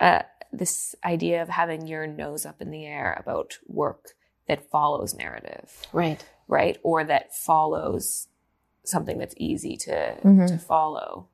uh 0.00 0.22
this 0.52 0.94
idea 1.04 1.42
of 1.42 1.48
having 1.48 1.86
your 1.88 2.06
nose 2.06 2.46
up 2.46 2.62
in 2.62 2.70
the 2.70 2.86
air 2.86 3.16
about 3.20 3.58
work 3.66 4.10
that 4.46 4.70
follows 4.70 5.14
narrative, 5.14 5.72
Right. 5.92 6.24
right? 6.46 6.78
Or 6.84 7.02
that 7.04 7.34
follows 7.34 8.28
something 8.84 9.18
that's 9.18 9.34
easy 9.36 9.76
to 9.78 10.16
Mhm. 10.22 10.46
to 10.48 10.58
follow. 10.58 11.28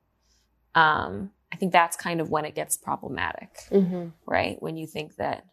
Um 0.74 1.32
I 1.52 1.56
think 1.56 1.72
that's 1.72 1.96
kind 1.96 2.20
of 2.20 2.30
when 2.30 2.44
it 2.44 2.54
gets 2.54 2.76
problematic 2.76 3.50
Mm-hmm. 3.70 4.08
right? 4.26 4.56
When 4.62 4.76
you 4.76 4.86
think 4.86 5.16
that 5.16 5.44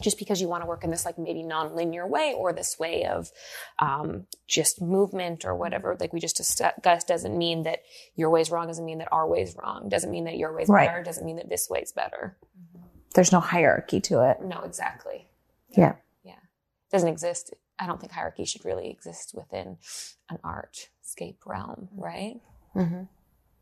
just 0.00 0.18
because 0.18 0.40
you 0.40 0.48
want 0.48 0.62
to 0.62 0.66
work 0.66 0.84
in 0.84 0.90
this 0.90 1.04
like 1.04 1.18
maybe 1.18 1.42
non-linear 1.42 2.06
way 2.06 2.34
or 2.36 2.52
this 2.52 2.78
way 2.78 3.04
of 3.04 3.30
um, 3.78 4.26
just 4.46 4.80
movement 4.80 5.44
or 5.44 5.54
whatever, 5.54 5.96
like 5.98 6.12
we 6.12 6.20
just 6.20 6.36
discussed, 6.36 7.06
doesn't 7.08 7.36
mean 7.36 7.62
that 7.64 7.80
your 8.16 8.30
way's 8.30 8.50
wrong. 8.50 8.66
Doesn't 8.66 8.84
mean 8.84 8.98
that 8.98 9.08
our 9.12 9.26
way's 9.28 9.56
wrong. 9.56 9.88
Doesn't 9.88 10.10
mean 10.10 10.24
that 10.24 10.36
your 10.36 10.54
way's 10.54 10.68
Right. 10.68 10.88
better. 10.88 11.02
Doesn't 11.02 11.24
mean 11.24 11.36
that 11.36 11.48
this 11.48 11.68
way's 11.70 11.92
better. 11.92 12.36
There's 13.14 13.32
no 13.32 13.40
hierarchy 13.40 14.00
to 14.02 14.28
it. 14.28 14.42
No, 14.42 14.60
exactly. 14.62 15.26
Yeah. 15.70 15.94
Yeah. 16.22 16.32
It 16.32 16.90
doesn't 16.92 17.08
exist. 17.08 17.54
I 17.78 17.86
don't 17.86 18.00
think 18.00 18.12
hierarchy 18.12 18.44
should 18.44 18.64
really 18.64 18.90
exist 18.90 19.32
within 19.34 19.78
an 20.28 20.38
artscape 20.44 21.36
realm, 21.46 21.88
right? 21.96 22.40
Mm-hmm. 22.74 23.04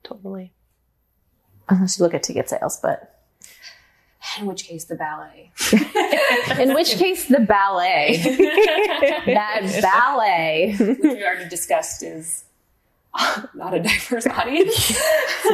Totally. 0.03 0.53
Unless 1.69 1.99
you 1.99 2.05
look 2.05 2.15
at 2.15 2.23
ticket 2.23 2.49
sales, 2.49 2.79
but 2.81 3.13
In 4.39 4.47
which 4.47 4.65
case, 4.65 4.85
the 4.85 4.97
ballet. 4.97 5.53
In 6.61 6.75
which 6.75 6.97
case, 6.97 7.27
the 7.29 7.41
ballet, 7.41 8.17
that 9.27 9.79
ballet, 9.83 10.75
which 10.79 10.99
we 11.03 11.25
already 11.25 11.49
discussed 11.49 12.03
is 12.03 12.45
not 13.55 13.75
a 13.75 13.81
diverse 13.81 14.27
audience. 14.27 14.99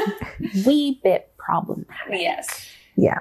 wee 0.67 1.01
bit 1.03 1.31
problematic. 1.37 1.97
yes. 2.11 2.69
yeah. 2.97 3.21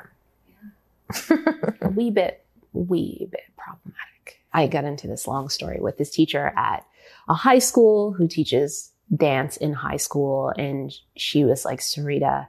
a 1.81 1.89
wee 1.89 2.11
bit, 2.11 2.45
wee 2.73 3.27
bit 3.31 3.41
problematic. 3.57 4.41
I 4.53 4.67
got 4.67 4.85
into 4.85 5.07
this 5.07 5.27
long 5.27 5.49
story 5.49 5.79
with 5.79 5.97
this 5.97 6.09
teacher 6.09 6.53
at 6.55 6.85
a 7.27 7.33
high 7.33 7.59
school 7.59 8.13
who 8.13 8.27
teaches 8.27 8.91
dance 9.15 9.57
in 9.57 9.73
high 9.73 9.97
school. 9.97 10.53
And 10.57 10.93
she 11.15 11.43
was 11.43 11.65
like, 11.65 11.79
Sarita, 11.79 12.47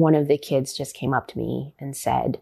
one 0.00 0.14
of 0.14 0.28
the 0.28 0.38
kids 0.38 0.76
just 0.76 0.94
came 0.94 1.14
up 1.14 1.28
to 1.28 1.38
me 1.38 1.74
and 1.78 1.96
said, 1.96 2.40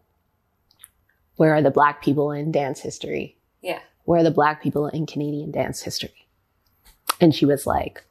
Where 1.36 1.54
are 1.54 1.62
the 1.62 1.70
black 1.70 2.02
people 2.02 2.30
in 2.32 2.52
dance 2.52 2.80
history? 2.80 3.36
Yeah. 3.62 3.80
Where 4.04 4.20
are 4.20 4.24
the 4.24 4.30
black 4.30 4.62
people 4.62 4.86
in 4.88 5.06
Canadian 5.06 5.50
dance 5.50 5.82
history? 5.82 6.26
And 7.20 7.34
she 7.34 7.44
was 7.46 7.66
like, 7.66 8.04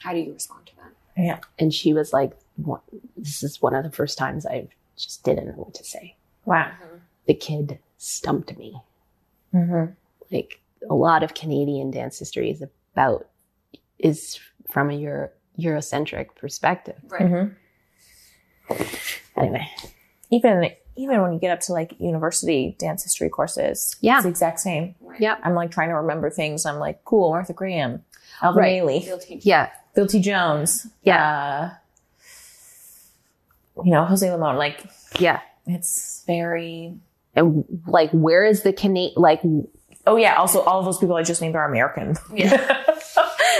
How 0.00 0.12
do 0.12 0.18
you 0.18 0.32
respond 0.32 0.66
to 0.66 0.76
that? 0.76 1.22
Yeah. 1.22 1.38
And 1.58 1.72
she 1.74 1.92
was 1.92 2.12
like, 2.12 2.32
This 3.16 3.42
is 3.42 3.60
one 3.60 3.74
of 3.74 3.84
the 3.84 3.90
first 3.90 4.16
times 4.16 4.46
I 4.46 4.68
just 4.96 5.22
didn't 5.24 5.48
know 5.48 5.54
what 5.54 5.74
to 5.74 5.84
say. 5.84 6.16
Wow. 6.44 6.72
The 7.26 7.34
kid 7.34 7.78
stumped 7.98 8.56
me. 8.56 8.80
Mm-hmm. 9.52 9.92
like 10.30 10.60
a 10.88 10.94
lot 10.94 11.24
of 11.24 11.34
Canadian 11.34 11.90
dance 11.90 12.20
history 12.20 12.52
is 12.52 12.62
about 12.94 13.26
is 13.98 14.38
from 14.70 14.90
a 14.90 14.94
Euro, 14.94 15.30
Eurocentric 15.58 16.34
perspective. 16.36 16.96
Right. 17.08 17.22
Mm-hmm. 17.22 17.54
Anyway, 19.36 19.68
Even 20.30 20.70
even 20.96 21.22
when 21.22 21.32
you 21.32 21.38
get 21.38 21.50
up 21.50 21.60
to 21.60 21.72
like 21.72 21.94
university 21.98 22.76
dance 22.78 23.02
history 23.02 23.28
courses, 23.30 23.96
Yeah. 24.00 24.16
it's 24.16 24.24
the 24.24 24.28
exact 24.30 24.60
same. 24.60 24.94
Yeah, 25.18 25.36
I'm 25.42 25.54
like 25.54 25.70
trying 25.70 25.88
to 25.88 25.94
remember 25.96 26.28
things. 26.30 26.66
I'm 26.66 26.78
like, 26.78 27.04
cool, 27.04 27.30
Martha 27.30 27.52
Graham, 27.54 28.02
Alvin 28.42 28.60
Right. 28.60 28.82
Ailey, 28.82 29.04
Guilty. 29.04 29.40
yeah, 29.42 29.70
Bill 29.94 30.06
T. 30.06 30.20
Jones, 30.20 30.86
Yeah. 31.02 31.70
uh, 33.76 33.82
you 33.82 33.90
know, 33.92 34.04
Jose 34.04 34.30
Limon. 34.30 34.56
Like, 34.56 34.84
yeah, 35.18 35.40
it's 35.66 36.22
very. 36.26 36.94
and 37.34 37.64
like 37.86 38.10
where 38.10 38.44
is 38.44 38.62
the 38.62 38.72
Canadian? 38.72 39.14
Like, 39.20 39.40
Oh 40.06 40.16
yeah. 40.16 40.36
Also, 40.36 40.60
all 40.62 40.78
of 40.80 40.84
those 40.86 40.98
people 40.98 41.14
I 41.16 41.22
just 41.22 41.40
named 41.42 41.54
are 41.56 41.68
American. 41.68 42.16
Yeah. 42.34 42.82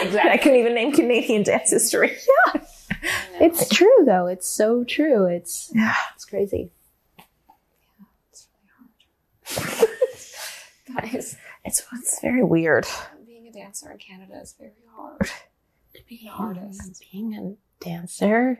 I 0.02 0.36
couldn't 0.38 0.58
even 0.58 0.74
name 0.74 0.92
Canadian 0.92 1.42
dance 1.42 1.70
history. 1.70 2.16
Yeah. 3.02 3.46
It's 3.46 3.66
true 3.70 4.02
though. 4.04 4.26
It's 4.26 4.46
so 4.46 4.84
true. 4.84 5.24
It's 5.26 5.70
Yeah. 5.74 5.94
it's 6.14 6.26
crazy. 6.26 6.70
Guys, 10.94 11.36
It's 11.64 11.82
it's 11.92 12.20
very 12.20 12.42
weird. 12.44 12.86
being 13.26 13.46
a 13.48 13.52
dancer 13.52 13.90
in 13.90 13.98
Canada 13.98 14.38
is 14.42 14.54
very 14.58 14.72
hard. 14.94 15.30
Being 16.08 16.26
an 16.28 16.34
artist. 16.36 17.02
Being 17.12 17.34
a 17.34 17.84
dancer 17.84 18.58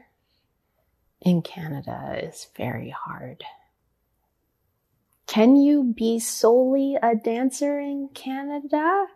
in 1.20 1.42
Canada 1.42 2.20
is 2.22 2.48
very 2.56 2.90
hard. 2.90 3.44
Can 5.26 5.56
you 5.56 5.92
be 5.96 6.18
solely 6.18 6.96
a 7.02 7.14
dancer 7.14 7.78
in 7.78 8.08
Canada? 8.14 9.06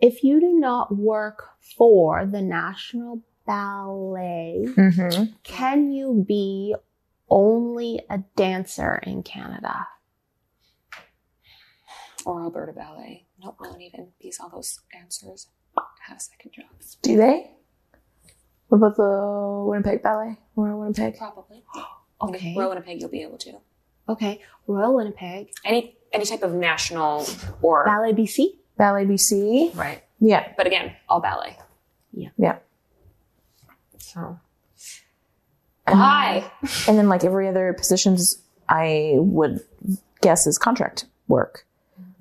If 0.00 0.22
you 0.22 0.40
do 0.40 0.52
not 0.58 0.94
work 0.96 1.50
for 1.76 2.26
the 2.26 2.42
National 2.42 3.20
Ballet, 3.46 4.64
Mm-hmm. 4.68 5.24
can 5.44 5.90
you 5.92 6.24
be 6.26 6.74
only 7.30 8.00
a 8.10 8.18
dancer 8.36 9.00
in 9.04 9.22
Canada? 9.22 9.86
Or 12.24 12.42
Alberta 12.42 12.72
Ballet. 12.72 13.26
No, 13.42 13.54
won't 13.60 13.80
even 13.82 14.08
because 14.20 14.40
all 14.40 14.48
those 14.48 14.80
dancers 14.92 15.48
have 16.08 16.20
second 16.20 16.52
jobs. 16.52 16.96
Do 17.02 17.16
they? 17.16 17.50
What 18.68 18.78
about 18.78 18.96
the 18.96 19.64
Winnipeg 19.68 20.02
Ballet? 20.02 20.36
Royal 20.56 20.80
Winnipeg. 20.80 21.16
Probably. 21.18 21.62
Okay. 22.18 22.54
Royal 22.56 22.70
Winnipeg, 22.70 22.98
you'll 22.98 23.10
be 23.10 23.20
able 23.20 23.36
to. 23.36 23.52
Okay. 24.08 24.40
Royal 24.66 24.94
Winnipeg, 24.96 25.50
Any 25.66 25.98
any 26.10 26.24
type 26.24 26.42
of 26.42 26.54
national 26.54 27.26
or 27.60 27.84
Ballet 27.84 28.14
BC. 28.14 28.56
Ballet 28.76 29.04
BC. 29.04 29.76
right. 29.76 30.02
Yeah. 30.20 30.52
But 30.56 30.66
again, 30.66 30.94
all 31.08 31.20
ballet. 31.20 31.56
Yeah. 32.12 32.30
Yeah. 32.38 32.56
So 33.98 34.38
why? 35.86 36.50
And 36.88 36.98
then 36.98 37.08
like 37.08 37.24
every 37.24 37.48
other 37.48 37.72
positions 37.72 38.42
I 38.68 39.14
would 39.16 39.60
guess 40.20 40.46
is 40.46 40.58
contract 40.58 41.04
work. 41.28 41.66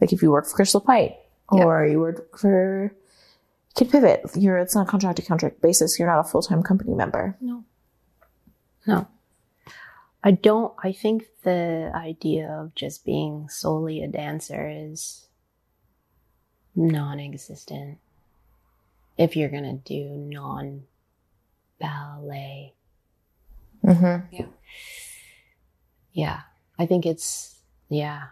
Like 0.01 0.13
if 0.13 0.21
you 0.21 0.31
work 0.31 0.45
for 0.45 0.55
Crystal 0.55 0.81
Pite 0.81 1.15
or 1.47 1.85
you 1.85 1.99
work 1.99 2.37
for 2.37 2.93
Kid 3.75 3.89
Pivot, 3.91 4.21
you're 4.35 4.57
it's 4.57 4.75
not 4.75 4.87
a 4.87 4.89
contract 4.89 5.17
to 5.17 5.21
contract 5.25 5.61
basis. 5.61 5.97
You're 5.97 6.07
not 6.07 6.19
a 6.19 6.23
full 6.23 6.41
time 6.41 6.63
company 6.63 6.93
member. 6.93 7.35
No. 7.41 7.63
No. 8.85 9.07
I 10.23 10.31
don't, 10.31 10.73
I 10.83 10.91
think 10.91 11.25
the 11.43 11.91
idea 11.93 12.49
of 12.49 12.73
just 12.73 13.05
being 13.05 13.47
solely 13.47 14.01
a 14.01 14.07
dancer 14.07 14.67
is 14.67 15.27
non 16.75 17.19
existent. 17.19 17.97
If 19.17 19.35
you're 19.35 19.49
going 19.49 19.63
to 19.63 19.73
do 19.73 20.09
non 20.09 20.83
ballet. 21.79 22.73
Mm-hmm. 23.83 24.45
Yeah. 26.13 26.41
I 26.77 26.85
think 26.85 27.05
it's, 27.05 27.55
yeah. 27.89 28.23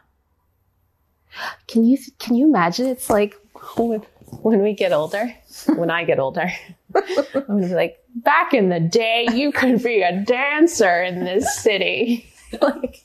Can 1.67 1.83
you, 1.85 1.97
can 2.19 2.35
you 2.35 2.47
imagine? 2.47 2.87
It's 2.87 3.09
like 3.09 3.35
when, 3.77 4.01
when 4.41 4.61
we 4.61 4.73
get 4.73 4.91
older, 4.91 5.33
when 5.75 5.89
I 5.89 6.03
get 6.03 6.19
older, 6.19 6.51
I'm 6.95 7.45
going 7.47 7.61
to 7.61 7.67
be 7.67 7.73
like, 7.75 7.99
back 8.15 8.53
in 8.53 8.69
the 8.69 8.79
day, 8.79 9.27
you 9.33 9.51
could 9.51 9.81
be 9.81 10.01
a 10.01 10.21
dancer 10.21 11.01
in 11.03 11.23
this 11.23 11.57
city. 11.57 12.31
like, 12.61 13.03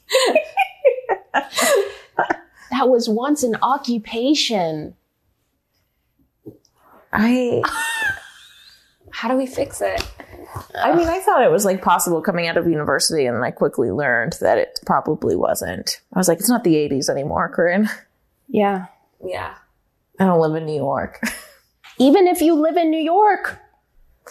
that 2.71 2.89
was 2.89 3.09
once 3.09 3.43
an 3.43 3.57
occupation. 3.63 4.95
I 7.13 7.63
How 9.11 9.29
do 9.29 9.37
we 9.37 9.47
fix 9.47 9.81
it? 9.81 10.03
I 10.75 10.95
mean 10.95 11.09
I 11.09 11.21
thought 11.21 11.43
it 11.43 11.51
was 11.51 11.65
like 11.65 11.83
possible 11.83 12.21
coming 12.23 12.47
out 12.47 12.57
of 12.57 12.67
university 12.69 13.27
and 13.27 13.43
I 13.45 13.51
quickly 13.51 13.91
learned 13.91 14.35
that 14.41 14.59
it 14.59 14.81
probably 14.87 15.37
wasn't. 15.37 16.01
I 16.15 16.19
was 16.19 16.29
like, 16.29 16.39
it's 16.39 16.49
not 16.49 16.65
the 16.65 16.77
eighties 16.77 17.09
anymore, 17.09 17.49
Corinne. 17.49 17.89
Yeah. 18.49 18.87
Yeah. 19.25 19.55
I 20.19 20.25
don't 20.25 20.41
live 20.41 20.55
in 20.55 20.67
New 20.67 20.77
York. 20.77 21.21
Even 21.99 22.27
if 22.29 22.41
you 22.41 22.55
live 22.55 22.77
in 22.77 22.91
New 22.91 23.01
York. 23.03 23.59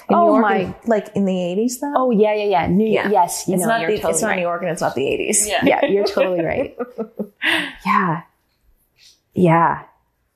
In 0.09 0.15
oh 0.15 0.25
New 0.25 0.31
York, 0.33 0.41
my. 0.41 0.55
in- 0.57 0.75
like 0.85 1.09
in 1.15 1.25
the 1.25 1.41
eighties 1.41 1.79
though? 1.79 1.93
Oh 1.95 2.11
yeah, 2.11 2.33
yeah, 2.33 2.45
yeah. 2.45 2.67
New 2.67 2.87
Yeah. 2.87 3.09
Yes, 3.09 3.47
you 3.47 3.55
it's 3.55 3.63
know, 3.63 3.69
not 3.69 3.81
you're 3.81 3.91
the, 3.91 3.97
totally 3.97 4.13
it's 4.13 4.21
not. 4.21 4.35
New 4.35 4.41
York 4.41 4.61
and 4.61 4.71
it's 4.71 4.81
not 4.81 4.95
the 4.95 5.07
eighties. 5.07 5.47
Yeah. 5.47 5.65
yeah, 5.65 5.85
you're 5.85 6.05
totally 6.05 6.43
right. 6.43 6.77
Yeah. 7.85 8.21
Yeah. 9.33 9.83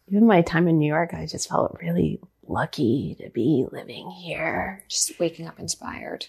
Even 0.09 0.25
my 0.27 0.41
time 0.41 0.67
in 0.67 0.77
New 0.77 0.87
York, 0.87 1.13
I 1.13 1.25
just 1.25 1.49
felt 1.49 1.77
really 1.81 2.19
lucky 2.51 3.15
to 3.19 3.29
be 3.29 3.65
living 3.71 4.09
here. 4.11 4.83
Just 4.87 5.19
waking 5.19 5.47
up 5.47 5.59
inspired. 5.59 6.27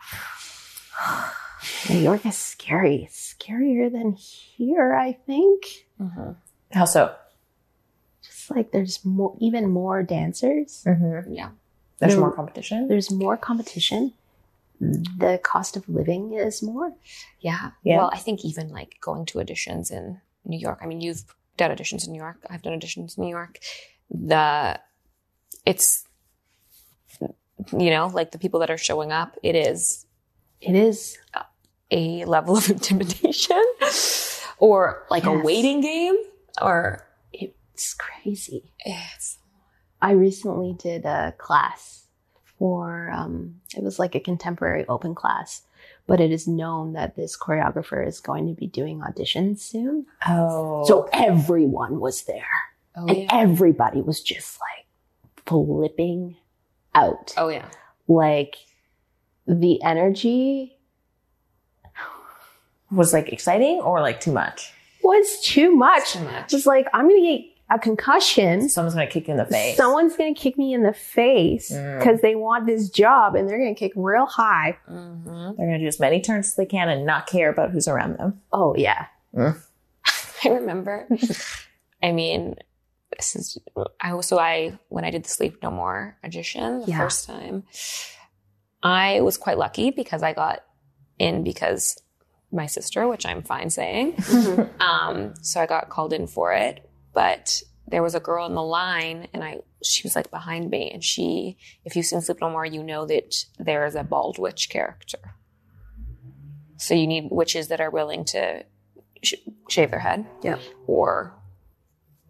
New 1.88 1.98
York 1.98 2.24
is 2.26 2.36
scary. 2.36 3.08
Scarier 3.10 3.90
than 3.90 4.12
here, 4.12 4.94
I 4.94 5.12
think. 5.26 5.86
How 6.72 6.84
so? 6.84 7.14
Just 8.22 8.50
like 8.50 8.72
there's 8.72 9.04
more, 9.04 9.36
even 9.40 9.68
more 9.70 10.02
dancers. 10.02 10.84
Mm-hmm. 10.86 11.32
Yeah. 11.32 11.50
There's 11.98 12.14
No. 12.14 12.20
more 12.20 12.32
competition. 12.32 12.88
There's 12.88 13.10
more 13.10 13.36
competition. 13.36 14.12
The 14.80 15.40
cost 15.42 15.76
of 15.76 15.88
living 15.88 16.34
is 16.34 16.62
more. 16.62 16.92
Yeah. 17.40 17.70
Yeah. 17.82 17.98
Well, 17.98 18.10
I 18.12 18.18
think 18.18 18.44
even 18.44 18.68
like 18.68 18.96
going 19.00 19.24
to 19.26 19.38
auditions 19.38 19.90
in 19.90 20.20
New 20.44 20.58
York. 20.58 20.80
I 20.82 20.86
mean, 20.86 21.00
you've 21.00 21.24
done 21.56 21.70
auditions 21.70 22.06
in 22.06 22.12
New 22.12 22.18
York. 22.20 22.38
I've 22.50 22.60
done 22.62 22.78
auditions 22.78 23.16
in 23.16 23.24
New 23.24 23.30
York. 23.30 23.60
The 24.10 24.78
it's 25.66 26.04
you 27.78 27.88
know, 27.90 28.08
like 28.12 28.32
the 28.32 28.38
people 28.38 28.60
that 28.60 28.70
are 28.70 28.76
showing 28.78 29.10
up, 29.12 29.36
it 29.42 29.54
is 29.54 30.06
It 30.60 30.74
is. 30.74 31.16
a 31.90 32.24
level 32.24 32.56
of 32.56 32.68
intimidation 32.76 33.62
or 34.58 35.06
like 35.10 35.24
a 35.24 35.32
waiting 35.32 35.80
game 35.80 36.16
or 36.60 37.06
It's 37.32 37.94
crazy. 37.94 38.72
it's 38.84 39.38
I 40.02 40.10
recently 40.12 40.74
did 40.74 41.04
a 41.06 41.32
class 41.38 42.06
for 42.58 43.10
um 43.10 43.60
it 43.76 43.82
was 43.82 43.98
like 43.98 44.14
a 44.14 44.20
contemporary 44.20 44.84
open 44.88 45.14
class 45.14 45.62
but 46.06 46.20
it 46.20 46.30
is 46.30 46.46
known 46.46 46.92
that 46.92 47.16
this 47.16 47.36
choreographer 47.38 48.06
is 48.06 48.20
going 48.20 48.46
to 48.46 48.52
be 48.54 48.66
doing 48.66 49.00
auditions 49.00 49.60
soon. 49.60 50.04
Oh. 50.26 50.84
So 50.86 51.08
everyone 51.12 51.98
was 51.98 52.24
there. 52.24 52.44
Oh 52.96 53.06
and 53.06 53.26
everybody 53.32 54.02
was 54.02 54.20
just 54.22 54.58
like 54.60 54.83
flipping 55.46 56.36
out. 56.94 57.34
Oh 57.36 57.48
yeah. 57.48 57.68
Like 58.08 58.56
the 59.46 59.82
energy 59.82 60.76
was 62.90 63.12
like 63.12 63.32
exciting 63.32 63.80
or 63.80 64.00
like 64.00 64.20
too 64.20 64.32
much? 64.32 64.72
was 65.02 65.40
too 65.42 65.74
much. 65.76 66.12
Too 66.12 66.20
much. 66.20 66.52
Was 66.52 66.64
like, 66.64 66.88
I'm 66.94 67.06
going 67.08 67.22
to 67.22 67.28
get 67.38 67.44
a 67.70 67.78
concussion. 67.78 68.68
Someone's 68.70 68.94
gonna 68.94 69.06
kick 69.06 69.28
you 69.28 69.32
in 69.32 69.38
the 69.38 69.44
face. 69.44 69.76
Someone's 69.76 70.16
going 70.16 70.34
to 70.34 70.40
kick 70.40 70.56
me 70.56 70.72
in 70.72 70.82
the 70.82 70.94
face 70.94 71.70
Mm. 71.70 71.98
because 71.98 72.20
they 72.22 72.34
want 72.34 72.64
this 72.66 72.88
job 72.88 73.34
and 73.34 73.46
they're 73.48 73.58
going 73.58 73.74
to 73.74 73.78
kick 73.78 73.92
real 73.96 74.24
high. 74.26 74.78
Mm-hmm. 74.90 75.56
They're 75.56 75.66
gonna 75.66 75.78
do 75.78 75.86
as 75.86 76.00
many 76.00 76.20
turns 76.22 76.46
as 76.48 76.54
they 76.54 76.64
can 76.66 76.88
and 76.88 77.04
not 77.04 77.26
care 77.26 77.50
about 77.50 77.70
who's 77.70 77.86
around 77.86 78.16
them. 78.18 78.40
Oh, 78.52 78.74
yeah. 78.76 79.06
I 79.36 80.48
remember. 80.48 81.06
I 82.02 82.12
mean, 82.12 82.56
this 83.16 83.36
is 83.36 83.58
I 84.00 84.18
so 84.20 84.38
I 84.38 84.78
when 84.88 85.04
I 85.04 85.10
did 85.10 85.24
the 85.24 85.28
Sleep 85.28 85.58
No 85.62 85.70
More 85.70 86.16
audition 86.24 86.80
the 86.80 86.86
Yeah. 86.88 86.98
first 86.98 87.26
time, 87.26 87.64
I 88.82 89.20
was 89.20 89.38
quite 89.38 89.58
lucky 89.58 89.90
because 89.90 90.22
I 90.22 90.32
got 90.32 90.60
in 91.18 91.44
because 91.44 92.00
my 92.52 92.66
sister, 92.66 93.08
which 93.08 93.26
I'm 93.26 93.42
fine 93.42 93.70
saying. 93.70 94.16
Um, 94.80 95.34
so 95.42 95.60
I 95.60 95.66
got 95.66 95.88
called 95.88 96.12
in 96.12 96.26
for 96.26 96.52
it, 96.52 96.88
but 97.12 97.62
there 97.86 98.02
was 98.02 98.14
a 98.14 98.20
girl 98.20 98.46
in 98.46 98.54
the 98.54 98.62
line 98.62 99.28
and 99.32 99.42
I 99.42 99.60
she 99.82 100.02
was 100.06 100.14
like 100.16 100.30
behind 100.30 100.70
me 100.70 100.90
and 100.90 101.02
she 101.04 101.56
if 101.84 101.96
you've 101.96 102.06
seen 102.06 102.20
Sleep 102.20 102.38
No 102.40 102.50
More, 102.50 102.64
you 102.66 102.82
know 102.82 103.06
that 103.06 103.34
there 103.58 103.86
is 103.86 103.94
a 103.94 104.04
bald 104.04 104.38
witch 104.38 104.68
character. 104.70 105.18
So 106.76 106.94
you 106.94 107.06
need 107.06 107.28
witches 107.30 107.68
that 107.68 107.80
are 107.80 107.90
willing 107.90 108.24
to 108.26 108.64
sh- 109.22 109.34
shave 109.70 109.90
their 109.90 110.00
head 110.00 110.26
Yep. 110.42 110.60
or 110.86 111.34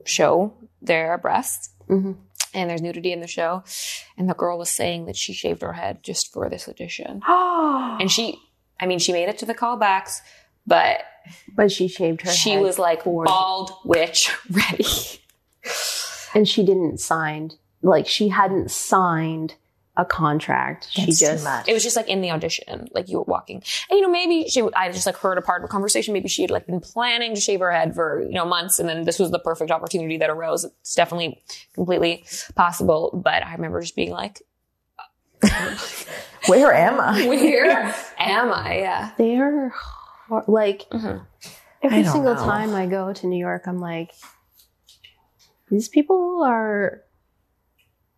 show 0.05 0.53
their 0.83 1.19
breasts. 1.19 1.71
Mhm. 1.89 2.17
And 2.55 2.71
there's 2.71 2.83
nudity 2.83 3.13
in 3.13 3.21
the 3.21 3.27
show. 3.27 3.65
And 4.17 4.29
the 4.31 4.35
girl 4.35 4.57
was 4.59 4.71
saying 4.71 5.07
that 5.07 5.17
she 5.17 5.33
shaved 5.33 5.63
her 5.63 5.73
head 5.73 6.03
just 6.03 6.33
for 6.33 6.49
this 6.49 6.69
audition. 6.69 7.21
And 8.01 8.11
she, 8.11 8.39
I 8.81 8.87
mean, 8.87 8.99
she 8.99 9.13
made 9.13 9.29
it 9.29 9.39
to 9.39 9.47
the 9.47 9.55
callbacks, 9.55 10.21
but 10.67 11.03
But 11.55 11.71
she 11.73 11.89
shaved 11.89 12.23
her 12.23 12.31
she 12.31 12.57
was 12.59 12.79
like 12.79 13.03
for- 13.05 13.25
bald 13.25 13.73
witch 13.85 14.31
ready. 14.51 14.85
and 16.35 16.49
she 16.49 16.65
didn't 16.65 16.99
sign, 17.01 17.53
like, 17.83 18.07
she 18.07 18.29
hadn't 18.29 18.71
signed 18.71 19.55
a 19.97 20.05
contract. 20.05 20.89
she 20.91 21.07
That's 21.07 21.21
too 21.21 21.27
just, 21.27 21.45
much. 21.45 21.69
It 21.69 21.73
was 21.73 21.83
just 21.85 21.95
like 21.95 22.09
in 22.09 22.21
the 22.21 22.31
audition, 22.33 22.89
like 22.93 23.09
you 23.09 23.19
were 23.19 23.25
walking. 23.25 23.63
And 23.91 23.97
you 23.99 24.01
know, 24.03 24.11
maybe 24.11 24.49
she, 24.49 24.61
I 24.75 24.91
just 24.91 25.07
like 25.07 25.17
heard 25.17 25.39
a 25.39 25.43
part 25.43 25.63
of 25.63 25.67
a 25.67 25.69
conversation. 25.69 26.13
Maybe 26.13 26.29
she 26.29 26.43
had 26.43 26.51
like 26.51 26.67
been 26.67 26.81
planning 26.81 27.35
to 27.35 27.41
shave 27.41 27.61
her 27.61 27.71
head 27.71 27.95
for, 27.95 28.21
you 28.23 28.33
know, 28.33 28.45
months. 28.45 28.81
And 28.81 28.89
then 28.89 29.05
this 29.05 29.19
was 29.21 29.31
the 29.31 29.39
perfect 29.39 29.71
opportunity 29.71 30.17
that 30.19 30.31
arose. 30.31 30.65
It's 30.65 30.95
definitely 30.97 31.41
completely 31.75 32.25
possible. 32.57 33.11
But 33.25 33.45
I 33.47 33.53
remember 33.55 33.81
just 33.81 33.95
being 33.95 34.11
like, 34.11 34.43
Where 36.47 36.73
am 36.75 37.01
I? 37.01 37.27
where 37.29 37.95
am 38.19 38.53
I? 38.53 38.79
Yeah. 38.79 39.11
they're 39.17 39.69
hard, 39.71 40.49
like, 40.49 40.89
Mhm. 40.91 41.25
every 41.83 42.05
single 42.05 42.35
know. 42.35 42.45
time 42.45 42.75
I 42.75 42.87
go 42.87 43.13
to 43.13 43.27
New 43.27 43.39
York, 43.39 43.63
I'm 43.67 43.79
like, 43.81 44.13
these 45.71 45.89
people 45.89 46.43
are 46.47 47.03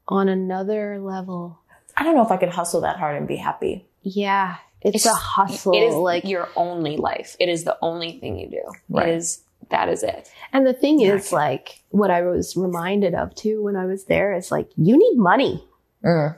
on 0.08 0.28
another 0.28 0.98
level. 1.00 1.58
I 1.96 2.02
don't 2.02 2.14
know 2.14 2.24
if 2.24 2.30
I 2.30 2.36
could 2.36 2.50
hustle 2.50 2.82
that 2.82 2.98
hard 2.98 3.16
and 3.16 3.26
be 3.26 3.36
happy. 3.36 3.86
Yeah. 4.02 4.56
It's, 4.82 5.06
a 5.06 5.14
hustle. 5.14 5.72
It 5.72 5.78
is 5.78 5.94
like, 5.94 6.24
like 6.24 6.30
your 6.30 6.48
only 6.54 6.96
life. 6.96 7.36
It 7.40 7.48
is 7.48 7.64
the 7.64 7.76
only 7.82 8.18
thing 8.20 8.38
you 8.38 8.48
do. 8.48 8.62
Right. 8.88 9.08
It 9.08 9.16
is, 9.16 9.42
that 9.70 9.88
is 9.88 10.02
it. 10.02 10.30
and 10.52 10.66
the 10.66 10.72
thing 10.74 11.00
Yeah, 11.00 11.14
is, 11.14 11.32
like, 11.32 11.82
what 11.90 12.10
I 12.10 12.22
was 12.22 12.56
reminded 12.56 13.14
of 13.14 13.34
too 13.34 13.62
when 13.64 13.74
I 13.74 13.86
was 13.86 14.04
there 14.04 14.32
is 14.32 14.52
like, 14.52 14.68
you 14.76 14.96
need 14.96 15.18
money. 15.18 15.64
Mm. 16.04 16.36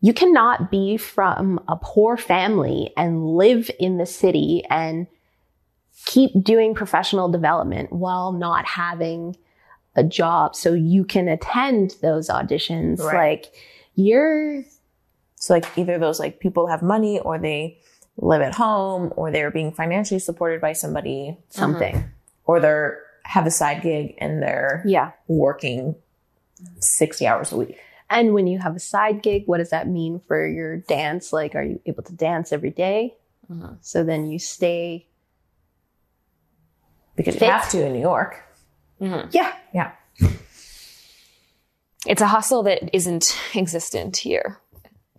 You 0.00 0.14
cannot 0.14 0.70
be 0.70 0.96
from 0.96 1.62
a 1.68 1.76
poor 1.76 2.16
family 2.16 2.92
and 2.96 3.26
live 3.36 3.70
in 3.78 3.98
the 3.98 4.06
city 4.06 4.64
and 4.70 5.06
keep 6.06 6.30
doing 6.42 6.74
professional 6.74 7.28
development 7.28 7.92
while 7.92 8.32
not 8.32 8.64
having 8.64 9.36
a 9.96 10.04
job 10.04 10.56
so 10.56 10.72
you 10.72 11.04
can 11.04 11.28
attend 11.28 11.96
those 12.00 12.30
auditions. 12.30 13.00
Right. 13.00 13.42
Like 13.42 13.52
you're 14.04 14.64
So 15.36 15.54
like 15.54 15.66
either 15.78 15.98
those 15.98 16.18
like 16.20 16.40
people 16.40 16.66
have 16.68 16.82
money 16.82 17.18
or 17.20 17.38
they 17.38 17.78
live 18.16 18.42
at 18.42 18.54
home 18.54 19.12
or 19.16 19.30
they're 19.30 19.50
being 19.50 19.72
financially 19.72 20.20
supported 20.20 20.60
by 20.60 20.72
somebody 20.74 21.36
something. 21.48 22.04
or 22.44 22.60
they're 22.60 23.02
have 23.24 23.46
a 23.46 23.50
side 23.50 23.82
gig 23.82 24.14
and 24.18 24.42
they're 24.42 24.82
Yeah. 24.86 25.12
working 25.28 25.94
60 26.80 27.26
hours 27.26 27.52
a 27.52 27.56
week. 27.56 27.78
And 28.10 28.34
when 28.34 28.46
you 28.48 28.58
have 28.58 28.74
a 28.74 28.80
side 28.80 29.22
gig, 29.22 29.44
what 29.46 29.58
does 29.58 29.70
that 29.70 29.86
mean 29.86 30.20
for 30.26 30.44
your 30.46 30.78
dance? 30.78 31.32
Like, 31.32 31.54
are 31.54 31.62
you 31.62 31.80
able 31.86 32.02
to 32.02 32.12
dance 32.12 32.52
every 32.52 32.70
day? 32.70 33.14
Mhm. 33.50 33.76
So 33.80 34.02
then 34.02 34.26
you 34.30 34.38
stay. 34.40 35.06
Because 37.16 37.40
you 37.40 37.46
have 37.46 37.68
to 37.70 37.84
in 37.86 37.92
New 37.92 38.00
York. 38.00 38.42
Mhm. 39.00 39.32
Yeah. 39.32 39.52
Yeah. 39.72 39.92
It's 42.06 42.22
a 42.22 42.26
hustle 42.26 42.62
that 42.64 42.94
isn't 42.94 43.36
existent 43.54 44.16
here. 44.18 44.58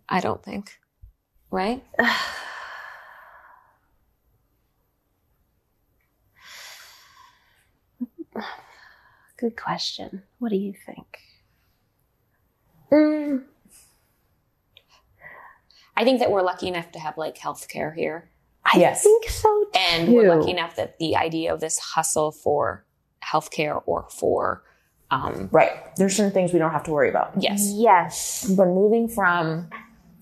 I 0.09 0.19
don't 0.19 0.43
think. 0.43 0.77
Right? 1.51 1.83
Good 9.37 9.57
question. 9.57 10.23
What 10.39 10.49
do 10.49 10.55
you 10.57 10.73
think? 10.85 11.17
Mm. 12.91 13.43
I 15.95 16.03
think 16.03 16.19
that 16.19 16.31
we're 16.31 16.41
lucky 16.43 16.67
enough 16.67 16.91
to 16.91 16.99
have 16.99 17.17
like 17.17 17.37
healthcare 17.37 17.93
here. 17.95 18.29
I 18.63 18.77
Yes. 18.77 19.01
think 19.03 19.27
so 19.29 19.49
too. 19.73 19.79
And 19.79 20.13
we're 20.13 20.33
lucky 20.35 20.51
enough 20.51 20.75
that 20.75 20.99
the 20.99 21.15
idea 21.15 21.53
of 21.53 21.59
this 21.59 21.79
hustle 21.79 22.31
for 22.31 22.85
healthcare 23.23 23.81
or 23.85 24.07
for, 24.09 24.63
um, 25.11 25.49
Right. 25.51 25.71
There's 25.97 26.15
certain 26.15 26.31
things 26.31 26.53
we 26.53 26.59
don't 26.59 26.71
have 26.71 26.83
to 26.85 26.91
worry 26.91 27.09
about. 27.09 27.33
yes. 27.37 27.71
Yes. 27.75 28.51
But 28.57 28.65
moving 28.67 29.07
from 29.07 29.69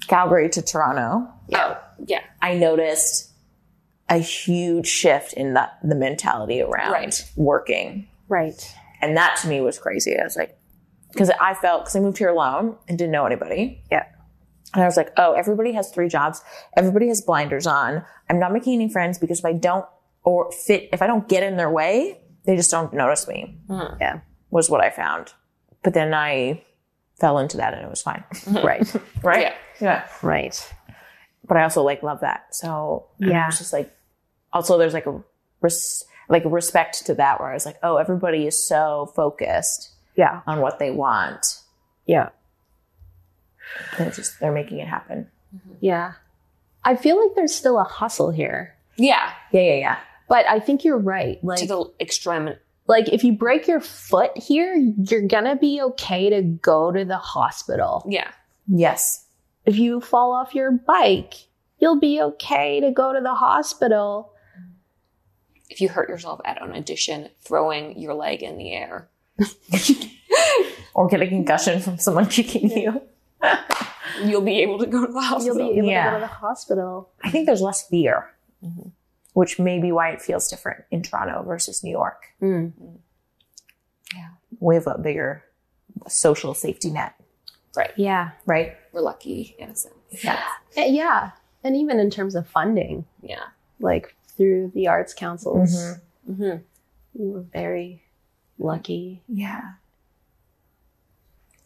Calgary 0.08 0.50
to 0.50 0.62
Toronto, 0.62 1.28
Oh, 1.54 1.78
yeah. 2.06 2.22
I 2.42 2.56
noticed 2.56 3.32
a 4.10 4.18
huge 4.18 4.88
shift 4.88 5.34
in 5.34 5.54
the, 5.54 5.70
the 5.84 5.96
mentality 5.96 6.62
around 6.62 6.92
Right. 6.92 7.32
working. 7.36 8.08
Right. 8.28 8.76
And 9.02 9.16
that 9.18 9.38
to 9.42 9.48
me 9.48 9.62
was 9.62 9.78
crazy. 9.80 10.18
I 10.20 10.24
was 10.24 10.36
like, 10.36 10.58
because 11.14 11.30
I 11.40 11.54
felt, 11.54 11.82
because 11.84 11.96
I 11.96 12.00
moved 12.00 12.18
here 12.18 12.30
alone 12.30 12.76
and 12.88 12.98
didn't 12.98 13.12
know 13.12 13.26
anybody. 13.26 13.84
Yeah. 13.92 14.06
And 14.74 14.84
I 14.84 14.86
was 14.86 14.98
like, 14.98 15.12
oh, 15.18 15.34
everybody 15.34 15.72
has 15.74 15.90
three 15.92 16.08
jobs. 16.10 16.42
Everybody 16.78 17.08
has 17.08 17.22
blinders 17.22 17.66
on. 17.66 18.04
I'm 18.30 18.40
not 18.40 18.52
making 18.54 18.74
any 18.76 18.90
friends 18.92 19.18
because 19.18 19.40
if 19.40 19.46
I 19.46 19.54
don't 19.54 19.86
or 20.24 20.52
fit, 20.52 20.90
if 20.94 21.02
I 21.02 21.08
don't 21.08 21.28
get 21.28 21.42
in 21.44 21.58
their 21.58 21.72
way, 21.72 22.20
they 22.46 22.56
just 22.56 22.70
don't 22.70 22.94
notice 22.94 23.28
me, 23.28 23.58
Yeah. 23.70 24.20
Was 24.52 24.70
what 24.70 24.82
I 24.82 24.90
found. 24.90 25.34
But 25.84 25.94
then 25.94 26.14
I 26.14 26.64
fell 27.20 27.40
into 27.40 27.58
that 27.58 27.74
and 27.74 27.84
it 27.84 27.90
was 27.90 28.02
fine. 28.02 28.24
Mm-hmm. 28.34 28.66
Right. 28.66 28.96
right? 29.24 29.42
Yeah. 29.42 29.54
Yeah. 29.82 30.08
right. 30.22 30.74
But 31.48 31.58
I 31.58 31.64
also 31.64 31.84
like 31.84 32.04
love 32.04 32.22
that. 32.22 32.54
So 32.56 33.08
Yeah. 33.18 33.48
it's 33.48 33.58
just 33.58 33.74
like, 33.74 33.96
also 34.54 34.78
there's 34.78 34.94
like 34.94 35.06
a, 35.06 35.22
res- 35.62 36.04
like 36.30 36.44
respect 36.46 37.06
to 37.08 37.16
that 37.16 37.40
where 37.40 37.50
I 37.50 37.54
was 37.54 37.66
like, 37.66 37.78
oh, 37.84 37.98
everybody 37.98 38.46
is 38.48 38.68
so 38.68 39.12
focused 39.16 39.92
Yeah. 40.16 40.42
on 40.48 40.62
what 40.62 40.80
they 40.80 40.92
want. 40.92 41.60
Yeah. 42.06 42.30
They're 43.98 44.12
just, 44.12 44.40
they're 44.40 44.52
making 44.52 44.80
it 44.80 44.88
happen. 44.88 45.28
Mm-hmm. 45.56 45.74
Yeah. 45.82 46.14
I 46.84 46.96
feel 46.96 47.22
like 47.22 47.36
there's 47.36 47.54
still 47.54 47.78
a 47.80 47.84
hustle 47.84 48.32
here, 48.32 48.76
Yeah. 48.96 49.32
Yeah, 49.52 49.62
yeah, 49.62 49.76
yeah. 49.76 49.98
but 50.30 50.46
I 50.48 50.60
think 50.60 50.84
you're 50.86 50.98
right. 50.98 51.44
Like, 51.44 51.60
To 51.60 51.66
the 51.68 51.92
extreme. 52.00 52.54
Like 52.90 53.08
if 53.08 53.24
you 53.24 53.32
break 53.34 53.68
your 53.68 53.80
foot 53.80 54.32
here, 54.36 54.76
you're 54.76 55.28
gonna 55.28 55.56
be 55.56 55.80
okay 55.82 56.30
to 56.32 56.42
go 56.42 56.92
to 56.92 57.06
the 57.06 57.18
hospital. 57.18 58.04
Yeah. 58.10 58.32
Yes. 58.68 59.26
If 59.66 59.78
you 59.78 60.02
fall 60.02 60.34
off 60.34 60.56
your 60.56 60.72
bike, 60.72 61.36
you'll 61.78 62.00
be 62.00 62.20
okay 62.22 62.80
to 62.82 62.92
go 62.92 63.14
to 63.14 63.22
the 63.22 63.36
hospital. 63.36 64.34
If 65.70 65.80
you 65.82 65.88
hurt 65.90 66.10
yourself 66.10 66.42
at 66.44 66.62
an 66.62 66.72
audition, 66.72 67.30
throwing 67.42 68.00
your 68.00 68.16
leg 68.16 68.42
in 68.42 68.58
the 68.58 68.74
air. 68.74 69.08
Or 70.96 71.08
get 71.08 71.22
a 71.22 71.28
concussion 71.28 71.80
from 71.82 72.00
someone 72.00 72.26
kicking 72.26 72.70
you. 72.72 73.02
You'll 74.24 74.42
be 74.42 74.62
able 74.62 74.80
to 74.80 74.88
go 74.88 75.06
to 75.06 75.14
the 75.14 75.22
hospital. 75.22 75.58
You'll 75.58 75.66
hospital. 75.68 75.84
be 75.84 75.92
able 75.92 76.04
to 76.06 76.10
go 76.10 76.14
to 76.16 76.20
the 76.22 76.28
hospital. 76.28 77.10
I 77.24 77.30
think 77.30 77.46
there's 77.46 77.62
less 77.62 77.88
fear, 77.88 78.32
Mhm. 78.66 78.92
Which 79.40 79.58
may 79.58 79.80
be 79.80 79.90
why 79.90 80.10
it 80.10 80.22
feels 80.22 80.50
different 80.50 80.84
in 80.92 81.02
Toronto 81.02 81.44
versus 81.44 81.82
New 81.82 81.92
York. 81.92 82.22
Mm. 82.42 82.74
Yeah. 84.14 84.32
We 84.60 84.76
have 84.76 84.86
a 84.86 84.98
bigger 84.98 85.46
social 86.10 86.54
safety 86.54 86.90
net, 86.90 87.14
Right. 87.74 87.92
Yeah. 87.96 88.32
right? 88.46 88.76
We're 88.92 89.00
lucky 89.00 89.56
in 89.58 89.70
a 89.70 89.76
sense. 89.78 89.96
Yeah. 90.24 90.44
Yeah. 90.76 91.32
And 91.64 91.78
even 91.78 92.00
in 92.00 92.10
terms 92.10 92.36
of 92.36 92.48
funding, 92.50 93.06
Yeah. 93.22 93.46
like 93.80 94.14
through 94.36 94.72
the 94.76 94.88
arts 94.90 95.14
councils, 95.14 95.72
Mm-hmm. 96.30 96.58
we 97.14 97.30
were 97.32 97.42
very 97.54 98.04
lucky. 98.58 99.24
Yeah. 99.30 99.62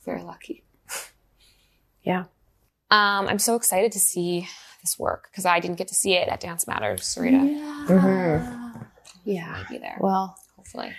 Very 0.06 0.22
lucky. 0.22 0.64
Yeah. 2.04 2.26
Um, 2.92 3.28
I'm 3.28 3.40
so 3.40 3.56
excited 3.56 3.92
to 3.94 4.00
see 4.00 4.48
this 4.84 5.00
work 5.00 5.30
because 5.32 5.46
I 5.46 5.60
didn't 5.60 5.78
get 5.78 5.88
to 5.88 5.96
see 5.96 6.14
it 6.14 6.28
at 6.28 6.40
Dance 6.40 6.68
Matters. 6.68 7.02
Sarita, 7.02 7.88
Mm-hmm. 7.88 8.82
Yeah. 9.26 9.64
be 9.70 9.78
there. 9.80 9.98
Well, 10.00 10.38
hopefully. 10.58 10.94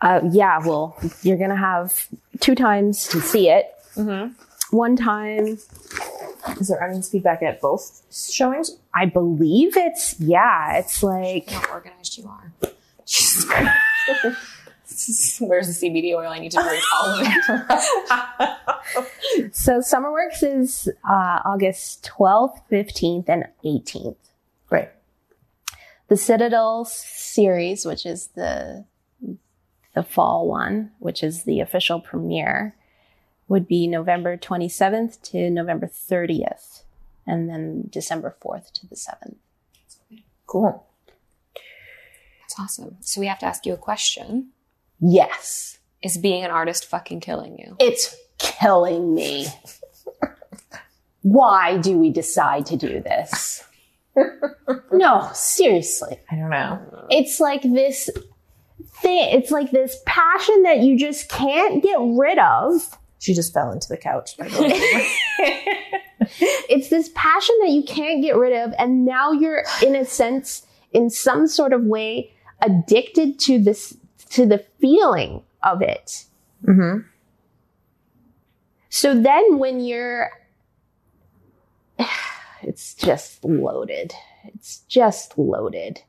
uh, 0.00 0.20
yeah, 0.30 0.58
well, 0.64 0.96
you're 1.22 1.36
going 1.36 1.50
to 1.50 1.56
have 1.56 2.06
two 2.40 2.54
times 2.54 3.06
to 3.08 3.20
see 3.20 3.48
it. 3.50 3.66
Mm-hmm. 3.96 4.32
One 4.76 4.96
time, 4.96 5.58
Is 6.60 6.68
there 6.68 6.82
audience 6.82 7.08
feedback 7.10 7.42
at 7.42 7.60
both 7.60 8.02
showings? 8.32 8.76
I 8.94 9.06
believe 9.06 9.76
it's, 9.76 10.18
yeah, 10.20 10.78
it's 10.78 11.02
like, 11.02 11.50
How 11.50 11.72
organized 11.72 12.16
you 12.18 12.28
are. 12.28 12.52
Jesus 14.94 15.38
Christ. 15.38 15.48
Where's 15.48 15.78
the 15.78 15.88
CBD 15.88 16.14
oil? 16.14 16.28
I 16.28 16.38
need 16.38 16.52
to 16.52 16.62
drink 16.62 16.82
all 16.94 17.10
of 17.10 17.26
it. 19.38 19.54
so 19.54 19.78
SummerWorks 19.80 20.42
is 20.42 20.88
uh, 21.08 21.40
August 21.44 22.08
12th, 22.18 22.60
15th, 22.70 23.28
and 23.28 23.44
18th. 23.64 24.16
Great. 24.68 24.88
The 26.08 26.16
Citadel 26.16 26.84
series, 26.84 27.84
which 27.84 28.06
is 28.06 28.28
the 28.28 28.84
the 29.94 30.02
fall 30.02 30.48
one, 30.48 30.90
which 30.98 31.22
is 31.22 31.44
the 31.44 31.60
official 31.60 32.00
premiere, 32.00 32.74
would 33.48 33.68
be 33.68 33.86
November 33.86 34.36
27th 34.36 35.22
to 35.22 35.48
November 35.50 35.86
30th, 35.86 36.82
and 37.26 37.48
then 37.48 37.88
December 37.90 38.34
4th 38.44 38.72
to 38.72 38.88
the 38.88 38.96
7th. 38.96 39.36
Cool. 40.46 40.84
That's 42.40 42.58
awesome. 42.58 42.96
So 43.00 43.20
we 43.20 43.26
have 43.26 43.38
to 43.40 43.46
ask 43.46 43.64
you 43.66 43.72
a 43.72 43.78
question. 43.78 44.48
Yes, 45.00 45.78
Is 46.02 46.16
being 46.18 46.44
an 46.44 46.50
artist 46.50 46.86
fucking 46.86 47.20
killing 47.20 47.58
you? 47.58 47.76
it's 47.80 48.14
killing 48.38 49.14
me. 49.14 49.46
Why 51.22 51.78
do 51.78 51.98
we 51.98 52.10
decide 52.10 52.66
to 52.66 52.76
do 52.76 53.00
this? 53.00 53.64
no, 54.92 55.30
seriously. 55.32 56.20
I 56.30 56.36
don't 56.36 56.50
know. 56.50 57.06
it's 57.10 57.40
like 57.40 57.62
this 57.62 58.10
thing 59.00 59.28
it's 59.34 59.50
like 59.50 59.70
this 59.70 59.96
passion 60.06 60.62
that 60.62 60.80
you 60.80 60.96
just 60.98 61.28
can't 61.28 61.82
get 61.82 61.96
rid 61.98 62.38
of 62.38 62.96
She 63.18 63.34
just 63.34 63.52
fell 63.52 63.72
into 63.72 63.88
the 63.88 63.96
couch. 63.96 64.36
By 64.36 64.48
the 64.48 64.62
way. 64.62 65.08
it's 66.68 66.88
this 66.90 67.10
passion 67.14 67.56
that 67.62 67.70
you 67.70 67.82
can't 67.82 68.22
get 68.22 68.36
rid 68.36 68.52
of 68.52 68.72
and 68.78 69.04
now 69.04 69.32
you're 69.32 69.64
in 69.82 69.96
a 69.96 70.04
sense 70.04 70.66
in 70.92 71.10
some 71.10 71.46
sort 71.46 71.72
of 71.72 71.82
way 71.84 72.32
addicted 72.62 73.38
to 73.40 73.58
this 73.58 73.96
to 74.30 74.46
the 74.46 74.64
feeling 74.80 75.42
of 75.62 75.82
it. 75.82 76.24
Mm-hmm. 76.66 77.06
so 78.88 79.14
then 79.20 79.58
when 79.58 79.80
you're 79.80 80.30
it's 82.62 82.94
just 82.94 83.44
loaded. 83.44 84.14
It's 84.44 84.78
just 84.88 85.36
loaded. 85.38 86.00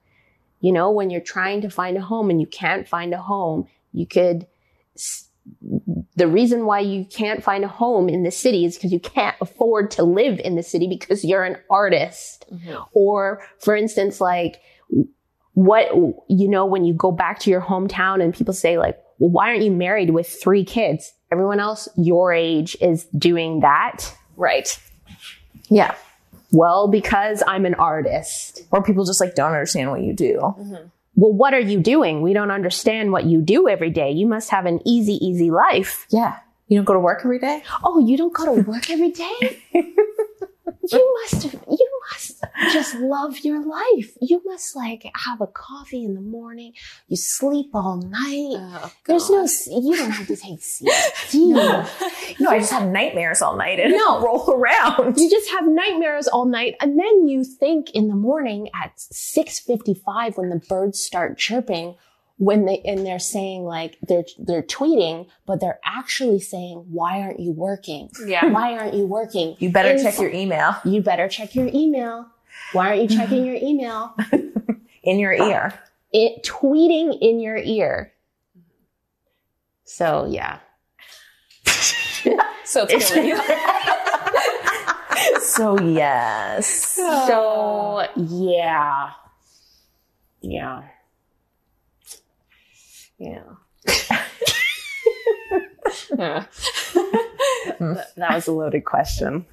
You 0.62 0.72
know 0.72 0.92
when 0.92 1.10
you're 1.10 1.22
trying 1.22 1.62
to 1.62 1.70
find 1.70 1.98
a 1.98 2.02
home 2.02 2.30
and 2.30 2.40
you 2.40 2.48
can't 2.48 2.88
find 2.88 3.14
a 3.14 3.22
home 3.22 3.68
you 3.92 4.06
could 4.06 4.48
the 6.16 6.28
reason 6.28 6.66
why 6.66 6.80
you 6.80 7.06
can't 7.06 7.44
find 7.44 7.64
a 7.64 7.68
home 7.68 8.10
in 8.10 8.24
the 8.24 8.32
city 8.32 8.66
is 8.66 8.76
because 8.76 8.92
you 8.92 9.00
can't 9.00 9.36
afford 9.42 9.92
to 9.92 10.04
live 10.04 10.40
in 10.40 10.56
the 10.56 10.64
city 10.64 10.88
because 10.88 11.24
you're 11.24 11.44
an 11.44 11.58
artist. 11.70 12.46
Or 12.94 13.44
for 13.60 13.76
instance 13.76 14.20
like 14.20 14.62
what 15.56 15.88
you 16.30 16.48
know 16.48 16.66
when 16.66 16.86
you 16.86 16.94
go 16.94 17.12
back 17.12 17.40
to 17.40 17.50
your 17.50 17.62
hometown 17.62 18.22
and 18.24 18.34
people 18.34 18.54
say 18.54 18.78
like 18.78 18.98
well 19.20 19.30
why 19.32 19.50
aren't 19.50 19.64
you 19.64 19.72
married 19.72 20.12
with 20.12 20.28
three 20.28 20.64
kids 20.64 21.12
everyone 21.32 21.60
else 21.60 21.90
your 21.98 22.32
age 22.32 22.78
is 22.82 23.06
doing 23.18 23.62
that 23.62 24.14
Right. 24.38 24.78
Yeah. 25.70 25.96
well 26.52 26.88
because 26.90 27.42
i'm 27.48 27.66
an 27.66 27.74
artist 27.76 28.64
Or 28.72 28.84
people 28.84 29.04
just 29.06 29.20
like 29.22 29.34
don't 29.34 29.52
understand 29.54 29.90
what 29.92 30.02
you 30.02 30.14
do. 30.14 30.38
Mm-hmm. 30.40 30.88
well 31.16 31.32
what 31.34 31.54
are 31.54 31.60
you 31.60 31.80
doing 31.80 32.22
we 32.22 32.34
don't 32.34 32.52
understand 32.52 33.12
what 33.14 33.24
you 33.26 33.42
do 33.42 33.68
every 33.70 33.90
day 33.90 34.12
you 34.12 34.28
must 34.28 34.50
have 34.52 34.66
an 34.66 34.80
easy 34.86 35.14
easy 35.26 35.50
life 35.52 36.06
Yeah. 36.10 36.38
You 36.68 36.78
don't 36.80 36.86
go 36.86 36.94
to 36.94 37.00
work 37.00 37.22
every 37.24 37.40
day? 37.40 37.64
oh 37.84 38.00
you 38.06 38.18
don't 38.18 38.34
go 38.34 38.44
to 38.56 38.62
work 38.64 38.90
every 38.90 39.12
day 39.12 39.62
you 40.92 41.20
must 41.22 41.44
have, 41.44 41.54
you 41.70 41.90
must 42.12 42.44
just 42.72 42.96
love 42.96 43.40
your 43.40 43.64
life 43.66 44.12
you 44.22 44.42
must 44.46 44.76
like 44.76 45.06
have 45.26 45.42
a 45.42 45.48
coffee 45.48 46.04
in 46.04 46.14
the 46.14 46.22
morning 46.22 46.74
you 47.08 47.18
sleep 47.18 47.68
all 47.74 47.98
night 47.98 48.56
Oh, 48.58 48.92
There's 49.06 49.30
no, 49.30 49.46
you 49.82 49.96
don't 49.98 50.12
have 50.12 50.28
to 50.28 50.36
take 50.36 50.60
CBD. 51.32 52.40
No, 52.40 52.50
I 52.50 52.60
just 52.60 52.72
have 52.72 52.88
nightmares 52.90 53.42
all 53.42 53.56
night 53.56 53.80
and 53.80 53.92
No. 53.94 54.22
roll 54.26 54.50
around. 54.52 55.18
You 55.18 55.30
just 55.30 55.50
have 55.52 55.68
nightmares 55.68 56.28
all 56.28 56.46
night, 56.46 56.76
and 56.82 57.00
then 57.00 57.28
you 57.28 57.44
think 57.44 57.92
in 57.92 58.08
the 58.08 58.16
morning 58.16 58.70
at 58.74 58.92
six 58.98 59.60
fifty-five 59.60 60.38
when 60.38 60.50
the 60.50 60.58
birds 60.70 61.00
start 61.02 61.38
chirping, 61.38 61.96
when 62.38 62.66
they 62.66 62.80
and 62.86 63.06
they're 63.06 63.20
saying 63.20 63.64
like 63.64 63.98
they're 64.02 64.26
they're 64.38 64.64
tweeting, 64.64 65.28
but 65.46 65.60
they're 65.62 65.80
actually 65.86 66.40
saying, 66.40 66.86
"Why 66.90 67.22
aren't 67.22 67.40
you 67.40 67.52
working? 67.52 68.10
Yeah. 68.26 68.46
Why 68.52 68.78
aren't 68.78 68.94
you 68.94 69.06
working? 69.06 69.56
You 69.60 69.70
better 69.70 69.92
In- 69.92 70.04
check 70.04 70.20
your 70.20 70.32
email 70.32 70.76
You 70.84 71.02
better 71.02 71.28
check 71.28 71.56
your 71.56 71.70
email. 71.74 72.28
Why 72.74 72.90
aren't 72.90 73.10
you 73.12 73.18
checking 73.18 73.46
your 73.46 73.56
email? 73.56 74.16
in 75.04 75.20
your 75.20 75.34
ear. 75.34 75.74
It 76.12 76.44
tweeting 76.44 77.18
in 77.22 77.40
your 77.40 77.58
ear. 77.58 78.12
So 79.84 80.26
yeah, 80.26 80.60
So 82.66 82.86
it's 82.90 83.12
killing 83.12 83.28
you. 83.30 83.40
So 85.42 85.80
yes. 85.80 86.96
So 87.28 88.08
yeah. 88.18 89.12
Yeah. 90.42 90.84
Yeah. 93.18 93.44
Yeah. 96.18 96.46
That 97.80 98.36
was 98.36 98.48
a 98.48 98.52
loaded 98.52 98.86
question. 98.86 99.46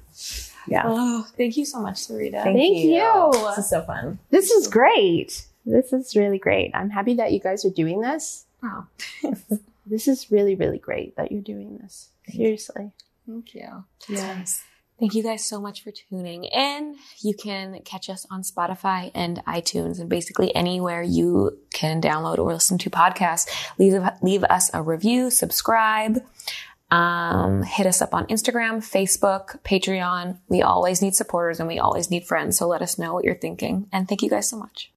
Yeah. 0.67 0.83
Oh, 0.85 1.27
thank 1.37 1.57
you 1.57 1.65
so 1.65 1.81
much, 1.81 1.95
Sarita. 1.95 2.43
Thank 2.43 2.57
you. 2.57 3.31
This 3.49 3.57
is 3.59 3.69
so 3.69 3.81
fun. 3.83 4.19
This 4.29 4.51
is 4.51 4.67
great. 4.67 5.45
This 5.65 5.93
is 5.93 6.15
really 6.15 6.39
great. 6.39 6.71
I'm 6.73 6.89
happy 6.89 7.15
that 7.15 7.31
you 7.31 7.39
guys 7.39 7.65
are 7.65 7.69
doing 7.69 8.01
this. 8.01 8.45
Wow. 8.61 8.87
This 9.85 10.07
is 10.07 10.31
really, 10.31 10.55
really 10.55 10.77
great 10.77 11.17
that 11.17 11.29
you're 11.29 11.41
doing 11.41 11.77
this. 11.77 12.07
Seriously. 12.29 12.93
Thank 13.27 13.53
you. 13.53 13.83
Yes. 14.07 14.63
Thank 15.03 15.15
you 15.15 15.23
guys 15.23 15.45
so 15.45 15.59
much 15.59 15.83
for 15.83 15.91
tuning 15.91 16.45
in. 16.45 16.95
You 17.19 17.33
can 17.33 17.81
catch 17.81 18.09
us 18.09 18.25
on 18.31 18.41
Spotify 18.41 19.11
and 19.13 19.43
iTunes 19.45 19.99
and 19.99 20.09
basically 20.09 20.55
anywhere 20.55 21.03
you 21.03 21.59
can 21.73 22.01
download 22.01 22.37
or 22.37 22.53
listen 22.53 22.77
to 22.77 22.89
podcasts. 22.89 23.49
Leave, 23.77 24.01
leave 24.21 24.45
us 24.45 24.71
a 24.73 24.81
review, 24.81 25.29
subscribe, 25.29 26.23
um, 26.89 27.63
hit 27.63 27.85
us 27.85 28.01
up 28.01 28.13
on 28.13 28.27
Instagram, 28.27 28.77
Facebook, 28.77 29.61
Patreon. 29.63 30.37
We 30.47 30.61
always 30.61 31.01
need 31.01 31.15
supporters 31.15 31.59
and 31.59 31.67
we 31.67 31.79
always 31.79 32.09
need 32.09 32.25
friends. 32.25 32.57
So 32.57 32.69
let 32.69 32.81
us 32.81 32.97
know 32.97 33.13
what 33.13 33.25
you're 33.25 33.35
thinking. 33.35 33.89
And 33.91 34.07
thank 34.07 34.21
you 34.21 34.29
guys 34.29 34.47
so 34.47 34.55
much. 34.55 34.89